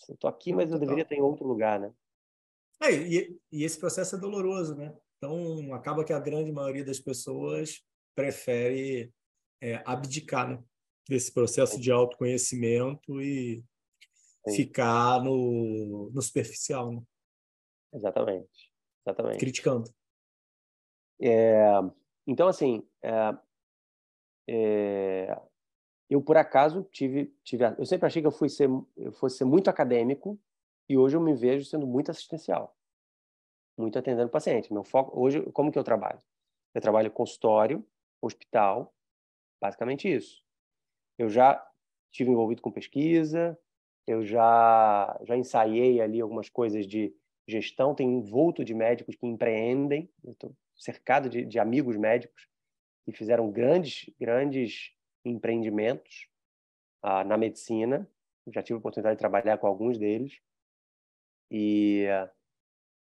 Eu 0.09 0.17
tô 0.17 0.29
aqui, 0.29 0.51
mas 0.55 0.73
eu 0.73 0.79
deveria 0.79 1.03
estar 1.03 1.15
em 1.15 1.21
outro 1.21 1.47
lugar, 1.47 1.79
né? 1.79 1.93
É, 2.81 2.91
e, 2.91 3.39
e 3.53 3.65
esse 3.65 3.79
processo 3.79 4.17
é 4.17 4.19
doloroso, 4.19 4.75
né? 4.75 4.97
Então, 5.17 5.73
acaba 5.73 6.05
que 6.05 6.13
a 6.13 6.21
grande 6.21 6.53
maioria 6.53 6.85
das 6.85 6.99
pessoas 6.99 7.83
prefere 8.15 9.13
é, 9.61 9.83
abdicar 9.85 10.49
né, 10.49 10.63
desse 11.09 11.33
processo 11.33 11.81
de 11.81 11.91
autoconhecimento 11.91 13.21
e 13.21 13.63
Sim. 14.49 14.57
ficar 14.57 15.23
no, 15.23 16.11
no 16.13 16.23
superficial. 16.23 16.93
Né? 16.93 17.03
Exatamente. 17.95 18.73
Exatamente. 19.07 19.39
Criticando. 19.39 19.91
É, 21.21 21.65
então, 22.27 22.49
assim, 22.49 22.87
é, 23.03 23.39
é, 24.49 25.43
eu 26.11 26.21
por 26.23 26.37
acaso 26.37 26.83
tive, 26.91 27.35
tive. 27.43 27.65
Eu 27.79 27.87
sempre 27.87 28.07
achei 28.07 28.21
que 28.21 28.27
eu, 28.27 28.33
fui 28.33 28.49
ser, 28.49 28.69
eu 28.97 29.13
fosse 29.13 29.39
ser 29.39 29.45
muito 29.45 29.69
acadêmico 29.71 30.39
e 30.89 30.97
hoje 30.97 31.17
eu 31.17 31.21
me 31.21 31.35
vejo 31.35 31.65
sendo 31.65 31.87
muito 31.87 32.11
assistencial 32.11 32.77
muito 33.77 33.99
atendendo 33.99 34.29
paciente. 34.29 34.73
Meu 34.73 34.85
foco 34.85 35.19
hoje, 35.21 35.43
como 35.53 35.71
que 35.73 35.79
eu 35.79 35.85
trabalho? 35.85 36.21
Eu 36.75 36.81
trabalho 36.81 37.11
consultório, 37.11 37.87
hospital, 38.21 38.95
basicamente 39.61 40.13
isso. 40.13 40.43
Eu 41.19 41.29
já 41.29 41.65
tive 42.11 42.31
envolvido 42.31 42.63
com 42.63 42.71
pesquisa, 42.71 43.59
eu 44.07 44.25
já 44.25 45.19
já 45.23 45.37
ensaiei 45.37 46.01
ali 46.01 46.21
algumas 46.21 46.49
coisas 46.49 46.87
de 46.87 47.15
gestão, 47.47 47.95
tenho 47.95 48.11
envolto 48.11 48.65
de 48.65 48.75
médicos 48.75 49.17
que 49.17 49.27
empreendem, 49.27 50.11
estou 50.25 50.55
cercado 50.75 51.29
de, 51.29 51.45
de 51.45 51.59
amigos 51.59 51.97
médicos 51.97 52.49
que 53.05 53.13
fizeram 53.13 53.51
grandes 53.51 54.11
grandes 54.19 54.93
empreendimentos 55.25 56.29
ah, 57.03 57.25
na 57.25 57.37
medicina. 57.37 58.09
Já 58.49 58.63
tive 58.63 58.77
a 58.77 58.79
oportunidade 58.79 59.17
de 59.17 59.21
trabalhar 59.21 59.59
com 59.59 59.67
alguns 59.67 59.99
deles 59.99 60.39
e 61.51 62.07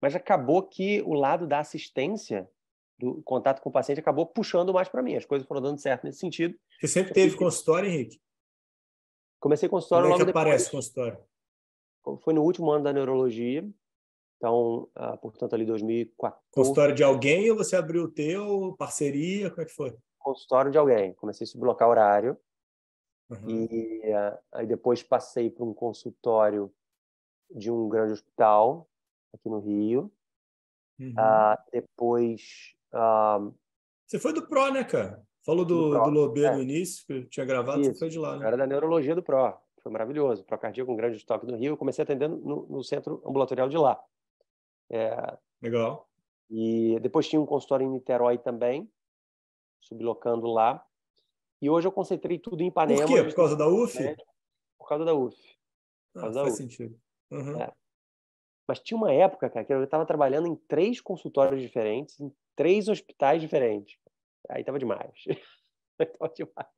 mas 0.01 0.15
acabou 0.15 0.63
que 0.63 1.03
o 1.03 1.15
lado 1.15 1.47
da 1.47 1.59
assistência, 1.59 2.49
do 2.99 3.23
contato 3.23 3.61
com 3.61 3.69
o 3.69 3.73
paciente, 3.73 4.01
acabou 4.01 4.27
puxando 4.27 4.73
mais 4.73 4.89
para 4.89 5.03
mim. 5.03 5.17
As 5.17 5.25
coisas 5.25 5.47
foram 5.47 5.61
dando 5.61 5.81
certo 5.81 6.05
nesse 6.05 6.19
sentido. 6.19 6.59
Você 6.81 6.89
sempre 6.89 7.13
teve 7.13 7.37
consultório, 7.37 7.89
Henrique? 7.89 8.21
Comecei 9.41 9.69
consultório 9.69 10.05
Como 10.05 10.15
é 10.15 10.19
que 10.19 10.25
logo 10.25 10.39
aparece 10.39 10.67
depois. 10.67 10.87
consultório? 10.87 11.19
Foi 12.23 12.33
no 12.33 12.43
último 12.43 12.71
ano 12.71 12.85
da 12.85 12.93
neurologia. 12.93 13.69
Então, 14.37 14.89
ah, 14.95 15.17
portanto, 15.17 15.55
ali 15.55 15.65
2014. 15.65 16.41
Consultório 16.53 16.95
de 16.95 17.03
alguém 17.03 17.51
ou 17.51 17.57
você 17.57 17.77
abriu 17.77 18.05
o 18.05 18.11
teu, 18.11 18.75
parceria, 18.79 19.51
como 19.51 19.63
é 19.63 19.65
que 19.65 19.73
foi? 19.73 19.97
Consultório 20.19 20.71
de 20.71 20.79
alguém. 20.79 21.13
Comecei 21.15 21.45
a 21.45 21.49
sublocar 21.49 21.89
horário. 21.89 22.37
Uhum. 23.31 23.49
E 23.49 24.01
uh, 24.07 24.39
aí 24.53 24.67
depois 24.67 25.03
passei 25.03 25.51
para 25.51 25.65
um 25.65 25.75
consultório 25.75 26.73
de 27.51 27.71
um 27.71 27.89
grande 27.89 28.13
hospital 28.13 28.89
aqui 29.35 29.49
no 29.49 29.61
Rio. 29.61 30.13
Uhum. 30.99 31.13
Uh, 31.13 31.57
depois. 31.73 32.75
Uh... 32.93 33.55
Você 34.07 34.19
foi 34.19 34.33
do 34.33 34.47
PRO, 34.47 34.71
né, 34.73 34.85
cara? 34.85 35.23
Falou 35.45 35.65
do, 35.65 35.91
do, 35.91 36.03
do 36.03 36.11
Lobê 36.11 36.45
é. 36.45 36.53
no 36.53 36.63
início, 36.63 37.07
que 37.07 37.13
eu 37.13 37.29
tinha 37.29 37.47
gravado, 37.47 37.81
Isso. 37.81 37.93
você 37.93 37.99
foi 37.99 38.09
de 38.09 38.19
lá, 38.19 38.37
né? 38.37 38.47
Era 38.47 38.57
da 38.57 38.67
neurologia 38.67 39.15
do 39.15 39.23
PRO. 39.23 39.55
Foi 39.83 39.93
maravilhoso. 39.93 40.45
PRO 40.45 40.59
cardíaco, 40.59 40.93
um 40.93 40.97
grande 40.97 41.17
estoque 41.17 41.47
do 41.47 41.57
Rio. 41.57 41.73
Eu 41.73 41.77
comecei 41.77 42.03
atendendo 42.03 42.37
no, 42.37 42.67
no 42.67 42.85
centro 42.85 43.23
ambulatorial 43.27 43.69
de 43.69 43.79
lá. 43.79 43.99
É... 44.91 45.39
Legal. 45.63 46.09
E 46.51 46.99
depois 47.01 47.29
tinha 47.29 47.41
um 47.41 47.47
consultório 47.47 47.87
em 47.87 47.91
Niterói 47.91 48.39
também, 48.39 48.91
sublocando 49.81 50.47
lá. 50.47 50.85
E 51.61 51.69
hoje 51.69 51.87
eu 51.87 51.93
concentrei 51.93 52.39
tudo 52.39 52.63
em 52.63 52.69
Ipanema. 52.69 53.01
Por 53.01 53.09
quê? 53.09 53.25
Por 53.25 53.35
causa 53.35 53.57
da 53.57 53.69
UF? 53.69 53.99
Por 54.79 54.89
causa 54.89 55.05
da 55.05 55.15
UF. 55.15 55.37
Por 56.13 56.21
ah, 56.21 56.23
causa 56.23 56.41
ah, 56.41 56.43
da 56.43 56.49
faz 56.49 56.55
UF. 56.55 56.63
sentido. 56.63 57.01
Uhum. 57.31 57.61
É. 57.61 57.73
Mas 58.69 58.81
tinha 58.81 58.99
uma 58.99 59.11
época, 59.11 59.49
cara, 59.49 59.65
que 59.65 59.73
eu 59.73 59.83
estava 59.83 60.05
trabalhando 60.05 60.47
em 60.47 60.55
três 60.55 61.01
consultórios 61.01 61.63
diferentes, 61.63 62.21
em 62.21 62.31
três 62.55 62.87
hospitais 62.87 63.41
diferentes. 63.41 63.99
Aí 64.51 64.63
tava 64.63 64.79
demais. 64.79 65.25
tava 66.19 66.33
demais. 66.35 66.69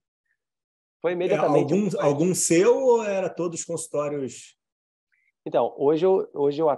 Foi 1.03 1.11
é, 1.11 1.15
imediatamente. 1.15 1.73
Algum, 1.73 2.01
algum 2.01 2.35
seu 2.35 2.77
ou 2.79 3.03
era 3.03 3.29
todos 3.29 3.65
consultórios? 3.65 4.57
Então, 5.45 5.75
hoje 5.77 6.07
eu, 6.07 6.31
hoje 6.33 6.62
eu, 6.62 6.69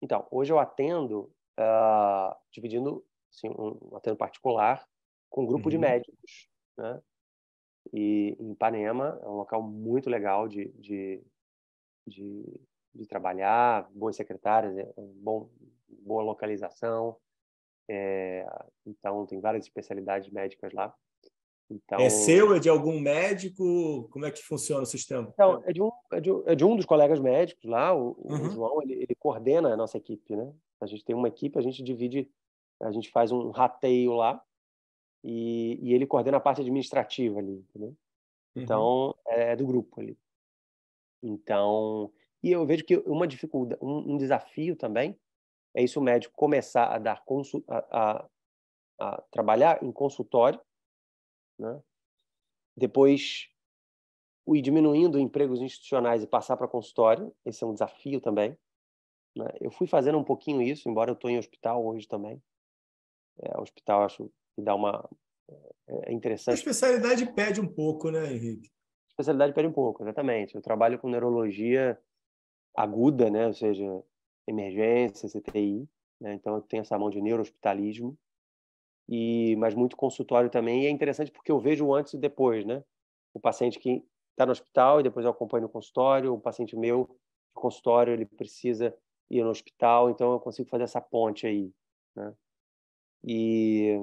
então, 0.00 0.24
hoje 0.30 0.52
eu 0.52 0.58
atendo 0.60 1.32
uh, 1.58 2.36
dividindo 2.52 3.04
assim, 3.32 3.48
um, 3.48 3.90
um 3.90 3.96
atendo 3.96 4.16
particular 4.16 4.86
com 5.28 5.42
um 5.42 5.46
grupo 5.46 5.64
uhum. 5.64 5.70
de 5.70 5.78
médicos, 5.78 6.48
né? 6.76 7.02
E 7.92 8.36
em 8.38 8.52
Ipanema 8.52 9.18
é 9.22 9.28
um 9.28 9.36
local 9.36 9.62
muito 9.62 10.10
legal 10.10 10.46
de, 10.46 10.68
de, 10.74 11.24
de 12.06 12.60
de 12.98 13.06
trabalhar, 13.06 13.88
boas 13.94 14.16
secretárias, 14.16 14.76
é 14.76 14.92
bom, 14.96 15.48
boa 15.88 16.22
localização. 16.22 17.16
É, 17.88 18.46
então, 18.84 19.24
tem 19.24 19.40
várias 19.40 19.64
especialidades 19.64 20.30
médicas 20.30 20.72
lá. 20.72 20.92
Então, 21.70 21.98
é 22.00 22.10
seu? 22.10 22.54
É 22.54 22.58
de 22.58 22.68
algum 22.68 22.98
médico? 22.98 24.08
Como 24.10 24.24
é 24.24 24.30
que 24.30 24.42
funciona 24.42 24.82
o 24.82 24.86
sistema? 24.86 25.28
Então, 25.32 25.62
é 25.64 25.72
de 25.72 25.82
um, 25.82 25.90
é 26.12 26.20
de, 26.20 26.30
é 26.46 26.54
de 26.54 26.64
um 26.64 26.74
dos 26.74 26.86
colegas 26.86 27.20
médicos 27.20 27.64
lá, 27.64 27.94
o, 27.94 28.16
uhum. 28.18 28.46
o 28.46 28.50
João, 28.50 28.82
ele, 28.82 28.94
ele, 28.94 29.14
coordena 29.14 29.72
a 29.72 29.76
nossa 29.76 29.98
equipe, 29.98 30.34
né? 30.34 30.52
A 30.80 30.86
gente 30.86 31.04
tem 31.04 31.14
uma 31.14 31.28
equipe, 31.28 31.58
a 31.58 31.62
gente 31.62 31.82
divide, 31.82 32.30
a 32.80 32.90
gente 32.90 33.10
faz 33.10 33.30
um 33.30 33.50
rateio 33.50 34.12
lá 34.12 34.42
e, 35.22 35.78
e 35.82 35.94
ele 35.94 36.06
coordena 36.06 36.38
a 36.38 36.40
parte 36.40 36.62
administrativa 36.62 37.38
ali, 37.38 37.64
entendeu? 37.68 37.94
Uhum. 38.56 38.62
Então, 38.62 39.14
é 39.26 39.54
do 39.54 39.66
grupo 39.66 40.00
ali. 40.00 40.18
Então, 41.22 42.10
e 42.42 42.52
eu 42.52 42.64
vejo 42.66 42.84
que 42.84 42.96
uma 42.98 43.26
dificuldade, 43.26 43.80
um, 43.82 44.14
um 44.14 44.16
desafio 44.16 44.76
também 44.76 45.18
é 45.74 45.82
isso 45.82 46.00
o 46.00 46.02
médico 46.02 46.34
começar 46.34 46.86
a 46.86 46.98
dar 46.98 47.22
a, 47.68 47.78
a, 47.78 48.28
a 48.98 49.22
trabalhar 49.30 49.82
em 49.82 49.92
consultório, 49.92 50.60
né? 51.58 51.80
Depois 52.76 53.48
o 54.46 54.56
ir 54.56 54.62
diminuindo 54.62 55.18
empregos 55.18 55.60
institucionais 55.60 56.22
e 56.22 56.26
passar 56.26 56.56
para 56.56 56.66
consultório, 56.66 57.34
esse 57.44 57.62
é 57.62 57.66
um 57.66 57.74
desafio 57.74 58.20
também. 58.20 58.56
Né? 59.36 59.46
Eu 59.60 59.70
fui 59.70 59.86
fazendo 59.86 60.16
um 60.16 60.24
pouquinho 60.24 60.62
isso, 60.62 60.88
embora 60.88 61.10
eu 61.10 61.14
estou 61.14 61.30
em 61.30 61.38
hospital 61.38 61.84
hoje 61.84 62.08
também. 62.08 62.42
É, 63.40 63.60
hospital 63.60 64.04
acho 64.04 64.30
que 64.54 64.62
dá 64.62 64.74
uma 64.74 65.08
é, 65.86 66.10
é 66.10 66.12
interessante. 66.12 66.54
A 66.54 66.58
especialidade 66.58 67.26
pede 67.34 67.60
um 67.60 67.68
pouco, 67.68 68.10
né, 68.10 68.32
Henrique? 68.32 68.68
A 68.68 69.10
especialidade 69.10 69.52
pede 69.52 69.68
um 69.68 69.72
pouco, 69.72 70.02
exatamente. 70.02 70.54
Eu 70.54 70.62
trabalho 70.62 70.98
com 70.98 71.08
neurologia 71.08 72.00
aguda, 72.76 73.30
né? 73.30 73.46
Ou 73.46 73.54
seja, 73.54 73.84
emergência, 74.46 75.28
CTI. 75.28 75.88
Né? 76.20 76.34
Então, 76.34 76.60
tenho 76.62 76.80
essa 76.82 76.98
mão 76.98 77.10
de 77.10 77.20
neurohospitalismo. 77.20 78.16
E, 79.08 79.56
mas 79.56 79.74
muito 79.74 79.96
consultório 79.96 80.50
também. 80.50 80.84
E 80.84 80.86
é 80.86 80.90
interessante 80.90 81.30
porque 81.30 81.50
eu 81.50 81.58
vejo 81.58 81.92
antes 81.94 82.12
e 82.14 82.18
depois, 82.18 82.64
né? 82.64 82.84
O 83.32 83.40
paciente 83.40 83.78
que 83.78 84.04
está 84.32 84.44
no 84.44 84.52
hospital 84.52 85.00
e 85.00 85.02
depois 85.02 85.24
eu 85.24 85.30
acompanho 85.30 85.62
no 85.62 85.68
consultório. 85.68 86.34
O 86.34 86.40
paciente 86.40 86.76
meu, 86.76 87.00
no 87.00 87.60
consultório, 87.62 88.12
ele 88.12 88.26
precisa 88.26 88.94
ir 89.30 89.42
no 89.42 89.50
hospital. 89.50 90.10
Então, 90.10 90.32
eu 90.32 90.40
consigo 90.40 90.68
fazer 90.68 90.84
essa 90.84 91.00
ponte 91.00 91.46
aí, 91.46 91.72
né? 92.14 92.34
E 93.24 93.96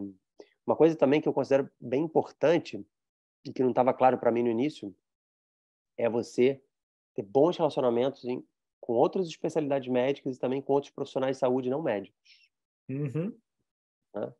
uma 0.65 0.75
coisa 0.75 0.95
também 0.95 1.21
que 1.21 1.27
eu 1.27 1.33
considero 1.33 1.69
bem 1.79 2.03
importante 2.03 2.85
e 3.45 3.53
que 3.53 3.61
não 3.61 3.69
estava 3.69 3.93
claro 3.93 4.17
para 4.17 4.31
mim 4.31 4.43
no 4.43 4.49
início 4.49 4.93
é 5.97 6.09
você 6.09 6.61
ter 7.13 7.21
bons 7.21 7.55
relacionamentos 7.57 8.25
em 8.25 8.45
com 8.85 8.93
outras 8.93 9.27
especialidades 9.27 9.91
médicas 9.91 10.35
e 10.35 10.39
também 10.39 10.61
com 10.61 10.73
outros 10.73 10.93
profissionais 10.93 11.37
de 11.37 11.39
saúde 11.39 11.71
não 11.71 11.81
médicos. 11.81 12.51
Uhum. 12.87 13.35
Né? 14.13 14.31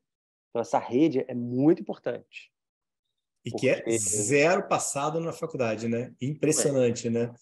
Então, 0.49 0.61
essa 0.61 0.77
rede 0.77 1.25
é 1.27 1.33
muito 1.33 1.81
importante. 1.81 2.51
E 3.43 3.49
porque... 3.49 3.81
que 3.81 3.89
é 3.89 3.97
zero 3.97 4.67
passado 4.67 5.19
na 5.19 5.33
faculdade, 5.33 5.87
né? 5.87 6.13
Impressionante, 6.21 7.07
é. 7.07 7.09
né? 7.09 7.33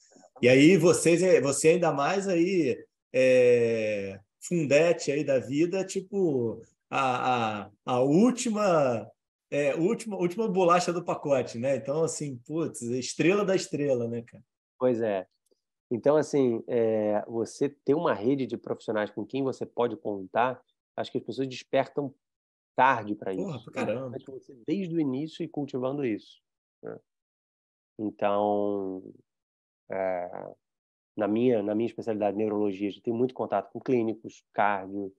E 0.42 0.48
aí, 0.48 0.78
vocês, 0.78 1.22
é, 1.22 1.42
você 1.42 1.70
ainda 1.70 1.92
mais 1.92 2.26
aí, 2.26 2.82
é, 3.12 4.18
fundete 4.40 5.12
aí 5.12 5.26
da 5.26 5.40
vida, 5.40 5.86
tipo, 5.86 6.62
a, 6.90 7.64
a, 7.64 7.72
a 7.86 8.00
última 8.00 9.12
é, 9.52 9.76
última, 9.76 10.16
última 10.16 10.48
bolacha 10.48 10.94
do 10.94 11.04
pacote, 11.04 11.60
né? 11.60 11.76
Então, 11.76 12.02
assim, 12.02 12.38
putz, 12.46 12.82
estrela 12.82 13.44
da 13.44 13.56
estrela, 13.56 14.08
né, 14.08 14.24
cara? 14.24 14.44
Pois 14.80 15.02
é. 15.02 15.28
Então, 15.92 16.16
assim, 16.16 16.64
é, 16.68 17.24
você 17.28 17.70
ter 17.70 17.94
uma 17.94 18.14
rede 18.14 18.48
de 18.48 18.58
profissionais 18.58 19.12
com 19.12 19.26
quem 19.26 19.44
você 19.44 19.66
pode 19.66 19.96
contar, 19.98 20.62
acho 20.98 21.12
que 21.12 21.18
as 21.18 21.24
pessoas 21.24 21.48
despertam 21.48 22.14
tarde 22.76 23.16
para 23.16 23.34
isso. 23.34 23.44
Porra, 23.44 23.72
caramba. 23.72 24.16
Acho 24.16 24.26
que 24.26 24.32
você, 24.32 24.58
desde 24.68 24.96
o 24.96 25.00
início, 25.00 25.44
e 25.44 25.48
cultivando 25.48 26.06
isso. 26.06 26.42
Né? 26.82 26.98
Então, 28.00 29.04
é, 29.92 30.54
na, 31.16 31.28
minha, 31.28 31.62
na 31.62 31.76
minha 31.76 31.88
especialidade, 31.88 32.38
neurologia, 32.38 32.88
a 32.88 32.92
gente 32.92 33.04
tem 33.04 33.14
muito 33.14 33.34
contato 33.34 33.72
com 33.72 33.80
clínicos, 33.80 34.44
cardio, 34.54 35.14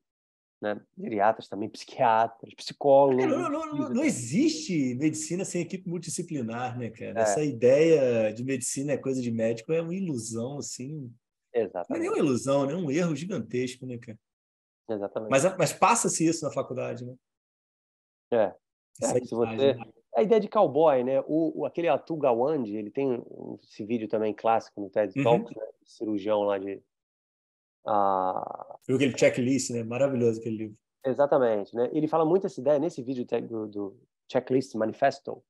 né? 0.65 0.81
geriatras 0.99 1.47
também, 1.47 1.69
psiquiatras, 1.69 2.55
psicólogos. 2.55 3.27
Não, 3.27 3.51
não, 3.51 3.67
não, 3.67 3.89
não, 3.91 4.05
existe 4.05 4.95
medicina 4.95 5.45
sem 5.45 5.61
equipe 5.61 5.89
multidisciplinar, 5.89 6.79
né, 6.79 6.91
cara? 6.91 7.21
É. 7.21 7.23
Essa 7.23 7.45
ideia 7.45 8.33
de 8.33 8.43
medicina 8.43 8.93
é 8.93 8.97
coisa 8.97 9.21
de 9.21 9.31
médico 9.31 9.73
é 9.73 9.83
uma 9.83 9.95
ilusão, 9.95 10.59
assim. 10.59 11.13
Exatamente. 11.53 11.91
Não 11.91 11.97
é 11.97 12.01
nem 12.01 12.09
uma 12.09 12.19
ilusão, 12.19 12.69
é 12.69 12.75
um 12.75 12.91
erro 12.91 13.15
gigantesco, 13.15 13.87
né, 13.87 13.99
cara? 13.99 14.19
Exatamente. 14.89 15.31
Mas, 15.31 15.57
mas 15.57 15.73
passa-se 15.73 16.27
isso 16.27 16.45
na 16.45 16.51
faculdade, 16.51 17.05
né? 17.05 17.15
É. 18.33 18.55
é 19.03 19.21
se 19.25 19.35
você... 19.35 19.77
A 20.17 20.23
ideia 20.23 20.41
de 20.41 20.49
cowboy, 20.49 21.03
né? 21.03 21.21
O, 21.27 21.63
o 21.63 21.67
aquele 21.67 21.89
Atul 21.89 22.19
Gawande, 22.19 22.77
ele 22.77 22.91
tem 22.91 23.21
esse 23.63 23.85
vídeo 23.85 24.09
também 24.09 24.33
clássico 24.33 24.81
no 24.81 24.89
TED 24.89 25.13
uhum. 25.19 25.25
Talks, 25.25 25.57
né? 25.57 25.67
cirurgião 25.85 26.43
lá 26.43 26.57
de 26.57 26.81
ah, 27.87 28.79
Viu 28.87 28.97
aquele 28.97 29.17
checklist, 29.17 29.71
né? 29.71 29.83
Maravilhoso 29.83 30.41
aquele 30.41 30.57
livro. 30.57 30.77
Exatamente, 31.05 31.75
né? 31.77 31.91
Ele 31.93 32.09
fala 32.09 32.25
muito 32.25 32.47
essa 32.47 32.61
ideia 32.61 32.79
nesse 32.79 33.03
vídeo 33.03 33.27
do, 33.43 33.67
do 33.67 34.01
Checklist 34.31 34.75
Manifesto. 34.75 35.43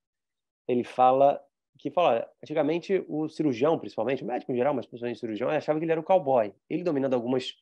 Ele 0.67 0.83
fala 0.83 1.41
que 1.79 1.91
fala, 1.91 2.29
antigamente 2.43 3.05
o 3.09 3.29
cirurgião, 3.29 3.79
principalmente, 3.79 4.23
o 4.23 4.27
médico 4.27 4.53
em 4.53 4.57
geral, 4.57 4.75
mas 4.75 4.87
principalmente 4.87 5.17
o 5.17 5.21
cirurgião, 5.21 5.51
achava 5.51 5.79
que 5.79 5.85
ele 5.85 5.93
era 5.93 6.01
o 6.01 6.05
cowboy. 6.05 6.55
Ele 6.69 6.83
dominando 6.83 7.15
algumas 7.15 7.55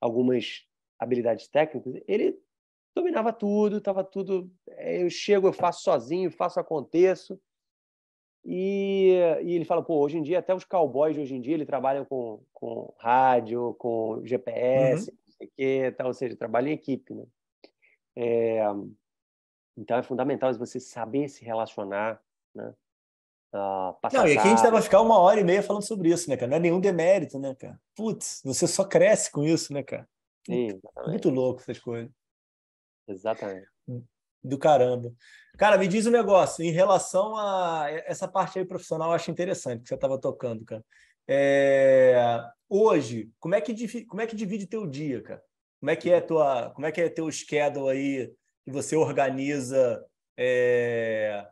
algumas 0.00 0.64
habilidades 0.98 1.48
técnicas, 1.48 2.00
ele 2.06 2.38
dominava 2.94 3.32
tudo, 3.32 3.78
estava 3.78 4.04
tudo, 4.04 4.50
é, 4.68 5.02
eu 5.02 5.10
chego, 5.10 5.48
eu 5.48 5.52
faço 5.52 5.82
sozinho, 5.82 6.30
faço 6.30 6.60
aconteço. 6.60 7.40
E, 8.44 9.12
e, 9.42 9.54
ele 9.54 9.64
fala, 9.64 9.82
pô, 9.82 9.98
hoje 9.98 10.16
em 10.16 10.22
dia, 10.22 10.38
até 10.38 10.54
os 10.54 10.64
cowboys 10.64 11.14
de 11.14 11.20
hoje 11.20 11.34
em 11.34 11.40
dia, 11.40 11.54
ele 11.54 11.66
trabalham 11.66 12.04
com, 12.04 12.42
com 12.52 12.94
rádio, 12.98 13.74
com 13.78 14.24
GPS, 14.24 15.10
uhum. 15.10 15.16
não 15.26 15.32
sei 15.32 15.46
o 15.46 15.50
quê, 15.56 15.94
tal, 15.96 16.06
ou 16.06 16.14
seja, 16.14 16.36
trabalha 16.36 16.68
em 16.68 16.72
equipe, 16.72 17.14
né? 17.14 17.24
É, 18.16 18.62
então, 19.76 19.96
é 19.96 20.02
fundamental 20.02 20.52
você 20.54 20.80
saber 20.80 21.28
se 21.28 21.44
relacionar, 21.44 22.20
né? 22.54 22.74
Uh, 23.50 23.96
não, 24.12 24.28
e 24.28 24.36
aqui 24.36 24.46
a 24.46 24.50
gente 24.50 24.62
deve 24.62 24.82
ficar 24.82 25.00
uma 25.00 25.18
hora 25.18 25.40
e 25.40 25.44
meia 25.44 25.62
falando 25.62 25.82
sobre 25.82 26.10
isso, 26.10 26.28
né, 26.28 26.36
cara? 26.36 26.50
Não 26.50 26.58
é 26.58 26.60
nenhum 26.60 26.80
demérito, 26.80 27.38
né, 27.38 27.54
cara? 27.54 27.80
Putz, 27.94 28.42
você 28.44 28.66
só 28.66 28.84
cresce 28.84 29.32
com 29.32 29.42
isso, 29.42 29.72
né, 29.72 29.82
cara? 29.82 30.06
Sim, 30.44 30.80
muito 31.06 31.30
louco 31.30 31.60
essas 31.60 31.78
coisas. 31.78 32.10
Exatamente. 33.06 33.66
Do 34.42 34.58
caramba. 34.58 35.12
Cara, 35.56 35.76
me 35.76 35.88
diz 35.88 36.06
um 36.06 36.10
negócio, 36.10 36.64
em 36.64 36.70
relação 36.70 37.36
a 37.36 37.86
essa 38.06 38.28
parte 38.28 38.58
aí 38.58 38.64
profissional, 38.64 39.08
eu 39.08 39.14
acho 39.14 39.30
interessante 39.30 39.82
que 39.82 39.88
você 39.88 39.94
estava 39.94 40.18
tocando, 40.18 40.64
cara. 40.64 40.84
É... 41.26 42.14
Hoje, 42.68 43.30
como 43.40 43.54
é, 43.54 43.60
que, 43.60 44.04
como 44.06 44.22
é 44.22 44.26
que 44.26 44.36
divide 44.36 44.66
teu 44.66 44.86
dia, 44.86 45.20
cara? 45.22 45.42
Como 45.80 45.90
é 45.90 45.96
que 45.96 46.10
é 46.10 46.20
tua, 46.20 46.70
como 46.70 46.86
é 46.86 46.92
que 46.92 47.00
é 47.00 47.08
teu 47.08 47.30
schedule 47.30 47.90
aí 47.90 48.32
que 48.64 48.70
você 48.70 48.94
organiza 48.94 50.04
é... 50.36 51.46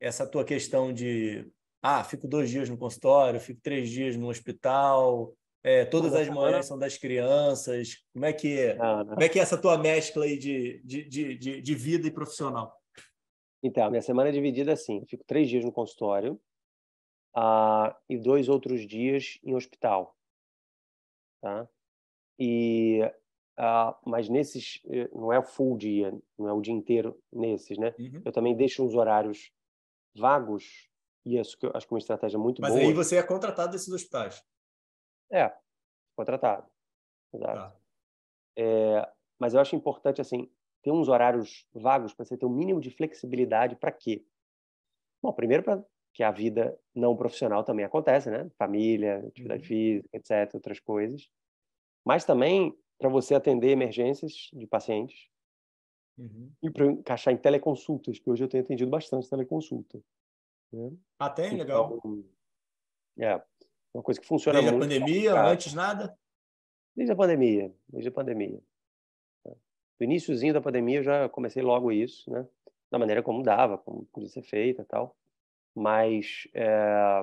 essa 0.00 0.26
tua 0.26 0.44
questão 0.44 0.92
de 0.92 1.46
ah, 1.82 2.04
fico 2.04 2.28
dois 2.28 2.50
dias 2.50 2.68
no 2.68 2.76
consultório, 2.76 3.40
fico 3.40 3.60
três 3.62 3.88
dias 3.90 4.16
no 4.16 4.28
hospital. 4.28 5.34
É, 5.62 5.84
todas 5.84 6.14
as 6.14 6.28
manhãs 6.28 6.66
são 6.66 6.78
das 6.78 6.96
crianças. 6.96 7.96
Como 8.12 8.24
é 8.24 8.32
que 8.32 8.58
é? 8.58 8.74
Não, 8.76 8.98
não. 8.98 9.06
Como 9.06 9.22
é 9.22 9.28
que 9.28 9.38
é 9.38 9.42
essa 9.42 9.60
tua 9.60 9.76
mescla 9.76 10.24
aí 10.24 10.38
de, 10.38 10.80
de, 10.82 11.04
de, 11.04 11.60
de, 11.60 11.74
vida 11.74 12.06
e 12.06 12.10
profissional? 12.10 12.74
Então, 13.62 13.90
minha 13.90 14.00
semana 14.00 14.30
é 14.30 14.32
dividida 14.32 14.72
assim: 14.72 15.04
fico 15.06 15.22
três 15.24 15.48
dias 15.48 15.64
no 15.64 15.72
consultório 15.72 16.40
uh, 17.36 17.94
e 18.08 18.18
dois 18.18 18.48
outros 18.48 18.86
dias 18.86 19.38
em 19.44 19.54
hospital, 19.54 20.16
tá? 21.42 21.68
E 22.38 23.00
uh, 23.58 23.94
mas 24.06 24.30
nesses 24.30 24.80
eh, 24.88 25.10
não 25.12 25.30
é 25.30 25.38
o 25.38 25.42
full 25.42 25.76
dia, 25.76 26.10
não 26.38 26.48
é 26.48 26.52
o 26.54 26.62
dia 26.62 26.72
inteiro 26.72 27.22
nesses, 27.30 27.76
né? 27.76 27.94
Uhum. 27.98 28.22
Eu 28.24 28.32
também 28.32 28.56
deixo 28.56 28.82
uns 28.82 28.94
horários 28.94 29.52
vagos 30.16 30.88
e 31.24 31.38
acho 31.38 31.58
que 31.58 31.66
acho 31.66 31.86
que 31.86 31.92
é 31.92 31.94
uma 31.94 31.98
estratégia 31.98 32.38
muito 32.38 32.62
mas 32.62 32.70
boa. 32.70 32.80
Mas 32.80 32.88
aí 32.88 32.94
você 32.94 33.16
é 33.16 33.22
contratado 33.22 33.72
desses 33.72 33.92
hospitais? 33.92 34.42
É, 35.30 35.52
contratado. 36.16 36.66
Exato. 37.32 37.54
Tá. 37.54 37.76
É, 38.56 39.12
mas 39.38 39.54
eu 39.54 39.60
acho 39.60 39.76
importante 39.76 40.20
assim 40.20 40.50
ter 40.82 40.90
uns 40.90 41.08
horários 41.08 41.66
vagos 41.72 42.14
para 42.14 42.24
você 42.24 42.36
ter 42.36 42.46
o 42.46 42.48
um 42.48 42.54
mínimo 42.54 42.80
de 42.80 42.90
flexibilidade 42.90 43.76
para 43.76 43.92
quê? 43.92 44.24
Bom, 45.22 45.32
primeiro 45.32 45.62
para 45.62 45.84
que 46.12 46.22
a 46.22 46.30
vida 46.30 46.78
não 46.94 47.16
profissional 47.16 47.62
também 47.62 47.84
acontece, 47.84 48.30
né? 48.30 48.50
Família, 48.58 49.18
atividade 49.26 49.62
uhum. 49.62 49.68
física, 49.68 50.08
etc, 50.12 50.54
outras 50.54 50.80
coisas. 50.80 51.30
Mas 52.04 52.24
também 52.24 52.76
para 52.98 53.08
você 53.08 53.34
atender 53.34 53.70
emergências 53.70 54.50
de 54.52 54.66
pacientes 54.66 55.28
uhum. 56.18 56.52
e 56.62 56.70
para 56.70 56.86
encaixar 56.86 57.32
em 57.32 57.38
teleconsultas, 57.38 58.18
que 58.18 58.28
hoje 58.28 58.44
eu 58.44 58.48
tenho 58.48 58.64
atendido 58.64 58.90
bastante 58.90 59.28
teleconsulta. 59.28 60.02
Né? 60.72 60.92
Ah, 61.18 61.30
tem? 61.30 61.56
Legal. 61.56 61.96
Então, 61.96 62.24
é, 63.18 63.42
uma 63.94 64.02
coisa 64.02 64.20
que 64.20 64.26
funciona 64.26 64.60
Desde 64.60 64.76
muito. 64.76 64.88
Desde 64.88 65.02
a 65.02 65.06
pandemia, 65.06 65.42
antes 65.42 65.74
nada? 65.74 66.18
Desde 66.94 67.12
a 67.12 67.16
pandemia, 67.16 67.74
desde 67.88 68.08
a 68.08 68.12
pandemia. 68.12 68.60
No 70.00 70.04
iníciozinho 70.04 70.54
da 70.54 70.62
pandemia 70.62 70.98
eu 70.98 71.02
já 71.04 71.28
comecei 71.28 71.62
logo 71.62 71.92
isso, 71.92 72.30
né? 72.30 72.48
Da 72.90 72.98
maneira 72.98 73.22
como 73.22 73.42
dava, 73.42 73.76
como 73.76 74.06
podia 74.06 74.28
ser 74.28 74.42
feita 74.42 74.84
tal. 74.84 75.14
Mas, 75.74 76.48
é... 76.54 77.22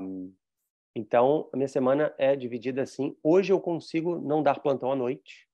então, 0.96 1.50
a 1.52 1.58
minha 1.58 1.68
semana 1.68 2.14
é 2.18 2.36
dividida 2.36 2.84
assim. 2.84 3.18
Hoje 3.24 3.52
eu 3.52 3.60
consigo 3.60 4.20
não 4.20 4.44
dar 4.44 4.62
plantão 4.62 4.92
à 4.92 4.96
noite. 4.96 5.50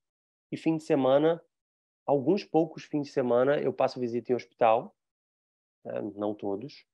E 0.52 0.56
fim 0.56 0.76
de 0.76 0.84
semana, 0.84 1.42
alguns 2.06 2.44
poucos 2.44 2.84
fins 2.84 3.06
de 3.06 3.12
semana, 3.12 3.58
eu 3.58 3.72
passo 3.72 3.98
visita 3.98 4.30
em 4.30 4.36
hospital. 4.36 4.94
Né? 5.84 6.12
Não 6.14 6.34
todos. 6.34 6.86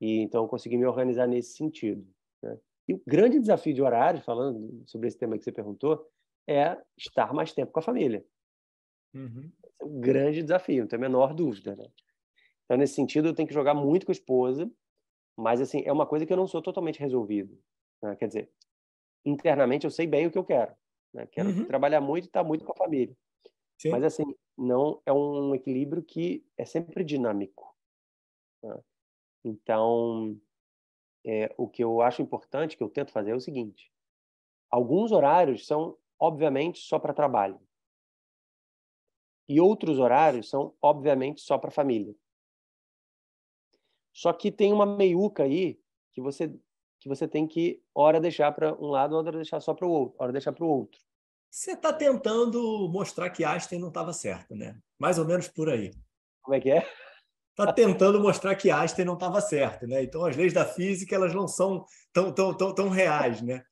E 0.00 0.20
então 0.20 0.44
eu 0.44 0.48
consegui 0.48 0.76
me 0.76 0.86
organizar 0.86 1.26
nesse 1.26 1.56
sentido. 1.56 2.06
E 2.88 2.94
o 2.94 3.02
grande 3.06 3.38
desafio 3.38 3.74
de 3.74 3.82
horário, 3.82 4.20
falando 4.22 4.82
sobre 4.86 5.08
esse 5.08 5.18
tema 5.18 5.38
que 5.38 5.44
você 5.44 5.52
perguntou, 5.52 6.08
é 6.48 6.76
estar 6.96 7.32
mais 7.32 7.52
tempo 7.52 7.72
com 7.72 7.80
a 7.80 7.82
família. 7.82 8.24
Uhum. 9.14 9.52
é 9.78 9.84
um 9.84 10.00
grande 10.00 10.42
desafio, 10.42 10.80
não 10.80 10.88
tem 10.88 10.96
a 10.96 11.00
menor 11.00 11.34
dúvida. 11.34 11.76
Né? 11.76 11.84
Então, 12.64 12.78
nesse 12.78 12.94
sentido, 12.94 13.28
eu 13.28 13.34
tenho 13.34 13.46
que 13.46 13.54
jogar 13.54 13.74
muito 13.74 14.06
com 14.06 14.12
a 14.12 14.14
esposa, 14.14 14.70
mas 15.36 15.60
assim 15.60 15.82
é 15.84 15.92
uma 15.92 16.06
coisa 16.06 16.24
que 16.24 16.32
eu 16.32 16.36
não 16.36 16.46
sou 16.46 16.62
totalmente 16.62 16.98
resolvido. 16.98 17.58
Né? 18.02 18.16
Quer 18.16 18.26
dizer, 18.28 18.50
internamente 19.24 19.84
eu 19.84 19.90
sei 19.90 20.06
bem 20.06 20.26
o 20.26 20.30
que 20.30 20.38
eu 20.38 20.44
quero. 20.44 20.74
Né? 21.12 21.26
Quero 21.26 21.50
uhum. 21.50 21.66
trabalhar 21.66 22.00
muito 22.00 22.24
e 22.24 22.28
estar 22.28 22.42
muito 22.42 22.64
com 22.64 22.72
a 22.72 22.76
família. 22.76 23.14
Sim. 23.78 23.90
Mas 23.90 24.02
assim, 24.04 24.24
não 24.56 25.00
é 25.04 25.12
um 25.12 25.54
equilíbrio 25.54 26.02
que 26.02 26.44
é 26.56 26.64
sempre 26.64 27.04
dinâmico. 27.04 27.76
Né? 28.62 28.80
Então, 29.44 30.40
é, 31.24 31.54
o 31.56 31.68
que 31.68 31.82
eu 31.82 32.00
acho 32.00 32.22
importante, 32.22 32.76
que 32.76 32.82
eu 32.82 32.88
tento 32.88 33.12
fazer, 33.12 33.30
é 33.30 33.34
o 33.34 33.40
seguinte: 33.40 33.92
alguns 34.70 35.12
horários 35.12 35.66
são, 35.66 35.96
obviamente, 36.18 36.80
só 36.80 36.98
para 36.98 37.14
trabalho. 37.14 37.60
E 39.48 39.60
outros 39.60 39.98
horários 39.98 40.48
são, 40.48 40.74
obviamente, 40.80 41.40
só 41.40 41.58
para 41.58 41.70
família. 41.70 42.14
Só 44.12 44.32
que 44.32 44.52
tem 44.52 44.72
uma 44.72 44.86
meiuca 44.86 45.44
aí 45.44 45.80
que 46.12 46.20
você 46.20 46.54
que 47.00 47.08
você 47.08 47.26
tem 47.26 47.48
que 47.48 47.82
hora 47.92 48.20
deixar 48.20 48.52
para 48.52 48.80
um 48.80 48.86
lado, 48.86 49.16
hora 49.16 49.32
deixar 49.32 49.58
só 49.60 49.74
para 49.74 49.84
o 49.84 49.90
outro, 49.90 50.14
hora 50.20 50.30
deixar 50.30 50.52
para 50.52 50.64
o 50.64 50.68
outro. 50.68 51.00
Você 51.50 51.72
está 51.72 51.92
tentando 51.92 52.88
mostrar 52.88 53.28
que 53.30 53.44
Einstein 53.44 53.80
não 53.80 53.88
estava 53.88 54.12
certo, 54.12 54.54
né? 54.54 54.80
Mais 55.00 55.18
ou 55.18 55.24
menos 55.24 55.48
por 55.48 55.68
aí. 55.68 55.90
Como 56.40 56.54
é 56.54 56.60
que 56.60 56.70
é? 56.70 56.88
Está 57.52 57.70
tentando 57.70 58.18
mostrar 58.18 58.54
que 58.56 58.70
Einstein 58.70 59.04
não 59.04 59.14
estava 59.14 59.40
certo, 59.40 59.86
né? 59.86 60.02
Então 60.02 60.24
as 60.24 60.36
leis 60.36 60.54
da 60.54 60.64
física 60.64 61.14
elas 61.14 61.34
não 61.34 61.46
são 61.46 61.84
tão 62.12 62.32
tão 62.32 62.56
tão, 62.56 62.74
tão 62.74 62.88
reais, 62.88 63.42
né? 63.42 63.62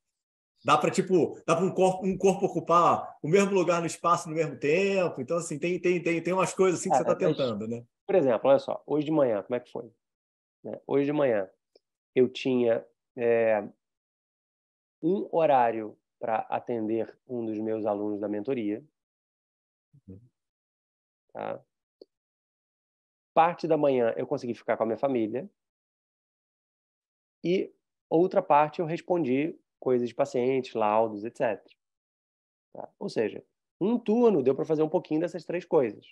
Dá 0.62 0.76
para 0.76 0.90
tipo, 0.90 1.40
dá 1.46 1.56
para 1.56 1.64
um 1.64 1.72
corpo, 1.72 2.06
um 2.06 2.18
corpo 2.18 2.44
ocupar 2.44 3.16
o 3.22 3.28
mesmo 3.28 3.54
lugar 3.54 3.80
no 3.80 3.86
espaço 3.86 4.28
no 4.28 4.34
mesmo 4.34 4.58
tempo. 4.58 5.20
Então 5.22 5.38
assim, 5.38 5.58
tem 5.58 5.80
tem 5.80 6.02
tem, 6.02 6.22
tem 6.22 6.32
umas 6.34 6.52
coisas 6.52 6.78
assim 6.78 6.90
que 6.90 6.96
você 6.96 7.02
está 7.02 7.16
tentando, 7.16 7.66
né? 7.66 7.82
Por 8.06 8.14
exemplo, 8.14 8.50
olha 8.50 8.58
só, 8.58 8.82
hoje 8.86 9.06
de 9.06 9.12
manhã, 9.12 9.42
como 9.42 9.56
é 9.56 9.60
que 9.60 9.72
foi? 9.72 9.90
Né? 10.62 10.78
Hoje 10.86 11.06
de 11.06 11.12
manhã 11.12 11.48
eu 12.14 12.28
tinha 12.28 12.84
é, 13.16 13.66
um 15.02 15.26
horário 15.32 15.96
para 16.18 16.40
atender 16.50 17.18
um 17.26 17.46
dos 17.46 17.58
meus 17.58 17.86
alunos 17.86 18.20
da 18.20 18.28
mentoria. 18.28 18.84
Uhum. 20.06 20.20
Tá? 21.32 21.64
Parte 23.32 23.66
da 23.66 23.76
manhã 23.76 24.12
eu 24.16 24.26
consegui 24.26 24.54
ficar 24.54 24.76
com 24.76 24.82
a 24.82 24.86
minha 24.86 24.98
família. 24.98 25.48
E 27.44 27.72
outra 28.08 28.42
parte 28.42 28.80
eu 28.80 28.86
respondi 28.86 29.58
coisas 29.78 30.08
de 30.08 30.14
pacientes, 30.14 30.74
laudos, 30.74 31.24
etc. 31.24 31.64
Tá? 32.72 32.88
Ou 32.98 33.08
seja, 33.08 33.44
um 33.80 33.98
turno 33.98 34.42
deu 34.42 34.54
para 34.54 34.64
fazer 34.64 34.82
um 34.82 34.88
pouquinho 34.88 35.20
dessas 35.20 35.44
três 35.44 35.64
coisas. 35.64 36.06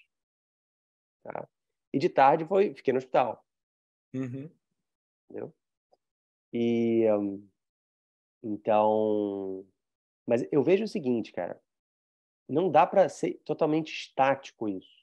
Tá? 1.22 1.48
E 1.92 1.98
de 1.98 2.08
tarde 2.08 2.44
foi, 2.46 2.74
fiquei 2.74 2.92
no 2.92 2.98
hospital. 2.98 3.44
Uhum. 4.14 4.50
Entendeu? 5.28 5.54
E 6.52 7.06
um, 7.12 7.46
então, 8.42 9.66
mas 10.26 10.46
eu 10.50 10.62
vejo 10.62 10.84
o 10.84 10.88
seguinte, 10.88 11.32
cara, 11.32 11.60
não 12.48 12.70
dá 12.70 12.86
para 12.86 13.08
ser 13.08 13.34
totalmente 13.44 13.92
estático 13.92 14.68
isso. 14.68 14.97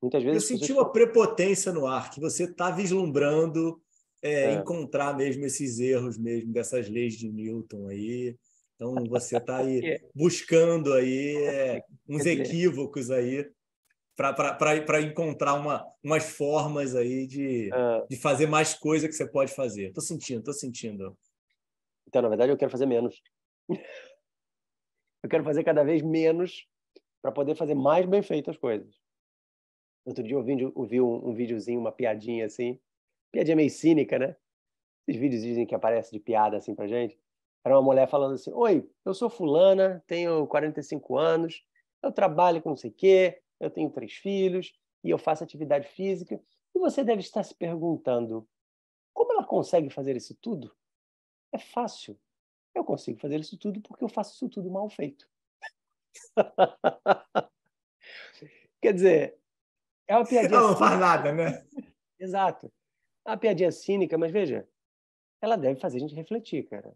Muitas 0.00 0.22
vezes 0.22 0.42
eu 0.42 0.58
senti 0.58 0.72
uma 0.72 0.90
prepotência 0.90 1.72
no 1.72 1.86
ar 1.86 2.10
que 2.10 2.20
você 2.20 2.44
está 2.44 2.70
vislumbrando 2.70 3.80
é, 4.22 4.44
é. 4.44 4.52
encontrar 4.54 5.16
mesmo 5.16 5.44
esses 5.44 5.78
erros 5.78 6.16
mesmo 6.16 6.52
dessas 6.52 6.88
leis 6.88 7.14
de 7.14 7.30
Newton 7.30 7.88
aí. 7.88 8.36
Então 8.74 8.94
você 9.08 9.36
está 9.36 9.58
aí 9.58 9.80
é. 9.84 10.00
buscando 10.14 10.92
aí 10.92 11.36
é, 11.36 11.82
uns 12.08 12.24
equívocos 12.26 13.10
aí 13.10 13.50
para 14.16 15.00
encontrar 15.00 15.54
uma, 15.54 15.84
umas 16.02 16.24
formas 16.24 16.96
aí 16.96 17.26
de, 17.26 17.70
uh, 17.72 18.06
de 18.08 18.16
fazer 18.16 18.46
mais 18.46 18.74
coisa 18.74 19.06
que 19.06 19.14
você 19.14 19.26
pode 19.28 19.54
fazer. 19.54 19.88
Estou 19.88 20.02
sentindo, 20.02 20.40
estou 20.40 20.54
sentindo. 20.54 21.16
Então, 22.08 22.22
na 22.22 22.28
verdade, 22.28 22.50
eu 22.50 22.56
quero 22.56 22.70
fazer 22.70 22.86
menos. 22.86 23.20
eu 25.22 25.28
quero 25.30 25.44
fazer 25.44 25.62
cada 25.62 25.84
vez 25.84 26.02
menos 26.02 26.66
para 27.22 27.30
poder 27.30 27.54
fazer 27.54 27.74
mais 27.74 28.06
bem 28.06 28.22
feitas 28.22 28.56
as 28.56 28.60
coisas. 28.60 28.92
Outro 30.08 30.24
dia 30.24 30.36
eu 30.36 30.42
vi, 30.42 30.58
eu 30.58 30.84
vi 30.84 31.02
um, 31.02 31.28
um 31.28 31.34
videozinho, 31.34 31.78
uma 31.78 31.92
piadinha 31.92 32.46
assim, 32.46 32.80
piadinha 33.30 33.54
meio 33.54 33.68
cínica, 33.68 34.18
né? 34.18 34.34
Esses 35.06 35.20
vídeos 35.20 35.42
dizem 35.42 35.66
que 35.66 35.74
aparece 35.74 36.10
de 36.10 36.18
piada 36.18 36.56
assim 36.56 36.74
pra 36.74 36.88
gente. 36.88 37.20
Era 37.62 37.74
uma 37.74 37.82
mulher 37.82 38.08
falando 38.08 38.32
assim: 38.32 38.50
Oi, 38.54 38.88
eu 39.04 39.12
sou 39.12 39.28
fulana, 39.28 40.02
tenho 40.06 40.46
45 40.46 41.18
anos, 41.18 41.62
eu 42.02 42.10
trabalho 42.10 42.62
com 42.62 42.70
não 42.70 42.76
sei 42.76 42.88
o 42.88 42.94
quê, 42.94 43.42
eu 43.60 43.68
tenho 43.68 43.90
três 43.90 44.14
filhos 44.14 44.72
e 45.04 45.10
eu 45.10 45.18
faço 45.18 45.44
atividade 45.44 45.86
física. 45.88 46.40
E 46.74 46.78
você 46.78 47.04
deve 47.04 47.20
estar 47.20 47.42
se 47.42 47.54
perguntando: 47.54 48.48
como 49.12 49.34
ela 49.34 49.44
consegue 49.44 49.90
fazer 49.90 50.16
isso 50.16 50.34
tudo? 50.40 50.74
É 51.52 51.58
fácil. 51.58 52.18
Eu 52.74 52.82
consigo 52.82 53.20
fazer 53.20 53.38
isso 53.38 53.58
tudo 53.58 53.82
porque 53.82 54.04
eu 54.04 54.08
faço 54.08 54.32
isso 54.36 54.48
tudo 54.48 54.70
mal 54.70 54.88
feito. 54.88 55.28
Quer 58.80 58.94
dizer, 58.94 59.38
é 60.08 60.16
uma 60.16 60.26
piadinha. 60.26 60.58
Ela 60.58 60.68
não 60.68 60.76
faz 60.76 60.98
nada, 60.98 61.32
né? 61.32 61.66
Exato. 62.18 62.72
É 63.26 63.30
uma 63.30 63.36
piadinha 63.36 63.70
cínica, 63.70 64.16
mas 64.16 64.32
veja, 64.32 64.66
ela 65.40 65.56
deve 65.56 65.78
fazer 65.78 65.98
a 65.98 66.00
gente 66.00 66.14
refletir, 66.14 66.66
cara. 66.68 66.92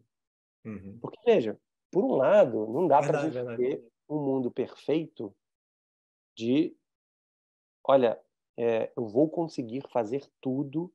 Uhum. 0.64 0.98
Porque, 1.00 1.18
veja, 1.24 1.60
por 1.90 2.04
um 2.04 2.14
lado, 2.14 2.66
não 2.66 2.88
dá 2.88 3.00
para 3.00 3.20
gente 3.22 3.34
verdade. 3.34 3.56
ter 3.58 3.92
um 4.08 4.18
mundo 4.18 4.50
perfeito 4.50 5.34
de, 6.36 6.74
olha, 7.86 8.20
é, 8.58 8.90
eu 8.96 9.06
vou 9.06 9.28
conseguir 9.30 9.82
fazer 9.90 10.26
tudo 10.40 10.92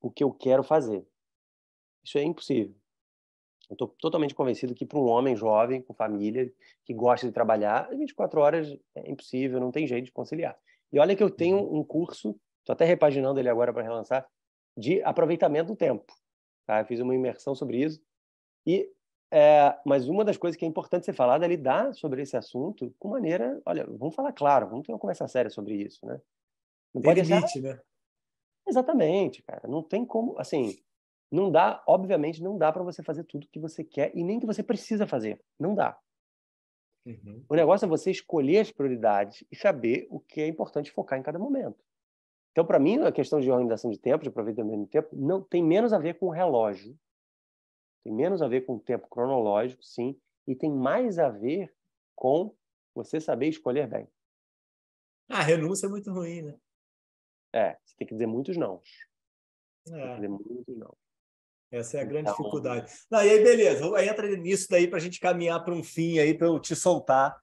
o 0.00 0.10
que 0.10 0.22
eu 0.22 0.32
quero 0.32 0.62
fazer. 0.62 1.06
Isso 2.04 2.18
é 2.18 2.22
impossível. 2.22 2.76
Eu 3.68 3.74
estou 3.74 3.88
totalmente 3.88 4.34
convencido 4.34 4.74
que 4.74 4.86
para 4.86 4.98
um 4.98 5.06
homem 5.06 5.34
jovem, 5.34 5.82
com 5.82 5.92
família, 5.92 6.52
que 6.84 6.94
gosta 6.94 7.26
de 7.26 7.32
trabalhar, 7.32 7.88
24 7.90 8.40
horas 8.40 8.78
é 8.94 9.10
impossível, 9.10 9.58
não 9.58 9.72
tem 9.72 9.86
jeito 9.86 10.04
de 10.04 10.12
conciliar. 10.12 10.56
E 10.92 10.98
olha 10.98 11.16
que 11.16 11.22
eu 11.22 11.30
tenho 11.30 11.58
uhum. 11.58 11.80
um 11.80 11.84
curso, 11.84 12.38
estou 12.60 12.72
até 12.72 12.84
repaginando 12.84 13.40
ele 13.40 13.48
agora 13.48 13.72
para 13.72 13.82
relançar, 13.82 14.26
de 14.76 15.02
aproveitamento 15.02 15.72
do 15.72 15.76
tempo. 15.76 16.14
Tá? 16.64 16.80
Eu 16.80 16.86
fiz 16.86 17.00
uma 17.00 17.14
imersão 17.14 17.54
sobre 17.54 17.82
isso. 17.82 18.00
E 18.64 18.90
É, 19.28 19.76
mas 19.84 20.08
uma 20.08 20.24
das 20.24 20.36
coisas 20.36 20.56
que 20.56 20.64
é 20.64 20.68
importante 20.68 21.04
ser 21.04 21.12
falada 21.12 21.44
é 21.44 21.48
lidar 21.48 21.92
sobre 21.94 22.22
esse 22.22 22.36
assunto 22.36 22.94
com 22.96 23.08
maneira, 23.08 23.60
olha, 23.66 23.84
vamos 23.84 24.14
falar 24.14 24.32
claro, 24.32 24.68
vamos 24.68 24.86
ter 24.86 24.92
uma 24.92 24.98
conversa 25.00 25.26
séria 25.26 25.50
sobre 25.50 25.74
isso, 25.74 26.06
né? 26.06 26.20
Não 26.94 27.02
pode 27.02 27.20
limite, 27.22 27.60
né? 27.60 27.80
Exatamente, 28.66 29.42
cara. 29.42 29.66
Não 29.68 29.82
tem 29.82 30.04
como, 30.04 30.38
assim, 30.38 30.78
não 31.30 31.50
dá, 31.50 31.82
obviamente, 31.86 32.42
não 32.42 32.56
dá 32.56 32.72
para 32.72 32.82
você 32.82 33.02
fazer 33.02 33.24
tudo 33.24 33.48
que 33.48 33.58
você 33.58 33.82
quer 33.82 34.12
e 34.14 34.22
nem 34.22 34.38
que 34.38 34.46
você 34.46 34.62
precisa 34.62 35.06
fazer. 35.06 35.40
Não 35.58 35.74
dá. 35.74 35.98
Uhum. 37.04 37.44
O 37.48 37.54
negócio 37.54 37.86
é 37.86 37.88
você 37.88 38.10
escolher 38.10 38.58
as 38.58 38.70
prioridades 38.70 39.44
e 39.50 39.56
saber 39.56 40.06
o 40.10 40.18
que 40.18 40.40
é 40.40 40.46
importante 40.46 40.90
focar 40.90 41.18
em 41.18 41.22
cada 41.22 41.38
momento. 41.38 41.84
Então, 42.50 42.64
para 42.64 42.78
mim, 42.78 42.98
a 42.98 43.12
questão 43.12 43.38
de 43.40 43.50
organização 43.50 43.90
de 43.90 43.98
tempo, 43.98 44.22
de 44.22 44.28
aproveitamento 44.28 44.84
de 44.84 44.90
tempo, 44.90 45.14
não 45.14 45.42
tem 45.42 45.62
menos 45.62 45.92
a 45.92 45.98
ver 45.98 46.18
com 46.18 46.26
o 46.26 46.30
relógio, 46.30 46.98
tem 48.02 48.12
menos 48.12 48.40
a 48.40 48.48
ver 48.48 48.62
com 48.64 48.76
o 48.76 48.80
tempo 48.80 49.08
cronológico, 49.08 49.84
sim, 49.84 50.18
e 50.46 50.54
tem 50.54 50.70
mais 50.70 51.18
a 51.18 51.28
ver 51.28 51.72
com 52.14 52.54
você 52.94 53.20
saber 53.20 53.48
escolher 53.48 53.86
bem. 53.86 54.08
A 55.28 55.42
renúncia 55.42 55.86
é 55.86 55.90
muito 55.90 56.10
ruim, 56.12 56.42
né? 56.42 56.58
É, 57.52 57.78
você 57.84 57.96
tem 57.96 58.06
que 58.06 58.14
dizer 58.14 58.26
muitos 58.26 58.56
não. 58.56 58.80
É. 59.88 59.90
Tem 59.90 60.08
que 60.08 60.14
dizer 60.14 60.28
muitos 60.28 60.76
não. 60.76 60.96
Essa 61.70 61.98
é 61.98 62.00
a 62.00 62.04
grande 62.04 62.30
então... 62.30 62.36
dificuldade. 62.36 62.92
Não, 63.10 63.22
e 63.22 63.30
aí, 63.30 63.42
beleza, 63.42 63.84
entra 64.04 64.36
nisso 64.36 64.66
daí 64.70 64.86
para 64.86 64.98
a 64.98 65.02
gente 65.02 65.20
caminhar 65.20 65.62
para 65.64 65.74
um 65.74 65.82
fim 65.82 66.18
aí, 66.18 66.32
para 66.34 66.46
eu 66.46 66.58
te 66.58 66.74
soltar. 66.76 67.36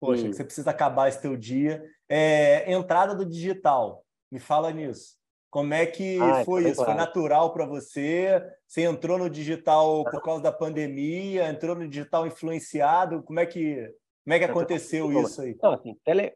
Poxa, 0.00 0.24
hum. 0.24 0.30
que 0.30 0.36
você 0.36 0.44
precisa 0.44 0.70
acabar 0.70 1.08
esse 1.08 1.20
teu 1.20 1.36
dia. 1.36 1.82
É, 2.08 2.70
entrada 2.72 3.14
do 3.14 3.24
digital, 3.24 4.04
me 4.30 4.38
fala 4.38 4.70
nisso. 4.70 5.16
Como 5.50 5.72
é 5.72 5.86
que 5.86 6.18
ah, 6.20 6.44
foi 6.44 6.64
isso? 6.64 6.76
Claro. 6.76 6.90
Foi 6.90 7.00
natural 7.00 7.52
para 7.52 7.64
você? 7.64 8.42
Você 8.66 8.82
entrou 8.82 9.16
no 9.16 9.30
digital 9.30 10.04
por 10.04 10.22
causa 10.22 10.42
da 10.42 10.52
pandemia? 10.52 11.48
Entrou 11.48 11.74
no 11.74 11.88
digital 11.88 12.26
influenciado? 12.26 13.22
Como 13.22 13.40
é 13.40 13.46
que, 13.46 13.76
como 14.24 14.34
é 14.34 14.38
que 14.38 14.44
aconteceu 14.44 15.10
isso 15.22 15.40
aí? 15.40 15.56
Não, 15.62 15.72
assim, 15.72 15.96
tele... 16.04 16.34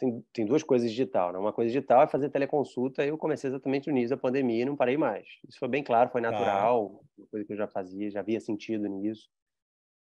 tem, 0.00 0.24
tem 0.32 0.46
duas 0.46 0.62
coisas 0.62 0.90
digital. 0.90 1.32
Né? 1.32 1.38
Uma 1.38 1.52
coisa 1.52 1.68
digital 1.68 2.02
é 2.02 2.06
fazer 2.06 2.30
teleconsulta. 2.30 3.04
Eu 3.04 3.18
comecei 3.18 3.48
exatamente 3.48 3.88
no 3.88 3.96
início 3.96 4.16
da 4.16 4.20
pandemia 4.20 4.62
e 4.62 4.64
não 4.64 4.74
parei 4.74 4.96
mais. 4.96 5.28
Isso 5.46 5.58
foi 5.58 5.68
bem 5.68 5.84
claro, 5.84 6.10
foi 6.10 6.22
tá. 6.22 6.30
natural. 6.30 7.02
Ah. 7.02 7.04
Uma 7.18 7.26
coisa 7.28 7.46
que 7.46 7.52
eu 7.52 7.56
já 7.56 7.68
fazia, 7.68 8.10
já 8.10 8.20
havia 8.20 8.40
sentido 8.40 8.88
nisso. 8.88 9.28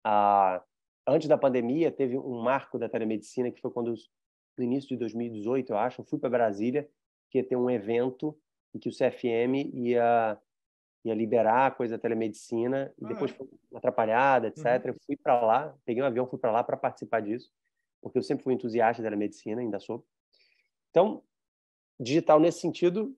Ah, 0.04 0.62
antes 1.06 1.26
da 1.26 1.36
pandemia, 1.36 1.90
teve 1.90 2.16
um 2.16 2.40
marco 2.40 2.78
da 2.78 2.88
telemedicina 2.88 3.50
que 3.50 3.60
foi 3.60 3.72
quando, 3.72 3.92
no 4.56 4.64
início 4.64 4.88
de 4.88 4.96
2018, 4.96 5.72
eu 5.72 5.76
acho, 5.76 6.00
eu 6.00 6.04
fui 6.04 6.18
para 6.18 6.30
Brasília 6.30 6.88
que 7.30 7.38
ia 7.38 7.44
ter 7.44 7.56
um 7.56 7.68
evento 7.68 8.38
em 8.74 8.78
que 8.78 8.88
o 8.88 8.92
CFM 8.92 9.68
ia, 9.74 10.38
ia 11.04 11.14
liberar 11.14 11.66
a 11.66 11.70
coisa 11.70 11.96
da 11.96 12.00
telemedicina, 12.00 12.90
e 12.96 13.06
depois 13.06 13.32
foi 13.32 13.46
atrapalhada, 13.74 14.46
etc. 14.46 14.64
Uhum. 14.64 14.80
Eu 14.84 14.94
fui 15.04 15.16
para 15.16 15.40
lá, 15.40 15.74
peguei 15.84 16.02
um 16.02 16.06
avião, 16.06 16.26
fui 16.26 16.38
para 16.38 16.52
lá 16.52 16.64
para 16.64 16.76
participar 16.76 17.20
disso, 17.20 17.50
porque 18.00 18.18
eu 18.18 18.22
sempre 18.22 18.44
fui 18.44 18.54
entusiasta 18.54 19.02
da 19.02 19.08
telemedicina, 19.08 19.60
ainda 19.60 19.78
sou. 19.78 20.04
Então, 20.90 21.22
digital 21.98 22.40
nesse 22.40 22.60
sentido 22.60 23.16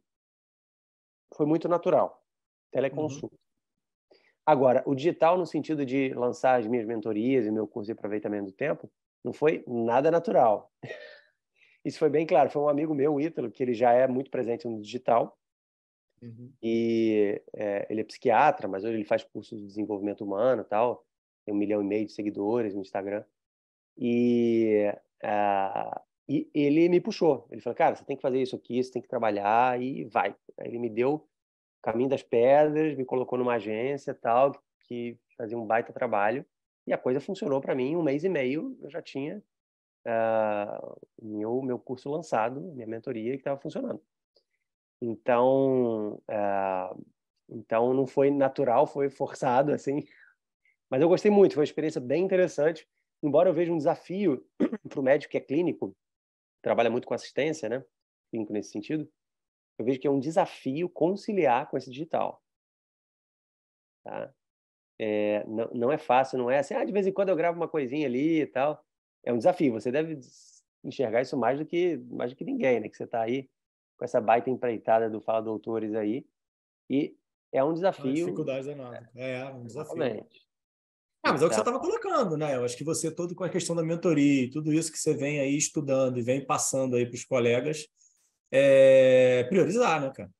foi 1.35 1.47
muito 1.47 1.69
natural, 1.69 2.25
teleconsulta. 2.71 3.35
Uhum. 3.35 3.41
Agora, 4.45 4.83
o 4.87 4.95
digital 4.95 5.39
no 5.39 5.47
sentido 5.47 5.87
de 5.87 6.13
lançar 6.15 6.59
as 6.59 6.67
minhas 6.67 6.87
mentorias 6.87 7.47
e 7.47 7.51
meu 7.51 7.69
curso 7.69 7.87
de 7.87 7.93
aproveitamento 7.93 8.47
do 8.47 8.53
tempo, 8.53 8.91
não 9.23 9.33
foi 9.33 9.63
nada 9.67 10.11
natural. 10.11 10.73
Isso 11.85 11.99
foi 11.99 12.11
bem 12.11 12.27
claro. 12.27 12.51
Foi 12.51 12.63
um 12.63 12.69
amigo 12.69 12.95
meu, 12.95 13.15
o 13.15 13.21
Ítalo, 13.21 13.51
que 13.51 13.63
ele 13.63 13.75
já 13.75 13.93
é 13.93 14.07
muito 14.07 14.31
presente 14.31 14.67
no 14.67 14.81
digital. 14.81 15.39
Uhum. 16.23 16.53
E 16.63 17.41
é, 17.55 17.87
ele 17.89 18.03
é 18.03 18.05
psiquiatra, 18.05 18.69
mas 18.69 18.85
hoje 18.85 18.95
ele 18.95 19.05
faz 19.05 19.25
cursos 19.25 19.59
de 19.59 19.67
desenvolvimento 19.67 20.23
humano 20.23 20.65
tal. 20.65 21.07
Tem 21.45 21.55
um 21.55 21.57
milhão 21.57 21.81
e 21.81 21.85
meio 21.85 22.07
de 22.07 22.13
seguidores 22.13 22.75
no 22.75 22.83
Instagram. 22.83 23.25
E, 24.01 24.91
uh, 25.23 26.01
e 26.27 26.51
ele 26.55 26.89
me 26.89 27.01
puxou. 27.01 27.47
Ele 27.51 27.61
falou, 27.61 27.77
cara, 27.77 27.95
você 27.95 28.05
tem 28.05 28.17
que 28.17 28.23
fazer 28.23 28.41
isso 28.41 28.57
aqui, 28.57 28.83
você 28.83 28.91
tem 28.91 29.03
que 29.03 29.09
trabalhar 29.09 29.81
e 29.81 30.05
vai. 30.05 30.35
Aí 30.59 30.69
ele 30.69 30.79
me 30.79 30.89
deu 30.89 31.15
o 31.15 31.29
caminho 31.83 32.09
das 32.09 32.23
pedras, 32.23 32.97
me 32.97 33.05
colocou 33.05 33.39
numa 33.39 33.55
agência 33.55 34.15
tal, 34.15 34.53
que 34.85 35.19
fazia 35.37 35.59
um 35.59 35.67
baita 35.67 35.93
trabalho. 35.93 36.47
E 36.87 36.93
a 36.95 36.99
coisa 36.99 37.21
funcionou 37.21 37.61
para 37.61 37.75
mim. 37.75 37.95
Um 37.95 38.03
mês 38.03 38.25
e 38.25 38.29
meio 38.29 38.79
eu 38.81 38.89
já 38.89 39.03
tinha 39.03 39.43
uh, 40.07 41.01
meu, 41.21 41.61
meu 41.63 41.79
curso 41.79 42.11
lançado, 42.11 42.61
minha 42.61 42.87
mentoria, 42.87 43.33
que 43.33 43.39
estava 43.39 43.61
funcionando. 43.61 44.01
Então, 45.03 46.23
uh, 46.31 47.07
então 47.49 47.95
não 47.95 48.07
foi 48.07 48.31
natural, 48.31 48.87
foi 48.87 49.11
forçado, 49.11 49.73
assim. 49.75 50.05
Mas 50.91 51.03
eu 51.03 51.09
gostei 51.09 51.31
muito, 51.31 51.55
foi 51.55 51.63
uma 51.63 51.65
experiência 51.65 52.01
bem 52.01 52.25
interessante. 52.25 52.89
Embora 53.23 53.49
eu 53.49 53.55
veja 53.55 53.73
um 53.73 53.77
desafio 53.77 54.47
para 54.89 55.01
o 55.01 55.03
médico 55.03 55.31
que 55.31 55.37
é 55.37 55.41
clínico, 55.41 55.97
trabalha 56.63 56.91
muito 56.91 57.07
com 57.07 57.15
assistência, 57.15 57.69
né? 57.69 57.85
Clínico 58.31 58.53
nesse 58.53 58.71
sentido, 58.71 59.11
eu 59.79 59.85
vejo 59.85 60.01
que 60.01 60.07
é 60.07 60.11
um 60.11 60.21
desafio 60.21 60.89
conciliar 60.89 61.69
com 61.69 61.77
esse 61.77 61.91
digital. 61.91 62.43
Tá? 64.05 64.33
É, 64.99 65.45
não, 65.47 65.71
não 65.73 65.93
é 65.93 65.99
fácil, 65.99 66.39
não 66.39 66.51
é 66.51 66.59
assim, 66.59 66.75
ah, 66.75 66.85
de 66.85 66.93
vez 66.93 67.07
em 67.07 67.13
quando 67.13 67.31
eu 67.31 67.37
gravo 67.37 67.59
uma 67.59 67.69
coisinha 67.69 68.07
ali 68.07 68.43
e 68.43 68.47
tal 68.47 68.85
é 69.25 69.33
um 69.33 69.39
desafio. 69.39 69.73
Você 69.73 69.91
deve 69.91 70.19
enxergar 70.85 71.23
isso 71.23 71.37
mais 71.37 71.59
do 71.59 71.67
que 71.67 71.97
mais 72.11 72.31
do 72.31 72.37
que 72.37 72.45
ninguém, 72.45 72.81
né? 72.81 72.89
Que 72.89 72.97
você 72.97 73.05
está 73.05 73.23
aí 73.23 73.49
com 73.97 74.05
essa 74.05 74.21
baita 74.21 74.51
empreitada 74.51 75.11
do 75.11 75.21
Fala 75.21 75.43
Doutores 75.43 75.95
aí 75.95 76.27
e 76.89 77.17
é 77.53 77.63
um 77.63 77.75
desafio. 77.75 78.07
Uma 78.07 78.15
dificuldade 78.15 78.67
danada. 78.67 79.11
É, 79.15 79.41
é 79.41 79.45
um 79.47 79.67
desafio. 79.67 80.03
Exatamente. 80.03 80.50
Ah, 81.23 81.33
mas 81.33 81.43
é 81.43 81.47
o 81.47 81.49
que 81.49 81.55
você 81.55 81.61
estava 81.61 81.79
colocando, 81.79 82.37
né? 82.37 82.57
Eu 82.57 82.65
acho 82.65 82.77
que 82.77 82.85
você, 82.85 83.11
todo 83.11 83.35
com 83.35 83.45
a 83.45 83.49
questão 83.49 83.77
da 83.77 83.83
mentoria 83.83 84.45
e 84.45 84.51
tudo 84.51 84.73
isso 84.73 84.91
que 84.91 84.99
você 84.99 85.15
vem 85.15 85.39
aí 85.39 85.57
estudando 85.57 86.19
e 86.19 86.23
vem 86.23 86.45
passando 86.45 86.97
aí 86.97 87.05
para 87.05 87.15
os 87.15 87.25
colegas, 87.25 87.87
é 88.51 89.45
priorizar, 89.45 90.01
né, 90.01 90.11
cara? 90.15 90.31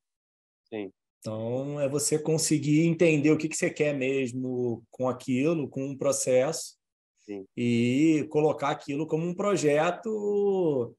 Sim. 0.69 0.91
Então, 1.19 1.79
é 1.79 1.89
você 1.89 2.19
conseguir 2.19 2.87
entender 2.87 3.31
o 3.31 3.37
que, 3.37 3.49
que 3.49 3.57
você 3.57 3.69
quer 3.69 3.95
mesmo 3.95 4.83
com 4.91 5.07
aquilo, 5.07 5.69
com 5.69 5.85
um 5.85 5.97
processo, 5.97 6.79
Sim. 7.19 7.45
e 7.55 8.27
colocar 8.31 8.71
aquilo 8.71 9.07
como 9.07 9.27
um 9.27 9.35
projeto 9.35 10.97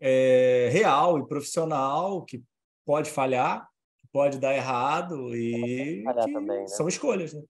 é, 0.00 0.70
real 0.72 1.18
e 1.18 1.28
profissional 1.28 2.24
que 2.24 2.42
pode 2.86 3.10
falhar, 3.10 3.68
pode 4.10 4.38
dar 4.38 4.54
errado 4.54 5.36
e 5.36 6.02
também, 6.32 6.60
né? 6.60 6.66
são 6.66 6.88
escolhas, 6.88 7.34
né? 7.34 7.42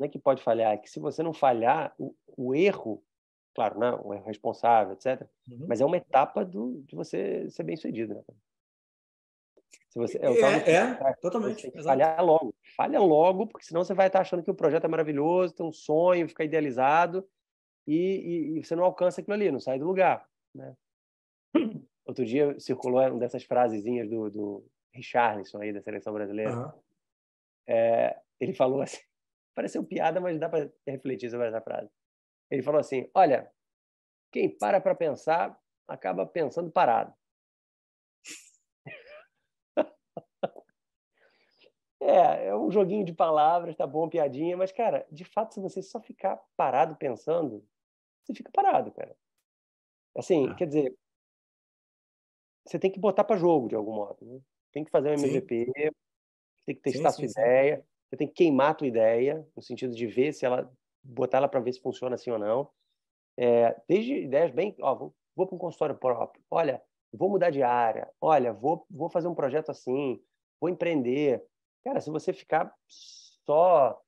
Não 0.00 0.06
é 0.06 0.08
que 0.08 0.18
pode 0.18 0.42
falhar, 0.42 0.72
é 0.72 0.78
que 0.78 0.88
se 0.88 0.98
você 0.98 1.22
não 1.22 1.34
falhar, 1.34 1.94
o, 1.98 2.16
o 2.34 2.54
erro, 2.54 3.04
claro, 3.54 3.78
não, 3.78 3.98
né, 3.98 4.02
o 4.02 4.14
erro 4.14 4.24
responsável, 4.24 4.94
etc. 4.94 5.28
Uhum. 5.46 5.66
Mas 5.68 5.82
é 5.82 5.84
uma 5.84 5.98
etapa 5.98 6.42
do, 6.42 6.82
de 6.86 6.96
você 6.96 7.50
ser 7.50 7.64
bem 7.64 7.76
sucedido, 7.76 8.14
né? 8.14 8.22
Se 9.90 9.98
você, 9.98 10.18
é, 10.18 10.70
é, 10.70 10.76
é 10.76 11.12
totalmente. 11.20 11.70
falhar 11.82 12.24
logo. 12.24 12.54
Falha 12.76 12.98
logo, 12.98 13.46
porque 13.46 13.66
senão 13.66 13.84
você 13.84 13.92
vai 13.92 14.06
estar 14.06 14.20
achando 14.20 14.42
que 14.42 14.50
o 14.50 14.54
projeto 14.54 14.84
é 14.84 14.88
maravilhoso, 14.88 15.54
tem 15.54 15.66
um 15.66 15.72
sonho, 15.72 16.28
fica 16.28 16.44
idealizado, 16.44 17.28
e, 17.86 17.94
e, 17.94 18.58
e, 18.58 18.64
você 18.64 18.74
não 18.74 18.84
alcança 18.84 19.20
aquilo 19.20 19.34
ali, 19.34 19.50
não 19.50 19.60
sai 19.60 19.78
do 19.78 19.86
lugar. 19.86 20.26
Né? 20.54 20.74
Outro 22.06 22.24
dia 22.24 22.58
circulou 22.58 23.00
uma 23.00 23.18
dessas 23.18 23.42
frasezinhas 23.44 24.08
do, 24.08 24.30
do 24.30 24.66
Richarlison 24.94 25.60
aí 25.60 25.74
da 25.74 25.82
seleção 25.82 26.14
brasileira. 26.14 26.56
Uhum. 26.56 26.72
É, 27.66 28.16
ele 28.38 28.54
falou 28.54 28.80
assim, 28.80 29.00
pareceu 29.54 29.84
piada, 29.84 30.20
mas 30.20 30.38
dá 30.38 30.48
para 30.48 30.70
refletir 30.86 31.30
sobre 31.30 31.48
essa 31.48 31.60
frase. 31.60 31.90
Ele 32.50 32.62
falou 32.62 32.80
assim: 32.80 33.08
Olha, 33.14 33.50
quem 34.32 34.56
para 34.56 34.80
para 34.80 34.94
pensar 34.94 35.58
acaba 35.88 36.26
pensando 36.26 36.70
parado. 36.70 37.12
É, 42.02 42.46
é 42.46 42.56
um 42.56 42.70
joguinho 42.70 43.04
de 43.04 43.12
palavras, 43.12 43.76
tá 43.76 43.86
bom, 43.86 44.08
piadinha, 44.08 44.56
mas, 44.56 44.72
cara, 44.72 45.06
de 45.12 45.22
fato, 45.22 45.52
se 45.52 45.60
você 45.60 45.82
só 45.82 46.00
ficar 46.00 46.40
parado 46.56 46.96
pensando, 46.96 47.62
você 48.24 48.34
fica 48.34 48.50
parado, 48.50 48.90
cara. 48.90 49.14
Assim, 50.16 50.50
é. 50.50 50.54
quer 50.54 50.66
dizer, 50.66 50.96
você 52.66 52.78
tem 52.78 52.90
que 52.90 52.98
botar 52.98 53.22
para 53.22 53.36
jogo 53.36 53.68
de 53.68 53.74
algum 53.74 53.92
modo. 53.92 54.24
Né? 54.24 54.40
Tem 54.72 54.82
que 54.82 54.90
fazer 54.90 55.10
um 55.10 55.12
MVP, 55.12 55.66
sim. 55.66 55.72
tem 56.66 56.74
que 56.74 56.82
testar 56.82 57.10
sim, 57.10 57.26
sim, 57.26 57.28
sua 57.28 57.42
ideia, 57.42 57.86
você 58.10 58.16
tem 58.16 58.26
que 58.26 58.34
queimar 58.34 58.72
a 58.72 58.74
tua 58.74 58.88
ideia, 58.88 59.46
no 59.56 59.62
sentido 59.62 59.94
de 59.94 60.06
ver 60.06 60.32
se 60.32 60.44
ela, 60.44 60.70
botar 61.02 61.38
ela 61.38 61.48
para 61.48 61.60
ver 61.60 61.72
se 61.72 61.80
funciona 61.80 62.16
assim 62.16 62.30
ou 62.30 62.38
não. 62.38 62.68
É, 63.38 63.80
desde 63.88 64.14
ideias 64.14 64.50
bem, 64.50 64.74
ó, 64.80 64.94
vou, 64.94 65.14
vou 65.34 65.46
para 65.46 65.56
um 65.56 65.58
consultório 65.58 65.96
próprio, 65.96 66.42
olha, 66.50 66.82
vou 67.12 67.30
mudar 67.30 67.50
de 67.50 67.62
área, 67.62 68.10
olha, 68.20 68.52
vou, 68.52 68.84
vou 68.90 69.08
fazer 69.08 69.28
um 69.28 69.34
projeto 69.34 69.70
assim, 69.70 70.20
vou 70.60 70.68
empreender, 70.68 71.42
Cara, 71.84 72.00
se 72.00 72.10
você 72.10 72.32
ficar 72.32 72.74
só 72.86 74.00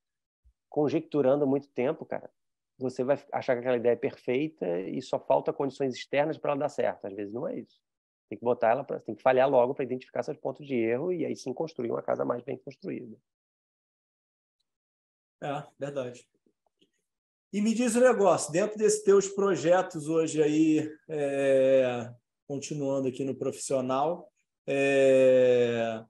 conjecturando 0.69 1.47
muito 1.47 1.69
tempo, 1.69 2.05
cara, 2.05 2.31
você 2.79 3.03
vai 3.03 3.19
achar 3.33 3.55
que 3.55 3.61
aquela 3.61 3.77
ideia 3.77 3.95
é 3.95 3.97
perfeita 3.97 4.81
e 4.81 5.01
só 5.01 5.19
falta 5.19 5.53
condições 5.53 5.95
externas 5.95 6.39
para 6.39 6.53
ela 6.53 6.61
dar 6.61 6.69
certo. 6.69 7.07
Às 7.07 7.15
vezes 7.15 7.33
não 7.33 7.49
é 7.49 7.59
isso. 7.59 7.81
Tem 8.29 8.39
que 8.39 8.45
botar 8.45 8.71
ela, 8.71 8.85
pra, 8.85 9.01
tem 9.01 9.15
que 9.15 9.23
falhar 9.23 9.49
logo 9.49 9.75
para 9.75 9.85
identificar 9.85 10.23
seus 10.23 10.37
pontos 10.37 10.67
de 10.67 10.75
erro 10.75 11.13
e 11.13 11.25
aí 11.25 11.37
sim 11.37 11.53
construir 11.53 11.91
uma 11.91 12.03
casa 12.03 12.25
mais 12.25 12.43
bem 12.43 12.59
construída. 12.59 13.17
É, 15.43 15.65
verdade. 15.77 16.25
E 17.53 17.61
me 17.61 17.75
diz 17.75 17.97
o 17.97 17.99
um 17.99 18.03
negócio, 18.03 18.53
dentro 18.53 18.79
desses 18.79 19.03
teus 19.03 19.27
projetos 19.29 20.09
hoje 20.09 20.41
aí, 20.41 20.89
é, 21.09 22.09
continuando 22.47 23.09
aqui 23.09 23.25
no 23.25 23.35
profissional, 23.35 24.31
é, 24.65 26.01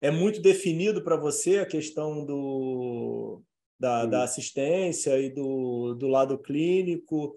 é 0.00 0.10
muito 0.12 0.40
definido 0.40 1.02
para 1.02 1.16
você 1.16 1.58
a 1.58 1.66
questão 1.66 2.24
do, 2.24 3.42
da, 3.78 4.06
da, 4.06 4.22
assistência 4.22 5.18
e 5.18 5.30
do, 5.30 5.94
do 5.94 6.06
lado 6.06 6.38
clínico. 6.38 7.36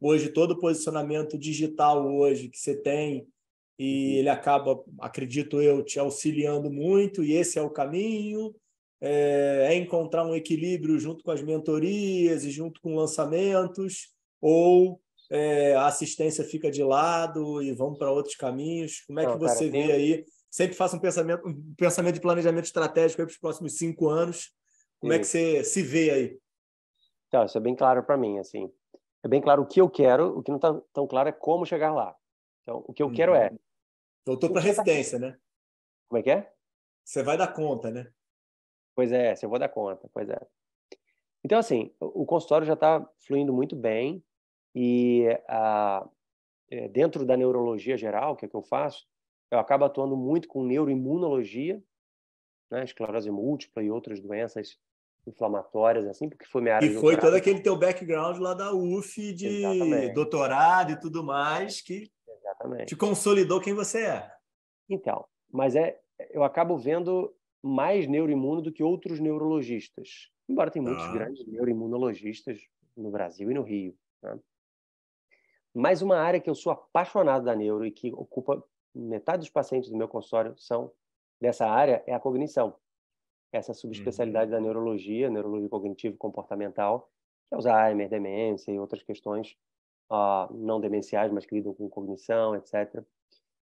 Hoje, 0.00 0.30
todo 0.30 0.52
o 0.52 0.58
posicionamento 0.58 1.38
digital 1.38 2.10
hoje 2.10 2.48
que 2.48 2.58
você 2.58 2.74
tem, 2.74 3.28
e 3.78 4.16
ele 4.16 4.30
acaba, 4.30 4.82
acredito 4.98 5.60
eu, 5.60 5.84
te 5.84 5.98
auxiliando 5.98 6.70
muito, 6.70 7.22
e 7.22 7.34
esse 7.34 7.58
é 7.58 7.62
o 7.62 7.70
caminho 7.70 8.54
é, 9.00 9.68
é 9.70 9.74
encontrar 9.74 10.26
um 10.26 10.34
equilíbrio 10.34 10.98
junto 10.98 11.22
com 11.22 11.30
as 11.30 11.42
mentorias 11.42 12.44
e 12.44 12.50
junto 12.50 12.80
com 12.80 12.94
lançamentos, 12.94 14.14
ou 14.40 15.00
é, 15.30 15.74
a 15.74 15.86
assistência 15.86 16.44
fica 16.44 16.70
de 16.70 16.82
lado 16.82 17.62
e 17.62 17.72
vamos 17.72 17.98
para 17.98 18.10
outros 18.10 18.34
caminhos? 18.34 19.00
Como 19.06 19.20
é 19.20 19.24
que 19.24 19.32
Não, 19.32 19.38
você 19.38 19.70
cara, 19.70 19.86
vê 19.86 19.92
aí? 19.92 20.24
Sempre 20.50 20.76
faça 20.76 20.96
um 20.96 21.00
pensamento, 21.00 21.46
um 21.46 21.74
pensamento 21.76 22.14
de 22.14 22.20
planejamento 22.20 22.64
estratégico 22.64 23.22
para 23.22 23.30
os 23.30 23.38
próximos 23.38 23.76
cinco 23.76 24.08
anos. 24.08 24.52
Como 24.98 25.12
é 25.12 25.18
que 25.18 25.26
você 25.26 25.62
se 25.62 25.82
vê 25.82 26.10
aí? 26.10 26.38
Então, 27.28 27.44
isso 27.44 27.58
é 27.58 27.60
bem 27.60 27.76
claro 27.76 28.02
para 28.02 28.16
mim. 28.16 28.38
Assim, 28.38 28.70
é 29.22 29.28
bem 29.28 29.40
claro 29.40 29.62
o 29.62 29.66
que 29.66 29.80
eu 29.80 29.88
quero, 29.88 30.38
o 30.38 30.42
que 30.42 30.50
não 30.50 30.56
está 30.56 30.74
tão 30.92 31.06
claro 31.06 31.28
é 31.28 31.32
como 31.32 31.66
chegar 31.66 31.92
lá. 31.92 32.16
Então, 32.62 32.82
o 32.86 32.92
que 32.92 33.02
eu 33.02 33.12
quero 33.12 33.34
é. 33.34 33.50
Voltou 34.26 34.50
para 34.50 34.60
a 34.60 34.64
residência, 34.64 35.18
né? 35.18 35.36
Como 36.08 36.18
é 36.18 36.22
que 36.22 36.30
é? 36.30 36.50
Você 37.04 37.22
vai 37.22 37.36
dar 37.36 37.48
conta, 37.48 37.90
né? 37.90 38.10
Pois 38.98 39.12
é, 39.12 39.32
se 39.36 39.46
eu 39.46 39.48
vou 39.48 39.60
dar 39.60 39.68
conta, 39.68 40.10
pois 40.12 40.28
é. 40.28 40.40
Então, 41.44 41.56
assim, 41.56 41.94
o 42.00 42.26
consultório 42.26 42.66
já 42.66 42.72
está 42.72 43.08
fluindo 43.20 43.52
muito 43.52 43.76
bem 43.76 44.20
e 44.74 45.24
a, 45.48 46.04
é, 46.68 46.88
dentro 46.88 47.24
da 47.24 47.36
neurologia 47.36 47.96
geral, 47.96 48.34
que 48.34 48.44
é 48.44 48.48
o 48.48 48.50
que 48.50 48.56
eu 48.56 48.62
faço, 48.64 49.06
eu 49.52 49.60
acabo 49.60 49.84
atuando 49.84 50.16
muito 50.16 50.48
com 50.48 50.64
neuroimunologia, 50.64 51.80
né, 52.72 52.82
esclerose 52.82 53.30
múltipla 53.30 53.84
e 53.84 53.88
outras 53.88 54.20
doenças 54.20 54.80
inflamatórias, 55.24 56.04
assim, 56.04 56.28
porque 56.28 56.46
foi 56.46 56.60
minha 56.60 56.74
área 56.74 56.86
E 56.86 56.94
foi 56.94 57.16
todo 57.16 57.34
aquele 57.34 57.60
teu 57.60 57.78
background 57.78 58.38
lá 58.38 58.52
da 58.52 58.74
UF 58.74 59.32
de 59.32 59.46
Exatamente. 59.46 60.12
doutorado 60.12 60.90
e 60.90 60.98
tudo 60.98 61.22
mais 61.22 61.80
que 61.80 62.10
Exatamente. 62.26 62.86
te 62.86 62.96
consolidou 62.96 63.60
quem 63.60 63.74
você 63.74 64.06
é. 64.06 64.32
Então, 64.90 65.24
mas 65.52 65.76
é, 65.76 66.00
eu 66.32 66.42
acabo 66.42 66.76
vendo 66.76 67.32
mais 67.62 68.06
neuroimuno 68.06 68.62
do 68.62 68.72
que 68.72 68.82
outros 68.82 69.20
neurologistas. 69.20 70.30
Embora 70.48 70.70
tem 70.70 70.80
muitos 70.80 71.04
ah. 71.04 71.12
grandes 71.12 71.46
neuroimunologistas 71.46 72.60
no 72.96 73.10
Brasil 73.10 73.50
e 73.50 73.54
no 73.54 73.62
Rio. 73.62 73.96
Né? 74.22 74.38
Mas 75.74 76.02
uma 76.02 76.18
área 76.18 76.40
que 76.40 76.48
eu 76.48 76.54
sou 76.54 76.72
apaixonado 76.72 77.44
da 77.44 77.54
neuro 77.54 77.86
e 77.86 77.90
que 77.90 78.12
ocupa 78.12 78.62
metade 78.94 79.40
dos 79.40 79.50
pacientes 79.50 79.90
do 79.90 79.96
meu 79.96 80.08
consultório 80.08 80.54
são 80.58 80.90
dessa 81.40 81.66
área 81.66 82.02
é 82.06 82.14
a 82.14 82.20
cognição. 82.20 82.74
Essa 83.52 83.72
subespecialidade 83.72 84.50
uhum. 84.50 84.56
da 84.56 84.60
neurologia, 84.60 85.30
neurologia 85.30 85.68
cognitivo 85.68 86.14
e 86.14 86.18
comportamental, 86.18 87.10
que 87.48 87.54
é 87.54 87.56
Alzheimer, 87.56 88.08
demência 88.08 88.72
e 88.72 88.78
outras 88.78 89.02
questões 89.02 89.56
uh, 90.10 90.52
não 90.52 90.80
demenciais, 90.80 91.32
mas 91.32 91.46
que 91.46 91.54
lidam 91.54 91.74
com 91.74 91.88
cognição, 91.88 92.54
etc. 92.56 93.02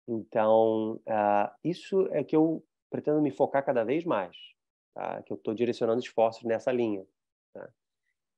Então, 0.09 0.95
uh, 0.95 1.51
isso 1.63 2.09
é 2.11 2.25
que 2.25 2.35
eu 2.35 2.65
pretendo 2.91 3.21
me 3.21 3.31
focar 3.31 3.65
cada 3.65 3.85
vez 3.85 4.05
mais, 4.05 4.37
tá? 4.95 5.23
que 5.23 5.33
eu 5.33 5.37
estou 5.37 5.55
direcionando 5.55 6.01
esforços 6.01 6.45
nessa 6.45 6.73
linha. 6.73 7.07
Tá? 7.53 7.69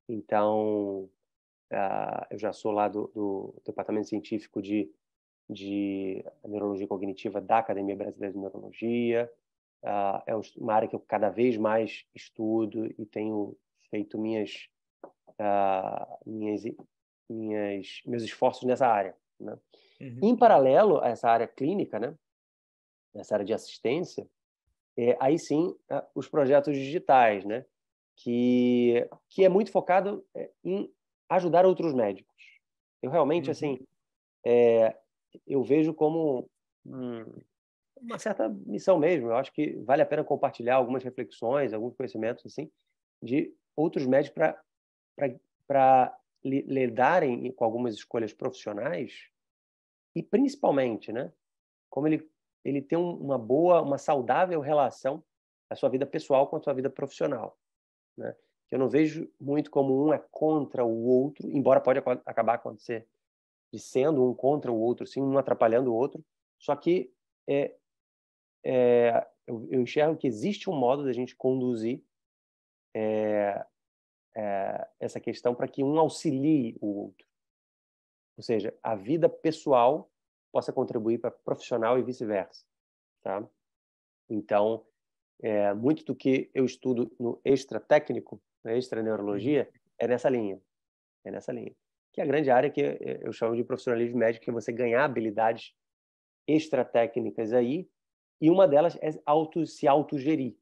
Então, 0.09 1.09
uh, 1.73 2.27
eu 2.31 2.39
já 2.39 2.53
sou 2.53 2.73
lá 2.73 2.89
do, 2.89 3.09
do, 3.09 3.55
departamento 3.65 4.09
científico 4.09 4.61
de, 4.61 4.91
de 5.49 6.25
neurologia 6.45 6.87
cognitiva 6.87 7.41
da 7.41 7.59
Academia 7.59 7.97
Brasileira 7.97 8.33
de 8.33 8.41
Neurologia. 8.41 9.33
Uh, 9.83 10.23
é 10.27 10.33
uma 10.59 10.75
área 10.75 10.89
que 10.89 10.95
eu 10.95 11.01
cada 11.01 11.31
vez 11.31 11.57
mais 11.57 12.05
estudo 12.15 12.87
e 12.99 13.07
tenho 13.07 13.57
feito 13.89 14.19
minhas, 14.19 14.69
uh, 15.05 16.19
minhas, 16.27 16.63
minhas 17.29 18.03
meus 18.05 18.23
esforços 18.23 18.65
nessa 18.65 18.87
área. 18.87 19.17
Né? 19.39 19.59
Uhum. 20.01 20.19
Em 20.23 20.37
paralelo 20.37 21.01
a 21.01 21.09
essa 21.09 21.29
área 21.29 21.47
clínica, 21.47 21.99
né, 21.99 22.15
essa 23.15 23.35
área 23.35 23.45
de 23.45 23.55
assistência, 23.55 24.29
é, 25.01 25.17
aí 25.19 25.39
sim 25.39 25.75
os 26.15 26.29
projetos 26.29 26.77
digitais, 26.77 27.45
né? 27.45 27.65
Que, 28.17 29.09
que 29.31 29.43
é 29.43 29.49
muito 29.49 29.73
focado 29.73 30.23
é, 30.35 30.51
em 30.63 30.93
ajudar 31.31 31.65
outros 31.65 31.95
médicos. 31.95 32.37
Eu 33.03 33.11
realmente, 33.11 33.47
uhum. 33.47 33.53
assim, 33.53 33.87
é, 34.45 34.95
eu 35.47 35.63
vejo 35.63 35.95
como 35.95 36.51
uma 36.85 38.19
certa 38.19 38.49
missão 38.67 38.99
mesmo. 38.99 39.29
Eu 39.29 39.37
acho 39.37 39.51
que 39.53 39.73
vale 39.85 40.03
a 40.03 40.07
pena 40.07 40.23
compartilhar 40.23 40.77
algumas 40.77 41.03
reflexões, 41.03 41.73
alguns 41.73 41.95
conhecimentos, 41.95 42.45
assim, 42.45 42.71
de 43.23 43.55
outros 43.75 44.07
médicos 44.07 44.43
para 45.67 46.19
lidarem 46.45 47.51
com 47.53 47.65
algumas 47.65 47.95
escolhas 47.95 48.35
profissionais 48.35 49.31
e, 50.15 50.23
principalmente, 50.23 51.11
né, 51.11 51.33
como 51.89 52.07
ele 52.07 52.29
ele 52.65 52.83
ter 52.83 52.97
uma 52.97 53.39
boa, 53.39 53.83
uma 53.83 53.99
saudável 53.99 54.61
relação 54.61 55.23
a 55.69 55.77
sua 55.77 55.89
vida 55.89 56.05
pessoal 56.05 56.49
com 56.49 56.57
a 56.57 56.61
sua 56.61 56.75
vida 56.75 56.91
profissional, 56.91 57.57
né? 58.17 58.35
Eu 58.71 58.79
não 58.79 58.89
vejo 58.89 59.29
muito 59.41 59.71
como 59.71 60.07
um 60.07 60.13
é 60.13 60.19
contra 60.31 60.85
o 60.85 61.05
outro, 61.05 61.51
embora 61.51 61.81
pode 61.81 61.99
acabar 61.99 62.55
acontecer 62.55 63.07
de 63.73 63.81
sendo 63.81 64.25
um 64.29 64.35
contra 64.35 64.71
o 64.71 64.79
outro, 64.79 65.07
sim, 65.07 65.21
um 65.21 65.39
atrapalhando 65.39 65.93
o 65.93 65.97
outro. 65.97 66.25
Só 66.59 66.77
que 66.77 67.13
é, 67.49 67.77
é, 68.65 69.27
eu, 69.47 69.67
eu, 69.71 69.81
enxergo 69.81 70.17
que 70.17 70.27
existe 70.27 70.71
um 70.71 70.77
modo 70.77 71.05
da 71.05 71.13
gente 71.13 71.35
conduzir 71.35 72.05
é, 72.95 73.65
é 74.37 74.89
essa 75.01 75.19
questão 75.19 75.55
para 75.55 75.67
que 75.67 75.83
um 75.83 75.99
auxilie 75.99 76.77
o 76.81 77.03
outro. 77.03 77.27
Ou 78.37 78.43
seja, 78.43 78.77
a 78.83 78.95
vida 78.95 79.29
pessoal 79.29 80.11
possa 80.53 80.73
contribuir 80.73 81.19
para 81.19 81.31
profissional 81.31 81.99
e 81.99 82.03
vice-versa, 82.03 82.65
tá? 83.23 83.47
Então, 84.29 84.85
é, 85.43 85.73
muito 85.75 86.05
do 86.05 86.15
que 86.15 86.51
eu 86.55 86.65
estudo 86.65 87.11
no 87.19 87.41
extra 87.45 87.81
técnico, 87.81 88.41
na 88.63 88.73
extra 88.73 89.03
neurologia, 89.03 89.69
é 89.99 90.07
nessa 90.07 90.29
linha, 90.29 90.61
é 91.25 91.31
nessa 91.31 91.53
linha, 91.53 91.75
que 92.13 92.21
é 92.21 92.25
a 92.25 92.27
grande 92.27 92.51
área 92.51 92.71
que 92.71 92.99
eu 93.23 93.33
chamo 93.33 93.57
de 93.57 93.65
profissionalismo 93.65 94.19
médico, 94.19 94.45
que 94.45 94.51
é 94.51 94.53
você 94.53 94.73
ganhar 94.73 95.05
habilidades 95.05 95.75
extra 96.47 96.85
técnicas 96.85 97.53
aí, 97.53 97.89
e 98.41 98.51
uma 98.51 98.67
delas 98.67 98.97
é 99.03 99.11
auto, 99.27 99.67
se 99.67 99.87
autogerir, 99.87 100.57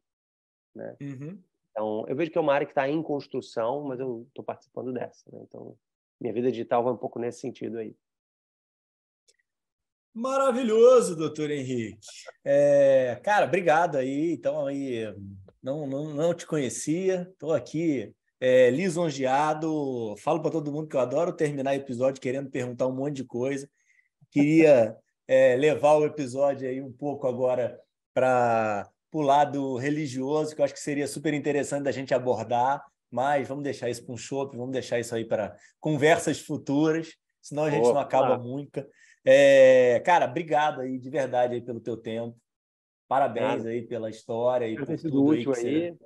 né? 0.75 0.97
Uhum. 1.01 1.43
Então, 1.71 2.05
eu 2.09 2.17
vejo 2.17 2.31
que 2.31 2.37
é 2.39 2.41
uma 2.41 2.53
área 2.53 2.67
que 2.67 2.73
está 2.73 2.89
em 2.89 3.01
construção, 3.03 3.85
mas 3.85 4.01
eu 4.01 4.25
estou 4.29 4.45
participando 4.45 4.93
dessa, 4.93 5.31
né? 5.33 5.41
Então, 5.43 5.79
minha 6.21 6.33
vida 6.33 6.51
digital 6.51 6.83
vai 6.83 6.93
um 6.93 6.97
pouco 6.97 7.21
nesse 7.21 7.41
sentido 7.41 7.79
aí. 7.79 7.95
Maravilhoso, 10.19 11.15
doutor 11.15 11.49
Henrique. 11.49 11.97
É, 12.45 13.21
cara, 13.23 13.47
obrigado 13.47 13.97
aí. 13.97 14.33
Então, 14.33 14.67
aí, 14.67 15.15
não, 15.63 15.87
não, 15.87 16.13
não 16.13 16.35
te 16.35 16.45
conhecia, 16.45 17.29
estou 17.31 17.53
aqui 17.53 18.13
é, 18.41 18.69
lisonjeado. 18.69 20.17
Falo 20.19 20.43
para 20.43 20.51
todo 20.51 20.73
mundo 20.73 20.89
que 20.89 20.97
eu 20.97 21.01
adoro 21.01 21.33
terminar 21.33 21.77
episódio 21.77 22.21
querendo 22.21 22.51
perguntar 22.51 22.89
um 22.89 22.97
monte 22.97 23.15
de 23.15 23.25
coisa. 23.25 23.71
Queria 24.29 24.97
é, 25.29 25.55
levar 25.55 25.95
o 25.95 26.05
episódio 26.05 26.69
aí 26.69 26.83
um 26.83 26.93
pouco 26.93 27.29
agora 27.29 27.79
para 28.13 28.91
o 29.13 29.23
lado 29.23 29.77
religioso, 29.77 30.53
que 30.53 30.61
eu 30.61 30.65
acho 30.65 30.75
que 30.75 30.81
seria 30.81 31.07
super 31.07 31.33
interessante 31.33 31.85
da 31.85 31.93
gente 31.93 32.13
abordar, 32.13 32.85
mas 33.09 33.47
vamos 33.47 33.63
deixar 33.63 33.89
isso 33.89 34.05
para 34.05 34.15
um 34.15 34.19
show, 34.19 34.51
vamos 34.51 34.73
deixar 34.73 34.99
isso 34.99 35.15
aí 35.15 35.25
para 35.25 35.57
conversas 35.79 36.41
futuras, 36.41 37.15
senão 37.41 37.63
a 37.63 37.71
gente 37.71 37.85
Opa. 37.85 37.95
não 37.95 38.01
acaba 38.01 38.37
nunca. 38.37 38.85
É, 39.25 40.01
cara, 40.05 40.27
obrigado 40.27 40.81
aí 40.81 40.99
de 40.99 41.11
verdade 41.11 41.55
aí 41.55 41.61
pelo 41.61 41.81
teu 41.81 41.97
tempo. 41.97 42.37
Parabéns 43.07 43.65
aí 43.65 43.83
pela 43.83 44.11
história 44.11 44.69
e 44.69 44.77
por 44.77 44.99
tudo 44.99 45.53
aí, 45.55 45.67
aí. 45.67 45.97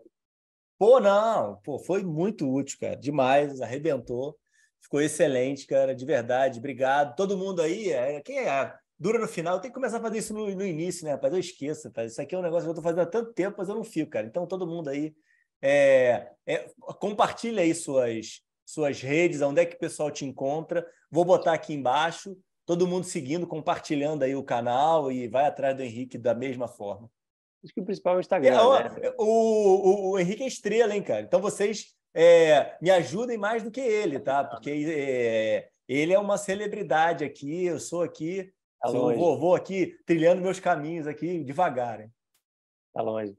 Pô, 0.78 1.00
não, 1.00 1.56
pô, 1.62 1.78
foi 1.78 2.02
muito 2.02 2.48
útil, 2.48 2.78
cara. 2.80 2.96
Demais, 2.96 3.60
arrebentou. 3.60 4.38
Ficou 4.80 5.00
excelente, 5.00 5.66
cara, 5.66 5.94
de 5.94 6.04
verdade. 6.04 6.58
Obrigado. 6.58 7.14
Todo 7.16 7.36
mundo 7.36 7.60
aí, 7.62 7.90
é, 7.90 8.20
quem 8.20 8.38
é 8.38 8.74
dura 9.02 9.18
no 9.18 9.26
final, 9.26 9.60
tem 9.60 9.68
que 9.68 9.74
começar 9.74 9.98
a 9.98 10.00
fazer 10.00 10.18
isso 10.18 10.32
no, 10.32 10.48
no 10.54 10.64
início, 10.64 11.04
né, 11.04 11.12
rapaz? 11.12 11.32
Eu 11.32 11.40
esqueço, 11.40 11.88
rapaz. 11.88 12.12
Isso 12.12 12.22
aqui 12.22 12.36
é 12.36 12.38
um 12.38 12.42
negócio 12.42 12.62
que 12.62 12.68
eu 12.68 12.72
estou 12.72 12.84
fazendo 12.84 13.00
há 13.00 13.06
tanto 13.06 13.32
tempo, 13.32 13.56
mas 13.58 13.68
eu 13.68 13.74
não 13.74 13.82
fico, 13.82 14.12
cara. 14.12 14.26
Então, 14.26 14.46
todo 14.46 14.66
mundo 14.66 14.88
aí, 14.88 15.12
é, 15.60 16.30
é, 16.46 16.70
compartilha 17.00 17.62
aí 17.62 17.74
suas, 17.74 18.42
suas 18.64 19.00
redes, 19.00 19.42
onde 19.42 19.60
é 19.60 19.66
que 19.66 19.74
o 19.74 19.80
pessoal 19.80 20.08
te 20.08 20.24
encontra. 20.24 20.86
Vou 21.10 21.24
botar 21.24 21.52
aqui 21.52 21.74
embaixo 21.74 22.36
todo 22.64 22.86
mundo 22.86 23.04
seguindo, 23.04 23.46
compartilhando 23.46 24.22
aí 24.22 24.34
o 24.34 24.44
canal 24.44 25.10
e 25.10 25.28
vai 25.28 25.46
atrás 25.46 25.76
do 25.76 25.82
Henrique 25.82 26.16
da 26.16 26.34
mesma 26.34 26.68
forma. 26.68 27.10
Acho 27.64 27.72
que 27.72 27.80
o 27.80 27.84
principal 27.84 28.14
é 28.14 28.16
o 28.16 28.20
Instagram. 28.20 28.56
É, 28.56 29.00
né? 29.00 29.14
o, 29.18 29.24
o, 29.24 30.10
o, 30.10 30.18
Henrique 30.18 30.42
é 30.42 30.46
estrela, 30.46 30.94
hein, 30.94 31.02
cara? 31.02 31.22
Então 31.22 31.40
vocês 31.40 31.94
é, 32.14 32.76
me 32.80 32.90
ajudem 32.90 33.38
mais 33.38 33.62
do 33.62 33.70
que 33.70 33.80
ele, 33.80 34.18
tá? 34.18 34.44
Porque 34.44 34.70
é, 34.70 35.68
ele 35.88 36.12
é 36.12 36.18
uma 36.18 36.36
celebridade 36.36 37.24
aqui, 37.24 37.66
eu 37.66 37.78
sou 37.78 38.02
aqui, 38.02 38.52
tá 38.80 38.88
sou 38.88 39.10
um 39.10 39.16
vovô 39.16 39.54
aqui, 39.54 39.96
trilhando 40.04 40.42
meus 40.42 40.58
caminhos 40.58 41.06
aqui 41.06 41.42
devagar. 41.44 42.00
Hein? 42.00 42.12
Tá 42.92 43.00
longe. 43.00 43.36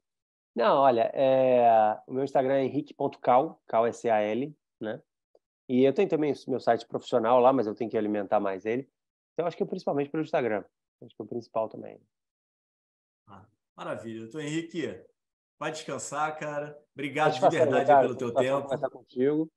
Não, 0.55 0.77
olha, 0.77 1.11
é... 1.13 1.97
o 2.07 2.13
meu 2.13 2.23
Instagram 2.23 2.55
é 2.55 2.63
henrique.cal, 2.63 3.59
K-S-A-L, 3.67 4.55
né? 4.79 5.01
E 5.67 5.83
eu 5.83 5.93
tenho 5.93 6.07
também 6.07 6.33
meu 6.47 6.59
site 6.59 6.85
profissional 6.85 7.39
lá, 7.39 7.51
mas 7.51 7.65
eu 7.65 7.73
tenho 7.73 7.89
que 7.89 7.97
alimentar 7.97 8.39
mais 8.39 8.65
ele. 8.65 8.87
Então, 9.33 9.47
acho 9.47 9.57
que 9.57 9.65
principalmente 9.65 10.09
pelo 10.09 10.23
Instagram. 10.23 10.63
Acho 11.01 11.15
que 11.15 11.21
é 11.21 11.25
o 11.25 11.27
principal 11.27 11.67
também. 11.67 11.99
Ah, 13.27 13.45
maravilha. 13.75 14.21
Doutor 14.21 14.41
Henrique, 14.41 15.03
vai 15.59 15.71
descansar, 15.71 16.37
cara. 16.37 16.79
Obrigado 16.93 17.33
de 17.33 17.39
verdade 17.41 17.87
cara, 17.87 18.01
pelo 18.01 18.15
teu 18.15 18.33
tempo. 18.33 18.63
Conversar 18.63 18.89
contigo. 18.89 19.51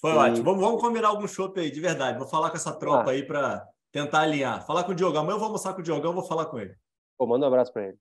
Foi 0.00 0.10
e... 0.10 0.16
ótimo. 0.16 0.44
Vamos, 0.44 0.60
vamos 0.60 0.80
combinar 0.80 1.08
algum 1.08 1.28
show 1.28 1.52
aí, 1.56 1.70
de 1.70 1.80
verdade. 1.80 2.18
Vou 2.18 2.26
falar 2.26 2.50
com 2.50 2.56
essa 2.56 2.74
tropa 2.74 3.10
ah. 3.10 3.12
aí 3.12 3.24
para 3.24 3.66
tentar 3.92 4.20
alinhar. 4.20 4.66
Falar 4.66 4.84
com 4.84 4.92
o 4.92 4.94
Diogão. 4.94 5.22
Amanhã 5.22 5.34
eu 5.34 5.38
vou 5.38 5.46
almoçar 5.46 5.72
com 5.74 5.80
o 5.80 5.84
Diogão, 5.84 6.12
vou 6.12 6.26
falar 6.26 6.46
com 6.46 6.58
ele. 6.58 6.76
Pô, 7.16 7.26
manda 7.26 7.46
um 7.46 7.48
abraço 7.48 7.72
para 7.72 7.88
ele. 7.88 7.98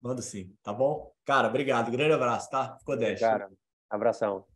Mando 0.00 0.22
sim, 0.22 0.54
tá 0.62 0.72
bom? 0.72 1.12
Cara, 1.24 1.48
obrigado. 1.48 1.90
Grande 1.90 2.12
abraço, 2.12 2.48
tá? 2.48 2.78
Ficou 2.78 2.96
10. 2.96 3.20
Cara, 3.20 3.50
abração. 3.90 4.46